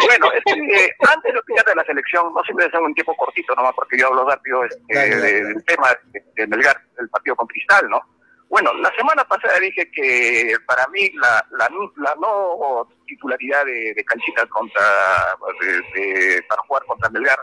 Bueno, 0.05 0.31
es 0.33 0.43
que 0.45 0.59
eh, 0.85 0.89
antes 1.13 1.31
de 1.33 1.39
opinar 1.39 1.65
de 1.65 1.75
la 1.75 1.83
selección, 1.85 2.33
no 2.33 2.43
siempre 2.43 2.65
es 2.65 2.73
un 2.73 2.93
tiempo 2.93 3.15
cortito 3.15 3.55
nomás, 3.55 3.73
porque 3.73 3.97
yo 3.97 4.07
hablo 4.07 4.27
rápido 4.29 4.65
este, 4.65 4.81
dale. 4.93 5.15
del 5.45 5.63
tema 5.65 5.87
de, 6.11 6.23
de 6.35 6.47
Melgar, 6.47 6.81
el 6.99 7.07
partido 7.09 7.35
con 7.37 7.47
Cristal, 7.47 7.87
¿no? 7.89 8.01
Bueno, 8.49 8.73
la 8.75 8.91
semana 8.95 9.23
pasada 9.25 9.59
dije 9.59 9.89
que 9.91 10.55
para 10.67 10.87
mí 10.87 11.09
la, 11.15 11.45
la, 11.51 11.67
no- 11.69 11.91
la 11.97 12.15
no 12.21 12.87
titularidad 13.07 13.65
de, 13.65 13.93
de 13.93 14.05
Canchita 14.05 14.45
contra, 14.47 14.83
de- 15.59 16.01
de- 16.01 16.43
para 16.43 16.61
jugar 16.63 16.83
contra 16.85 17.09
Melgar 17.09 17.39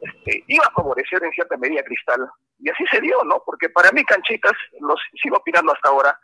este, 0.00 0.44
iba 0.46 0.64
a 0.66 0.70
favorecer 0.72 1.22
en 1.24 1.32
cierta 1.32 1.56
medida 1.56 1.80
a 1.80 1.84
Cristal. 1.84 2.28
Y 2.60 2.70
así 2.70 2.84
se 2.90 3.00
dio, 3.00 3.22
¿no? 3.24 3.42
Porque 3.44 3.68
para 3.68 3.90
mí 3.92 4.04
Canchitas, 4.04 4.52
lo 4.80 4.94
sigo 5.20 5.36
opinando 5.38 5.72
hasta 5.72 5.88
ahora, 5.88 6.18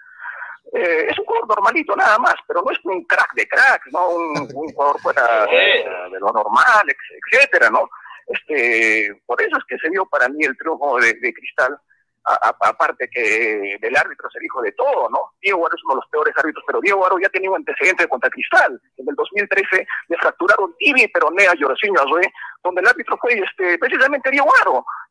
eh, 0.73 1.07
es 1.11 1.19
un 1.19 1.25
jugador 1.25 1.49
normalito 1.49 1.97
nada 1.97 2.19
más, 2.19 2.35
pero 2.47 2.63
no 2.65 2.71
es 2.73 2.79
un 2.85 3.05
crack 3.05 3.33
de 3.35 3.47
crack, 3.49 3.83
¿no? 3.93 4.09
Un, 4.11 4.39
un 4.55 4.69
jugador 4.73 5.01
fuera 5.01 5.47
de, 5.47 5.85
de 6.13 6.21
lo 6.21 6.31
normal, 6.33 6.85
etcétera, 7.33 7.71
¿no? 7.71 7.89
Este, 8.29 9.11
por 9.27 9.41
eso 9.43 9.57
es 9.59 9.65
que 9.69 9.79
se 9.79 9.91
dio 9.91 10.07
para 10.07 10.29
mí 10.29 10.45
el 10.45 10.57
triunfo 10.57 10.99
de, 11.01 11.15
de 11.15 11.33
Cristal, 11.35 11.77
aparte 12.25 13.09
que 13.13 13.77
del 13.81 13.97
árbitro 13.97 14.31
se 14.31 14.41
dijo 14.41 14.63
de 14.63 14.73
todo, 14.73 15.09
¿no? 15.11 15.33
Diego 15.43 15.67
Aro 15.67 15.77
es 15.77 15.85
uno 15.85 15.95
de 15.95 16.01
los 16.01 16.11
peores 16.11 16.35
árbitros, 16.37 16.65
pero 16.67 16.81
Diego 16.81 17.05
Aro 17.05 17.19
ya 17.19 17.29
tenía 17.29 17.51
un 17.51 17.57
antecedente 17.57 18.09
contra 18.09 18.31
Cristal. 18.31 18.81
En 18.97 19.09
el 19.09 19.15
2013 19.15 19.87
le 20.09 20.17
fracturaron 20.17 20.75
tibia 20.79 21.05
y 21.05 21.09
peronea 21.09 21.51
a 21.51 21.55
Yorcino 21.55 22.01
Azué, 22.01 22.33
donde 22.63 22.81
el 22.81 22.89
árbitro 22.89 23.19
fue 23.19 23.35
este, 23.35 23.79
precisamente 23.79 24.31
Diego 24.31 24.51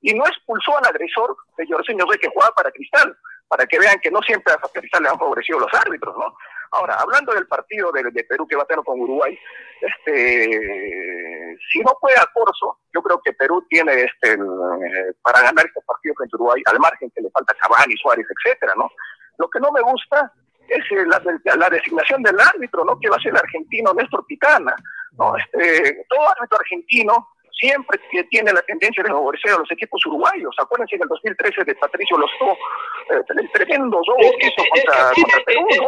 y 0.01 0.13
no 0.13 0.25
expulsó 0.25 0.77
al 0.77 0.85
agresor 0.85 1.35
de 1.57 1.67
Yorcino 1.67 2.03
Azué 2.03 2.17
que 2.17 2.29
jugaba 2.29 2.53
para 2.55 2.71
Cristal, 2.71 3.15
para 3.47 3.65
que 3.67 3.79
vean 3.79 3.99
que 3.99 4.09
no 4.09 4.21
siempre 4.21 4.53
a 4.53 4.57
Cristal 4.57 5.03
le 5.03 5.09
han 5.09 5.19
favorecido 5.19 5.59
los 5.59 5.73
árbitros, 5.73 6.17
¿no? 6.17 6.35
Ahora, 6.73 6.95
hablando 6.95 7.33
del 7.33 7.47
partido 7.47 7.91
de, 7.91 8.03
de 8.11 8.23
Perú 8.23 8.47
que 8.47 8.55
va 8.55 8.63
a 8.63 8.65
tener 8.65 8.83
con 8.83 8.99
Uruguay, 8.99 9.37
este, 9.79 11.57
si 11.71 11.79
no 11.81 11.91
juega 11.99 12.25
Corso, 12.33 12.79
yo 12.93 13.01
creo 13.01 13.21
que 13.23 13.33
Perú 13.33 13.65
tiene 13.69 13.93
este, 13.93 14.33
eh, 14.33 15.13
para 15.21 15.41
ganar 15.41 15.65
este 15.65 15.81
partido 15.85 16.15
frente 16.15 16.35
a 16.35 16.37
Uruguay, 16.37 16.63
al 16.65 16.79
margen 16.79 17.11
que 17.13 17.21
le 17.21 17.29
falta 17.29 17.53
Cavani, 17.53 17.95
Suárez, 17.97 18.25
etcétera, 18.27 18.73
¿no? 18.75 18.89
Lo 19.37 19.49
que 19.49 19.59
no 19.59 19.71
me 19.71 19.81
gusta 19.81 20.31
es 20.67 20.83
eh, 20.91 21.05
la, 21.05 21.21
la 21.55 21.69
designación 21.69 22.23
del 22.23 22.39
árbitro, 22.39 22.83
¿no? 22.83 22.99
Que 22.99 23.09
va 23.09 23.17
a 23.17 23.21
ser 23.21 23.31
el 23.31 23.37
argentino 23.37 23.93
Néstor 23.93 24.25
Pitana, 24.25 24.75
¿no? 25.11 25.35
Este, 25.37 26.05
todo 26.09 26.29
árbitro 26.29 26.57
argentino 26.59 27.29
siempre 27.63 27.99
que 28.11 28.23
tiene 28.25 28.51
la 28.51 28.61
tendencia 28.63 29.03
de 29.03 29.09
favorecer 29.09 29.51
a 29.51 29.57
los 29.59 29.71
equipos 29.71 30.05
uruguayos. 30.05 30.53
Acuérdense 30.59 30.95
en 30.95 31.03
el 31.03 31.07
2013 31.07 31.63
de 31.63 31.75
Patricio 31.75 32.17
Lostó, 32.17 32.51
eh, 32.51 33.23
el 33.37 33.51
tremendo 33.51 34.01
robo 34.05 34.31
que 34.39 34.47
hizo 34.47 34.63
contra, 34.69 35.11
contra 35.15 35.39
Perú, 35.45 35.67
Es 35.69 35.79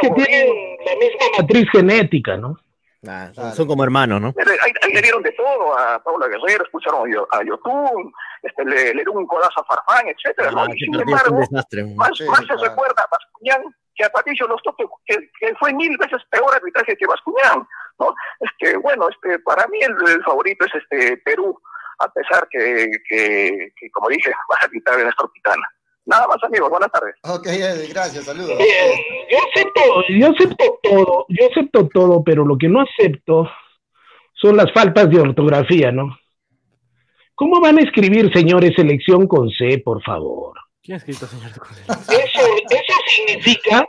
que 0.00 0.10
tienen 0.10 0.76
la 0.86 0.94
misma 0.96 1.26
matriz 1.38 1.68
genética, 1.70 2.36
¿no? 2.36 2.56
Ah, 3.08 3.30
son, 3.34 3.52
son 3.52 3.66
como 3.66 3.82
hermanos, 3.84 4.20
¿no? 4.20 4.28
Ahí, 4.36 4.72
ahí 4.82 4.92
le 4.92 5.00
dieron 5.02 5.22
de 5.22 5.32
todo 5.32 5.76
a 5.78 6.02
Paula 6.02 6.26
Guerrero, 6.28 6.64
expulsaron 6.64 7.08
a 7.08 7.14
Yo- 7.14 7.26
a 7.30 7.42
Yotun, 7.44 8.12
este, 8.42 8.62
le, 8.64 8.76
le 8.88 8.92
dieron 8.92 9.16
un 9.18 9.26
codazo 9.26 9.60
a 9.60 9.64
Farfán, 9.64 10.06
etcétera, 10.08 10.50
¿no? 10.50 10.62
Ah, 10.62 10.68
sin 10.78 10.94
un 10.94 11.00
embargo, 11.02 11.38
desastre. 11.38 11.84
más, 11.96 12.10
Sí, 12.16 12.24
más 12.24 12.40
se 12.40 12.46
claro. 12.46 12.62
recuerda 12.62 13.02
a 13.02 13.08
Bascuñán 13.10 13.62
que 13.94 14.04
a 14.04 14.10
Patricio 14.10 14.46
Lostó, 14.46 14.74
que, 14.76 14.84
que, 15.06 15.16
que 15.40 15.54
fue 15.56 15.72
mil 15.74 15.96
veces 15.98 16.20
peor 16.30 16.54
arbitraje 16.54 16.94
que 16.96 17.06
Bascuñán, 17.06 17.66
¿no? 18.00 18.14
Este, 18.40 18.76
bueno, 18.78 19.08
este, 19.08 19.38
para 19.40 19.66
mí 19.68 19.78
el, 19.80 19.94
el 20.10 20.22
favorito 20.24 20.64
es 20.64 20.72
este 20.74 21.16
Perú, 21.18 21.56
a 21.98 22.10
pesar 22.12 22.48
que, 22.50 22.90
que, 23.08 23.72
que, 23.78 23.90
como 23.90 24.08
dije, 24.08 24.30
va 24.50 24.56
a 24.62 24.70
quitar 24.70 24.98
Néstor 24.98 25.30
Pitana. 25.32 25.66
Nada 26.06 26.26
más, 26.26 26.42
amigos, 26.42 26.70
buenas 26.70 26.90
tardes. 26.90 27.14
Ok, 27.22 27.46
gracias, 27.90 28.24
saludos. 28.24 28.58
Bien, 28.58 28.98
yo 29.30 29.38
acepto, 29.38 29.80
yo 30.08 30.26
acepto 30.28 30.80
todo, 30.82 31.26
yo 31.28 31.46
acepto 31.50 31.88
todo, 31.88 32.24
pero 32.24 32.44
lo 32.44 32.56
que 32.56 32.68
no 32.68 32.80
acepto 32.80 33.48
son 34.32 34.56
las 34.56 34.72
faltas 34.72 35.10
de 35.10 35.20
ortografía, 35.20 35.92
¿no? 35.92 36.18
¿Cómo 37.34 37.60
van 37.60 37.78
a 37.78 37.82
escribir, 37.82 38.32
señores, 38.32 38.74
selección 38.74 39.26
con 39.26 39.50
C, 39.50 39.78
por 39.84 40.02
favor? 40.02 40.58
¿Quién 40.82 40.94
ha 40.94 40.98
escrito, 40.98 41.26
señor? 41.26 41.50
Eso, 41.50 42.40
eso 42.70 42.94
significa, 43.06 43.86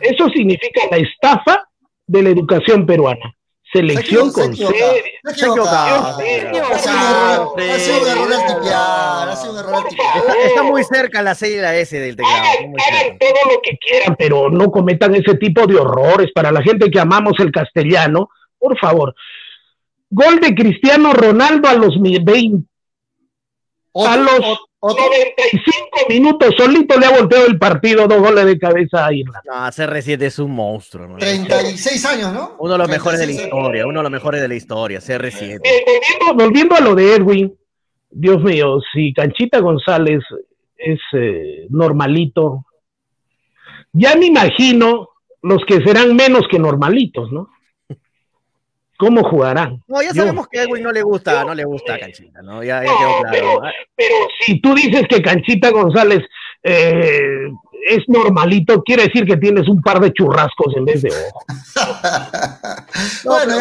eso 0.00 0.28
significa 0.28 0.82
la 0.90 0.98
estafa 0.98 1.69
de 2.10 2.22
la 2.22 2.30
educación 2.30 2.86
peruana. 2.86 3.34
Selección 3.72 4.32
Se 4.32 4.40
con 4.40 4.52
equivoca, 4.52 4.76
se 4.76 5.46
equivoca. 5.46 6.08
Ha 6.08 6.12
sido 6.18 7.52
un 7.54 7.60
error, 7.60 7.60
ha 7.70 7.78
sido 7.78 8.08
error 8.10 8.32
al 8.32 8.46
tipear, 8.46 9.28
ha 9.28 9.36
sido 9.36 9.52
un 9.52 9.58
error 9.60 9.74
al 9.76 9.84
tipear. 9.88 10.36
Está, 10.44 10.62
muy 10.64 10.82
cerca 10.82 11.22
la 11.22 11.36
C 11.36 11.52
y 11.52 11.56
la 11.60 11.76
S 11.76 11.96
del 11.96 12.16
teclado. 12.16 12.36
Hagan, 12.36 13.18
todo 13.18 13.52
lo 13.54 13.60
que 13.62 13.78
quieran, 13.78 14.16
pero 14.18 14.50
no 14.50 14.72
cometan 14.72 15.14
ese 15.14 15.34
tipo 15.36 15.68
de 15.68 15.76
horrores 15.76 16.32
para 16.34 16.50
la 16.50 16.62
gente 16.62 16.90
que 16.90 16.98
amamos 16.98 17.34
el 17.38 17.52
castellano. 17.52 18.28
Por 18.58 18.76
favor. 18.76 19.14
Gol 20.10 20.40
de 20.40 20.52
Cristiano 20.52 21.12
Ronaldo 21.12 21.68
a 21.68 21.74
los 21.74 21.96
mi- 21.98 22.18
20, 22.18 22.66
a 23.94 24.16
los. 24.16 24.58
95 24.82 25.88
minutos, 26.08 26.54
solito 26.56 26.98
le 26.98 27.06
ha 27.06 27.10
volteado 27.10 27.46
el 27.46 27.58
partido, 27.58 28.08
dos 28.08 28.20
goles 28.20 28.46
de 28.46 28.58
cabeza 28.58 29.06
a 29.06 29.12
Irlanda. 29.12 29.42
No, 29.44 29.54
CR7 29.54 30.22
es 30.22 30.38
un 30.38 30.52
monstruo. 30.52 31.06
¿no? 31.06 31.16
36 31.18 32.04
años, 32.06 32.32
¿no? 32.32 32.56
Uno 32.58 32.72
de 32.72 32.78
los 32.78 32.88
mejores 32.88 33.20
de 33.20 33.26
la 33.26 33.32
36 33.32 33.46
historia, 33.46 33.86
uno 33.86 33.98
de 33.98 34.02
los 34.04 34.12
mejores 34.12 34.40
de 34.40 34.48
la 34.48 34.54
historia, 34.54 35.00
CR7. 35.00 35.38
Bien, 35.38 35.60
volviendo, 35.62 36.44
volviendo 36.44 36.74
a 36.76 36.80
lo 36.80 36.94
de 36.94 37.14
Edwin, 37.14 37.54
Dios 38.10 38.42
mío, 38.42 38.78
si 38.92 39.12
Canchita 39.12 39.60
González 39.60 40.20
es 40.76 40.98
eh, 41.12 41.66
normalito, 41.68 42.64
ya 43.92 44.16
me 44.16 44.26
imagino 44.26 45.10
los 45.42 45.64
que 45.66 45.82
serán 45.82 46.16
menos 46.16 46.42
que 46.50 46.58
normalitos, 46.58 47.30
¿no? 47.32 47.50
¿Cómo 49.00 49.24
jugarán? 49.24 49.82
No, 49.88 50.02
ya 50.02 50.08
Yo- 50.08 50.14
sabemos 50.14 50.46
que 50.46 50.60
a 50.60 50.64
Edwin 50.64 50.82
no 50.82 50.92
le 50.92 51.00
gusta, 51.02 51.42
no 51.42 51.54
le 51.54 51.64
gusta 51.64 51.98
Canchita, 51.98 52.42
¿no? 52.42 52.62
Ya, 52.62 52.84
ya 52.84 52.92
No, 52.92 52.98
quedó 52.98 53.18
claro. 53.20 53.30
pero, 53.32 53.60
pero 53.96 54.14
si 54.44 54.60
tú 54.60 54.74
dices 54.74 55.04
que 55.08 55.22
Canchita 55.22 55.70
González 55.70 56.20
eh, 56.62 57.48
es 57.88 58.08
normalito, 58.08 58.82
quiere 58.82 59.04
decir 59.04 59.24
que 59.24 59.36
tienes 59.36 59.68
un 59.68 59.80
par 59.80 60.00
de 60.00 60.12
churrascos 60.12 60.76
en 60.76 60.84
vez 60.84 61.02
de 61.02 61.10
ojo. 61.10 61.44
bueno, 63.24 63.54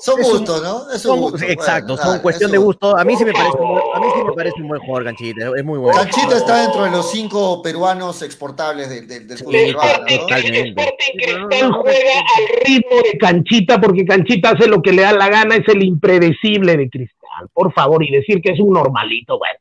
son, 0.00 0.22
gustos, 0.22 0.62
¿no? 0.62 0.90
Es 0.90 1.04
un 1.04 1.12
Son- 1.12 1.20
gusto. 1.20 1.44
exacto, 1.46 1.94
bueno, 1.96 2.10
son 2.12 2.20
cuestión 2.20 2.48
es 2.48 2.52
de 2.52 2.58
gusto. 2.58 2.96
A 2.96 3.04
mí 3.04 3.16
sí 3.16 3.24
me 3.24 3.32
parece 3.32 3.58
un 3.58 3.68
buen, 3.68 3.82
a 3.94 4.00
mí 4.00 4.06
sí 4.14 4.22
me 4.24 4.32
parece 4.32 4.62
un 4.62 4.68
buen 4.68 4.80
jugador 4.80 5.04
Canchita, 5.04 5.50
es 5.56 5.64
muy 5.64 5.78
bueno. 5.78 5.98
Canchita 6.00 6.36
está 6.36 6.62
dentro 6.62 6.84
de 6.84 6.90
los 6.90 7.10
cinco 7.10 7.62
peruanos 7.62 8.22
exportables 8.22 8.88
del, 8.90 9.06
del, 9.06 9.26
del 9.28 9.38
fútbol 9.38 9.52
peruano, 9.52 10.04
¿no? 10.08 10.16
Totalmente. 10.18 10.94
Cristal 11.14 11.72
juega 11.72 12.20
al 12.20 12.66
ritmo 12.66 12.96
de 13.10 13.18
Canchita 13.18 13.80
porque 13.80 14.04
Canchita 14.04 14.50
hace 14.50 14.66
lo 14.68 14.82
que 14.82 14.92
le 14.92 15.02
da 15.02 15.12
la 15.12 15.28
gana, 15.28 15.56
es 15.56 15.68
el 15.68 15.82
impredecible 15.82 16.76
de 16.76 16.88
Cristal, 16.90 17.48
por 17.52 17.72
favor, 17.72 18.02
y 18.04 18.10
decir 18.10 18.40
que 18.40 18.52
es 18.52 18.60
un 18.60 18.72
normalito, 18.72 19.38
bueno. 19.38 19.58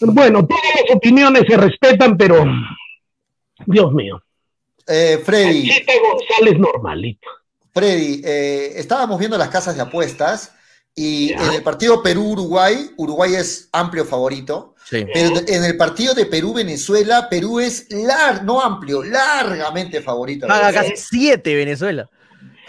Bueno, 0.00 0.46
todas 0.46 0.62
las 0.86 0.94
opiniones 0.96 1.42
se 1.48 1.56
respetan, 1.56 2.16
pero 2.16 2.44
Dios 3.66 3.92
mío, 3.92 4.22
Eh, 4.86 5.20
Freddy, 5.24 5.68
Canchita 5.68 5.92
González 6.00 6.58
normalito. 6.58 7.28
Freddy, 7.74 8.22
eh, 8.24 8.72
estábamos 8.76 9.18
viendo 9.18 9.36
las 9.36 9.48
casas 9.50 9.76
de 9.76 9.82
apuestas 9.82 10.54
y 10.94 11.32
en 11.32 11.52
el 11.52 11.62
partido 11.62 12.02
Perú-Uruguay, 12.02 12.90
Uruguay 12.96 13.34
es 13.34 13.68
amplio 13.72 14.04
favorito, 14.06 14.74
Sí. 14.84 15.04
pero 15.12 15.36
en 15.46 15.64
el 15.64 15.76
partido 15.76 16.14
de 16.14 16.24
Perú-Venezuela, 16.26 17.28
Perú 17.28 17.60
es 17.60 17.86
lar 17.92 18.42
no 18.44 18.60
amplio, 18.62 19.02
largamente 19.04 20.00
favorito. 20.00 20.46
Paga 20.46 20.72
casi 20.72 20.96
7 20.96 21.54
Venezuela. 21.54 22.08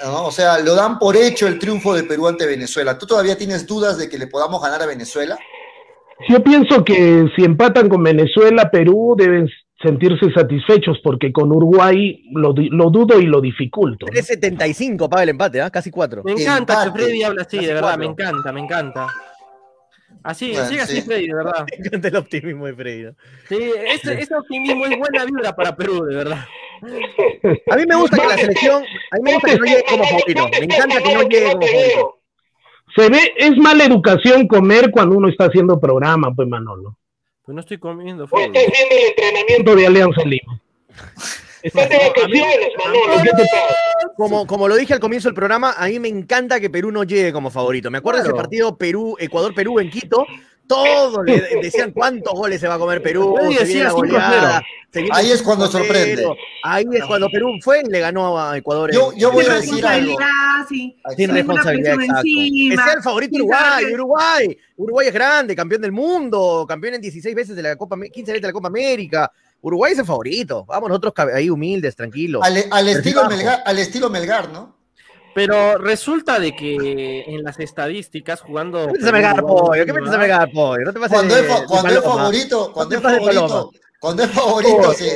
¿no? 0.04 0.26
O 0.28 0.32
sea, 0.32 0.60
lo 0.60 0.76
dan 0.76 1.00
por 1.00 1.16
hecho 1.16 1.48
el 1.48 1.58
triunfo 1.58 1.94
de 1.94 2.04
Perú 2.04 2.28
ante 2.28 2.46
Venezuela. 2.46 2.98
¿Tú 2.98 3.06
todavía 3.08 3.38
tienes 3.38 3.66
dudas 3.66 3.98
de 3.98 4.10
que 4.10 4.18
le 4.18 4.28
podamos 4.28 4.62
ganar 4.62 4.82
a 4.82 4.86
Venezuela? 4.86 5.38
Yo 6.28 6.44
pienso 6.44 6.84
que 6.84 7.26
si 7.36 7.44
empatan 7.46 7.88
con 7.90 8.04
Venezuela, 8.04 8.70
Perú 8.70 9.16
deben 9.18 9.50
sentirse 9.82 10.32
satisfechos 10.34 11.00
porque 11.04 11.32
con 11.32 11.52
Uruguay 11.52 12.24
lo, 12.34 12.54
lo 12.54 12.90
dudo 12.90 13.20
y 13.20 13.26
lo 13.26 13.40
dificulto. 13.42 14.06
¿no? 14.08 14.14
3.75 14.14 15.10
paga 15.10 15.24
el 15.24 15.30
empate, 15.30 15.62
¿ah? 15.62 15.70
Casi 15.70 15.90
4. 15.90 16.24
Me 16.24 16.34
encanta 16.34 16.76
que 16.76 16.88
Empate. 16.88 17.04
Freddy 17.04 17.24
habla 17.24 17.42
así, 17.44 17.58
Casi 17.58 17.68
de 17.68 17.74
verdad, 17.74 17.90
cuatro. 17.96 18.00
me 18.00 18.06
encanta, 18.12 18.52
me 18.52 18.60
encanta. 18.60 19.08
Así, 20.22 20.52
Bueno, 20.52 20.66
sigue 20.68 20.82
así, 20.82 20.96
sí. 20.98 21.02
Freddy, 21.04 21.28
de 21.28 21.34
verdad. 21.34 21.66
Me 21.80 21.86
encanta 21.86 22.08
el 22.10 22.16
optimismo 22.18 22.66
de 22.66 22.74
Freddy. 22.74 23.04
¿no? 23.04 23.12
Sí, 23.48 23.72
ese, 23.88 24.20
ese 24.20 24.36
optimismo 24.36 24.86
es 24.86 24.98
buena 24.98 25.24
vibra 25.24 25.56
para 25.56 25.76
Perú, 25.76 26.04
de 26.04 26.16
verdad. 26.16 26.46
A 27.72 27.76
mí 27.76 27.84
me 27.88 27.96
gusta 27.96 28.18
que 28.18 28.28
la 28.28 28.38
selección, 28.38 28.84
a 28.84 29.16
mí 29.18 29.22
me 29.24 29.34
gusta 29.34 29.50
que 29.52 29.58
no 29.58 29.66
llegue 29.66 29.84
como 29.90 30.04
favorito. 30.04 30.50
Me 30.52 30.66
encanta 30.66 31.02
que 31.02 31.14
no 31.14 31.22
llegue 31.24 31.52
como 31.54 31.66
favorito. 31.68 32.16
Se 32.96 33.10
ve, 33.10 33.20
es 33.38 33.58
mala 33.58 33.86
educación 33.86 34.48
comer 34.48 34.92
cuando 34.92 35.16
uno 35.16 35.30
está 35.30 35.46
haciendo 35.46 35.80
programa, 35.80 36.34
pues 36.36 36.48
Manolo. 36.48 36.98
Pues 37.50 37.56
no 37.56 37.62
estoy 37.62 37.80
comiendo, 37.80 38.26
Tú 38.28 38.36
Freddy. 38.36 38.56
estás 38.60 38.72
viendo 38.72 38.96
el 38.96 39.10
entrenamiento 39.10 39.76
de 39.76 39.88
Alianza 39.88 40.22
Lima. 40.24 40.62
Estás 41.64 41.90
de 41.90 41.98
vacaciones, 41.98 42.70
Manolo. 42.78 43.24
¿Qué 43.24 43.30
te 43.32 43.38
pasa? 43.38 44.14
Como, 44.18 44.46
como 44.46 44.68
lo 44.68 44.76
dije 44.76 44.94
al 44.94 45.00
comienzo 45.00 45.30
del 45.30 45.34
programa, 45.34 45.74
a 45.76 45.88
mí 45.88 45.98
me 45.98 46.10
encanta 46.10 46.60
que 46.60 46.70
Perú 46.70 46.92
no 46.92 47.04
llegue 47.04 47.34
como 47.34 47.50
favorito. 47.50 47.90
Me 47.90 47.98
acuerdo 47.98 48.20
de 48.20 48.26
Claro. 48.26 48.38
ese 48.38 48.44
partido 48.44 48.78
Perú, 48.78 49.16
Ecuador-Perú 49.20 49.80
en 49.80 49.90
Quito. 49.90 50.28
Todos 50.70 51.26
le 51.26 51.42
decían 51.64 51.92
cuántos 51.92 52.32
goles 52.34 52.62
se 52.62 52.68
va 52.68 52.76
a 52.76 52.78
comer 52.80 53.02
Perú. 53.02 53.36
Nadie 53.42 53.58
se 53.58 53.66
decía 53.66 53.74
viene 53.76 53.84
la 53.84 53.90
5-0. 53.90 53.96
goleada, 53.96 54.62
se 54.94 55.02
viene 55.02 55.18
Ahí 55.18 55.32
es 55.32 55.42
cuando 55.42 55.66
5-0. 55.68 55.72
sorprende. 55.72 56.28
Ahí 56.64 56.86
es 56.94 57.06
cuando 57.06 57.28
Perú 57.30 57.50
fue 57.62 57.82
y 57.84 57.90
le 57.90 58.00
ganó 58.00 58.40
a 58.40 58.56
Ecuador. 58.56 58.92
Yo- 58.94 59.12
yo 59.18 59.32
voy 59.32 59.46
a 59.46 59.56
decir 59.56 59.84
algo. 59.86 60.18
responsabilidad, 60.20 60.68
sí. 60.70 60.96
Sin 61.18 61.30
responsabilidad, 61.32 61.94
exacto. 61.96 62.22
encima, 62.28 62.84
sea 62.86 62.94
el 62.94 63.02
favorito 63.02 63.36
Uruguay, 63.38 63.86
Uruguay. 63.94 64.58
Uruguay 64.78 65.08
es 65.08 65.14
grande, 65.14 65.56
campeón 65.56 65.82
del 65.82 65.92
mundo, 65.92 66.66
campeón 66.68 66.94
en 66.94 67.02
16 67.02 67.34
veces 67.36 67.56
de 67.56 67.64
la 67.64 67.76
Copa, 67.76 67.96
Am- 67.96 68.04
15 68.04 68.32
veces 68.32 68.42
de 68.44 68.48
la 68.48 68.54
Copa 68.54 68.68
América. 68.68 69.32
Uruguay 69.62 69.92
es 69.94 70.00
el 70.00 70.06
favorito. 70.06 70.66
Vamos 70.66 70.88
nosotros 70.90 71.14
ahí 71.34 71.50
humildes, 71.50 71.96
tranquilos. 71.96 72.42
Al, 72.46 72.64
al 72.72 72.88
estilo. 72.88 73.28
Melgar, 73.28 73.62
al 73.66 73.78
estilo 73.80 74.10
Melgar, 74.10 74.50
¿no? 74.52 74.79
Pero 75.48 75.78
resulta 75.78 76.38
de 76.40 76.54
que 76.56 77.24
en 77.28 77.44
las 77.44 77.60
estadísticas 77.60 78.42
jugando. 78.42 78.88
¿Qué 78.88 78.92
metes 78.94 79.08
a 79.08 79.12
Melgar, 79.14 79.42
pollo? 79.42 79.86
¿Qué 79.86 79.94
metes 79.94 80.14
a 80.14 80.18
Melgar, 80.18 80.52
pollo? 80.52 80.84
No 80.86 80.92
te 80.94 81.00
pases 81.00 81.14
Cuando 81.16 81.36
de- 81.36 81.42
es, 81.42 81.48
fa- 81.48 81.60
de 81.62 81.66
cuando 81.68 81.90
es 81.90 81.96
paloma. 82.00 82.16
favorito, 82.22 82.72
cuando 82.74 82.96
es 82.96 83.02
favorito. 83.02 83.72
Cuando 84.02 84.24
es 84.24 84.30
favorito, 84.32 84.94
sí. 84.94 85.10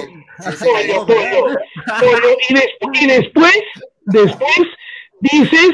y 2.94 3.08
después, 3.08 3.54
después 4.06 4.58
dices, 5.22 5.70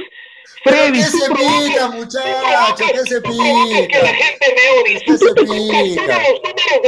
Freddy, 0.63 0.99
¿Qué 0.99 1.05
se 1.05 1.17
pica, 1.29 1.85
tú 1.85 1.93
muchacho? 1.93 2.19
provocas- 2.21 2.75
¿Qué 2.77 2.99
se 2.99 3.03
que 3.05 3.13
la 3.13 3.21
pica? 3.21 3.43
gente 4.07 4.55
me. 4.55 4.99
¿Qué 4.99 5.17
se 5.17 5.33
pica? 5.33 6.19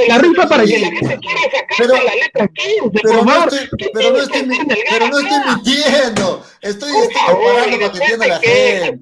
la 0.08 0.18
rifa 0.18 0.48
para 0.50 0.64
que 0.66 0.80
la 0.80 0.90
pica? 0.90 1.08
gente 1.10 1.20
quiera 1.20 1.42
Pero- 1.78 1.94
la 2.04 2.16
letra 2.16 2.48
15, 2.48 2.90
Pero 3.02 3.24
no 3.24 3.44
estoy, 3.44 3.70
¿Qué 3.78 3.90
pero 3.94 4.10
no 4.12 4.20
estoy, 4.20 4.48
pero 4.90 5.08
no 5.08 5.20
estoy 5.20 5.40
mintiendo. 5.48 6.44
Estoy, 6.62 6.92
estoy 6.96 7.16
para 7.16 7.66
que 7.66 7.86
entienda 7.86 8.28
la 8.28 8.40
gente. 8.40 9.00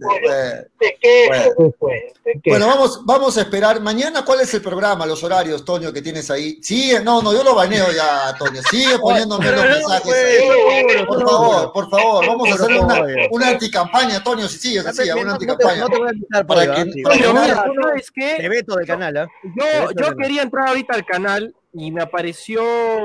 pues. 0.79 1.73
pues. 1.79 2.03
Bueno, 2.45 2.67
vamos, 2.67 3.01
vamos 3.05 3.37
a 3.37 3.41
esperar. 3.41 3.81
Mañana, 3.81 4.23
¿cuál 4.23 4.41
es 4.41 4.53
el 4.53 4.61
programa, 4.61 5.05
los 5.05 5.21
horarios, 5.23 5.65
Toño, 5.65 5.91
que 5.91 6.01
tienes 6.01 6.29
ahí? 6.31 6.59
Sigue, 6.61 7.01
no, 7.01 7.21
no, 7.21 7.33
yo 7.33 7.43
lo 7.43 7.55
baneo 7.55 7.91
ya, 7.91 8.33
Toño. 8.37 8.61
Sigue 8.69 8.97
poniéndome 8.99 9.51
los 9.51 9.65
mensajes. 9.65 10.03
pues, 10.03 11.05
Por 11.07 11.27
favor, 11.27 11.73
por 11.73 11.89
favor, 11.89 12.27
vamos 12.27 12.49
a 12.51 12.53
hacer 12.55 12.77
una, 12.79 13.01
una 13.31 13.47
anticampaña, 13.49 14.23
Toño, 14.23 14.47
si 14.47 14.57
así, 14.67 15.03
te- 15.03 15.13
una 15.13 15.23
no- 15.23 15.31
no 15.31 15.37
te- 15.37 15.45
anticampaña. 15.45 15.79
no 15.81 15.87
te 15.89 15.97
voy 15.97 16.07
a 16.07 16.11
invitar, 16.13 16.45
Para 16.47 16.61
que- 16.65 16.71
¿ah? 16.81 16.85
Sí, 16.93 17.01
para 17.03 17.15
que 17.15 17.21
Toño, 17.23 17.33
no 17.33 17.41
mira, 17.41 17.53
haya- 17.63 17.73
¿sabes 17.81 18.11
qué? 18.13 18.35
Te 18.37 18.49
veto 18.49 18.75
del 18.75 18.87
canal, 18.87 19.17
¿ah? 19.17 19.27
Te 19.41 19.47
Yo, 19.49 19.65
veto 19.65 19.81
yo 19.81 19.87
del 19.87 19.95
canal. 19.95 20.17
quería 20.17 20.41
entrar 20.41 20.67
ahorita 20.69 20.95
al 20.95 21.05
canal 21.05 21.55
y 21.73 21.91
me 21.91 22.01
apareció 22.01 22.61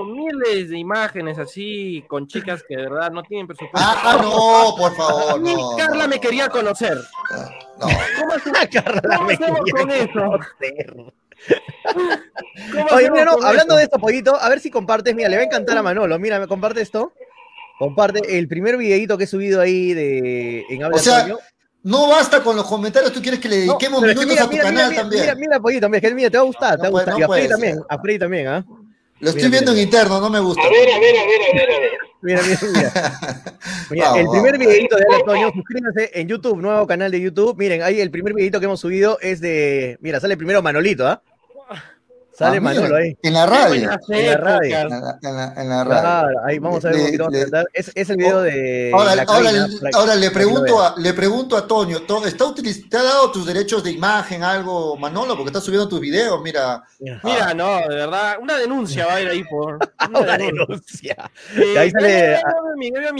miles 0.07 0.71
de 0.71 0.79
imágenes 0.79 1.39
así 1.39 2.03
con 2.09 2.27
chicas 2.27 2.63
que 2.67 2.77
de 2.77 2.83
verdad 2.89 3.11
no 3.11 3.23
tienen 3.23 3.47
presupuesto. 3.47 3.79
Ah, 3.81 4.01
ah, 4.05 4.19
no, 4.23 4.75
por 4.77 4.93
A 4.93 4.95
favor, 4.95 5.41
mí 5.41 5.55
no. 5.55 5.77
Carla 5.77 6.05
no, 6.05 6.09
me 6.09 6.19
quería 6.21 6.47
no, 6.47 6.53
conocer. 6.53 6.97
no. 7.79 7.87
¿Cómo, 8.19 8.33
hacemos- 8.35 8.69
Carla 8.73 9.17
cómo 9.17 9.27
me 9.29 9.35
hacemos 9.35 9.61
quería 9.65 9.73
con 9.83 9.91
eso? 9.91 10.31
conocer. 10.31 10.97
¿Cómo 12.73 12.87
Oye, 12.93 13.11
mira, 13.11 13.25
no, 13.25 13.33
hablando 13.33 13.75
eso? 13.75 13.77
de 13.77 13.83
esto, 13.85 13.99
pollito, 13.99 14.37
a 14.41 14.49
ver 14.49 14.61
si 14.61 14.71
compartes, 14.71 15.15
mira, 15.15 15.29
le 15.29 15.37
va 15.37 15.43
a 15.43 15.47
encantar 15.47 15.77
a 15.77 15.83
Manolo, 15.83 16.19
mira, 16.19 16.39
me 16.39 16.47
comparte 16.47 16.81
esto. 16.81 17.13
Comparte 17.79 18.39
el 18.39 18.47
primer 18.49 18.77
videito 18.77 19.19
que 19.19 19.25
he 19.25 19.27
subido 19.27 19.61
ahí 19.61 19.93
de 19.95 20.65
en 20.69 20.83
Habla 20.85 20.97
O 20.97 21.01
sea. 21.01 21.27
No 21.83 22.09
basta 22.09 22.43
con 22.43 22.57
los 22.57 22.65
comentarios, 22.67 23.13
tú 23.13 23.21
quieres 23.21 23.39
que 23.41 23.49
le 23.49 23.57
dediquemos 23.59 24.03
es 24.05 24.09
minutos 24.17 24.27
mira, 24.27 24.43
a 24.43 24.47
tu 24.47 24.53
mira, 24.53 24.63
canal 24.65 24.89
mira, 24.91 25.03
también. 25.03 25.23
Mira, 25.23 25.35
mira, 25.35 25.61
pollito, 25.61 25.89
mira, 25.91 26.01
que 26.01 26.15
mira, 26.15 26.31
te 26.31 26.39
va 26.39 26.43
a 26.43 26.47
gustar, 26.47 26.77
te 26.81 26.83
va 26.83 26.87
a 26.89 26.91
No 26.91 26.93
puede- 26.93 27.05
gustar. 27.05 27.15
no 27.15 27.19
y 27.19 27.23
a 27.23 27.29
Freddy 27.29 27.49
también, 27.49 27.79
a 27.91 27.99
Freddy 28.01 28.19
también, 28.19 28.47
¿ah? 28.49 28.65
Lo 29.21 29.29
estoy 29.29 29.43
Mira, 29.45 29.51
viendo 29.51 29.73
en 29.73 29.79
interno, 29.81 30.19
no 30.21 30.31
me 30.31 30.41
gusta. 30.41 30.63
A 30.63 30.71
ver, 30.71 30.89
a 30.91 30.99
ver, 30.99 31.15
a 31.17 31.25
ver, 31.27 31.41
a 31.43 31.57
ver, 31.57 31.71
a 31.71 31.81
ver. 31.81 31.91
Mira, 32.23 32.41
mira, 32.43 32.59
mira. 32.75 33.21
Mira, 33.91 34.05
Vamos, 34.07 34.19
el 34.21 34.27
primer 34.31 34.53
vamos. 34.53 34.67
videito 34.67 34.97
de 34.97 35.05
Habla 35.05 35.25
Toño, 35.27 35.51
suscríbanse 35.53 36.11
en 36.15 36.27
YouTube, 36.29 36.57
nuevo 36.63 36.87
canal 36.87 37.11
de 37.11 37.21
YouTube. 37.21 37.55
Miren, 37.59 37.83
ahí 37.83 38.01
el 38.01 38.11
primer 38.11 38.33
videito 38.33 38.59
que 38.61 38.65
hemos 38.65 38.81
subido 38.81 39.19
es 39.21 39.41
de. 39.43 39.99
Mira, 40.01 40.21
sale 40.21 40.39
primero 40.39 40.63
Manolito, 40.63 41.07
¿ah? 41.07 41.23
Sale 42.37 42.57
Ah, 42.57 42.61
Manolo 42.61 42.97
ahí. 42.97 43.17
En 43.23 43.33
la 43.33 43.47
radio. 43.47 43.75
En 44.09 44.27
la 44.27 44.37
radio. 44.37 44.77
En 44.79 44.89
la, 44.91 45.19
en 45.23 45.37
la- 45.37 45.55
en 45.57 45.69
la 45.69 45.85
radio. 45.85 46.01
Claro, 46.01 46.41
ahí 46.45 46.59
vamos 46.59 46.85
a 46.85 46.89
ver 46.89 46.97
un 46.97 47.03
Le- 47.03 47.07
poquito. 47.19 47.25
vamos 47.31 47.53
a. 47.55 47.65
Es, 47.73 47.93
es 47.95 48.11
el 48.11 48.17
video 48.17 48.43
de. 48.43 48.91
Ahora, 48.93 49.15
la 49.15 49.23
ahora, 49.23 49.45
cabina, 49.53 49.69
para- 49.81 49.99
ahora 49.99 50.15
le 50.17 50.31
pregunto 50.33 50.83
a, 50.83 50.95
le 50.99 51.15
pregunto 51.15 51.57
a 51.57 51.67
Toño, 51.67 52.01
¿to- 52.03 52.27
¿está 52.27 52.45
utiliz- 52.45 52.89
¿te 52.89 52.97
ha 52.97 53.03
dado 53.05 53.31
tus 53.31 53.47
derechos 53.47 53.85
de 53.85 53.93
imagen 53.93 54.43
algo, 54.43 54.97
Manolo? 54.97 55.37
Porque 55.37 55.51
estás 55.51 55.63
subiendo 55.65 55.89
tus 55.89 56.01
videos, 56.01 56.41
mira. 56.43 56.83
Mira, 57.23 57.55
no, 57.55 57.79
de 57.89 57.95
verdad, 57.95 58.37
una 58.41 58.57
denuncia 58.59 59.07
va 59.07 59.15
a 59.15 59.21
ir 59.21 59.29
ahí 59.29 59.45
por. 59.45 59.79
Una 60.11 60.37
denuncia. 60.37 61.31
Eh, 61.57 61.79
Ahí 61.79 61.91
sale- 61.91 62.37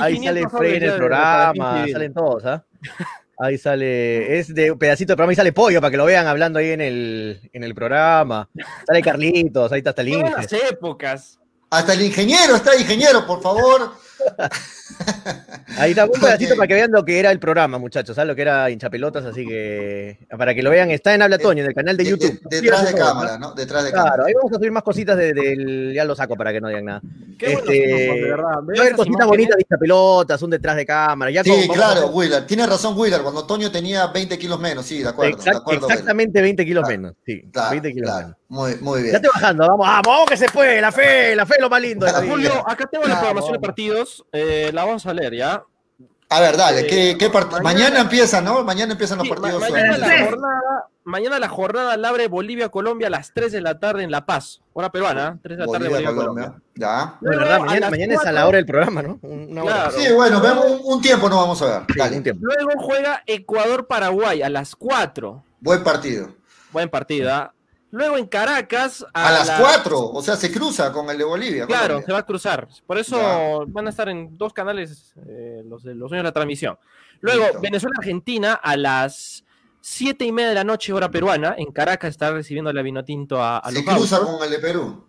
Ahí 0.01 0.15
500 0.15 0.25
sale 0.25 0.49
Frey 0.49 0.77
en 0.77 0.83
el 0.83 0.97
programa, 0.97 1.87
salen 1.93 2.13
todos, 2.15 2.45
¿ah? 2.47 2.65
Ahí 3.39 3.59
sale, 3.59 4.39
es 4.39 4.55
de 4.55 4.71
un 4.71 4.79
pedacito 4.79 5.13
de 5.13 5.17
programa 5.17 5.33
y 5.33 5.37
sale 5.37 5.53
Pollo 5.53 5.81
para 5.81 5.91
que 5.91 5.97
lo 5.97 6.05
vean 6.05 6.27
hablando 6.27 6.59
ahí 6.59 6.71
en 6.71 6.81
el, 6.81 7.51
en 7.53 7.65
el 7.65 7.75
programa. 7.75 8.49
Sale 8.87 9.03
Carlitos, 9.03 9.73
ahí 9.73 9.79
está 9.79 9.91
hasta 9.91 10.03
Lince. 10.03 10.21
buenas 10.23 10.53
épocas. 10.53 11.39
Hasta 11.71 11.95
el 11.95 12.03
ingeniero 12.03 12.55
está, 12.57 12.77
ingeniero, 12.77 13.27
por 13.27 13.43
favor. 13.43 13.95
Ahí 15.77 15.91
está 15.91 16.05
un 16.05 16.13
pedacito 16.13 16.55
para 16.57 16.69
que 16.69 16.75
vean 16.75 16.91
lo 16.93 17.05
que 17.05 17.19
era 17.19 17.31
el 17.33 17.39
programa, 17.41 17.79
muchachos, 17.79 18.15
¿sabes? 18.15 18.29
Lo 18.29 18.35
que 18.37 18.43
era 18.43 18.71
hinchapelotas, 18.71 19.25
así 19.25 19.45
que 19.47 20.19
para 20.39 20.55
que 20.55 20.63
lo 20.63 20.71
vean, 20.71 20.91
está 20.91 21.15
en 21.15 21.23
Habla 21.23 21.39
Toño, 21.39 21.63
en 21.63 21.69
el 21.69 21.75
canal 21.75 21.97
de 21.97 22.05
De- 22.05 22.11
YouTube. 22.11 22.41
de- 22.49 22.61
detrás 22.61 22.87
de 22.87 22.95
cámara, 22.99 23.39
¿no? 23.39 23.55
Detrás 23.55 23.85
de 23.85 23.91
Claro, 23.91 24.05
cámara. 24.11 24.25
ahí 24.27 24.35
vamos 24.35 24.53
a 24.53 24.57
subir 24.57 24.71
más 24.71 24.83
cositas 24.83 25.17
de- 25.17 25.33
del. 25.35 25.93
Ya 25.95 26.05
lo 26.05 26.15
saco 26.15 26.37
para 26.37 26.53
que 26.53 26.61
no 26.61 26.69
digan 26.69 26.85
nada. 26.85 27.03
Qué 27.39 27.55
Este, 27.55 27.73
de 27.73 28.21
verdad. 28.31 28.45
Va 28.45 28.61
Ver 28.61 28.79
a 28.79 28.81
haber 28.83 28.93
esas 28.93 28.97
cositas 28.97 29.27
bonitas 29.27 29.57
de 29.57 29.63
hinchapelotas, 29.63 30.43
un 30.43 30.51
detrás 30.51 30.77
de 30.77 30.87
cámara. 30.87 31.31
Ya 31.31 31.43
Sí, 31.43 31.51
como- 31.51 31.63
vamos 31.63 31.77
a 31.77 31.93
claro, 31.93 32.07
Willard. 32.09 32.47
Tiene 32.47 32.67
razón, 32.67 32.97
Willard. 32.97 33.23
Cuando 33.23 33.45
Toño 33.47 33.71
tenía 33.73 34.07
20 34.09 34.39
kilos 34.39 34.61
menos, 34.61 34.87
sí, 34.87 35.03
de 35.03 35.09
acuerdo. 35.09 35.37
Exact- 35.37 35.45
de 35.53 35.59
acuerdo 35.59 35.81
Willard. 35.87 35.91
exactamente 35.93 36.41
20 36.41 36.65
kilos 36.65 36.85
Claro, 36.85 37.01
menos. 37.03 37.17
Sí, 37.27 37.43
Claro, 37.53 37.71
20 37.71 37.93
kilos 37.93 38.11
claro. 38.11 38.27
menos. 38.29 38.39
Muy, 38.49 38.77
muy 38.77 38.99
Ya 38.99 39.03
bien. 39.05 39.15
estoy 39.17 39.31
bajando, 39.35 39.67
vamos, 39.69 39.87
vamos, 39.87 40.03
vamos 40.07 40.31
que 40.31 40.37
se 40.37 40.49
puede, 40.49 40.81
la 40.81 40.93
fe, 40.93 41.35
la 41.35 41.47
fe 41.47 41.55
es 41.57 41.61
lo 41.63 41.71
más 41.71 41.81
lindo. 41.81 42.07
Julio, 42.29 42.53
acá 42.69 42.87
tengo 42.87 43.07
la 43.07 43.17
programación 43.19 43.53
de 43.55 43.59
partidos. 43.61 44.25
eh, 44.33 44.71
la 44.73 44.85
vamos 44.85 45.05
a 45.07 45.15
leer 45.15 45.35
ya. 45.35 45.63
A 46.31 46.41
ver, 46.41 46.57
dale, 46.57 46.81
Eh, 46.81 46.87
¿qué, 46.87 47.17
qué 47.19 47.31
part- 47.31 47.51
mañana- 47.51 47.63
mañana, 47.63 48.01
empiezan, 48.01 48.45
¿no? 48.45 48.65
Mañana 48.65 48.93
empiezan 48.93 49.19
los 49.19 49.27
Sí, 49.27 49.33
ma- 49.33 49.41
partidos. 49.41 49.61
mañana, 49.71 49.97
la 49.99 50.25
jornada, 50.25 50.89
mañana 51.05 51.39
la 51.39 51.49
jornada 51.49 51.97
la 51.97 52.09
abre 52.09 52.29
Bolivia-Colombia 52.29 53.07
a 53.07 53.11
las 53.11 53.33
3 53.35 53.53
de 53.53 53.61
la 53.61 53.79
tarde 53.79 54.03
en 54.03 54.11
La 54.11 54.25
Paz. 54.27 54.61
Hora 54.73 54.91
peruana, 54.91 55.39
3 55.43 55.59
de 55.59 55.67
la 55.67 55.71
tarde 55.73 55.89
Bolivia, 55.89 56.11
Bolivia-Colombia. 56.11 56.45
Colombia. 56.47 56.63
Ya. 56.77 57.19
No, 57.21 57.31
verdad, 57.31 57.61
mañana, 57.61 58.15
es 58.15 58.27
a 58.27 58.33
la 58.33 58.49
hora 58.49 58.57
del 58.57 58.67
programa, 58.67 59.03
¿no? 59.03 59.19
Una 59.23 59.63
hora. 59.63 59.75
Claro. 59.75 59.91
Sí, 59.99 60.13
bueno, 60.13 60.41
vemos 60.41 60.65
un, 60.71 60.81
un 60.85 61.01
tiempo 61.03 61.29
no 61.29 61.37
vamos 61.37 61.61
a 61.63 61.67
ver. 61.67 61.83
Sí, 61.93 61.99
Dale. 61.99 62.17
un 62.17 62.23
tiempo. 62.23 62.45
Luego 62.45 62.71
juega 62.83 63.23
Ecuador-Paraguay 63.27 64.43
a 64.43 64.49
las 64.49 64.75
4. 64.77 65.45
Buen 65.61 65.85
partido. 65.85 66.29
Buen 66.73 66.89
partida. 66.89 67.53
Luego 67.97 68.17
en 68.19 68.27
Caracas 68.27 69.07
A, 69.15 69.31
las 69.31 69.51
4, 69.61 70.01
o 70.11 70.21
sea, 70.21 70.35
se 70.35 70.51
cruza 70.53 70.91
con 70.93 71.09
el 71.11 71.17
de 71.19 71.23
Bolivia. 71.25 71.65
Claro, 71.67 71.83
Colombia. 71.87 72.07
se 72.07 72.13
va 72.13 72.19
a 72.19 72.27
cruzar. 72.27 72.69
Por 72.87 72.99
eso 72.99 73.17
Ya. 73.17 73.65
van 73.69 73.87
a 73.87 73.91
estar 73.91 74.09
en 74.09 74.37
dos 74.37 74.53
canales 74.53 75.15
eh, 75.29 75.63
los, 75.65 75.85
de- 75.85 75.95
los 75.95 76.11
de 76.11 76.23
la 76.23 76.33
transmisión. 76.33 76.77
Luego. 77.21 77.61
Venezuela-Argentina 77.61 78.55
a 78.55 78.77
las 78.77 79.45
siete 79.81 80.25
y 80.25 80.33
media 80.33 80.49
de 80.49 80.55
la 80.57 80.65
noche, 80.65 80.93
hora 80.93 81.09
peruana. 81.11 81.55
En 81.57 81.71
Caracas 81.71 82.11
está 82.11 82.33
recibiendo 82.33 82.73
la 82.73 82.83
Vinotinto 82.83 83.41
a, 83.41 83.59
a 83.59 83.71
Se 83.71 83.77
los 83.83 83.95
cruza 83.95 84.19
con 84.21 84.43
el 84.43 84.51
de 84.51 84.59
Perú. 84.59 85.07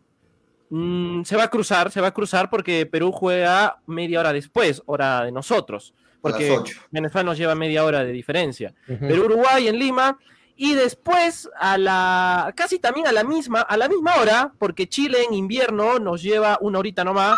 Mm, 0.70 1.24
se 1.24 1.36
va 1.36 1.44
a 1.46 1.48
cruzar, 1.50 1.92
se 1.92 2.02
va 2.02 2.08
a 2.08 2.14
cruzar 2.14 2.50
porque 2.50 2.86
Perú 2.86 3.12
juega 3.12 3.80
media 3.88 4.20
hora 4.20 4.32
después, 4.34 4.82
hora 4.86 5.24
de 5.24 5.32
nosotros. 5.32 5.94
Porque. 6.22 6.58
Venezuela 6.92 7.24
nos 7.30 7.38
lleva 7.38 7.56
media 7.56 7.84
hora 7.86 8.04
de 8.04 8.12
diferencia. 8.12 8.74
Ujú. 8.88 9.08
Perú-Uruguay 9.08 9.68
en 9.68 9.78
Lima. 9.80 10.18
Y 10.58 10.74
después, 10.74 11.50
a 11.60 11.78
la 11.78 12.54
casi 12.56 12.80
también 12.80 13.08
a 13.08 13.12
la 13.12 13.24
misma, 13.24 13.62
a 13.62 13.76
la 13.76 13.90
misma 13.90 14.16
hora, 14.16 14.54
porque 14.58 14.88
Chile 14.88 15.24
en 15.28 15.34
invierno 15.34 16.00
nos 16.00 16.22
lleva 16.22 16.58
una 16.62 16.80
horita 16.80 17.04
nomás, 17.04 17.38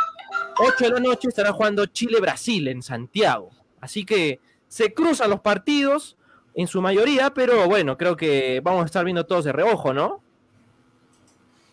8 0.60 0.84
de 0.86 0.90
la 0.92 1.00
noche 1.00 1.28
estará 1.28 1.52
jugando 1.52 1.86
Chile-Brasil 1.88 2.68
en 2.68 2.84
Santiago. 2.84 3.50
Así 3.82 4.06
que 4.06 4.40
se 4.68 4.94
cruzan 4.94 5.30
los 5.32 5.40
partidos 5.42 6.16
en 6.54 6.68
su 6.68 6.82
mayoría, 6.82 7.34
pero 7.34 7.68
bueno, 7.68 7.98
creo 7.98 8.16
que 8.16 8.62
vamos 8.64 8.84
a 8.84 8.86
estar 8.86 9.04
viendo 9.06 9.26
todos 9.26 9.46
de 9.46 9.52
reojo, 9.52 9.94
¿no? 9.94 10.22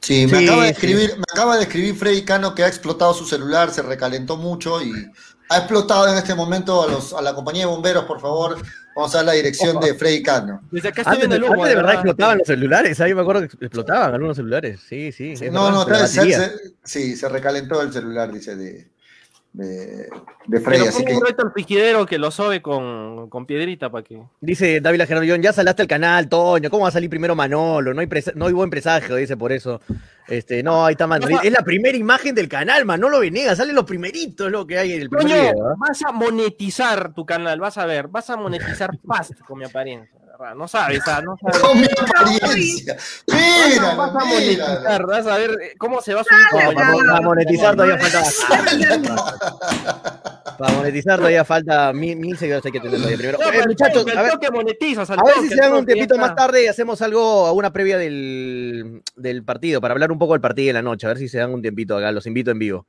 Sí, 0.00 0.26
me 0.26 0.38
Sí, 0.38 0.44
acaba 0.44 0.62
de 0.64 0.68
sí. 0.68 0.74
escribir, 0.74 1.16
me 1.16 1.24
acaba 1.32 1.56
de 1.56 1.62
escribir 1.62 1.94
Freddy 1.96 2.24
Cano 2.24 2.54
que 2.54 2.62
ha 2.62 2.68
explotado 2.68 3.14
su 3.14 3.24
celular, 3.24 3.70
se 3.70 3.80
recalentó 3.82 4.36
mucho 4.36 4.82
y 4.82 4.92
ha 5.48 5.56
explotado 5.58 6.08
en 6.08 6.16
este 6.18 6.34
momento 6.34 6.82
a 6.82 6.86
los 6.86 7.12
a 7.14 7.22
la 7.22 7.34
compañía 7.34 7.62
de 7.66 7.70
bomberos, 7.72 8.04
por 8.04 8.20
favor. 8.20 8.58
Vamos 8.94 9.14
a 9.14 9.18
dar 9.18 9.26
la 9.26 9.32
dirección 9.32 9.80
de 9.80 9.94
Freddy 9.94 10.22
Cano. 10.22 10.60
Desde 10.70 10.88
acá 10.88 11.02
estoy 11.02 11.14
Antes, 11.14 11.28
viendo 11.28 11.46
el 11.46 11.52
antes 11.52 11.68
de 11.68 11.74
verdad 11.74 11.88
verdad. 11.88 11.94
explotaban 12.06 12.38
los 12.38 12.46
celulares, 12.46 13.00
ahí 13.00 13.14
me 13.14 13.20
acuerdo 13.22 13.40
que 13.48 13.64
explotaban 13.66 14.14
algunos 14.14 14.36
celulares. 14.36 14.80
Sí, 14.88 15.10
sí. 15.12 15.34
No, 15.50 15.84
verdad, 15.84 16.00
no, 16.00 16.06
se- 16.06 16.50
sí, 16.84 17.16
se 17.16 17.28
recalentó 17.28 17.82
el 17.82 17.92
celular, 17.92 18.32
dice 18.32 18.54
de, 18.56 18.88
de, 19.54 20.08
de 20.46 20.60
Freddy, 20.60 20.78
Pero 20.80 20.88
así 20.90 21.04
pongo 21.04 21.06
que 21.06 21.14
un 21.14 21.26
reto 21.26 21.42
al 21.46 21.52
friquidero 21.52 22.06
que 22.06 22.18
lo 22.18 22.32
sobe 22.32 22.60
con, 22.60 23.30
con 23.30 23.46
piedrita 23.46 23.88
para 23.88 24.02
que. 24.02 24.20
Dice 24.40 24.80
David 24.80 25.02
Gerardo 25.06 25.24
ya 25.36 25.52
salaste 25.52 25.82
el 25.82 25.88
canal, 25.88 26.28
Toño, 26.28 26.68
¿cómo 26.70 26.82
va 26.82 26.88
a 26.88 26.92
salir 26.92 27.08
primero 27.08 27.36
Manolo? 27.36 27.94
No 27.94 28.00
hay, 28.00 28.08
presa- 28.08 28.32
no 28.34 28.46
hay 28.46 28.52
buen 28.52 28.68
presagio, 28.68 29.14
dice 29.14 29.36
por 29.36 29.52
eso. 29.52 29.80
Este, 30.26 30.62
no, 30.64 30.84
ahí 30.84 30.92
está 30.94 31.06
Manolo. 31.06 31.40
Es 31.40 31.52
la 31.52 31.62
primera 31.62 31.96
imagen 31.96 32.34
del 32.34 32.48
canal, 32.48 32.84
Manolo 32.84 33.20
Venegas, 33.20 33.58
sale 33.58 33.72
los 33.72 33.84
primeritos, 33.84 34.50
lo 34.50 34.66
que 34.66 34.76
hay 34.78 34.92
en 34.94 35.02
el 35.02 35.08
primer 35.08 35.26
video, 35.52 35.68
¿ah? 35.68 35.74
vas 35.78 36.02
a 36.02 36.10
monetizar 36.10 37.14
tu 37.14 37.24
canal, 37.24 37.60
vas 37.60 37.78
a 37.78 37.86
ver, 37.86 38.08
vas 38.08 38.28
a 38.30 38.36
monetizar 38.36 38.90
fast 39.06 39.38
con 39.46 39.60
mi 39.60 39.64
apariencia, 39.66 40.18
¿verdad? 40.38 40.54
No 40.54 40.66
sabes, 40.68 41.00
no 41.24 41.36
sabes. 41.40 41.58
con 41.60 41.80
mi 41.80 41.86
apariencia. 41.86 42.96
Mira, 43.26 43.94
Vas 43.94 44.10
a 44.14 44.24
mira. 44.26 44.66
monetizar, 44.66 45.06
vas 45.06 45.26
a 45.26 45.36
ver 45.38 45.50
eh, 45.62 45.74
cómo 45.78 46.00
se 46.00 46.14
va 46.14 46.20
a 46.22 46.24
subir. 46.24 46.44
para, 46.50 46.72
para 47.06 47.20
monetizar 47.20 47.74
todavía 47.76 47.98
falta 47.98 48.22
Para 50.58 50.72
monetizar 50.74 51.16
todavía 51.18 51.44
falta 51.44 51.92
mil, 51.92 52.16
mil 52.16 52.36
seguidores 52.38 52.64
hay 52.66 52.72
que 52.72 52.80
tener 52.80 52.96
todavía 52.96 53.16
primero. 53.18 53.38
No, 53.38 53.50
Eh, 53.52 53.62
muchachos, 53.66 54.02
a 54.02 54.04
ver, 54.04 54.16
A 54.16 55.24
ver 55.24 55.34
si 55.42 55.48
se 55.48 55.56
dan 55.56 55.72
un 55.74 55.86
tiempito 55.86 56.16
más 56.18 56.34
tarde 56.34 56.64
y 56.64 56.66
hacemos 56.68 57.00
algo, 57.02 57.52
una 57.52 57.72
previa 57.72 57.98
del, 57.98 59.02
del 59.16 59.44
partido, 59.44 59.80
para 59.80 59.92
hablar 59.92 60.12
un 60.12 60.18
poco 60.18 60.32
del 60.32 60.40
partido 60.40 60.68
de 60.68 60.72
la 60.74 60.82
noche, 60.82 61.06
a 61.06 61.10
ver 61.10 61.18
si 61.18 61.28
se 61.28 61.38
dan 61.38 61.52
un 61.52 61.62
tiempito 61.62 61.96
acá, 61.96 62.12
los 62.12 62.26
invito 62.26 62.50
en 62.50 62.58
vivo. 62.58 62.86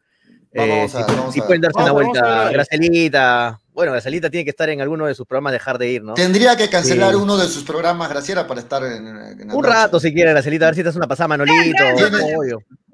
Vamos 0.53 0.69
Eh, 0.73 0.83
a 0.83 0.87
si, 0.87 0.97
ver, 0.97 1.05
vamos 1.17 1.33
si 1.33 1.39
a 1.39 1.43
ver. 1.43 1.47
pueden 1.47 1.61
darse 1.61 1.79
Vamos, 1.79 1.91
una 1.91 2.11
vuelta. 2.11 2.49
Gracelita. 2.51 3.59
Bueno, 3.75 3.91
Gracelita 3.91 4.29
tiene 4.29 4.45
que 4.45 4.51
estar 4.51 4.69
en 4.69 4.79
alguno 4.81 5.05
de 5.05 5.13
sus 5.13 5.27
programas, 5.27 5.51
dejar 5.53 5.77
de 5.77 5.89
ir, 5.89 6.01
¿no? 6.01 6.13
Tendría 6.13 6.55
que 6.55 6.69
cancelar 6.69 7.11
Sí. 7.11 7.15
uno 7.17 7.37
de 7.37 7.47
sus 7.47 7.63
programas, 7.63 8.09
Graciela, 8.09 8.47
para 8.47 8.61
estar 8.61 8.81
en, 8.85 9.05
en 9.05 9.51
Un 9.51 9.63
rato 9.63 9.99
si 9.99 10.13
quiere, 10.13 10.31
Gracelita, 10.31 10.65
a 10.65 10.69
ver 10.69 10.75
si 10.75 10.81
te 10.83 10.89
hace 10.89 10.97
una 10.97 11.07
pasada, 11.07 11.27
Manolito. 11.27 11.83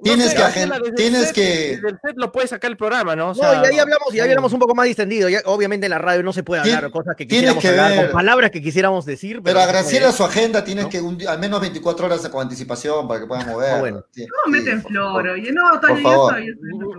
Tienes 0.04 0.32
sé, 0.32 0.36
que 0.36 0.92
tienes 0.96 1.22
set- 1.28 1.34
que- 1.36 1.42
desde 1.76 1.90
el 1.90 2.00
set 2.02 2.14
lo 2.16 2.32
puede 2.32 2.48
sacar 2.48 2.72
el 2.72 2.76
programa, 2.78 3.16
¿no? 3.16 3.30
O 3.30 3.34
No, 3.36 3.54
y 3.54 3.68
ahí 3.68 3.78
hablamos, 3.78 4.12
y 4.12 4.20
ahí 4.20 4.30
hablamos 4.30 4.52
un 4.52 4.58
poco 4.60 4.74
más 4.74 4.88
distendido. 4.88 5.30
Ya, 5.30 5.42
obviamente 5.46 5.86
en 5.86 5.92
la 5.92 6.00
radio 6.00 6.24
no 6.24 6.34
se 6.34 6.42
puede 6.42 6.62
hablar 6.62 6.90
cosas 6.90 7.16
que 7.16 7.28
tienes 7.28 7.54
quisiéramos 7.54 7.62
que 7.62 7.68
hablar, 7.70 7.92
ver. 7.92 8.06
con 8.10 8.12
palabras 8.20 8.50
que 8.50 8.64
quisiéramos 8.64 9.06
decir. 9.06 9.42
Pero 9.44 9.60
a 9.60 9.66
no 9.66 9.68
Graciela 9.68 10.12
su 10.12 10.24
agenda 10.24 10.64
tienes 10.64 10.88
que 10.88 11.00
un 11.00 11.20
al 11.28 11.38
menos 11.38 11.62
24 11.62 12.08
horas 12.08 12.28
con 12.30 12.42
anticipación 12.42 13.08
para 13.08 13.20
que 13.20 13.28
puedan 13.28 13.46
mover. 13.48 13.74
Ah, 13.76 13.80
bueno. 13.80 14.04
Sí, 14.12 14.26
¿Cómo 14.28 14.58
sí, 14.58 14.64
meten 14.64 14.82
por 14.82 14.92
flor? 14.92 15.06
favor. 15.06 15.28
Oye, 15.30 15.52
no, 15.52 15.80
yo 15.80 16.02
favor. 16.02 16.36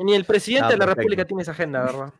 Ni 0.04 0.14
el 0.14 0.24
presidente 0.24 0.66
Ah, 0.66 0.70
de 0.70 0.76
la. 0.76 0.86
República 0.86 1.24
tiene 1.24 1.42
esa 1.42 1.50
agenda, 1.52 1.80
¿verdad? 1.82 2.12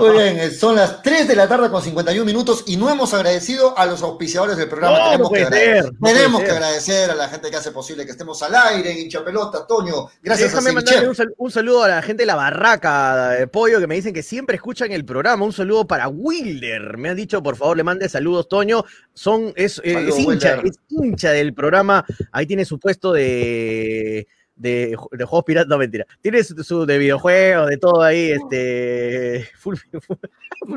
Muy 0.00 0.10
bien, 0.16 0.38
eh, 0.40 0.50
son 0.50 0.74
las 0.74 1.00
3 1.04 1.28
de 1.28 1.36
la 1.36 1.46
tarde 1.46 1.68
con 1.70 1.82
51 1.82 2.24
minutos 2.24 2.64
y 2.66 2.76
no 2.78 2.90
hemos 2.90 3.12
agradecido 3.14 3.78
a 3.78 3.84
los 3.86 4.02
auspiciadores 4.02 4.56
del 4.56 4.68
programa. 4.70 4.98
No, 4.98 5.04
Tenemos, 5.04 5.30
no 5.30 5.30
que, 5.34 5.42
agradecer. 5.44 5.74
ser, 5.84 5.92
no 5.92 5.98
puede 6.00 6.14
Tenemos 6.14 6.40
ser. 6.40 6.48
que 6.48 6.54
agradecer 6.56 7.10
a 7.10 7.14
la 7.14 7.28
gente 7.28 7.50
que 7.50 7.56
hace 7.56 7.70
posible 7.72 8.04
que 8.06 8.10
estemos 8.12 8.42
al 8.42 8.54
aire 8.54 8.90
en 8.90 8.98
hincha 8.98 9.22
pelota, 9.24 9.66
Toño. 9.66 10.06
Gracias 10.22 10.50
Déjame 10.50 10.70
a 10.70 10.72
mandarle 10.72 11.08
un, 11.10 11.14
sal- 11.14 11.34
un 11.36 11.50
saludo 11.50 11.84
a 11.84 11.88
la 11.88 12.02
gente 12.02 12.22
de 12.22 12.26
la 12.26 12.34
barraca 12.34 13.28
de 13.30 13.46
pollo 13.46 13.78
que 13.80 13.86
me 13.86 13.94
dicen 13.96 14.14
que 14.14 14.22
siempre 14.22 14.56
escuchan 14.56 14.90
el 14.92 15.04
programa. 15.04 15.44
Un 15.44 15.52
saludo 15.52 15.86
para 15.86 16.08
Wilder. 16.08 16.96
Me 16.96 17.10
han 17.10 17.16
dicho, 17.16 17.42
por 17.42 17.56
favor, 17.56 17.76
le 17.76 17.84
mande 17.84 18.08
saludos, 18.08 18.48
Toño. 18.48 18.84
Son, 19.12 19.52
es, 19.56 19.82
eh, 19.84 20.06
es 20.08 20.18
hincha, 20.18 20.56
Wilder. 20.56 20.60
es 20.64 20.78
hincha 20.88 21.30
del 21.32 21.52
programa. 21.54 22.04
Ahí 22.32 22.46
tiene 22.46 22.64
su 22.64 22.78
puesto 22.80 23.12
de. 23.12 24.26
De, 24.56 24.96
de 25.12 25.24
juegos 25.24 25.44
piratas, 25.44 25.68
no 25.68 25.78
mentira. 25.78 26.06
Tiene 26.20 26.44
su, 26.44 26.62
su 26.62 26.86
de 26.86 26.96
videojuegos, 26.98 27.68
de 27.68 27.76
todo 27.76 28.02
ahí, 28.02 28.30
este. 28.30 29.48
Full, 29.58 29.76
full, 29.90 30.00
full 30.00 30.16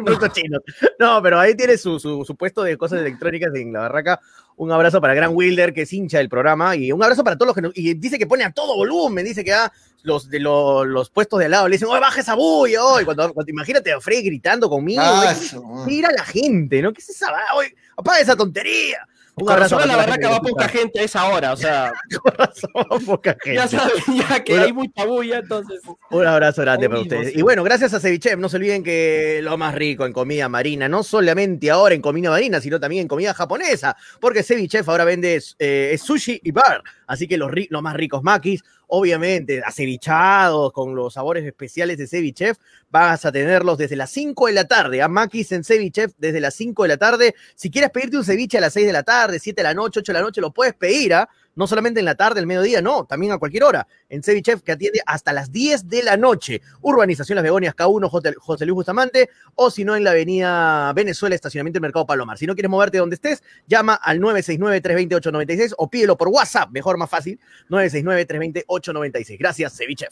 productos 0.04 0.34
chinos. 0.34 0.62
No, 1.00 1.22
pero 1.22 1.40
ahí 1.40 1.54
tiene 1.56 1.78
su, 1.78 2.00
su, 2.00 2.26
su 2.26 2.36
puesto 2.36 2.64
de 2.64 2.76
cosas 2.78 3.00
electrónicas 3.02 3.54
en 3.56 3.72
la 3.72 3.82
barraca. 3.82 4.20
Un 4.56 4.72
abrazo 4.72 5.00
para 5.00 5.14
Gran 5.14 5.32
Wilder, 5.36 5.72
que 5.74 5.84
es 5.84 5.94
hincha 5.94 6.18
del 6.18 6.30
programa, 6.30 6.76
y 6.76 6.92
un 6.92 7.04
abrazo 7.04 7.24
para 7.24 7.38
todos 7.38 7.48
los 7.50 7.56
que 7.56 7.62
nos, 7.62 7.72
y 7.78 7.94
dice 7.94 8.18
que 8.18 8.26
pone 8.26 8.44
a 8.44 8.52
todo 8.52 8.76
volumen, 8.76 9.24
dice 9.24 9.44
que 9.46 9.54
ah, 9.54 9.72
los 10.02 10.28
de 10.30 10.40
lo- 10.40 10.84
los 10.84 11.12
puestos 11.12 11.38
de 11.38 11.46
al 11.46 11.52
lado 11.52 11.68
le 11.68 11.76
dicen, 11.76 11.88
oye, 11.90 12.00
baja 12.00 12.22
esa 12.22 12.34
bulla, 12.34 12.82
cuando, 13.06 13.32
cuando 13.36 13.52
imagínate 13.52 13.92
a 13.94 14.02
Frey 14.02 14.24
gritando 14.24 14.68
conmigo, 14.68 15.04
Ah, 15.06 15.36
oye, 15.40 15.62
mira 15.86 16.10
la 16.12 16.24
gente, 16.26 16.82
¿no? 16.82 16.92
¿Qué 16.92 17.02
es 17.02 17.10
esa? 17.10 17.28
Oye, 17.56 17.76
apaga 17.96 18.20
esa 18.20 18.36
tontería. 18.36 19.08
Un 19.40 19.46
Con 19.46 19.54
abrazo 19.54 19.76
razón 19.78 19.90
a 19.92 19.94
la 19.94 19.98
barraca 19.98 20.30
va 20.32 20.42
poca 20.42 20.68
gente 20.68 21.00
a 21.00 21.04
esa 21.04 21.26
hora, 21.30 21.54
o 21.54 21.58
sea, 21.58 21.94
Con 22.24 22.34
razón 22.34 22.72
va 22.76 23.00
poca 23.06 23.38
gente. 23.44 23.56
ya 23.56 23.68
saben, 23.68 23.92
ya 24.28 24.44
que 24.44 24.54
Bueno. 24.54 24.66
hay 24.66 24.74
mucha 24.74 25.06
bulla, 25.06 25.38
entonces. 25.38 25.80
Un 26.10 26.26
abrazo 26.26 26.64
grande 26.64 26.90
para 26.90 27.02
ustedes. 27.02 27.34
sí. 27.34 27.40
Y 27.40 27.42
bueno, 27.44 27.64
gracias 27.64 27.94
a 27.94 28.00
Cevichev, 28.00 28.40
no 28.40 28.50
se 28.50 28.58
olviden 28.58 28.84
que 28.84 29.40
lo 29.44 29.56
más 29.58 29.76
rico 29.76 30.08
en 30.08 30.14
comida 30.14 30.50
marina, 30.50 30.90
no 30.90 31.04
solamente 31.04 31.70
ahora 31.70 31.94
en 31.94 32.02
comida 32.02 32.32
marina, 32.32 32.60
sino 32.60 32.80
también 32.80 33.04
en 33.04 33.08
comida 33.08 33.36
japonesa, 33.36 33.96
porque 34.20 34.42
Cevichev 34.42 34.90
ahora 34.90 35.06
vende 35.06 35.40
eh, 35.60 36.00
sushi 36.04 36.40
y 36.44 36.50
bar, 36.52 36.82
así 37.06 37.28
que 37.28 37.38
los, 37.38 37.52
los 37.70 37.82
más 37.84 37.96
ricos 37.96 38.24
makis, 38.24 38.64
obviamente 38.88 39.62
acevichados 39.64 40.72
con 40.72 40.96
los 40.96 41.14
sabores 41.14 41.46
especiales 41.46 41.98
de 41.98 42.08
Cevichev, 42.08 42.58
vas 42.90 43.26
a 43.26 43.32
tenerlos 43.32 43.78
desde 43.78 43.96
las 43.96 44.10
5 44.12 44.48
de 44.48 44.54
la 44.54 44.66
tarde, 44.66 45.02
a 45.02 45.08
makis 45.08 45.52
en 45.52 45.64
Cevichev 45.64 46.12
desde 46.18 46.40
las 46.40 46.56
5 46.56 46.84
de 46.84 46.90
la 46.90 46.98
tarde. 46.98 47.36
Si 47.56 47.70
quieres 47.70 47.92
pedirte 47.92 48.18
un 48.18 48.24
ceviche 48.24 48.58
a 48.58 48.62
las 48.62 48.74
6 48.74 48.88
de 48.88 48.94
la 48.94 49.04
tarde, 49.04 49.40
7 49.40 49.62
de 49.62 49.64
la 49.64 49.74
noche, 49.74 50.00
8 50.00 50.12
de 50.12 50.20
la 50.20 50.24
noche, 50.24 50.42
lo 50.42 50.52
puedes 50.52 50.74
pedir, 50.74 51.14
¿ah? 51.14 51.30
No 51.58 51.68
solamente 51.68 52.00
en 52.00 52.06
la 52.06 52.16
tarde, 52.16 52.40
el 52.40 52.48
mediodía, 52.48 52.82
no, 52.82 53.04
también 53.06 53.34
a 53.34 53.38
cualquier 53.38 53.66
hora. 53.66 53.86
En 54.08 54.24
Cevichev, 54.24 54.62
que 54.64 54.72
atiende 54.72 55.02
hasta 55.06 55.34
las 55.34 55.52
10 55.52 55.90
de 55.90 56.04
la 56.04 56.16
noche. 56.16 56.62
Urbanización 56.82 57.36
Las 57.36 57.44
Begonias 57.44 57.76
K1, 57.76 58.08
Hotel- 58.10 58.36
José 58.38 58.66
Luis 58.66 58.76
Bustamante, 58.76 59.30
o 59.56 59.70
si 59.70 59.84
no, 59.84 59.96
en 59.96 60.06
la 60.06 60.12
avenida 60.12 60.94
Venezuela, 60.94 61.36
estacionamiento 61.36 61.78
del 61.78 61.82
Mercado 61.82 62.06
Palomar. 62.06 62.38
Si 62.38 62.46
no 62.48 62.54
quieres 62.54 62.70
moverte 62.70 63.00
donde 63.00 63.16
estés, 63.16 63.44
llama 63.68 63.96
al 63.96 64.20
969-320-896 64.22 65.74
o 65.78 65.90
pídelo 65.90 66.16
por 66.18 66.30
WhatsApp, 66.30 66.70
mejor, 66.72 66.98
más 66.98 67.10
fácil, 67.10 67.40
969-320-896. 67.70 69.38
Gracias, 69.38 69.76
Cevichev. 69.78 70.10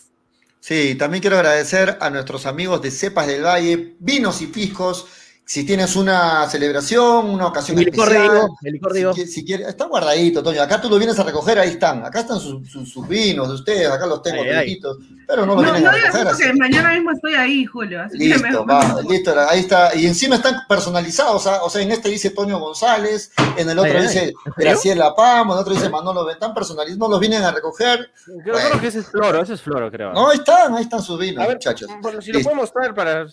Sí, 0.60 0.96
también 0.96 1.22
quiero 1.22 1.38
agradecer 1.38 1.98
a 2.02 2.10
nuestros 2.10 2.46
amigos 2.48 2.82
de 2.82 2.90
Cepas 2.92 3.28
del 3.28 3.44
Valle, 3.46 3.96
Vinos 4.00 4.42
y 4.42 4.48
Piscos. 4.48 5.06
Si 5.48 5.64
tienes 5.64 5.96
una 5.96 6.50
celebración, 6.50 7.30
una 7.30 7.46
ocasión 7.46 7.78
El 7.78 7.86
licor 7.86 8.08
especial, 8.08 8.32
digo, 8.34 8.58
el 8.64 8.74
licor 8.74 8.92
si, 8.94 8.98
digo. 8.98 9.14
si 9.14 9.46
quieres, 9.46 9.68
está 9.68 9.86
guardadito, 9.86 10.42
Toño. 10.42 10.60
Acá 10.60 10.82
tú 10.82 10.90
lo 10.90 10.98
vienes 10.98 11.20
a 11.20 11.24
recoger, 11.24 11.60
ahí 11.60 11.70
están. 11.70 12.04
Acá 12.04 12.22
están 12.22 12.40
sus, 12.40 12.68
sus- 12.68 12.92
sus 12.92 13.08
vinos 13.08 13.48
de 13.50 13.54
ustedes, 13.54 13.88
acá 13.90 14.08
los 14.08 14.24
tengo 14.24 14.42
Ay, 14.42 14.50
ay. 14.50 14.56
fresquitos, 14.56 14.98
pero 15.28 15.46
no 15.46 15.56
No, 15.56 15.62
los 15.62 15.66
no 15.66 15.72
vienen 15.74 15.88
a 15.88 15.92
recoger. 15.92 16.28
así. 16.30 16.44
que 16.44 16.54
mañana 16.54 16.94
mismo 16.94 17.12
estoy 17.12 17.36
ahí, 17.36 17.64
Julio. 17.66 18.02
Así 18.02 18.18
que 18.18 18.24
Listo, 18.26 18.42
mejor- 18.42 18.70
va, 18.72 19.02
listo, 19.08 19.36
ahí 19.48 19.60
está. 19.60 19.96
Y 19.96 20.08
encima 20.08 20.38
están 20.38 20.62
personalizados, 20.68 21.46
¿ah? 21.46 21.60
o 21.64 21.70
sea, 21.70 21.84
en 21.84 21.92
este 21.92 22.10
dice 22.10 22.32
Toño 22.32 22.58
González, 22.60 23.32
en 23.56 23.70
el 23.70 23.78
otro 23.78 23.92
Ay, 24.00 24.02
dice. 24.02 24.34
Graciela 24.58 25.14
Pamo, 25.14 25.54
en 25.54 25.58
el 25.60 25.62
otro 25.62 25.76
dice 25.76 25.90
Manolo, 25.90 26.28
están 26.28 26.56
personalizados, 26.56 26.98
no 26.98 27.08
los 27.08 27.20
vienen 27.20 27.44
a 27.44 27.52
recoger. 27.52 28.10
Creo, 28.44 28.56
creo 28.56 28.82
que 28.82 28.88
ese 28.88 29.00
es 29.00 29.06
floro, 29.12 29.44
ese 29.44 29.54
es 29.54 29.62
floro, 29.62 29.92
creo. 29.92 30.12
No, 30.12 30.30
ahí 30.30 30.38
están, 30.40 30.74
ahí 30.74 30.84
están 30.84 31.04
sus 31.04 31.20
vinos, 31.20 31.44
a 31.44 31.48
ver, 31.48 31.58
muchachos. 31.58 31.88
bueno, 32.02 32.20
si 32.20 32.32
lo 32.32 32.40
podemos 32.42 32.74
traer 32.74 32.96
para. 32.96 33.28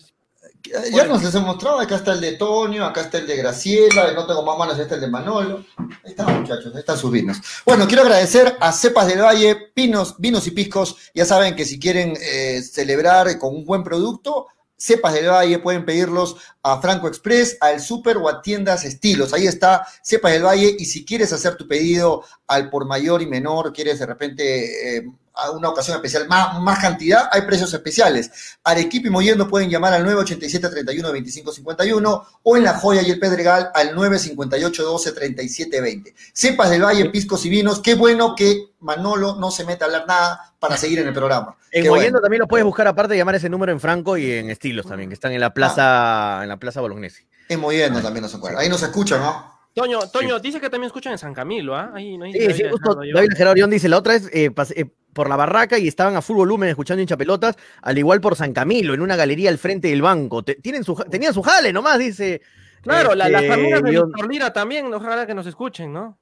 Ya 0.63 1.05
nos 1.05 1.21
les 1.21 1.35
he 1.35 1.39
mostrado, 1.39 1.79
acá 1.79 1.95
está 1.97 2.13
el 2.13 2.21
de 2.21 2.33
Toño, 2.33 2.85
acá 2.85 3.01
está 3.01 3.17
el 3.17 3.27
de 3.27 3.35
Graciela, 3.35 4.13
no 4.13 4.25
tengo 4.25 4.43
más 4.43 4.57
manos, 4.57 4.79
este 4.79 4.95
es 4.95 5.01
el 5.01 5.01
de 5.01 5.07
Manolo. 5.07 5.65
Ahí 5.77 6.11
están, 6.11 6.41
muchachos, 6.41 6.73
ahí 6.73 6.79
están 6.79 6.97
sus 6.97 7.11
vinos. 7.11 7.37
Bueno, 7.65 7.85
quiero 7.85 8.03
agradecer 8.03 8.55
a 8.61 8.71
Cepas 8.71 9.07
del 9.07 9.21
Valle, 9.21 9.57
Pinos, 9.73 10.15
Vinos 10.17 10.47
y 10.47 10.51
Piscos. 10.51 10.95
Ya 11.13 11.25
saben 11.25 11.55
que 11.55 11.65
si 11.65 11.79
quieren 11.79 12.13
eh, 12.21 12.61
celebrar 12.61 13.37
con 13.39 13.53
un 13.53 13.65
buen 13.65 13.83
producto, 13.83 14.47
Cepas 14.77 15.13
del 15.13 15.29
Valle 15.29 15.59
pueden 15.59 15.85
pedirlos 15.85 16.37
a 16.61 16.81
Franco 16.81 17.07
Express, 17.07 17.57
al 17.59 17.81
Super 17.81 18.17
o 18.17 18.29
a 18.29 18.41
tiendas 18.41 18.85
estilos. 18.85 19.33
Ahí 19.33 19.47
está 19.47 19.85
Cepas 20.01 20.31
del 20.31 20.43
Valle. 20.43 20.75
Y 20.77 20.85
si 20.85 21.05
quieres 21.05 21.31
hacer 21.33 21.55
tu 21.55 21.67
pedido 21.67 22.23
al 22.47 22.69
por 22.69 22.85
mayor 22.85 23.21
y 23.21 23.27
menor, 23.27 23.73
quieres 23.73 23.99
de 23.99 24.05
repente 24.05 24.97
eh, 24.97 25.05
a 25.35 25.51
una 25.51 25.69
ocasión 25.69 25.95
especial, 25.95 26.27
más, 26.27 26.59
más 26.61 26.79
cantidad, 26.79 27.29
hay 27.31 27.41
precios 27.41 27.73
especiales. 27.73 28.31
Arequipa 28.63 29.07
y 29.07 29.11
Mollendo 29.11 29.47
pueden 29.47 29.69
llamar 29.69 29.93
al 29.93 30.05
987-31-2551 30.05 32.25
o 32.43 32.57
en 32.57 32.63
La 32.63 32.73
Joya 32.75 33.01
y 33.01 33.11
el 33.11 33.19
Pedregal 33.19 33.71
al 33.73 33.95
958-12-3720. 33.95 36.13
Cepas 36.33 36.69
del 36.69 36.83
Valle, 36.83 37.09
Piscos 37.09 37.45
y 37.45 37.49
Vinos. 37.49 37.81
Qué 37.81 37.95
bueno 37.95 38.35
que 38.35 38.73
Manolo 38.79 39.35
no 39.35 39.51
se 39.51 39.65
meta 39.65 39.85
a 39.85 39.87
hablar 39.87 40.05
nada 40.07 40.53
para 40.59 40.77
seguir 40.77 40.99
en 40.99 41.07
el 41.07 41.13
programa. 41.13 41.55
En 41.71 41.83
Qué 41.83 41.89
Mollendo 41.89 42.17
bueno. 42.17 42.21
también 42.21 42.41
lo 42.41 42.47
puedes 42.47 42.65
buscar, 42.65 42.87
aparte 42.87 43.13
de 43.13 43.17
llamar 43.17 43.35
ese 43.35 43.49
número 43.49 43.71
en 43.71 43.79
Franco 43.79 44.17
y 44.17 44.31
en 44.31 44.51
Estilos 44.51 44.85
también, 44.85 45.09
que 45.09 45.15
están 45.15 45.31
en 45.31 45.41
la 45.41 45.53
plaza, 45.53 46.41
en 46.43 46.49
la 46.49 46.57
plaza 46.57 46.81
Bolognesi. 46.81 47.23
En 47.49 47.59
Mollendo 47.59 48.01
también 48.01 48.21
nos 48.23 48.35
acuerda. 48.35 48.59
Ahí 48.59 48.69
nos 48.69 48.83
escuchan, 48.83 49.19
¿no? 49.19 49.52
Toño, 49.73 49.99
Toño, 50.11 50.39
dice 50.39 50.59
que 50.61 50.69
también 50.69 50.87
escuchan 50.87 51.13
en 51.13 51.17
San 51.17 51.33
Camilo, 51.33 51.75
¿ah? 51.75 51.91
Ahí 51.95 52.17
no 52.17 52.25
Sí, 52.25 52.53
sí, 52.53 52.63
justo 52.69 52.95
David 53.13 53.29
Gerardo 53.35 53.51
Orión 53.53 53.69
dice, 53.71 53.89
la 53.89 53.97
otra 53.97 54.13
es 54.15 54.29
eh, 54.31 54.51
pasé, 54.51 54.79
eh, 54.81 54.85
por 55.13 55.29
la 55.29 55.35
barraca 55.35 55.77
y 55.77 55.87
estaban 55.87 56.15
a 56.15 56.21
full 56.21 56.37
volumen 56.37 56.69
escuchando 56.69 57.01
hinchapelotas, 57.01 57.55
al 57.81 57.97
igual 57.97 58.21
por 58.21 58.35
San 58.35 58.53
Camilo, 58.53 58.93
en 58.93 59.01
una 59.01 59.15
galería 59.15 59.49
al 59.49 59.57
frente 59.57 59.87
del 59.89 60.01
banco. 60.01 60.43
Te- 60.43 60.55
tienen 60.55 60.83
su, 60.83 60.95
tenían 60.95 61.33
su 61.33 61.41
jale 61.41 61.71
nomás, 61.73 61.97
dice. 61.99 62.41
Claro, 62.81 63.15
la- 63.15 63.29
las 63.29 63.43
este, 63.43 63.53
amigas 63.53 63.81
de. 63.83 63.91
Víctor 63.91 64.31
Lira 64.31 64.53
también, 64.53 64.93
ojalá 64.93 65.25
que 65.25 65.33
nos 65.33 65.45
escuchen, 65.47 65.91
¿no? 65.93 66.17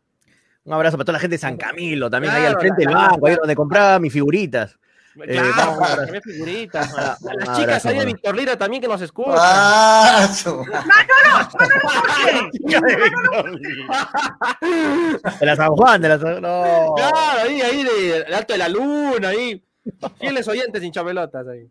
Un 0.64 0.74
abrazo 0.74 0.96
para 0.98 1.06
toda 1.06 1.14
la 1.14 1.20
gente 1.20 1.36
de 1.36 1.40
San 1.40 1.58
Camilo, 1.58 2.10
también 2.10 2.34
ahí 2.34 2.46
al 2.46 2.60
frente 2.60 2.84
la- 2.86 2.90
del 2.92 2.98
la- 3.00 3.08
banco, 3.10 3.28
ahí 3.28 3.36
donde 3.36 3.56
compraba 3.56 4.00
mis 4.00 4.14
figuritas. 4.14 4.78
Eh, 5.28 5.36
Claro, 5.54 5.78
vamos, 5.80 6.10
figuritas. 6.24 6.94
Un 7.22 7.36
Las 7.46 7.58
chicas 7.60 7.86
ahí 7.86 8.00
de. 8.00 8.06
Víctor 8.06 8.36
Lira 8.36 8.58
también 8.58 8.82
que 8.82 8.88
nos 8.88 9.02
escuchan. 9.02 9.36
¡Ah! 9.38 10.28
su- 10.34 10.64
De 15.40 15.46
la 15.46 15.56
San 15.56 15.70
Juan, 15.72 16.02
de 16.02 16.10
la 16.10 16.20
San 16.20 16.42
No. 16.42 16.94
Claro, 16.96 17.18
ahí, 17.44 17.62
ahí 17.62 17.84
de, 17.84 18.24
de 18.26 18.36
Alto 18.36 18.54
de 18.54 18.60
la 18.60 18.70
Luna, 18.70 19.30
ahí. 19.30 19.64
Fieles 20.20 20.48
oyentes 20.48 20.84
hinchapelotas 20.84 21.48
ahí. 21.48 21.68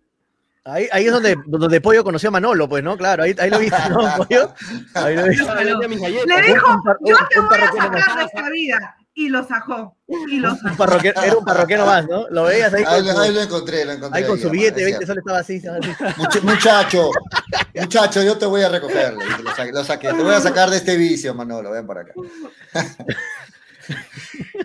Ahí, 0.64 0.88
ahí 0.92 1.06
es 1.06 1.12
donde, 1.12 1.36
donde 1.46 1.80
Pollo 1.80 2.04
conoció 2.04 2.28
a 2.28 2.32
Manolo, 2.32 2.68
pues, 2.68 2.82
¿no? 2.84 2.96
Claro, 2.96 3.22
ahí, 3.22 3.34
ahí 3.38 3.48
lo 3.48 3.58
viste, 3.58 3.78
¿no, 3.88 3.98
Pollo? 4.16 4.52
Ahí 4.94 5.16
lo 5.16 5.24
viste. 5.28 5.64
Le 5.64 6.42
dijo, 6.42 6.66
yo 7.00 7.16
un- 7.16 7.28
te 7.28 7.40
voy 7.40 7.60
a 7.62 7.72
sacar 7.72 8.18
de 8.18 8.24
esta 8.24 8.50
vida. 8.50 8.96
Y 9.14 9.28
lo 9.28 9.46
sacó. 9.46 9.96
Y 10.28 10.38
lo 10.38 10.52
Un 10.52 10.58
sacó. 10.58 10.76
parroquiano- 10.76 11.22
era 11.22 11.36
un 11.36 11.44
parroquiano 11.44 11.84
más, 11.84 12.06
¿no? 12.08 12.28
Lo 12.30 12.44
veías 12.44 12.72
ahí 12.72 12.84
Ahí, 12.86 13.02
con, 13.04 13.14
su- 13.14 13.20
ahí 13.20 13.34
lo 13.34 13.40
encontré, 13.42 13.84
lo 13.84 13.92
encontré. 13.92 14.20
ahí 14.22 14.26
con 14.26 14.36
ahí, 14.36 14.42
su 14.42 14.50
billete, 14.50 14.80
es 14.80 14.84
20 14.86 15.06
cierto. 15.06 15.06
soles 15.06 15.22
estaba 15.22 15.38
así, 15.40 15.56
estaba 15.56 15.76
así. 15.78 16.20
Much- 16.20 16.42
muchacho, 16.42 17.10
muchacho, 17.74 18.22
yo 18.22 18.38
te 18.38 18.46
voy 18.46 18.62
a 18.62 18.68
recoger. 18.68 19.14
Lo 19.14 19.54
saqué, 19.54 19.72
lo 19.72 19.84
saqué. 19.84 20.08
Te 20.08 20.22
voy 20.22 20.34
a 20.34 20.40
sacar 20.40 20.70
de 20.70 20.76
este 20.78 20.96
vicio, 20.96 21.34
Manolo. 21.34 21.70
Ven 21.72 21.86
para 21.86 22.02
acá. 22.02 22.12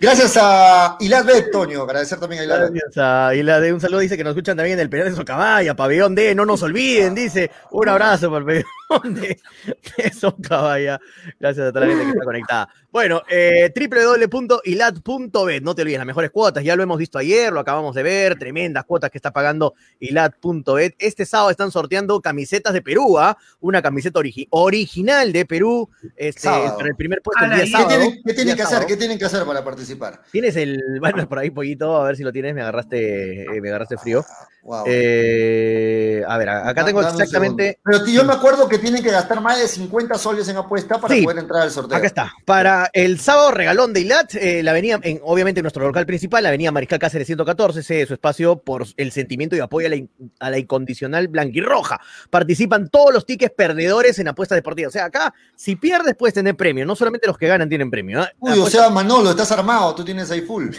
Gracias 0.00 0.36
a 0.40 0.96
Ilat 1.00 1.26
Bet, 1.26 1.50
Toño. 1.50 1.82
Agradecer 1.82 2.20
también 2.20 2.42
a 2.42 2.44
Ilat 2.44 2.60
Bet. 2.70 2.72
Gracias 2.74 3.04
a- 3.04 3.34
y 3.34 3.42
la 3.42 3.58
de 3.60 3.72
un 3.72 3.80
saludo 3.80 3.98
dice 4.00 4.16
que 4.16 4.22
nos 4.24 4.30
escuchan 4.32 4.56
también 4.56 4.78
en 4.78 4.82
el 4.82 4.90
penal 4.90 5.10
de 5.10 5.16
Socabaya, 5.16 5.74
pabellón 5.74 6.14
D, 6.14 6.34
no 6.34 6.44
nos 6.46 6.62
olviden, 6.62 7.14
dice. 7.14 7.50
Un 7.70 7.88
abrazo 7.88 8.28
para 8.30 8.38
el 8.38 8.44
pabellón. 8.44 8.64
De 9.04 9.38
Caballa. 10.42 11.00
Gracias 11.40 11.68
a 11.68 11.72
toda 11.72 11.86
la 11.86 11.92
gente 11.92 12.04
que 12.04 12.10
está 12.10 12.24
conectada. 12.24 12.68
Bueno, 12.92 13.22
eh, 13.28 13.72
www.ilat.bet. 13.74 15.62
No 15.62 15.74
te 15.74 15.82
olvides, 15.82 15.98
las 15.98 16.06
mejores 16.06 16.30
cuotas. 16.30 16.64
Ya 16.64 16.76
lo 16.76 16.82
hemos 16.82 16.98
visto 16.98 17.18
ayer, 17.18 17.52
lo 17.52 17.60
acabamos 17.60 17.94
de 17.94 18.02
ver. 18.02 18.38
Tremendas 18.38 18.84
cuotas 18.84 19.10
que 19.10 19.18
está 19.18 19.32
pagando 19.32 19.74
ilat.bet. 20.00 20.94
Este 20.98 21.26
sábado 21.26 21.50
están 21.50 21.70
sorteando 21.70 22.20
camisetas 22.20 22.72
de 22.72 22.82
Perú, 22.82 23.18
¿ah? 23.18 23.36
Una 23.60 23.82
camiseta 23.82 24.20
origi- 24.20 24.46
original 24.50 25.32
de 25.32 25.44
Perú. 25.44 25.90
Este, 26.16 26.48
para 26.48 26.88
el 26.88 26.96
primer 26.96 27.20
puesto 27.22 27.44
el 27.44 27.50
día 27.50 27.62
¿y 27.64 27.66
¿Qué 27.66 27.72
sábado. 27.72 27.88
tienen, 27.88 28.22
qué 28.24 28.34
tienen 28.34 28.46
Día 28.46 28.56
que 28.56 28.62
hacer? 28.62 28.86
¿Qué 28.86 28.96
tienen 28.96 29.18
que 29.18 29.24
hacer 29.24 29.44
para 29.44 29.64
participar? 29.64 30.22
Tienes 30.32 30.56
el. 30.56 30.80
Bueno, 31.00 31.28
por 31.28 31.38
ahí, 31.38 31.50
pollito, 31.50 31.96
a 31.96 32.04
ver 32.04 32.16
si 32.16 32.22
lo 32.24 32.32
tienes. 32.32 32.54
Me 32.54 32.62
agarraste, 32.62 33.42
eh, 33.42 33.60
me 33.60 33.68
agarraste 33.68 33.96
frío. 33.98 34.24
Wow. 34.66 34.84
Eh, 34.88 36.22
a 36.26 36.36
ver, 36.38 36.48
acá 36.48 36.84
tengo 36.84 37.00
dame 37.00 37.12
exactamente. 37.22 37.78
Pero 37.84 38.04
yo 38.06 38.24
me 38.24 38.32
acuerdo 38.32 38.68
que 38.68 38.78
tienen 38.78 39.00
que 39.00 39.12
gastar 39.12 39.40
más 39.40 39.60
de 39.60 39.68
50 39.68 40.18
soles 40.18 40.48
en 40.48 40.56
apuesta 40.56 41.00
para 41.00 41.14
Sí. 41.14 41.22
poder 41.22 41.38
entrar 41.38 41.62
al 41.62 41.70
sorteo. 41.70 41.96
Acá 41.96 42.06
está. 42.06 42.32
Para 42.44 42.90
el 42.92 43.20
sábado 43.20 43.52
regalón 43.52 43.92
de 43.92 44.00
Ilat, 44.00 44.34
eh, 44.34 44.64
la 44.64 44.72
avenida, 44.72 44.98
en, 45.04 45.20
obviamente 45.22 45.62
nuestro 45.62 45.86
local 45.86 46.04
principal, 46.04 46.42
la 46.42 46.48
avenida 46.48 46.72
Mariscal 46.72 46.98
Cáceres 46.98 47.26
114, 47.28 47.78
ese 47.80 48.02
es 48.02 48.08
su 48.08 48.14
espacio 48.14 48.56
por 48.58 48.84
el 48.96 49.12
sentimiento 49.12 49.54
y 49.54 49.60
apoyo 49.60 49.86
a 49.86 49.90
la, 49.90 49.96
in- 49.96 50.10
a 50.40 50.50
la 50.50 50.58
incondicional 50.58 51.28
blanquirroja. 51.28 52.00
Participan 52.30 52.88
todos 52.88 53.14
los 53.14 53.24
tickets 53.24 53.54
perdedores 53.56 54.18
en 54.18 54.26
apuestas 54.26 54.56
deportivas. 54.56 54.88
O 54.90 54.92
sea, 54.92 55.04
acá, 55.04 55.32
si 55.54 55.76
pierdes, 55.76 56.16
puedes 56.18 56.34
tener 56.34 56.56
premio. 56.56 56.84
No 56.84 56.96
solamente 56.96 57.28
los 57.28 57.38
que 57.38 57.46
ganan 57.46 57.68
tienen 57.68 57.88
premio. 57.88 58.22
¿eh? 58.24 58.28
Uy, 58.40 58.58
o 58.58 58.66
sea, 58.66 58.90
Manolo, 58.90 59.30
estás 59.30 59.52
armado, 59.52 59.94
tú 59.94 60.04
tienes 60.04 60.28
ahí 60.32 60.40
full. 60.42 60.70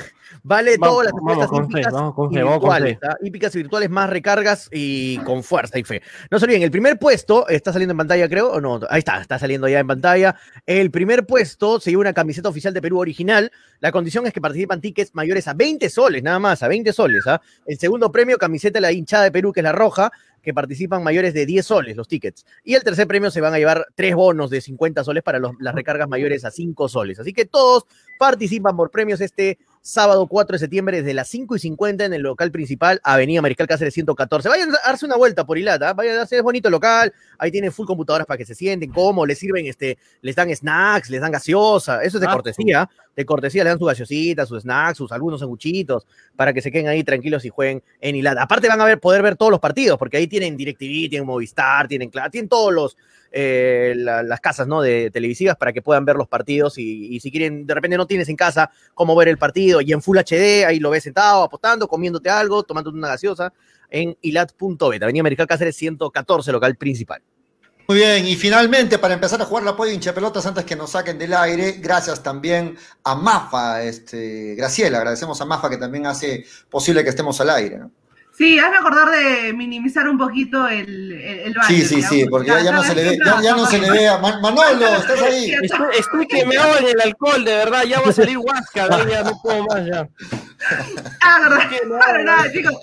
Vale 0.44 0.78
Vamos, 0.78 0.96
todas 0.96 1.06
las 1.06 1.14
apuestas 1.14 1.50
hípicas 1.70 1.94
vamos 1.94 2.14
con 2.16 2.32
y 2.34 2.40
con 2.42 2.50
virtuales, 2.52 3.00
fe. 3.00 3.08
¿ah? 3.08 3.18
hípicas 3.22 3.56
y 3.56 3.58
virtuales 3.60 3.90
más 3.90 4.10
recargas 4.10 4.70
y 4.72 5.18
con 5.20 5.44
fuerza 5.44 5.78
y 5.80 5.84
fe. 5.84 6.02
No 6.32 6.40
se 6.40 6.46
olviden, 6.46 6.64
el 6.64 6.72
primer 6.72 6.98
puesto 7.00 7.48
está 7.48 7.74
saliendo 7.74 7.92
en 7.92 7.98
pantalla, 7.98 8.30
creo, 8.30 8.52
o 8.52 8.62
no, 8.62 8.80
ahí 8.90 9.00
está, 9.00 9.20
está 9.22 9.38
saliendo 9.40 9.68
ya 9.68 9.80
en 9.80 9.88
pantalla. 9.88 10.36
El 10.66 10.92
primer 10.92 11.26
puesto 11.26 11.80
se 11.80 11.90
lleva 11.90 12.02
una 12.02 12.14
camiseta 12.14 12.50
oficial 12.50 12.74
de 12.74 12.82
Perú 12.82 13.00
original. 13.00 13.52
La 13.80 13.92
condición 13.92 14.26
es 14.28 14.34
que 14.34 14.42
participan 14.42 14.82
tickets 14.82 15.14
mayores 15.14 15.48
a 15.48 15.54
20 15.54 15.90
soles, 15.90 16.24
nada 16.24 16.40
más, 16.40 16.64
a 16.64 16.68
20 16.68 16.92
soles. 16.94 17.26
¿ah? 17.28 17.42
El 17.66 17.78
segundo 17.78 18.12
premio, 18.12 18.38
camiseta 18.38 18.78
de 18.78 18.82
la 18.82 18.92
hinchada 18.92 19.24
de 19.26 19.32
Perú, 19.32 19.52
que 19.54 19.60
es 19.60 19.64
la 19.64 19.72
roja, 19.72 20.12
que 20.42 20.54
participan 20.54 21.04
mayores 21.04 21.34
de 21.34 21.46
10 21.46 21.66
soles 21.66 21.98
los 21.98 22.08
tickets. 22.08 22.46
Y 22.64 22.76
el 22.76 22.84
tercer 22.84 23.06
premio 23.06 23.30
se 23.32 23.42
van 23.42 23.54
a 23.54 23.58
llevar 23.58 23.86
tres 23.96 24.16
bonos 24.16 24.50
de 24.50 24.62
50 24.62 25.04
soles 25.04 25.22
para 25.22 25.40
los- 25.40 25.52
las 25.60 25.76
recargas 25.76 26.08
mayores 26.08 26.46
a 26.46 26.52
5 26.52 26.88
soles. 26.88 27.20
Así 27.20 27.34
que 27.34 27.44
todos 27.46 27.86
participan 28.18 28.78
por 28.78 28.90
premios 28.90 29.20
este 29.20 29.58
sábado 29.88 30.28
4 30.28 30.56
de 30.56 30.60
septiembre 30.60 30.98
desde 30.98 31.14
las 31.14 31.30
5 31.30 31.56
y 31.56 31.60
50 31.60 32.06
en 32.06 32.14
el 32.14 32.22
local 32.22 32.52
principal, 32.52 33.00
Avenida 33.04 33.42
Mariscal 33.42 33.68
Cáceres 33.68 33.94
114. 33.94 34.50
Vayan 34.50 34.70
a 34.70 34.78
darse 34.86 35.06
una 35.06 35.16
vuelta 35.16 35.46
por 35.46 35.58
Ilata, 35.58 35.94
vayan 35.94 36.18
a 36.18 36.24
hacer 36.24 36.40
es 36.40 36.44
bonito 36.44 36.68
el 36.68 36.74
local, 36.74 37.14
ahí 37.38 37.52
tienen 37.52 37.72
full 37.72 37.86
computadoras 37.86 38.28
para 38.28 38.38
que 38.38 38.46
se 38.46 38.54
sienten 38.54 38.92
cómodos, 38.92 39.30
les 39.30 39.40
sirven, 39.40 39.66
este, 39.66 39.98
les 40.22 40.36
dan 40.36 40.54
snacks, 40.54 41.10
les 41.10 41.22
dan 41.22 41.32
gaseosa, 41.32 42.04
eso 42.04 42.18
es 42.18 42.22
de 42.22 42.28
Ah, 42.28 42.34
cortesía, 42.34 42.90
de 43.18 43.26
cortesía 43.26 43.64
le 43.64 43.72
dan 43.72 43.80
su 43.80 43.86
gaseosita, 43.86 44.46
sus 44.46 44.62
snacks, 44.62 44.98
sus 45.00 45.12
algunos 45.12 45.40
sanguchitos, 45.42 46.06
para 46.36 46.54
que 46.54 46.62
se 46.62 46.72
queden 46.72 46.88
ahí 46.88 47.04
tranquilos 47.04 47.44
y 47.46 47.50
jueguen 47.50 47.84
en 48.00 48.16
Ilata. 48.16 48.44
Aparte 48.44 48.68
van 48.70 48.80
a 48.80 48.96
poder 48.98 49.24
ver 49.24 49.36
todos 49.36 49.50
los 49.52 49.60
partidos, 49.60 49.98
porque 49.98 50.18
ahí 50.18 50.28
tienen 50.28 50.56
DirecTV, 50.56 51.10
tienen 51.10 51.26
Movistar, 51.26 51.88
tienen, 51.88 52.12
tienen 52.32 52.48
todos 52.48 52.72
los, 52.72 52.96
eh, 53.32 53.94
la- 53.98 54.22
las 54.22 54.40
casas 54.40 54.68
¿no? 54.68 54.82
de 54.82 55.10
televisivas 55.12 55.58
para 55.58 55.74
que 55.74 55.82
puedan 55.82 56.06
ver 56.06 56.16
los 56.16 56.28
partidos 56.28 56.78
y, 56.78 57.20
si 57.20 57.32
quieren, 57.32 57.66
de 57.66 57.74
repente 57.74 57.98
no 57.98 58.06
tienes 58.06 58.30
en 58.30 58.36
casa 58.36 58.70
cómo 58.94 59.16
ver 59.16 59.28
el 59.28 59.38
partido 59.40 59.82
y 59.82 59.92
en 59.92 60.02
Full 60.02 60.18
HD, 60.20 60.66
ahí 60.66 60.80
lo 60.80 60.92
ves 60.92 61.04
sentado, 61.04 61.42
apostando, 61.44 61.88
comiéndote 61.88 62.30
algo, 62.30 62.62
tomándote 62.64 62.98
una 62.98 63.10
gaseosa 63.10 63.52
en 63.90 64.16
ilat.bet, 64.22 65.02
Avenida 65.02 65.22
Americal 65.22 65.48
Cáceres 65.48 65.76
114, 65.76 66.52
local 66.52 66.76
principal. 66.76 67.22
Muy 67.88 67.98
bien, 68.00 68.28
y 68.28 68.36
finalmente, 68.36 68.98
para 68.98 69.14
empezar 69.14 69.42
a 69.42 69.46
jugar 69.46 69.64
la 69.64 69.76
polla 69.76 69.94
hincha 69.94 70.14
pelotas 70.14 70.46
antes 70.46 70.66
que 70.66 70.76
nos 70.76 70.92
saquen 70.92 71.18
del 71.18 71.34
aire, 71.34 71.78
gracias 71.80 72.22
también 72.22 72.76
a 73.06 73.16
Mafa, 73.16 73.82
este, 73.82 74.56
Graciela, 74.56 74.98
agradecemos 74.98 75.40
a 75.40 75.46
Mafa 75.46 75.70
que 75.70 75.78
también 75.78 76.06
hace 76.06 76.46
posible 76.70 77.02
que 77.04 77.10
estemos 77.12 77.40
al 77.40 77.50
aire. 77.52 77.78
¿no? 77.78 77.92
Sí, 78.38 78.60
hazme 78.60 78.78
acordar 78.78 79.10
de 79.10 79.54
minimizar 79.54 80.08
un 80.10 80.18
poquito 80.18 80.68
el, 80.68 81.14
el, 81.14 81.40
el 81.40 81.54
baño, 81.54 81.68
Sí, 81.70 81.82
sí, 81.86 81.96
digamos. 81.96 82.10
sí, 82.18 82.26
porque 82.30 82.48
ya, 82.50 82.62
ya 82.62 82.72
no 82.74 82.84
se 82.84 82.94
le 82.94 83.04
ve, 83.04 83.20
ya, 83.26 83.42
ya 83.42 83.56
no 83.56 83.66
se 83.66 83.80
le 83.80 83.90
ve 83.90 84.08
a 84.10 84.18
Man- 84.18 84.42
Manolo, 84.42 84.86
estás 84.98 85.22
ahí. 85.22 85.52
Estoy, 85.64 85.88
estoy 85.98 86.28
que 86.28 86.46
me 86.46 86.58
hago 86.58 86.78
en 86.80 86.86
el 86.88 87.02
alcohol, 87.02 87.44
de 87.46 87.56
verdad. 87.56 87.84
Ya 87.86 88.02
va 88.02 88.10
a 88.10 88.14
salir 88.14 88.38
Huasca, 88.38 88.90
ya 89.10 89.24
no 89.24 89.32
puedo 89.42 89.64
más 89.66 89.86
ya. 89.86 90.08
Ah, 91.22 92.46
chicos, 92.52 92.80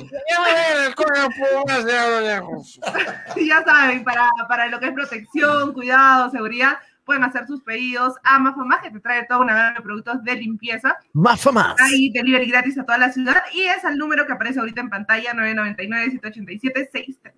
Ya 3.40 3.58
el 3.58 3.64
saben, 3.64 4.04
para, 4.04 4.30
para 4.48 4.68
lo 4.68 4.78
que 4.78 4.86
es 4.86 4.92
protección, 4.92 5.72
cuidado, 5.72 6.30
seguridad, 6.30 6.78
pueden 7.04 7.24
hacer 7.24 7.46
sus 7.46 7.62
pedidos 7.62 8.14
a 8.22 8.38
Mafamás, 8.38 8.80
que 8.82 8.90
te 8.90 9.00
trae 9.00 9.24
toda 9.26 9.40
una 9.40 9.54
gama 9.54 9.74
de 9.74 9.82
productos 9.82 10.22
de 10.24 10.36
limpieza. 10.36 10.96
Más 11.12 11.40
famas. 11.40 11.74
Hay 11.80 12.10
delivery 12.10 12.46
gratis 12.50 12.78
a 12.78 12.84
toda 12.84 12.98
la 12.98 13.12
ciudad 13.12 13.42
y 13.52 13.62
es 13.62 13.84
al 13.84 13.98
número 13.98 14.26
que 14.26 14.32
aparece 14.32 14.60
ahorita 14.60 14.80
en 14.80 14.90
pantalla, 14.90 15.32
999-787-630. 15.34 17.32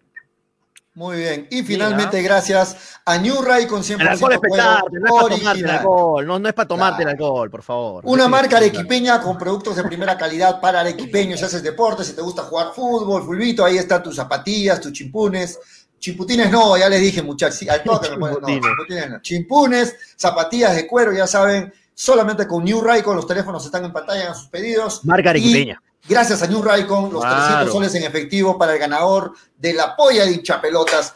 Muy 0.96 1.18
bien, 1.18 1.46
y 1.50 1.62
finalmente 1.62 2.22
gracias 2.22 2.74
a 3.04 3.18
New 3.18 3.42
Ray 3.42 3.66
con 3.66 3.82
100% 3.82 4.00
El 4.00 4.08
alcohol 4.08 4.32
es 4.32 4.40
no 4.40 4.56
es 4.56 5.12
para 5.12 5.28
tomarte 5.28 5.60
el 5.60 5.68
alcohol, 5.70 6.26
no, 6.26 6.38
no 6.38 6.48
es 6.48 6.54
para 6.54 6.68
tomarte 6.68 7.02
Claro. 7.02 7.10
el 7.10 7.14
alcohol, 7.22 7.50
por 7.50 7.62
favor. 7.62 8.02
Una 8.06 8.24
Sí, 8.24 8.30
marca 8.30 8.56
arequipeña 8.56 9.20
con 9.20 9.36
productos 9.36 9.76
de 9.76 9.84
primera 9.84 10.16
calidad 10.16 10.58
para 10.58 10.80
arequipeños. 10.80 11.38
Si 11.38 11.44
haces 11.44 11.62
deporte, 11.62 12.02
si 12.02 12.14
te 12.14 12.22
gusta 12.22 12.44
jugar 12.44 12.68
fútbol, 12.74 13.22
fulbito, 13.24 13.62
ahí 13.62 13.76
están 13.76 14.02
tus 14.02 14.16
zapatillas, 14.16 14.80
tus 14.80 14.92
chimpunes. 14.92 15.58
Chimputines 15.98 16.50
no, 16.50 16.78
ya 16.78 16.88
les 16.88 17.02
dije, 17.02 17.22
muchachos. 17.22 17.56
Sí, 17.58 17.66
Chimputines. 17.66 18.62
chimputines 18.62 19.10
no. 19.10 19.20
Chimpunes, 19.20 19.94
zapatillas 20.16 20.74
de 20.76 20.86
cuero, 20.86 21.12
ya 21.12 21.26
saben, 21.26 21.74
solamente 21.94 22.46
con 22.46 22.64
New 22.64 22.80
Ray, 22.80 23.02
con 23.02 23.16
los 23.16 23.26
teléfonos 23.26 23.62
están 23.66 23.84
en 23.84 23.92
pantalla 23.92 24.28
en 24.28 24.34
sus 24.34 24.48
pedidos. 24.48 25.04
Marca 25.04 25.28
arequipeña. 25.28 25.78
Y 25.78 25.95
gracias 26.08 26.42
a 26.42 26.46
New 26.46 26.62
Raycon, 26.62 27.12
los 27.12 27.22
Claro. 27.22 27.36
300 27.70 27.72
soles 27.72 27.94
en 27.94 28.04
efectivo 28.04 28.58
para 28.58 28.74
el 28.74 28.78
ganador 28.78 29.32
de 29.58 29.72
la 29.74 29.96
polla 29.96 30.24
de 30.24 30.32
hinchapelotas. 30.32 31.14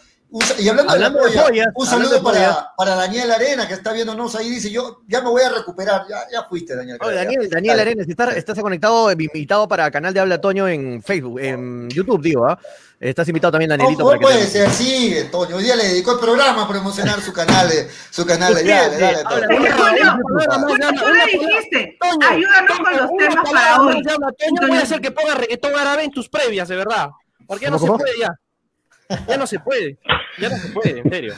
Y 0.61 0.69
hablando, 0.69 0.93
Hablando 0.93 1.19
de 1.25 1.31
de 1.31 1.35
la 1.37 1.43
polla, 1.43 1.49
pollas, 1.49 1.67
un 1.75 1.87
saludo 1.87 2.23
para, 2.23 2.73
para 2.77 2.95
Daniel 2.95 3.33
Arena, 3.33 3.67
que 3.67 3.75
está 3.75 3.93
viéndonos 3.93 4.37
ahí, 4.37 4.49
dice, 4.49 4.71
yo 4.71 5.01
ya 5.09 5.21
me 5.23 5.29
voy 5.29 5.43
a 5.43 5.49
recuperar, 5.49 6.05
ya, 6.09 6.19
ya 6.33 6.45
fuiste, 6.45 6.77
Daniel. 6.77 6.99
Oye. 7.01 7.17
Daniel, 7.17 7.51
Daniel 7.51 7.77
Dale. 7.79 7.91
Arenas, 7.91 8.09
estás, 8.09 8.37
estás 8.37 8.57
conectado, 8.61 9.11
invitado 9.11 9.67
para 9.67 9.91
Canal 9.91 10.15
de 10.15 10.21
Habla 10.21 10.41
Toño 10.41 10.69
en 10.69 11.03
Facebook, 11.03 11.41
en 11.41 11.91
YouTube, 11.91 12.23
digo, 12.23 12.47
¿ah? 12.47 12.57
Estás 13.01 13.27
invitado 13.29 13.53
también, 13.53 13.71
Danielito, 13.71 14.03
No, 14.03 14.09
para 14.09 14.19
que 14.19 14.23
puede 14.25 14.39
te- 14.45 14.47
ser, 14.51 14.71
sí, 14.71 15.17
Toño. 15.33 15.57
Hoy 15.57 15.65
día 15.65 15.75
le 15.75 15.85
dedicó 15.85 16.13
el 16.13 16.21
programa 16.21 16.65
a 16.65 16.69
promocionar 16.69 17.19
su 17.23 17.33
canal 17.33 17.67
de 17.71 17.89
su 18.11 18.27
canal 18.27 18.53
dale, 18.55 19.25
Toño. 19.25 19.47
Dijiste, 21.33 21.97
Toño, 21.99 22.29
ayúdanos 22.29 22.79
con 22.79 22.97
los 22.97 23.11
temas 23.19 23.51
para 23.51 23.81
hoy. 23.81 24.03
Toño, 24.03 24.69
voy 24.69 24.77
a 24.77 24.83
hacer 24.83 25.01
que 25.01 25.11
ponga 25.11 25.35
reggaetón 25.35 25.75
árabe 25.77 26.05
en 26.05 26.11
tus 26.11 26.29
previas, 26.29 26.69
de 26.69 26.77
verdad. 26.77 27.09
Porque 27.47 27.65
ya 27.65 27.71
no 27.71 27.79
se 27.79 27.87
puede 27.87 28.19
ya. 28.19 28.35
Ya 29.27 29.37
no 29.39 29.47
se 29.47 29.59
puede. 29.59 29.99
Ya 30.39 30.49
no 30.51 30.57
se 30.59 30.69
puede, 30.69 30.99
en 31.01 31.11
serio. 31.11 31.35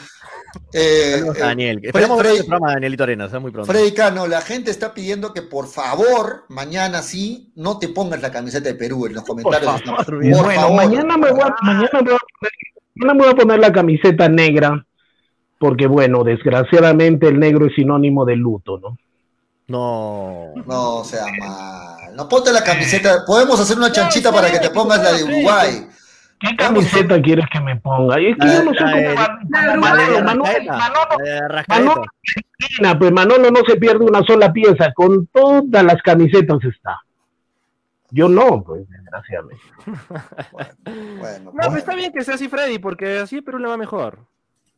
Eh, 0.73 1.13
Saludos 1.19 1.37
a 1.37 1.39
eh, 1.39 1.43
Daniel. 1.43 1.81
Esperamos 1.83 2.19
ver 2.19 2.27
Freddy- 2.27 2.37
el 2.39 2.47
programa 2.47 2.69
de 2.69 2.75
Danielito 2.75 3.03
Arenas, 3.05 3.33
¿eh? 3.33 3.39
muy 3.39 3.51
pronto. 3.51 3.71
Freddy 3.73 3.93
Cano, 3.93 4.27
la 4.27 4.41
gente 4.41 4.71
está 4.71 4.93
pidiendo 4.95 5.33
que 5.33 5.43
por 5.43 5.67
favor, 5.69 6.45
mañana 6.49 7.03
sí, 7.03 7.51
no 7.55 7.79
te 7.79 7.89
pongas 7.89 8.21
la 8.23 8.31
camiseta 8.31 8.69
de 8.69 8.75
Perú 8.75 9.07
en 9.07 9.15
los 9.15 9.25
comentarios. 9.25 9.83
favor, 9.83 10.05
Por 10.05 10.19
bien. 10.19 10.33
bueno, 10.43 10.61
favor. 10.61 10.77
mañana 10.77 11.17
me, 11.17 11.31
voy 11.31 11.41
a, 11.43 11.55
mañana, 11.63 11.89
me 11.93 12.03
voy 12.03 12.15
a 12.15 12.19
poner, 12.41 12.53
mañana 12.95 13.15
me 13.15 13.21
voy 13.25 13.33
a 13.33 13.37
poner 13.37 13.59
la 13.61 13.73
camiseta 13.73 14.29
negra, 14.29 14.87
porque 15.59 15.87
bueno, 15.87 16.25
desgraciadamente 16.25 17.29
el 17.29 17.39
negro 17.39 17.67
es 17.67 17.75
sinónimo 17.75 18.25
de 18.25 18.37
luto, 18.37 18.79
¿no? 18.79 18.99
No. 19.69 20.53
No 20.67 21.05
sea 21.05 21.25
mal. 21.39 22.15
No 22.15 22.29
ponte 22.29 22.53
la 22.53 22.63
camiseta. 22.63 23.25
Podemos 23.27 23.59
hacer 23.59 23.79
una 23.79 23.91
chanchita 23.91 24.31
para 24.33 24.51
que 24.51 24.59
te 24.59 24.71
pongas 24.71 25.03
la 25.03 25.13
de 25.13 25.25
Uruguay. 25.25 25.87
¿Qué 26.43 26.57
camiseta 26.57 27.23
quieres 27.23 27.47
que 27.51 27.61
me 27.61 27.77
ponga? 27.77 28.21
Y 28.21 28.27
es 28.33 28.37
que 28.37 28.47
La- 28.47 28.55
yo 28.55 28.65
no 28.65 28.75
sé 28.75 28.81
la 28.81 28.91
de- 28.97 29.05
cómo 29.15 29.21
va- 29.21 29.39
la 29.49 29.61
de 29.71 29.79
Manolo. 29.79 30.45
Manolo, 31.69 32.99
pues 32.99 33.13
Manolo 33.13 33.51
no 33.51 33.61
se 33.67 33.77
pierde 33.77 34.05
una 34.05 34.23
sola 34.23 34.53
pieza, 34.53 34.93
con 34.93 35.27
todas 35.29 35.85
las 35.85 36.03
camisetas 36.03 36.59
está. 36.65 36.99
Yo 38.11 38.29
no, 38.29 38.63
pues 38.63 38.89
desgraciadamente. 38.89 39.63
Bueno, 41.19 41.53
No, 41.55 41.69
pues 41.69 41.77
está 41.79 41.95
bien 41.95 42.13
que 42.13 42.23
sea 42.25 42.35
así, 42.35 42.49
Freddy, 42.49 42.79
porque 42.79 43.19
así 43.19 43.41
Perú 43.41 43.59
le 43.59 43.69
va 43.69 43.77
mejor. 43.77 44.19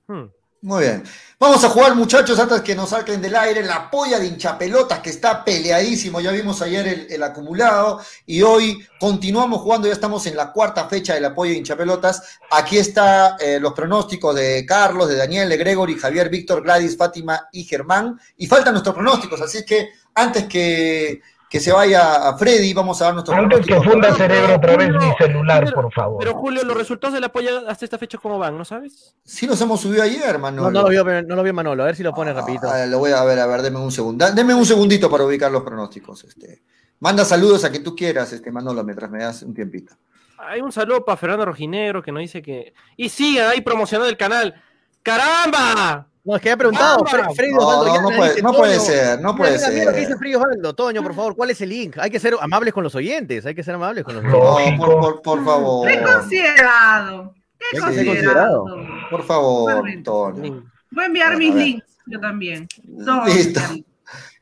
Hmm. 0.06 0.24
Muy 0.64 0.84
bien. 0.84 1.04
Vamos 1.38 1.62
a 1.62 1.68
jugar, 1.68 1.94
muchachos, 1.94 2.38
antes 2.38 2.62
que 2.62 2.74
nos 2.74 2.88
saquen 2.88 3.20
del 3.20 3.36
aire, 3.36 3.62
la 3.62 3.90
polla 3.90 4.18
de 4.18 4.28
hinchapelotas 4.28 5.00
que 5.00 5.10
está 5.10 5.44
peleadísimo. 5.44 6.22
Ya 6.22 6.30
vimos 6.30 6.62
ayer 6.62 7.06
el, 7.10 7.22
acumulado 7.22 8.00
y 8.24 8.40
hoy 8.40 8.82
continuamos 8.98 9.60
jugando. 9.60 9.86
Ya 9.86 9.92
estamos 9.92 10.24
en 10.24 10.36
la 10.36 10.50
cuarta 10.52 10.88
fecha 10.88 11.12
de 11.12 11.20
la 11.20 11.34
polla 11.34 11.50
de 11.52 11.58
hinchapelotas. 11.58 12.38
Aquí 12.50 12.78
están 12.78 13.36
los 13.60 13.74
pronósticos 13.74 14.34
de 14.34 14.64
Carlos, 14.64 15.10
de 15.10 15.16
Daniel, 15.16 15.50
de 15.50 15.58
Gregory, 15.58 15.98
Javier, 15.98 16.30
Víctor, 16.30 16.62
Gladys, 16.62 16.96
Fátima 16.96 17.46
y 17.52 17.64
Germán. 17.64 18.18
Y 18.38 18.46
faltan 18.46 18.72
nuestros 18.72 18.94
pronósticos, 18.94 19.42
así 19.42 19.66
que 19.66 19.90
antes 20.14 20.44
que, 20.44 21.20
que 21.54 21.60
se 21.60 21.72
vaya 21.72 22.28
a 22.28 22.36
Freddy, 22.36 22.74
vamos 22.74 23.00
a 23.00 23.04
dar 23.04 23.14
nuestro 23.14 23.32
Antes 23.32 23.64
que 23.64 23.80
funda 23.80 24.12
cerebro 24.12 24.56
otra 24.56 24.76
vez 24.76 24.90
mi 24.90 25.14
celular, 25.16 25.62
pero- 25.62 25.82
por 25.82 25.92
favor. 25.92 26.18
Pero 26.18 26.34
Julio, 26.34 26.64
los 26.64 26.76
resultados 26.76 27.14
de 27.14 27.20
la 27.20 27.28
polla 27.28 27.62
hasta 27.68 27.84
esta 27.84 27.96
fecha, 27.96 28.18
¿cómo 28.18 28.40
van? 28.40 28.58
¿No 28.58 28.64
sabes? 28.64 29.14
Sí 29.22 29.46
nos 29.46 29.60
hemos 29.60 29.80
subido 29.80 30.02
ayer, 30.02 30.24
hermano. 30.24 30.62
No, 30.62 30.70
no 30.72 30.82
lo 30.82 30.88
vio, 30.88 31.04
no 31.22 31.36
lo 31.36 31.42
vio 31.44 31.54
Manolo, 31.54 31.84
a 31.84 31.86
ver 31.86 31.94
si 31.94 32.02
lo 32.02 32.12
pone 32.12 32.32
rapidito. 32.32 32.68
Ah, 32.68 32.86
lo 32.86 32.98
voy 32.98 33.12
a 33.12 33.22
ver, 33.22 33.38
a 33.38 33.46
ver, 33.46 33.62
deme 33.62 33.78
un 33.78 33.92
segundo. 33.92 34.28
Deme 34.32 34.52
un 34.52 34.66
segundito 34.66 35.08
para 35.08 35.22
ubicar 35.22 35.52
los 35.52 35.62
pronósticos. 35.62 36.24
Este. 36.24 36.60
Manda 36.98 37.24
saludos 37.24 37.64
a 37.64 37.70
quien 37.70 37.84
tú 37.84 37.94
quieras, 37.94 38.32
este 38.32 38.50
Manolo, 38.50 38.82
mientras 38.82 39.08
me 39.08 39.22
das 39.22 39.42
un 39.42 39.54
tiempito. 39.54 39.94
Hay 40.38 40.60
un 40.60 40.72
saludo 40.72 41.04
para 41.04 41.16
Fernando 41.16 41.44
Rojinegro 41.44 42.02
que 42.02 42.10
nos 42.10 42.20
dice 42.22 42.42
que. 42.42 42.74
Y 42.96 43.10
sigan 43.10 43.48
ahí 43.48 43.60
promocionando 43.60 44.10
el 44.10 44.16
canal. 44.16 44.60
¡Caramba! 45.04 46.08
No, 46.24 46.36
es 46.36 46.42
que 46.42 46.50
ha 46.50 46.56
preguntado, 46.56 47.04
Freddy 47.34 47.52
No, 47.52 47.58
Osvaldo 47.58 47.84
no, 47.86 47.94
ya 47.94 48.00
no 48.02 48.08
me 48.10 48.16
puede- 48.16 48.30
dice, 48.30 48.42
no 48.42 48.52
puede 48.54 48.80
ser, 48.80 49.20
no 49.20 49.36
puede 49.36 49.58
ser. 49.58 49.94
dice 49.94 50.16
Freddy 50.16 50.34
Osvaldo. 50.36 50.74
Toño, 50.74 51.02
por 51.02 51.14
favor, 51.14 51.36
¿cuál 51.36 51.50
es 51.50 51.60
el 51.60 51.68
link? 51.68 51.98
Hay 51.98 52.10
que 52.10 52.18
ser 52.18 52.34
amables 52.40 52.72
con 52.72 52.82
los 52.82 52.94
oyentes, 52.94 53.44
hay 53.44 53.54
que 53.54 53.62
ser 53.62 53.74
amables 53.74 54.04
con 54.04 54.14
los 54.14 54.24
No, 54.24 54.38
oyentes. 54.38 54.78
por, 54.86 55.00
por, 55.00 55.22
por 55.22 55.44
favor. 55.44 55.86
Qué 55.86 56.02
considerado. 56.02 57.34
Qué 57.58 57.66
Hay 57.76 57.82
que 57.88 57.94
ser 57.94 58.06
considerado. 58.06 58.64
Por 59.10 59.22
favor. 59.24 59.84
Toño. 60.02 60.64
Voy 60.90 61.04
a 61.04 61.06
enviar 61.06 61.34
Bueno, 61.34 61.38
mis 61.38 61.52
a 61.54 61.58
links, 61.58 61.86
yo 62.06 62.20
también. 62.20 62.68
Todos 63.04 63.26
Listo. 63.34 63.60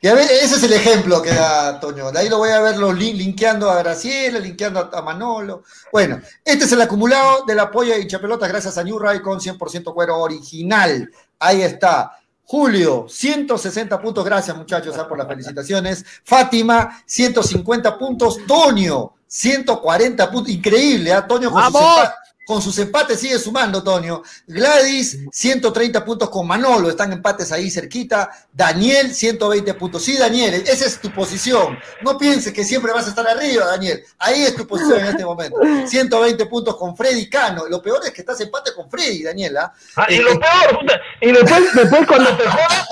Y 0.01 0.09
a 0.09 0.15
ver, 0.15 0.25
ese 0.25 0.57
es 0.57 0.63
el 0.65 0.73
ejemplo 0.73 1.23
que 1.23 1.31
da 1.31 1.79
Toño. 1.79 2.11
De 2.11 2.19
ahí 2.19 2.29
lo 2.29 2.39
voy 2.39 2.51
a 2.51 2.61
ver 2.61 2.77
los 2.77 2.93
lin- 2.95 3.17
linkeando 3.17 3.71
a 3.71 3.79
Graciela, 3.79 4.41
linkeando 4.41 4.91
a, 4.93 4.99
a 4.99 5.03
Manolo. 5.03 5.63
Bueno, 5.93 6.21
este 6.45 6.65
es 6.65 6.73
el 6.73 6.83
acumulado 6.83 7.45
del 7.47 7.61
apoyo 7.61 7.93
de 7.95 8.01
hinchapelotas 8.03 8.49
gracias 8.49 8.77
a 8.79 8.83
New 8.85 8.99
Ray 8.99 9.21
con 9.21 9.39
100% 9.41 9.95
cuero 9.95 10.19
original. 10.19 11.09
Ahí 11.43 11.63
está. 11.63 12.19
Julio, 12.45 13.07
160 13.09 14.01
puntos. 14.01 14.25
Gracias, 14.25 14.57
muchachos, 14.57 14.97
ah, 14.99 15.09
por 15.09 15.19
las 15.19 15.27
felicitaciones. 15.27 16.05
Fátima, 16.25 17.03
150 17.07 17.99
puntos. 17.99 18.39
Toño, 18.47 19.15
140 19.27 20.31
puntos. 20.31 20.53
Increíble, 20.53 21.13
¿ah? 21.13 21.27
Toño 21.27 21.51
con 21.51 21.61
¡Vamos! 21.63 22.11
Con 22.45 22.61
sus 22.61 22.77
empates 22.79 23.21
sigue 23.21 23.39
sumando, 23.39 23.83
Toño. 23.83 24.23
Gladys, 24.47 25.19
130 25.31 26.05
puntos 26.05 26.29
con 26.29 26.47
Manolo. 26.47 26.91
Están 26.91 27.13
empates 27.13 27.53
ahí 27.53 27.71
cerquita. 27.71 28.31
Daniel, 28.53 29.15
120 29.15 29.75
puntos. 29.75 30.03
Sí, 30.03 30.17
Daniel, 30.17 30.55
esa 30.67 30.87
es 30.87 31.01
tu 31.01 31.13
posición. 31.13 31.79
No 32.03 32.19
pienses 32.19 32.53
que 32.53 32.65
siempre 32.65 32.93
vas 32.93 33.07
a 33.07 33.11
estar 33.11 33.27
arriba, 33.27 33.67
Daniel. 33.67 34.03
Ahí 34.19 34.43
es 34.43 34.57
tu 34.57 34.67
posición 34.67 35.01
en 35.01 35.07
este 35.07 35.25
momento. 35.25 35.57
120 35.87 36.47
puntos 36.47 36.77
con 36.77 36.97
Freddy 36.97 37.29
Cano. 37.31 37.67
Lo 37.69 37.81
peor 37.81 38.01
es 38.05 38.11
que 38.11 38.23
estás 38.23 38.41
empate 38.41 38.73
con 38.75 38.91
Freddy, 38.91 39.23
Daniela. 39.23 39.73
Ah, 39.97 40.07
y 40.09 40.17
lo 40.19 40.31
peor, 40.39 40.79
puta, 40.81 41.01
y 41.21 41.31
después, 41.33 41.75
después 41.75 42.07
cuando 42.07 42.37
te 42.37 42.43
jodas, 42.49 42.87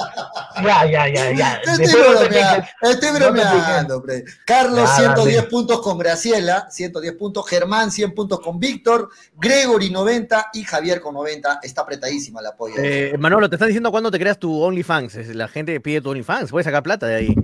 ya, 0.63 0.87
ya, 0.87 1.09
ya, 1.09 1.33
ya. 1.33 1.55
Estoy 1.65 2.01
bromeando, 2.01 2.67
estoy 2.83 3.11
bromeando, 3.11 4.03
Freddy. 4.03 4.25
Carlos, 4.47 4.89
Ya, 4.91 4.97
110 4.97 5.37
dale. 5.37 5.49
puntos 5.49 5.81
con 5.83 5.99
Graciela, 5.99 6.69
110 6.71 7.15
puntos. 7.15 7.49
Germán, 7.49 7.91
100 7.91 8.15
puntos 8.15 8.41
con 8.41 8.59
Víctor. 8.59 9.11
Gregory, 9.41 9.91
90. 9.91 10.51
Y 10.55 10.65
Javier 10.65 11.01
con 11.01 11.15
90. 11.15 11.61
Está 11.63 11.83
apretadísima 11.83 12.41
la 12.43 12.51
apoyo. 12.51 12.75
Eh, 12.79 13.17
Manolo, 13.19 13.49
te 13.49 13.57
están 13.57 13.69
diciendo 13.69 13.91
cuándo 13.91 14.11
te 14.11 14.19
creas 14.19 14.39
tu 14.39 14.61
OnlyFans. 14.63 15.35
La 15.35 15.49
gente 15.49 15.81
pide 15.81 16.01
tu 16.01 16.11
OnlyFans, 16.11 16.51
puedes 16.51 16.65
sacar 16.67 16.83
plata 16.83 17.07
de 17.07 17.15
ahí. 17.17 17.35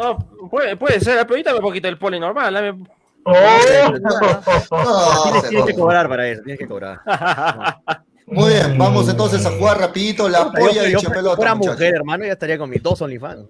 No, 0.00 0.18
puede, 0.50 0.76
puede 0.76 1.00
ser, 1.00 1.14
pero 1.22 1.30
ahorita 1.34 1.52
me 1.54 1.60
puedo 1.60 1.72
quitar 1.72 1.90
el 1.90 1.98
poli 1.98 2.20
normal. 2.20 2.54
dame- 2.54 2.84
Oh. 3.22 3.32
No, 4.70 5.42
tienes, 5.48 5.66
que 5.66 5.74
cobrar 5.74 6.08
para 6.08 6.26
eso, 6.28 6.42
tienes 6.42 6.58
que 6.58 6.66
cobrar. 6.66 7.00
Muy 8.26 8.50
bien, 8.52 8.78
vamos 8.78 9.08
entonces 9.08 9.44
a 9.44 9.50
jugar 9.50 9.78
rapidito 9.80 10.28
la 10.28 10.44
yo- 10.44 10.52
polla 10.52 10.82
de 10.82 10.90
hincha 10.92 11.00
si 11.14 11.34
fuera 11.36 11.54
mujer, 11.54 11.94
hermano, 11.96 12.24
ya 12.24 12.32
estaría 12.32 12.56
con 12.58 12.70
mis 12.70 12.82
dos 12.82 13.00
OnlyFans. 13.02 13.44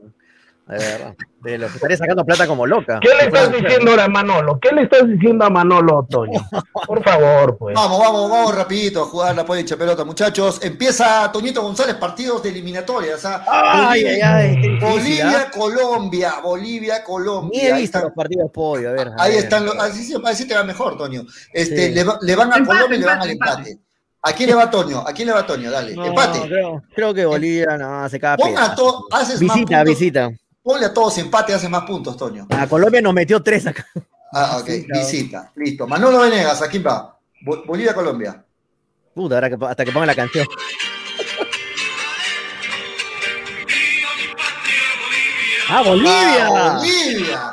De 0.71 0.79
verdad. 0.79 1.15
De 1.43 1.59
lo 1.59 1.67
que 1.69 1.75
estaría 1.75 1.97
sacando 1.97 2.25
plata 2.25 2.47
como 2.47 2.67
loca. 2.67 3.01
¿Qué 3.01 3.09
le 3.09 3.25
estás 3.25 3.51
diciendo 3.51 3.91
ahora 3.93 4.05
a 4.05 4.09
Manolo? 4.09 4.59
¿Qué 4.61 4.71
le 4.73 4.83
estás 4.83 5.09
diciendo 5.09 5.45
a 5.45 5.51
Manolo, 5.51 6.07
Toño? 6.09 6.47
Por 6.87 7.03
favor, 7.03 7.57
pues. 7.59 7.75
Vamos, 7.75 7.99
vamos, 7.99 8.31
vamos 8.31 8.55
rapidito 8.55 9.03
a 9.03 9.07
jugar 9.07 9.35
la 9.35 9.45
polla 9.45 9.77
pelota, 9.77 10.05
muchachos. 10.05 10.61
Empieza 10.63 11.31
Toñito 11.33 11.63
González, 11.63 11.95
partidos 11.97 12.43
de 12.43 12.51
eliminatorias. 12.51 13.25
¿ah? 13.25 13.43
Ay, 13.91 14.05
ay, 14.05 14.21
ay, 14.21 14.57
difícil, 14.57 14.79
Bolivia, 14.81 15.41
¿ah? 15.47 15.51
Colombia, 15.51 16.35
Bolivia, 16.43 17.03
Colombia. 17.05 17.51
Ni 17.63 17.67
he 17.67 17.73
Ahí 17.73 17.81
visto 17.83 17.99
están- 17.99 18.03
los 18.11 18.13
partidos 18.17 18.51
pollo, 18.53 18.91
a 18.91 18.93
ver. 18.93 19.09
a 19.09 19.15
Ahí 19.23 19.33
ver. 19.35 19.45
están 19.45 19.65
los, 19.65 19.75
así, 19.77 20.05
se- 20.05 20.19
así 20.25 20.47
te 20.47 20.55
va 20.55 20.63
mejor, 20.65 20.97
Toño. 20.99 21.23
Este, 21.53 21.89
Sí. 21.89 21.95
le, 21.95 22.05
va- 22.05 22.19
le 22.21 22.37
van 22.37 22.53
a 22.53 22.57
Empate, 22.59 22.77
Colombia 22.77 22.97
y 22.97 23.01
le 23.01 23.07
van 23.07 23.21
al 23.23 23.31
empate, 23.31 23.53
empate. 23.71 23.79
¿A 24.23 24.33
quién 24.35 24.51
le 24.51 24.55
va 24.55 24.71
Toño? 24.71 24.99
¿A 25.07 25.13
quién 25.15 25.29
le 25.29 25.33
va 25.35 25.47
Toño? 25.47 25.71
Dale, 25.71 25.95
No, 25.95 26.05
empate. 26.05 26.41
Creo, 26.47 26.83
creo 26.95 27.15
que 27.15 27.25
Bolivia 27.25 27.79
no, 27.79 28.07
se 28.11 28.21
caga 28.21 28.37
Pon 28.37 28.59
a 28.59 28.75
to- 28.75 29.07
haces 29.11 29.41
más 29.41 29.55
Visita, 29.57 29.79
puntos. 29.79 29.99
visita. 29.99 30.31
Ponle 30.63 30.87
a 30.87 30.93
todos 30.95 31.17
empate, 31.19 31.55
hace 31.55 31.69
más 31.69 31.85
puntos, 31.85 32.17
Toño. 32.17 32.47
A 32.51 32.67
Colombia 32.67 33.01
nos 33.01 33.15
metió 33.15 33.43
tres 33.43 33.67
acá. 33.67 33.87
Ah, 34.33 34.59
ok, 34.61 34.67
Sí, 34.69 34.85
claro. 34.85 35.01
visita. 35.07 35.53
Listo. 35.57 35.87
Manolo 35.87 36.21
Venegas, 36.21 36.61
¿a 36.63 36.69
quién 36.69 36.85
va? 36.87 37.19
Bo- 37.43 37.65
Bolivia, 37.65 37.95
Colombia. 37.95 38.45
Puta, 39.15 39.37
ahora 39.37 39.49
que, 39.51 39.57
hasta 39.65 39.85
que 39.85 39.93
pongan 39.93 40.07
la 40.09 40.15
canción. 40.15 40.47
¡Ah, 45.69 45.83
Bolivia! 45.83 46.47
Ah, 46.49 46.77
Bolivia. 46.79 47.53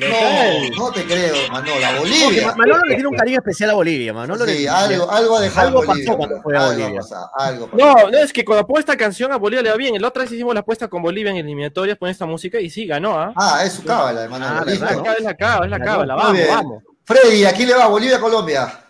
No, 0.00 0.76
no 0.86 0.92
te 0.92 1.04
creo, 1.04 1.34
Manolo. 1.50 1.74
a 1.86 1.88
Porque 1.90 1.98
Bolivia. 2.00 2.46
Ma- 2.48 2.54
Manolo 2.56 2.84
le 2.84 2.94
tiene 2.94 3.08
un 3.08 3.16
cariño 3.16 3.38
especial 3.38 3.70
a 3.70 3.74
Bolivia, 3.74 4.12
Manolo. 4.12 4.44
Sí, 4.46 4.62
le- 4.62 4.68
algo, 4.68 5.10
algo 5.10 5.36
ha 5.36 5.40
dejado 5.40 5.66
algo 5.68 5.82
Bolivia. 5.84 6.04
pasó 6.06 6.16
cuando 6.18 6.42
fue 6.42 6.56
a 6.56 6.60
algo 6.60 6.72
Bolivia. 6.82 7.00
algo 7.36 7.66
pasó. 7.68 7.76
No, 7.84 8.10
no, 8.10 8.18
es 8.18 8.32
que 8.32 8.44
cuando 8.44 8.66
pongo 8.66 8.80
esta 8.80 8.96
canción 8.96 9.32
a 9.32 9.36
Bolivia 9.36 9.62
le 9.62 9.70
va 9.70 9.76
bien. 9.76 10.00
La 10.00 10.08
otra 10.08 10.22
vez 10.22 10.32
hicimos 10.32 10.54
la 10.54 10.60
apuesta 10.60 10.88
con 10.88 11.02
Bolivia 11.02 11.30
en 11.30 11.36
eliminatorias, 11.38 11.96
pone 11.98 12.12
esta 12.12 12.26
música 12.26 12.60
y 12.60 12.70
sí, 12.70 12.86
ganó, 12.86 13.18
¿ah? 13.18 13.32
Ah, 13.36 13.62
es 13.64 13.72
su 13.74 13.84
cábala, 13.84 14.28
Manolo. 14.28 14.60
Ah, 14.60 14.64
Listo. 14.66 14.84
verdad, 14.84 15.02
¿no? 15.04 15.12
Es 15.12 15.22
la 15.22 15.34
cava, 15.36 15.64
es 15.64 15.70
la 15.70 15.78
cábala, 15.80 16.14
vamos, 16.14 16.40
vamos. 16.48 16.82
Freddy, 17.04 17.44
¿a 17.44 17.52
quién 17.52 17.68
le 17.68 17.74
va? 17.74 17.86
Bolivia, 17.86 18.18
Colombia. 18.20 18.80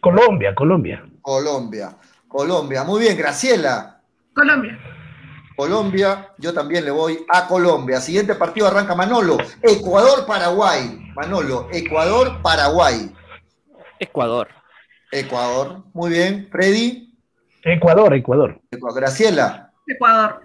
Colombia, 0.00 0.54
Colombia. 0.54 1.04
Colombia. 1.22 1.96
Colombia. 2.28 2.82
Muy 2.84 3.00
bien, 3.02 3.16
Graciela. 3.16 4.00
Colombia. 4.34 4.78
Colombia, 5.56 6.30
yo 6.38 6.52
también 6.52 6.84
le 6.84 6.90
voy 6.90 7.24
a 7.32 7.46
Colombia. 7.46 8.00
Siguiente 8.00 8.34
partido 8.34 8.66
arranca 8.66 8.94
Manolo. 8.94 9.36
Ecuador-Paraguay. 9.62 11.12
Manolo, 11.14 11.68
Ecuador-Paraguay. 11.72 13.12
Ecuador. 13.98 14.48
Ecuador. 15.10 15.84
Muy 15.92 16.10
bien. 16.10 16.48
Freddy. 16.50 17.14
Ecuador, 17.64 18.14
Ecuador. 18.14 18.60
Graciela. 18.94 19.70
Ecuador. 19.86 20.42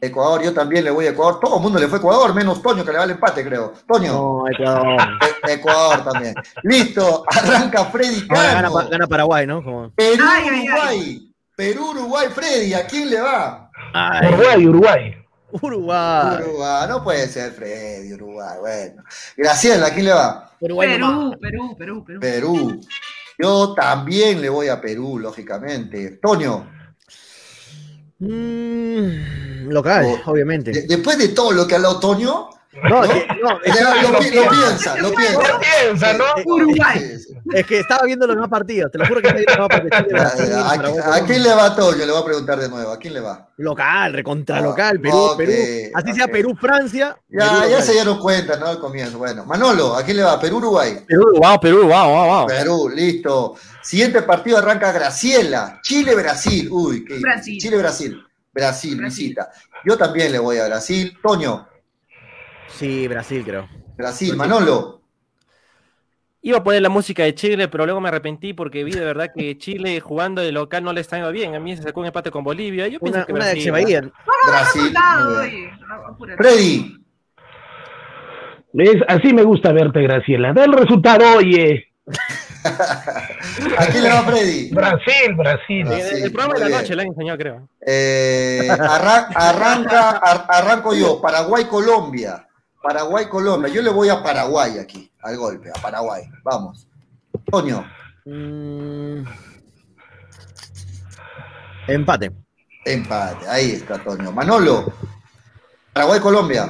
Ecuador, 0.00 0.42
yo 0.42 0.54
también 0.54 0.84
le 0.84 0.90
voy 0.90 1.06
a 1.06 1.10
Ecuador. 1.10 1.40
Todo 1.40 1.56
el 1.56 1.62
mundo 1.62 1.78
le 1.78 1.88
fue 1.88 1.98
a 1.98 2.00
Ecuador, 2.00 2.34
menos 2.34 2.62
Toño, 2.62 2.84
que 2.84 2.92
le 2.92 2.98
va 2.98 3.04
el 3.04 3.10
empate, 3.10 3.44
creo. 3.44 3.72
Toño. 3.86 4.12
No, 4.12 4.44
Ecuador. 4.48 4.96
E- 5.48 5.52
Ecuador 5.54 6.04
también. 6.04 6.34
Listo, 6.62 7.24
arranca 7.26 7.84
Freddy 7.86 8.26
gana, 8.26 8.62
Cano. 8.62 8.88
Gana 8.88 9.06
Paraguay, 9.06 9.46
¿no? 9.46 9.62
Como... 9.62 9.90
Perú, 9.94 10.24
Ay, 10.26 10.44
ay, 10.50 10.50
ay. 10.50 10.68
Uruguay. 10.68 11.34
Perú, 11.56 11.90
Uruguay, 11.90 12.28
Freddy, 12.32 12.74
¿a 12.74 12.86
quién 12.86 13.10
le 13.10 13.20
va? 13.20 13.67
Ay, 13.92 14.28
Uruguay, 14.28 14.66
Uruguay. 14.66 15.14
Uruguay. 15.50 16.36
Uruguay, 16.42 16.86
no 16.88 17.02
puede 17.04 17.26
ser 17.28 17.52
Freddy, 17.52 18.12
Uruguay, 18.12 18.56
bueno. 18.60 19.02
Graciela, 19.36 19.86
¿a 19.86 19.90
quién 19.94 20.06
le 20.06 20.12
va? 20.12 20.50
Uruguay 20.60 20.98
nomás. 20.98 21.36
Perú, 21.40 21.74
Perú, 21.76 22.04
Perú, 22.04 22.04
Perú. 22.04 22.20
Perú. 22.20 22.80
Yo 23.38 23.72
también 23.74 24.40
le 24.42 24.48
voy 24.48 24.68
a 24.68 24.80
Perú, 24.80 25.18
lógicamente. 25.18 26.18
Toño, 26.22 26.68
Mm, 28.20 29.68
local, 29.70 30.04
Oh. 30.26 30.30
obviamente. 30.32 30.72
de- 30.72 30.82
después 30.88 31.16
de 31.18 31.28
todo 31.28 31.52
lo 31.52 31.66
que 31.68 31.74
ha 31.74 31.76
hablado 31.76 32.00
Toño, 32.00 32.48
No, 32.82 32.88
¿no? 32.88 33.04
es 33.04 33.10
que, 33.10 33.26
no, 33.42 33.60
es 33.64 33.74
ya 33.74 33.92
que- 33.94 34.02
lo, 34.02 34.18
pi- 34.18 34.30
lo 34.30 34.48
piensa, 34.50 34.96
lo 34.98 35.12
piensa. 35.14 35.38
¿Qué 35.40 35.66
piensa, 35.84 36.12
no? 36.14 36.24
Uruguay. 36.44 36.98
Sí, 36.98 37.18
sí. 37.18 37.34
es 37.54 37.66
que 37.66 37.78
estaba 37.80 38.04
viendo 38.04 38.26
los 38.26 38.36
demás 38.36 38.50
partidos. 38.50 38.92
Te 38.92 38.98
lo 38.98 39.06
juro 39.06 39.20
que 39.20 39.28
estaba 39.28 39.38
viendo 39.40 39.56
los 39.56 39.68
demás 39.68 39.90
partidos. 39.90 40.34
Chile, 40.36 40.52
Brasil, 40.60 41.02
¿A, 41.12 41.26
quién 41.26 41.42
le 41.42 41.54
va 41.54 41.74
Toño? 41.76 42.04
Le 42.06 42.12
voy 42.12 42.22
a 42.22 42.24
preguntar 42.24 42.58
de 42.60 42.68
nuevo. 42.68 42.90
¿A 42.92 42.98
quién 42.98 43.14
le 43.14 43.20
va? 43.20 43.48
Local, 43.56 44.12
recontra 44.12 44.58
Ah, 44.58 44.60
local. 44.60 45.00
Perú, 45.00 45.34
Perú. 45.36 45.52
Así 45.94 46.12
sea. 46.12 46.28
Perú, 46.28 46.54
Francia. 46.60 47.16
Ya, 47.28 47.60
Perú, 47.60 47.70
ya 47.70 47.82
se 47.82 47.92
dieron 47.92 48.18
cuenta, 48.18 48.56
¿no? 48.56 48.66
Al 48.66 48.78
comienzo. 48.78 49.18
Bueno, 49.18 49.44
Manolo, 49.44 49.96
¿a 49.96 50.02
quién 50.04 50.18
le 50.18 50.22
va? 50.22 50.38
Perú, 50.38 50.58
Uruguay. 50.58 51.00
Perú, 51.06 51.32
vamos, 51.40 51.58
Perú, 51.58 51.88
vamos, 51.88 52.12
vamos, 52.14 52.28
vamos. 52.28 52.52
Perú, 52.52 52.88
listo. 52.94 53.54
Siguiente 53.82 54.22
partido 54.22 54.58
arranca 54.58 54.92
Graciela. 54.92 55.80
Chile-Brasil. 55.82 56.68
Uy, 56.70 57.04
qué 57.04 57.18
Brasil. 57.18 57.58
Chile-Brasil. 57.58 58.22
Brasil, 58.52 58.96
Brasil. 58.96 59.24
visita. 59.28 59.50
Yo 59.84 59.96
también 59.96 60.32
le 60.32 60.38
voy 60.38 60.58
a 60.58 60.66
Brasil. 60.66 61.16
Toño, 61.22 61.66
Sí, 62.68 63.08
Brasil, 63.08 63.42
creo. 63.44 63.68
Brasil. 63.96 64.36
Manolo. 64.36 65.00
Iba 66.40 66.58
a 66.58 66.62
poner 66.64 66.80
la 66.82 66.88
música 66.88 67.24
de 67.24 67.34
Chile, 67.34 67.66
pero 67.68 67.84
luego 67.84 68.00
me 68.00 68.08
arrepentí 68.08 68.52
porque 68.54 68.84
vi 68.84 68.92
de 68.92 69.04
verdad 69.04 69.30
que 69.34 69.58
Chile 69.58 69.98
jugando 70.00 70.40
de 70.40 70.52
local 70.52 70.84
no 70.84 70.92
le 70.92 71.00
está 71.00 71.16
yendo 71.16 71.32
bien. 71.32 71.54
A 71.56 71.60
mí 71.60 71.76
se 71.76 71.82
sacó 71.82 72.00
un 72.00 72.06
empate 72.06 72.30
con 72.30 72.44
Bolivia. 72.44 72.86
Yo 72.86 73.00
pienso 73.00 73.18
Una, 73.18 73.26
que 73.26 73.32
una 73.32 73.46
de 73.46 73.52
Brasil, 73.54 73.62
Echeverría. 73.62 74.00
Brasil. 74.46 74.94
Apúrate. 76.08 76.36
Freddy. 76.42 76.94
¿Ves? 78.72 78.96
Así 79.08 79.32
me 79.32 79.42
gusta 79.42 79.72
verte, 79.72 80.00
Graciela. 80.02 80.52
Da 80.52 80.64
el 80.64 80.72
resultado, 80.72 81.24
oye. 81.38 81.88
¿A 82.64 83.86
quién 83.90 84.04
le 84.04 84.08
va 84.10 84.22
Freddy? 84.22 84.70
Brasil, 84.72 85.34
Brasil. 85.36 85.86
El, 85.90 86.22
el 86.24 86.32
programa 86.32 86.54
de 86.54 86.60
la 86.60 86.66
bien. 86.68 86.78
noche 86.80 86.94
le 86.96 87.02
han 87.02 87.08
enseñado, 87.08 87.38
creo. 87.38 87.68
Eh, 87.84 88.68
arra- 88.70 89.28
arranca, 89.34 90.10
ar- 90.10 90.46
arranco 90.48 90.94
yo. 90.94 91.20
Paraguay, 91.20 91.64
Colombia. 91.64 92.44
Yo 93.72 93.82
le 93.82 93.90
voy 93.90 94.08
a 94.08 94.22
Paraguay 94.22 94.78
aquí, 94.78 95.10
al 95.22 95.36
golpe, 95.36 95.70
a 95.70 95.80
Paraguay. 95.80 96.22
Vamos. 96.44 96.86
Toño, 97.50 97.84
Mm. 98.24 99.22
Empate. 101.86 102.30
empate. 102.84 103.48
Ahí 103.48 103.70
está, 103.72 103.98
Toño. 104.04 104.30
Manolo, 104.32 104.92
Paraguay, 105.94 106.20
Colombia. 106.20 106.66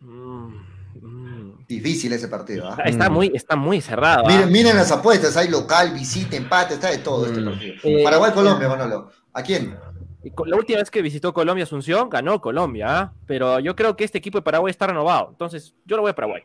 Mm, 0.00 0.54
mm. 1.00 1.64
Difícil 1.68 2.12
ese 2.12 2.26
partido. 2.28 2.68
¿ah? 2.70 2.82
Está 2.84 3.08
muy, 3.08 3.30
está 3.34 3.54
muy 3.54 3.80
cerrado. 3.80 4.24
¿ah? 4.26 4.28
Miren, 4.28 4.50
miren 4.52 4.76
las 4.76 4.90
apuestas, 4.90 5.36
hay 5.36 5.48
local, 5.48 5.92
visita, 5.92 6.34
empate, 6.36 6.74
está 6.74 6.90
de 6.90 6.98
todo 6.98 7.26
este 7.26 7.40
Mm. 7.40 7.44
partido. 7.44 7.74
Eh, 7.84 8.02
Paraguay, 8.02 8.32
Colombia, 8.32 8.68
Manolo. 8.68 9.12
¿A 9.32 9.42
quién? 9.42 9.78
Y 10.22 10.32
La 10.46 10.56
última 10.56 10.80
vez 10.80 10.90
que 10.90 11.00
visitó 11.02 11.32
Colombia 11.32 11.64
Asunción, 11.64 12.08
ganó 12.10 12.40
Colombia, 12.40 12.86
¿ah? 12.98 13.12
pero 13.26 13.60
yo 13.60 13.76
creo 13.76 13.96
que 13.96 14.04
este 14.04 14.18
equipo 14.18 14.38
de 14.38 14.42
Paraguay 14.42 14.70
está 14.70 14.86
renovado. 14.88 15.28
Entonces, 15.30 15.74
yo 15.84 15.96
lo 15.96 16.02
voy 16.02 16.10
a 16.10 16.14
Paraguay. 16.14 16.42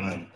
Bueno, 0.00 0.26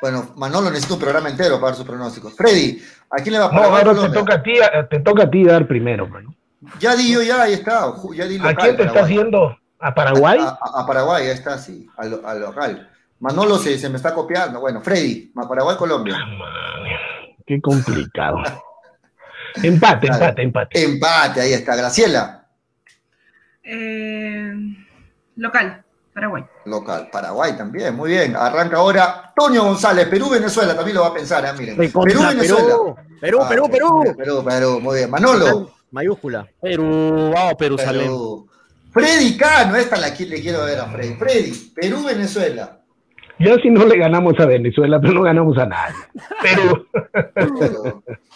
Bueno, 0.00 0.32
Manolo 0.36 0.70
necesita 0.70 0.94
un 0.94 1.00
programa 1.00 1.28
entero 1.28 1.56
para 1.56 1.66
dar 1.68 1.74
sus 1.74 1.84
pronósticos. 1.86 2.34
Freddy, 2.34 2.80
¿a 3.10 3.16
quién 3.22 3.32
le 3.34 3.38
va 3.40 3.46
a 3.46 3.48
No, 3.48 3.54
Paraguay, 3.56 3.80
ahora 3.82 3.90
te 3.92 3.96
Colombia? 3.98 4.20
toca, 4.20 4.34
a 4.34 4.42
ti, 4.42 4.52
eh, 4.52 4.86
te 4.88 5.00
toca 5.00 5.22
a 5.24 5.30
ti 5.30 5.44
dar 5.44 5.66
primero, 5.66 6.08
mano. 6.08 6.34
Ya 6.80 6.96
di 6.96 7.12
yo, 7.12 7.22
ya, 7.22 7.42
ahí 7.42 7.52
está. 7.54 7.82
ju- 7.92 8.14
Ya 8.14 8.24
di 8.26 8.36
¿A 8.36 8.54
quién 8.54 8.76
te 8.76 8.82
estás 8.84 8.94
Paraguay. 8.94 9.04
haciendo? 9.04 9.58
¿A 9.80 9.94
Paraguay? 9.94 10.38
A, 10.40 10.48
a- 10.60 10.82
a 10.82 10.86
Paraguay, 10.86 11.26
ya 11.26 11.32
está, 11.32 11.58
sí, 11.58 11.86
al, 11.96 12.20
al 12.24 12.40
local. 12.40 12.88
Manolo 13.20 13.58
se, 13.58 13.76
se 13.78 13.88
me 13.90 13.96
está 13.96 14.14
copiando. 14.14 14.60
Bueno, 14.60 14.80
Freddy, 14.80 15.32
Paraguay, 15.34 15.76
Colombia. 15.76 16.16
Qué 17.46 17.60
complicado. 17.60 18.38
Empate, 19.62 20.06
empate, 20.08 20.42
empate. 20.42 20.84
Empate, 20.84 21.40
ahí 21.40 21.52
está. 21.52 21.76
Graciela, 21.76 22.46
Eh, 23.62 24.52
local, 25.36 25.84
Paraguay. 26.14 26.44
local. 26.64 27.08
Paraguay 27.12 27.56
también, 27.56 27.94
muy 27.94 28.10
bien. 28.10 28.34
Arranca 28.36 28.76
ahora 28.78 29.32
Toño 29.36 29.64
González, 29.64 30.06
Perú, 30.08 30.30
Venezuela. 30.30 30.74
También 30.74 30.96
lo 30.96 31.02
va 31.02 31.08
a 31.08 31.14
pensar, 31.14 31.44
¿eh? 31.44 31.52
miren. 31.58 31.76
Perú, 31.76 32.00
Venezuela. 32.02 32.64
Perú. 32.64 32.96
Perú, 33.20 33.38
Ah, 33.42 33.48
Perú, 33.48 33.68
Perú. 33.70 34.14
Perú, 34.16 34.44
Perú, 34.44 34.80
muy 34.80 34.96
bien. 34.98 35.10
Manolo. 35.10 35.72
Mayúscula. 35.90 36.46
Perú, 36.60 37.30
vamos, 37.34 37.54
Perusalén. 37.58 38.02
Perú. 38.02 38.48
Freddy 38.92 39.36
Cano, 39.36 39.76
esta 39.76 39.96
la 39.96 40.14
que 40.14 40.24
le 40.26 40.40
quiero 40.40 40.64
ver 40.64 40.78
a 40.80 40.86
Freddy. 40.86 41.14
Freddy, 41.14 41.72
Perú, 41.74 42.04
Venezuela. 42.04 42.77
Ya 43.40 43.56
si 43.62 43.70
no 43.70 43.86
le 43.86 43.96
ganamos 43.96 44.38
a 44.40 44.46
Venezuela, 44.46 45.00
pero 45.00 45.14
no 45.14 45.22
ganamos 45.22 45.56
a 45.58 45.66
nadie. 45.66 45.94
Perú. 46.42 46.86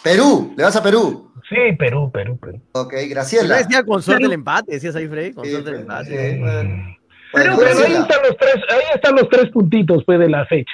Perú. 0.03 0.53
¿le 0.57 0.63
vas 0.63 0.75
a 0.75 0.83
Perú? 0.83 1.29
Sí, 1.49 1.55
Perú, 1.77 2.09
Perú, 2.11 2.37
Perú. 2.37 2.61
Ok, 2.73 2.93
Yo 2.93 3.09
Graciela. 3.09 3.57
decía 3.57 3.83
con 3.83 4.01
suerte 4.01 4.25
el 4.25 4.33
empate, 4.33 4.71
decías 4.73 4.95
ahí, 4.95 5.07
Freddy, 5.07 5.33
con 5.33 5.45
Sí, 5.45 5.51
suerte 5.51 5.69
el 5.71 5.75
sí, 5.77 5.81
empate. 5.81 6.39
bueno. 6.39 6.97
Perú, 7.33 7.55
Bueno, 7.55 7.55
Bueno, 7.55 7.79
ahí 7.85 7.93
están 7.93 8.21
los 8.27 8.37
tres, 8.37 8.55
ahí 8.69 8.81
están 8.95 9.15
los 9.15 9.29
tres 9.29 9.49
puntitos 9.51 10.03
pues, 10.05 10.19
de 10.19 10.29
la 10.29 10.45
fecha. 10.45 10.71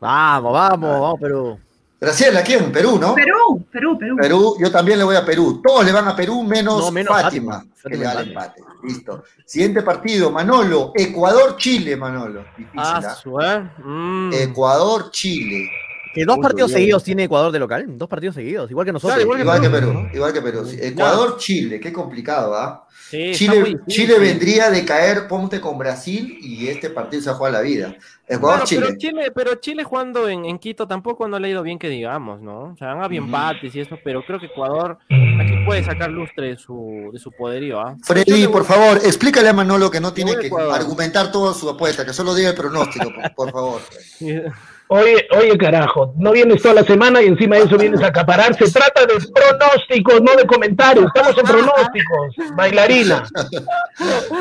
Vamos, 0.00 0.52
vamos, 0.52 1.00
vamos, 1.00 1.20
Perú. 1.20 1.58
Graciela, 1.98 2.42
¿quién? 2.42 2.70
Perú, 2.70 2.98
¿no? 3.00 3.14
Perú, 3.14 3.64
Perú, 3.72 3.98
Perú. 3.98 4.16
Perú, 4.20 4.56
yo 4.60 4.70
también 4.70 4.98
le 4.98 5.04
voy 5.04 5.16
a 5.16 5.24
Perú. 5.24 5.62
Todos 5.64 5.84
le 5.84 5.92
van 5.92 6.06
a 6.08 6.14
Perú 6.14 6.42
menos, 6.42 6.78
No, 6.84 6.90
menos 6.90 7.08
Fátima, 7.14 7.54
Fátima. 7.60 7.72
que 7.90 7.96
le 7.96 8.04
da 8.04 8.20
el 8.20 8.28
empate. 8.28 8.62
Listo. 8.82 9.24
Siguiente 9.46 9.82
partido, 9.82 10.30
Manolo. 10.30 10.92
Ecuador-Chile, 10.94 11.96
Manolo. 11.96 12.44
Difícil, 12.56 12.80
Ah, 12.80 13.00
¿ah? 13.02 13.14
su, 13.14 13.40
¿eh? 13.40 13.70
Mm. 13.82 14.30
Ecuador-Chile. 14.34 15.70
Que 16.16 16.24
dos 16.24 16.38
Uy, 16.38 16.42
partidos 16.42 16.72
seguidos 16.72 17.04
tiene 17.04 17.24
Ecuador 17.24 17.52
de 17.52 17.58
local. 17.58 17.84
Dos 17.98 18.08
partidos 18.08 18.34
seguidos, 18.34 18.70
igual 18.70 18.86
que 18.86 18.92
nosotros. 18.92 19.22
Claro, 19.22 19.38
igual 19.38 19.40
Igual 19.42 19.60
que 19.60 19.68
Perú. 19.70 20.08
Igual 20.14 20.32
que 20.32 20.40
Perú. 20.42 20.64
sí. 20.66 20.78
Ecuador-Chile, 20.80 21.78
qué 21.78 21.92
complicado, 21.92 22.54
¿ah? 22.54 22.82
Sí, 23.10 23.32
Chile, 23.34 23.60
muy. 23.60 23.78
Chile 23.86 24.18
vendría 24.18 24.68
de 24.70 24.84
caer 24.84 25.28
ponte 25.28 25.60
con 25.60 25.78
Brasil 25.78 26.38
y 26.40 26.66
este 26.68 26.90
partido 26.90 27.22
se 27.22 27.30
juega 27.34 27.58
la 27.58 27.62
vida. 27.62 27.94
Bueno, 28.40 28.64
pero 28.68 28.96
Chile, 28.96 29.30
pero 29.32 29.54
Chile 29.56 29.84
jugando 29.84 30.28
en, 30.28 30.44
en 30.44 30.58
Quito 30.58 30.88
tampoco 30.88 31.28
no 31.28 31.38
le 31.38 31.46
ha 31.46 31.50
ido 31.52 31.62
bien 31.62 31.78
que 31.78 31.88
digamos, 31.88 32.40
¿no? 32.40 32.72
O 32.72 32.76
sea, 32.76 32.90
han 32.92 33.02
habido 33.04 33.22
empates 33.24 33.72
y 33.76 33.80
eso, 33.80 33.96
pero 34.02 34.24
creo 34.26 34.40
que 34.40 34.46
Ecuador 34.46 34.98
aquí 35.08 35.52
puede 35.64 35.84
sacar 35.84 36.10
lustre 36.10 36.48
de 36.48 36.56
su, 36.56 37.10
de 37.12 37.18
su 37.20 37.30
poderío, 37.30 37.78
¿ah? 37.78 37.94
Freddy, 38.02 38.48
por 38.48 38.64
favor, 38.64 38.96
explícale 39.04 39.50
a 39.50 39.52
Manolo 39.52 39.88
que 39.90 40.00
no 40.00 40.12
tiene 40.12 40.36
que 40.38 40.48
Ecuador. 40.48 40.74
argumentar 40.74 41.30
toda 41.30 41.54
su 41.54 41.68
apuesta, 41.70 42.04
que 42.04 42.12
solo 42.12 42.34
diga 42.34 42.48
el 42.50 42.56
pronóstico, 42.56 43.12
por, 43.14 43.34
por 43.34 43.52
favor. 43.52 43.80
Oye, 44.88 45.26
oye, 45.36 45.58
carajo, 45.58 46.14
no 46.16 46.30
vienes 46.30 46.62
toda 46.62 46.74
la 46.74 46.84
semana 46.84 47.20
y 47.20 47.26
encima 47.26 47.56
de 47.56 47.62
eso 47.62 47.76
vienes 47.76 48.02
a 48.02 48.08
acaparar. 48.08 48.56
Se 48.56 48.70
trata 48.70 49.04
de 49.04 49.14
pronósticos, 49.14 50.22
no 50.22 50.36
de 50.36 50.46
comentarios. 50.46 51.06
Estamos 51.06 51.36
en 51.36 51.44
pronósticos, 51.44 52.36
bailarina. 52.54 53.26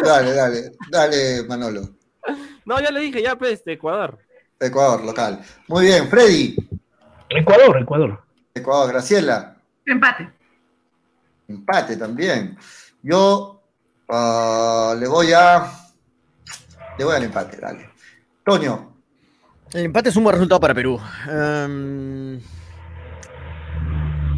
Dale, 0.04 0.34
dale, 0.34 0.72
dale, 0.92 1.44
Manolo. 1.48 1.82
No, 2.66 2.80
ya 2.80 2.92
le 2.92 3.00
dije, 3.00 3.22
ya 3.24 3.36
pues, 3.36 3.64
de 3.66 3.74
Ecuador. 3.74 4.20
Ecuador, 4.60 5.04
local. 5.04 5.40
Muy 5.68 5.86
bien, 5.86 6.08
Freddy. 6.10 6.56
Ecuador, 7.30 7.82
Ecuador. 7.82 8.24
Ecuador, 8.54 8.90
Graciela. 8.90 9.56
Empate. 9.86 10.30
Empate 11.48 11.98
también. 11.98 12.58
Yo 13.02 13.62
ah, 14.10 14.96
le 14.98 15.08
voy 15.08 15.34
a. 15.34 15.72
Le 16.98 17.04
voy 17.04 17.16
al 17.16 17.24
empate, 17.24 17.58
dale. 17.58 17.90
Toño. 18.44 18.95
El 19.76 19.84
empate 19.88 20.08
es 20.08 20.16
un 20.16 20.24
buen 20.24 20.34
resultado 20.34 20.62
para 20.62 20.74
Perú. 20.74 20.98
Em, 21.28 22.40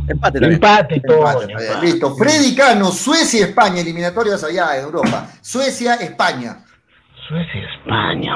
empate 0.08 0.40
también. 0.40 0.54
Empate, 0.54 1.00
todo. 1.02 1.18
Empate, 1.18 1.52
empate. 1.52 1.86
Listo. 1.86 2.16
Freddy 2.16 2.56
Cano, 2.56 2.90
Suecia, 2.90 3.46
España, 3.46 3.82
eliminatorias 3.82 4.44
allá 4.44 4.76
en 4.78 4.86
Europa. 4.86 5.30
Suecia, 5.40 5.94
España. 5.98 6.66
Suecia, 7.28 7.70
España. 7.72 8.34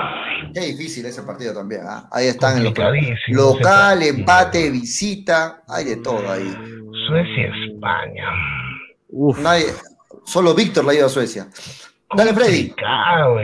Qué 0.53 0.59
difícil 0.59 1.03
ese 1.07 1.23
partido 1.23 1.55
también. 1.55 1.81
¿ah? 1.87 2.07
Ahí 2.11 2.27
están 2.27 2.57
en 2.57 2.65
los 2.65 2.73
local, 3.29 4.03
empate, 4.03 4.69
visita, 4.69 5.63
hay 5.67 5.85
de 5.85 5.95
todo 5.97 6.31
ahí. 6.31 6.55
Suecia, 7.07 7.51
España. 7.65 8.29
Uf. 9.09 9.39
Nadie, 9.39 9.65
solo 10.23 10.53
Víctor 10.53 10.85
le 10.85 10.91
ha 10.91 10.95
ido 10.97 11.07
a 11.07 11.09
Suecia. 11.09 11.47
Dale, 12.15 12.31
Freddy. 12.31 12.67
Complicado, 12.67 13.39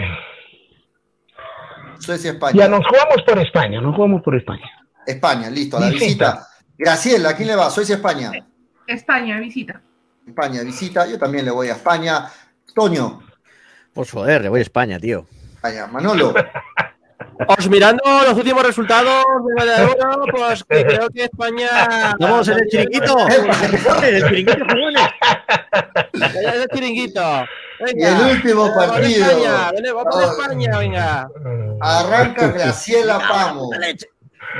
Suecia, 2.07 2.31
Ya 2.31 2.35
España. 2.37 2.67
nos 2.69 2.87
jugamos 2.87 3.21
por 3.25 3.37
España, 3.39 3.81
nos 3.81 3.95
jugamos 3.95 4.21
por 4.23 4.35
España. 4.35 4.65
España, 5.05 5.49
listo, 5.49 5.77
a 5.77 5.81
la 5.81 5.89
Visita. 5.89 6.31
visita. 6.31 6.47
Graciela, 6.77 7.29
¿a 7.29 7.35
quién 7.35 7.47
le 7.49 7.55
va? 7.55 7.69
Suecia, 7.69 7.95
España. 7.95 8.31
España, 8.87 9.39
visita. 9.39 9.81
España, 10.25 10.61
visita. 10.63 11.05
Yo 11.07 11.17
también 11.19 11.43
le 11.45 11.51
voy 11.51 11.67
a 11.69 11.73
España. 11.73 12.25
Toño, 12.73 13.21
Por 13.93 14.07
joder, 14.09 14.41
le 14.43 14.49
voy 14.49 14.59
a 14.59 14.63
España, 14.63 14.99
tío. 14.99 15.27
España. 15.55 15.87
Manolo, 15.87 16.33
Pues 17.47 17.69
mirando 17.69 18.03
los 18.27 18.33
últimos 18.37 18.63
resultados 18.63 19.23
de 19.57 19.65
la 19.65 19.81
Euro, 19.83 20.23
pues 20.31 20.63
que 20.63 20.83
creo 20.85 21.07
que 21.09 21.23
España. 21.25 22.15
Vamos 22.19 22.47
en 22.49 22.59
el 22.59 22.67
chiringuito. 22.67 23.15
En 23.29 24.15
el 24.15 24.23
chiringuito, 24.27 24.65
jugones. 24.65 25.09
Ya, 26.13 26.41
ya, 26.41 26.53
el 26.53 26.67
chiringuito. 26.69 27.45
Y 27.79 27.83
Venga. 27.83 28.09
el 28.29 28.35
último 28.37 28.61
Vamos 28.69 28.77
a 28.83 28.87
partido. 28.91 29.25
España, 29.25 29.71
vamos 29.93 30.15
a. 30.15 30.25
España, 30.31 30.77
venga. 30.79 31.29
Arranca 31.81 32.47
Graciela 32.49 33.19
Pamo. 33.19 33.69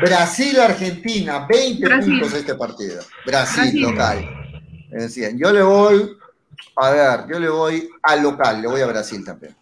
Brasil, 0.01 0.59
Argentina, 0.59 1.45
20 1.49 1.85
Brasil. 1.87 2.19
puntos 2.19 2.33
este 2.37 2.55
partido. 2.55 3.01
Brasil, 3.25 3.61
Brasil. 3.63 3.81
local. 3.81 4.29
Decían, 4.89 5.37
yo 5.37 5.51
le 5.51 5.61
voy, 5.63 6.17
a 6.75 6.89
ver, 6.91 7.19
yo 7.29 7.39
le 7.39 7.49
voy 7.49 7.89
al 8.03 8.23
local, 8.23 8.61
le 8.61 8.67
voy 8.67 8.81
a 8.81 8.85
Brasil 8.87 9.23
también. 9.25 9.55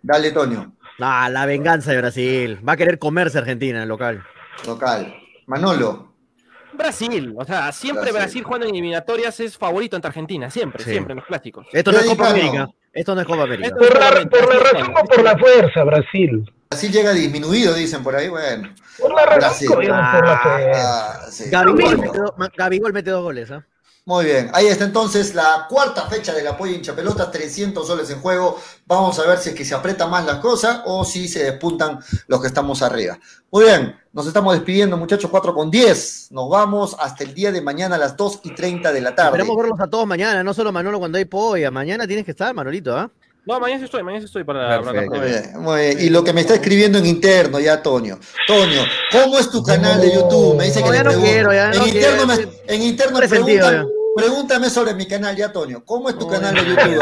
Dale, 0.00 0.30
Toño, 0.30 0.74
Ah, 1.00 1.28
la 1.30 1.46
venganza 1.46 1.90
de 1.90 1.98
Brasil. 1.98 2.60
Va 2.66 2.74
a 2.74 2.76
querer 2.76 2.98
comerse 2.98 3.38
Argentina 3.38 3.78
en 3.78 3.82
el 3.82 3.88
local. 3.88 4.22
local. 4.66 5.14
Manolo, 5.46 6.14
Brasil, 6.74 7.34
o 7.36 7.44
sea, 7.44 7.72
siempre 7.72 8.04
Brasil. 8.12 8.18
Brasil, 8.20 8.44
jugando 8.44 8.66
en 8.66 8.74
eliminatorias 8.74 9.40
es 9.40 9.58
favorito 9.58 9.96
ante 9.96 10.08
Argentina, 10.08 10.48
siempre, 10.50 10.84
Sí. 10.84 10.90
siempre 10.92 11.12
en 11.12 11.16
los 11.18 11.26
clásicos. 11.26 11.66
Esto 11.72 11.90
no 11.92 11.98
es 11.98 12.06
Copa. 12.06 12.30
América. 12.30 12.68
Esto 12.92 13.14
no 13.14 13.20
es 13.22 13.26
Copa 13.26 13.42
América. 13.44 13.70
Por 13.74 13.98
la, 13.98 14.28
por 14.28 14.54
la 14.54 14.60
razón 14.60 14.94
o 15.00 15.04
por 15.04 15.22
la 15.22 15.38
fuerza, 15.38 15.84
Brasil. 15.84 16.52
Brasil 16.70 16.92
llega 16.92 17.12
disminuido, 17.12 17.74
dicen 17.74 18.02
por 18.02 18.14
ahí, 18.14 18.28
bueno. 18.28 18.68
Por 18.98 19.14
la 19.14 19.24
razón 19.26 19.38
Brasil. 19.40 19.68
o 19.70 19.74
por 19.74 19.84
la 19.84 20.38
fuerza. 20.38 20.70
Ah, 20.74 21.26
sí. 21.30 21.50
Gabigol 21.50 21.80
Bueno. 21.80 22.02
mete, 22.02 22.18
do- 22.18 22.34
Gabigol 22.56 22.92
mete 22.92 23.10
dos 23.10 23.22
goles, 23.22 23.50
¿ah? 23.50 23.66
Muy 24.04 24.24
bien, 24.24 24.50
ahí 24.52 24.66
está 24.66 24.82
entonces 24.82 25.32
la 25.32 25.66
cuarta 25.68 26.08
fecha 26.08 26.34
del 26.34 26.48
apoyo 26.48 26.74
hincha 26.74 26.92
pelota, 26.92 27.30
300 27.30 27.86
soles 27.86 28.10
en 28.10 28.20
juego. 28.20 28.58
Vamos 28.84 29.16
a 29.20 29.26
ver 29.28 29.38
si 29.38 29.50
es 29.50 29.54
que 29.54 29.64
se 29.64 29.76
aprieta 29.76 30.08
más 30.08 30.26
las 30.26 30.38
cosas 30.38 30.82
o 30.86 31.04
si 31.04 31.28
se 31.28 31.44
despuntan 31.44 32.00
los 32.26 32.40
que 32.40 32.48
estamos 32.48 32.82
arriba. 32.82 33.16
Muy 33.52 33.66
bien, 33.66 33.94
nos 34.12 34.26
estamos 34.26 34.54
despidiendo 34.54 34.96
muchachos, 34.96 35.30
4 35.30 35.54
con 35.54 35.70
10. 35.70 36.32
Nos 36.32 36.50
vamos 36.50 36.96
hasta 36.98 37.22
el 37.22 37.32
día 37.32 37.52
de 37.52 37.60
mañana 37.60 37.94
a 37.94 37.98
las 37.98 38.16
2 38.16 38.40
y 38.42 38.54
30 38.56 38.90
de 38.92 39.00
la 39.00 39.14
tarde. 39.14 39.38
Esperemos 39.38 39.56
verlos 39.56 39.80
a 39.80 39.86
todos 39.86 40.04
mañana, 40.04 40.42
no 40.42 40.52
solo 40.52 40.72
Manolo 40.72 40.98
cuando 40.98 41.18
hay 41.18 41.24
polla. 41.24 41.70
Mañana 41.70 42.04
tienes 42.04 42.24
que 42.24 42.32
estar, 42.32 42.52
Manolito, 42.52 42.98
¿ah? 42.98 43.08
No, 43.44 43.58
mañana 43.58 43.80
sí 43.80 43.86
estoy, 43.86 44.02
mañana 44.04 44.20
sí 44.20 44.26
estoy 44.26 44.44
para, 44.44 44.80
para. 44.82 45.02
Muy 45.02 45.18
bien, 45.20 45.52
muy 45.58 45.80
bien. 45.80 46.00
Y 46.00 46.10
lo 46.10 46.22
que 46.22 46.32
me 46.32 46.42
está 46.42 46.54
escribiendo 46.54 46.98
en 46.98 47.06
interno 47.06 47.58
ya, 47.58 47.82
Toño. 47.82 48.18
Toño, 48.46 48.82
¿cómo 49.10 49.38
es 49.38 49.50
tu 49.50 49.62
canal 49.62 50.00
de 50.00 50.14
YouTube? 50.14 50.56
Me 50.56 50.66
dice 50.66 50.82
que 50.82 50.90
le 50.90 50.96
ya 50.96 51.02
no 51.04 51.12
quiero, 51.20 51.52
ya 51.52 51.70
en, 51.72 51.78
no 51.78 51.86
interno 51.86 52.26
quiero. 52.26 52.50
me, 52.66 52.74
en 52.74 52.82
interno 52.82 53.18
me 53.18 53.28
preguntan 53.28 53.86
Pregúntame 54.14 54.68
sobre 54.68 54.92
mi 54.94 55.06
canal 55.06 55.34
ya, 55.34 55.50
Toño. 55.50 55.82
¿Cómo 55.86 56.10
es 56.10 56.18
tu 56.18 56.28
canal 56.28 56.54
de 56.54 56.64
YouTube? 56.66 57.00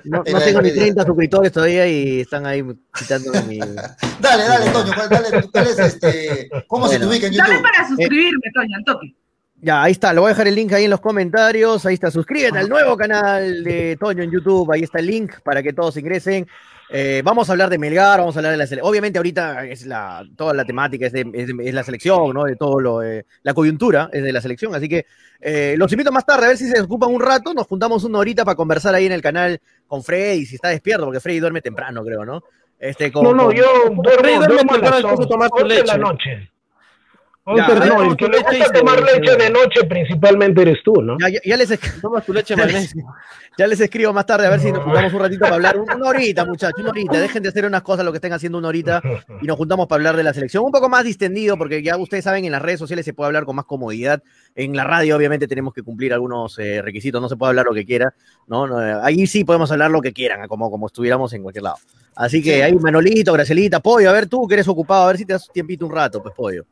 No, 0.04 0.22
tengo 0.22 0.38
ni 0.60 0.68
despedida? 0.70 0.82
30 0.82 1.06
suscriptores 1.06 1.52
todavía 1.52 1.86
y 1.88 2.20
están 2.20 2.44
ahí 2.46 2.62
quitándome 2.96 3.42
mi. 3.42 3.58
Dale, 3.58 4.44
dale, 4.44 4.70
Toño. 4.70 4.92
¿cuál- 4.94 5.08
dale, 5.08 5.48
¿cuál 5.50 5.66
es 5.66 5.78
este? 5.78 6.48
¿Cómo 6.68 6.88
se 6.88 6.98
te 6.98 7.06
ubica 7.06 7.26
en 7.26 7.36
Dale 7.36 7.54
YouTube? 7.54 7.62
para 7.62 7.88
suscribirme, 7.88 8.50
Toño, 8.54 8.76
al 8.76 8.84
toque. 8.84 9.14
Ya, 9.62 9.82
ahí 9.82 9.92
está, 9.92 10.12
le 10.12 10.20
voy 10.20 10.26
a 10.28 10.30
dejar 10.30 10.46
el 10.48 10.54
link 10.54 10.72
ahí 10.72 10.84
en 10.84 10.90
los 10.90 11.00
comentarios. 11.00 11.84
Ahí 11.86 11.94
está, 11.94 12.10
suscríbete 12.10 12.58
al 12.58 12.68
nuevo 12.68 12.96
canal 12.96 13.64
de 13.64 13.96
Toño 13.98 14.22
en 14.22 14.30
YouTube. 14.30 14.70
Ahí 14.72 14.82
está 14.82 14.98
el 14.98 15.06
link 15.06 15.40
para 15.42 15.62
que 15.62 15.72
todos 15.72 15.96
ingresen. 15.96 16.46
Eh, 16.88 17.20
vamos 17.24 17.48
a 17.48 17.52
hablar 17.52 17.68
de 17.68 17.78
Melgar, 17.78 18.20
vamos 18.20 18.36
a 18.36 18.38
hablar 18.38 18.52
de 18.52 18.58
la 18.58 18.66
selección. 18.66 18.88
Obviamente, 18.88 19.18
ahorita 19.18 19.64
es 19.66 19.86
la, 19.86 20.24
toda 20.36 20.54
la 20.54 20.64
temática 20.64 21.06
es, 21.06 21.12
de- 21.12 21.28
es 21.34 21.48
de- 21.48 21.68
es 21.68 21.74
la 21.74 21.82
selección, 21.82 22.32
¿no? 22.32 22.44
De 22.44 22.54
todo 22.54 22.78
lo, 22.80 23.02
eh, 23.02 23.24
la 23.42 23.54
coyuntura 23.54 24.08
es 24.12 24.22
de 24.22 24.32
la 24.32 24.40
selección. 24.40 24.72
Así 24.74 24.88
que 24.88 25.06
eh, 25.40 25.74
los 25.78 25.90
invito 25.90 26.12
más 26.12 26.24
tarde 26.24 26.44
a 26.44 26.48
ver 26.48 26.58
si 26.58 26.68
se 26.68 26.80
ocupan 26.80 27.12
un 27.12 27.20
rato. 27.20 27.52
Nos 27.54 27.66
juntamos 27.66 28.04
una 28.04 28.18
horita 28.18 28.44
para 28.44 28.54
conversar 28.54 28.94
ahí 28.94 29.06
en 29.06 29.12
el 29.12 29.22
canal 29.22 29.58
con 29.88 30.04
Freddy, 30.04 30.46
si 30.46 30.54
está 30.56 30.68
despierto, 30.68 31.06
porque 31.06 31.18
Freddy 31.18 31.40
duerme 31.40 31.60
temprano, 31.60 32.04
creo, 32.04 32.24
¿no? 32.24 32.44
Este, 32.78 33.10
con- 33.10 33.24
No, 33.24 33.34
no, 33.34 33.46
con- 33.46 33.56
yo 33.56 33.64
duermo, 33.64 34.02
duerme 34.02 34.46
duermo 34.46 34.70
a 34.70 34.74
temprano 34.74 35.16
de 35.16 35.26
tomar 35.26 35.48
su 35.48 35.54
11 35.64 35.74
de 35.74 35.84
la 35.86 35.96
noche. 35.98 36.50
Ya, 37.46 37.52
11 37.68 37.74
de- 37.74 37.80
ya, 37.88 37.94
no, 37.94 38.02
el 38.10 38.16
que 38.16 38.28
le 38.28 38.38
gusta 38.38 38.72
tomar 38.72 39.02
leche 39.02 39.36
de 39.36 39.50
noche 39.50 39.84
principalmente 39.88 40.62
eres 40.62 40.78
tú, 40.84 40.94
¿no? 41.00 41.16
ya, 41.20 41.28
ya- 41.28 41.40
ya 41.44 41.56
les, 41.56 41.70
esc- 41.70 42.00
Toma 42.02 42.20
tu 42.20 42.32
leche. 42.32 42.54
Ya 43.58 43.66
les 43.66 43.80
escribo 43.80 44.12
más 44.12 44.26
tarde 44.26 44.46
a 44.46 44.50
ver 44.50 44.60
si 44.60 44.70
nos 44.70 44.84
juntamos 44.84 45.10
un 45.14 45.18
ratito 45.20 45.40
para 45.40 45.54
hablar. 45.54 45.78
Un- 45.78 45.90
Una 45.90 46.10
horita, 46.10 46.44
muchachos, 46.44 46.78
una 46.78 46.90
horita. 46.90 47.18
Dejen 47.18 47.42
de 47.42 47.48
hacer 47.48 47.64
unas 47.64 47.80
cosas 47.80 48.04
lo 48.04 48.12
que 48.12 48.16
estén 48.18 48.34
haciendo 48.34 48.58
una 48.58 48.68
horita 48.68 49.00
y 49.40 49.46
nos 49.46 49.56
juntamos 49.56 49.86
para 49.86 49.96
hablar 50.00 50.14
de 50.16 50.24
la 50.24 50.34
selección. 50.34 50.62
Un 50.62 50.72
poco 50.72 50.90
más 50.90 51.04
distendido, 51.04 51.56
porque 51.56 51.82
ya 51.82 51.96
ustedes 51.96 52.22
saben, 52.24 52.44
en 52.44 52.52
las 52.52 52.60
redes 52.60 52.78
sociales 52.78 53.06
se 53.06 53.14
puede 53.14 53.28
hablar 53.28 53.46
con 53.46 53.56
más 53.56 53.64
comodidad. 53.64 54.22
En 54.54 54.76
la 54.76 54.84
radio, 54.84 55.16
obviamente, 55.16 55.48
tenemos 55.48 55.72
que 55.72 55.82
cumplir 55.82 56.12
algunos 56.12 56.58
eh, 56.58 56.82
requisitos. 56.82 57.22
No 57.22 57.30
se 57.30 57.36
puede 57.36 57.48
hablar 57.50 57.64
lo 57.64 57.72
que 57.72 57.86
quiera. 57.86 58.12
¿no? 58.46 58.66
No, 58.66 58.82
eh, 58.86 58.94
ahí 59.02 59.26
sí 59.26 59.42
podemos 59.44 59.70
hablar 59.72 59.90
lo 59.90 60.02
que 60.02 60.12
quieran, 60.12 60.46
como, 60.48 60.70
como 60.70 60.86
estuviéramos 60.88 61.32
en 61.32 61.42
cualquier 61.42 61.62
lado. 61.62 61.76
Así 62.14 62.42
que 62.42 62.62
ahí, 62.62 62.74
Manolito, 62.74 63.32
Gracielita, 63.32 63.80
Pollo, 63.80 64.10
a 64.10 64.12
ver 64.12 64.26
tú 64.26 64.46
que 64.46 64.54
eres 64.56 64.68
ocupado, 64.68 65.04
a 65.04 65.06
ver 65.06 65.16
si 65.16 65.24
te 65.24 65.32
das 65.32 65.48
tiempito 65.50 65.86
un 65.86 65.92
rato, 65.92 66.22
pues, 66.22 66.34
Pollo. 66.34 66.66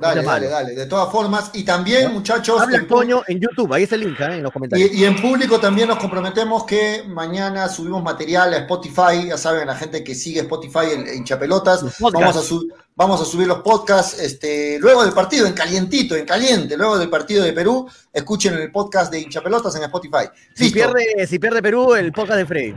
Dale, 0.00 0.22
dale, 0.22 0.48
dale. 0.48 0.74
De 0.74 0.86
todas 0.86 1.10
formas, 1.12 1.50
y 1.54 1.64
también, 1.64 2.12
muchachos, 2.12 2.60
Habla 2.60 2.76
en 2.78 2.86
en 3.28 3.40
YouTube, 3.40 3.72
ahí 3.72 3.82
está 3.84 3.94
el 3.96 4.02
link, 4.02 4.18
¿eh? 4.20 4.36
en 4.36 4.42
los 4.42 4.52
comentarios. 4.52 4.90
y, 4.92 5.00
y 5.00 5.04
en 5.04 5.16
público 5.20 5.58
también 5.60 5.88
nos 5.88 5.98
comprometemos 5.98 6.64
que 6.64 7.04
mañana 7.08 7.68
subimos 7.68 8.02
material 8.02 8.52
a 8.54 8.58
Spotify. 8.58 9.28
Ya 9.28 9.36
saben, 9.36 9.66
la 9.66 9.76
gente 9.76 10.02
que 10.02 10.14
sigue 10.14 10.40
Spotify 10.40 10.86
en, 10.94 11.24
Chapelotas, 11.24 11.80
podcasts. 11.98 12.12
vamos 12.12 12.36
a, 12.36 12.40
su- 12.42 12.68
vamos 12.96 13.20
a 13.20 13.24
subir 13.24 13.46
los 13.46 13.58
podcasts 13.58 14.20
este, 14.20 14.78
luego 14.80 15.04
del 15.04 15.12
partido, 15.12 15.46
en 15.46 15.52
calientito, 15.52 16.16
en 16.16 16.24
caliente, 16.26 16.76
luego 16.76 16.98
del 16.98 17.08
partido 17.10 17.44
de 17.44 17.52
Perú. 17.52 17.88
Escuchen 18.12 18.54
el 18.54 18.72
podcast 18.72 19.12
de 19.12 19.20
Hinchapelotas 19.20 19.74
en 19.76 19.82
Spotify. 19.84 20.26
Si 20.54 20.64
Listo. 20.64 20.74
pierde, 20.92 21.26
si 21.26 21.38
pierde 21.38 21.62
Perú, 21.62 21.94
el 21.94 22.12
podcast 22.12 22.38
de 22.38 22.46
Freddy. 22.46 22.74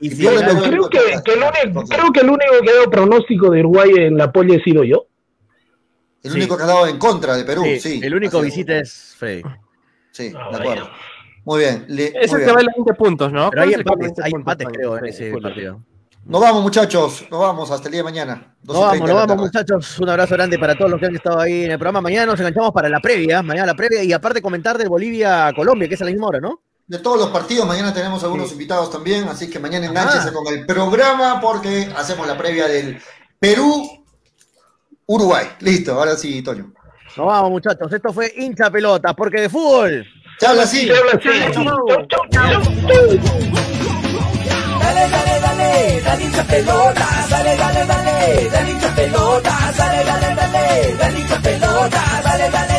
Y 0.00 0.10
Si 0.10 0.16
Creo 0.16 0.36
que, 0.88 0.98
que 1.24 1.32
el 1.32 1.38
único, 1.38 1.84
creo 1.88 2.10
que 2.12 2.20
el 2.20 2.30
único 2.30 2.52
que 2.64 2.70
ha 2.70 2.74
dado 2.74 2.90
pronóstico 2.90 3.50
de 3.50 3.60
Uruguay 3.60 3.90
en 3.98 4.16
la 4.16 4.32
poli 4.32 4.56
he 4.56 4.62
sido 4.64 4.82
yo. 4.82 5.06
El 6.22 6.30
Sí. 6.32 6.36
único 6.38 6.56
que 6.56 6.62
ha 6.62 6.66
dado 6.66 6.86
en 6.86 6.98
contra 6.98 7.36
de 7.36 7.44
Perú, 7.44 7.64
Sí, 7.64 7.80
sí. 7.80 8.00
el 8.02 8.14
único 8.14 8.38
es. 8.38 8.44
visita 8.44 8.76
es 8.78 9.14
Freddy. 9.18 9.42
Sí, 10.12 10.32
Ah, 10.36 10.50
de 10.52 10.58
vaya. 10.58 10.72
acuerdo. 10.72 10.90
Muy 11.44 11.58
bien. 11.60 11.84
le- 11.88 12.06
Ese 12.08 12.18
muy 12.18 12.28
te 12.28 12.36
bien. 12.44 12.54
vale 12.54 12.68
20 12.76 12.94
puntos, 12.94 13.32
¿no? 13.32 13.50
Pero 13.50 13.62
hay 13.62 13.68
¿Cuál 13.68 13.68
es 13.70 13.78
el 13.78 13.84
que 13.84 13.90
empates, 13.90 14.00
20 14.06 14.22
hay 14.22 14.30
puntos, 14.30 14.40
empates 14.40 14.64
Toño? 14.66 14.74
creo 14.76 14.98
en 14.98 15.04
ese 15.06 15.32
partido. 15.42 15.80
Nos 16.24 16.40
vamos, 16.40 16.62
muchachos. 16.62 17.24
Nos 17.28 17.40
vamos 17.40 17.70
hasta 17.72 17.88
el 17.88 17.92
día 17.92 17.98
de 18.00 18.04
mañana. 18.04 18.54
Nos 18.62 18.76
vamos, 18.76 18.92
12:30 19.00 19.06
nos 19.08 19.26
vamos 19.26 19.44
muchachos. 19.46 19.98
Un 19.98 20.08
abrazo 20.08 20.34
grande 20.34 20.56
para 20.60 20.76
todos 20.76 20.88
los 20.92 21.00
que 21.00 21.06
han 21.06 21.16
estado 21.16 21.40
ahí 21.40 21.64
en 21.64 21.72
el 21.72 21.78
programa. 21.78 22.00
Mañana 22.00 22.26
nos 22.26 22.38
enganchamos 22.38 22.70
para 22.70 22.88
la 22.88 23.00
previa, 23.00 23.42
mañana 23.42 23.66
la 23.66 23.74
previa 23.74 24.04
y 24.04 24.12
aparte 24.12 24.40
comentar 24.40 24.78
de 24.78 24.86
Bolivia-Colombia, 24.86 25.88
que 25.88 25.94
es 25.94 26.02
a 26.02 26.04
la 26.04 26.12
misma 26.12 26.28
hora, 26.28 26.38
¿no? 26.40 26.60
De 26.86 26.98
todos 26.98 27.18
los 27.18 27.30
partidos, 27.30 27.66
mañana 27.66 27.92
tenemos 27.92 28.22
algunos 28.22 28.46
Sí. 28.48 28.52
invitados 28.52 28.88
también, 28.90 29.24
así 29.26 29.50
que 29.50 29.58
mañana 29.58 29.86
enganchense 29.86 30.28
Ah. 30.28 30.32
con 30.32 30.46
el 30.54 30.64
programa 30.64 31.40
porque 31.40 31.88
hacemos 31.96 32.24
la 32.28 32.38
previa 32.38 32.68
del 32.68 33.00
Perú-Uruguay. 35.06 35.46
Listo, 35.60 35.92
ahora 35.94 36.16
sí, 36.16 36.42
Toño. 36.42 36.72
Nos 37.16 37.26
vamos 37.26 37.50
muchachos. 37.50 37.92
Esto 37.92 38.12
fue 38.12 38.32
hincha 38.36 38.70
pelota, 38.70 39.14
porque 39.14 39.42
de 39.42 39.48
fútbol. 39.48 40.06
Se 40.38 40.46
habla 40.46 40.62
así. 40.62 40.86
Se 40.86 40.96
habla 40.96 41.12
así. 41.12 41.52
Chau, 41.52 41.64
Chau, 41.64 42.06
chau, 42.08 42.28
chau, 42.28 42.28
chau. 42.28 42.62
Dale, 44.80 45.08
dale, 45.10 45.40
dale, 45.40 46.00
dale 46.02 46.24
hincha 46.24 46.44
pelota, 46.44 47.06
dale, 47.30 47.56
dale, 47.56 47.86
dale, 47.86 48.48
dale 48.50 48.70
hincha 48.70 48.94
pelota, 48.94 49.72
dale, 49.76 50.04
dale, 50.04 50.34
dale, 50.34 50.96
dale 50.98 51.18
hincha 51.20 51.38
pelota, 51.40 52.02
dale, 52.24 52.50
dale, 52.50 52.50
dale. 52.50 52.71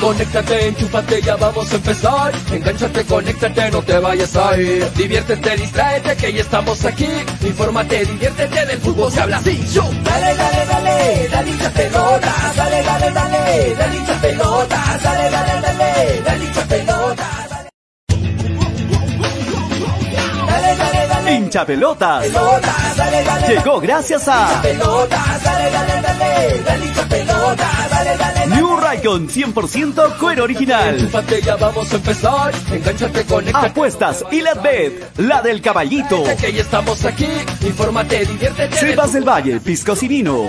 Conéctate, 0.00 0.68
enchúfate, 0.68 1.20
ya 1.22 1.34
vamos 1.36 1.72
a 1.72 1.76
empezar. 1.76 2.32
Engánchate, 2.52 3.04
conéctate, 3.04 3.70
no 3.72 3.82
te 3.82 3.98
vayas 3.98 4.36
a 4.36 4.56
ir. 4.56 4.88
Diviértete, 4.92 5.56
distráete, 5.56 6.16
que 6.16 6.32
ya 6.32 6.40
estamos 6.42 6.84
aquí. 6.84 7.08
Infórmate, 7.42 8.04
diviértete, 8.04 8.66
del 8.66 8.78
fútbol 8.78 9.10
se 9.10 9.20
habla 9.20 9.38
así. 9.38 9.60
Yo. 9.72 9.82
Dale, 10.04 10.34
dale, 10.36 10.66
dale, 10.66 11.28
dale 11.30 11.50
hincha 11.50 11.70
pelota, 11.70 12.34
dale, 12.56 12.82
dale, 12.82 13.10
dale, 13.10 13.74
dale 13.76 13.96
hincha 13.96 14.20
pelota, 14.20 14.98
dale, 15.02 15.30
dale, 15.30 15.60
dale, 15.62 16.22
dale 16.24 16.44
hincha 16.44 16.62
pelota. 16.68 17.28
dale. 17.50 17.68
Dale, 20.46 20.76
dale, 20.76 20.76
dale. 20.78 20.87
Hincha 21.28 21.64
pelotas. 21.64 22.26
Llegó 23.48 23.80
gracias 23.80 24.28
a. 24.28 24.62
New 28.46 28.76
Raycon 28.76 29.28
100% 29.28 30.16
cuero 30.18 30.44
original. 30.44 31.10
A. 33.54 33.66
Apuestas 33.66 34.24
y 34.30 34.40
la 34.40 34.54
bet, 34.54 35.18
la 35.18 35.42
del 35.42 35.60
caballito. 35.60 36.24
Estamos 36.26 37.04
aquí. 37.04 37.28
Cepas 38.72 39.12
del 39.12 39.28
Valle, 39.28 39.60
piscos 39.60 40.02
y. 40.02 40.08
Dale, 40.08 40.48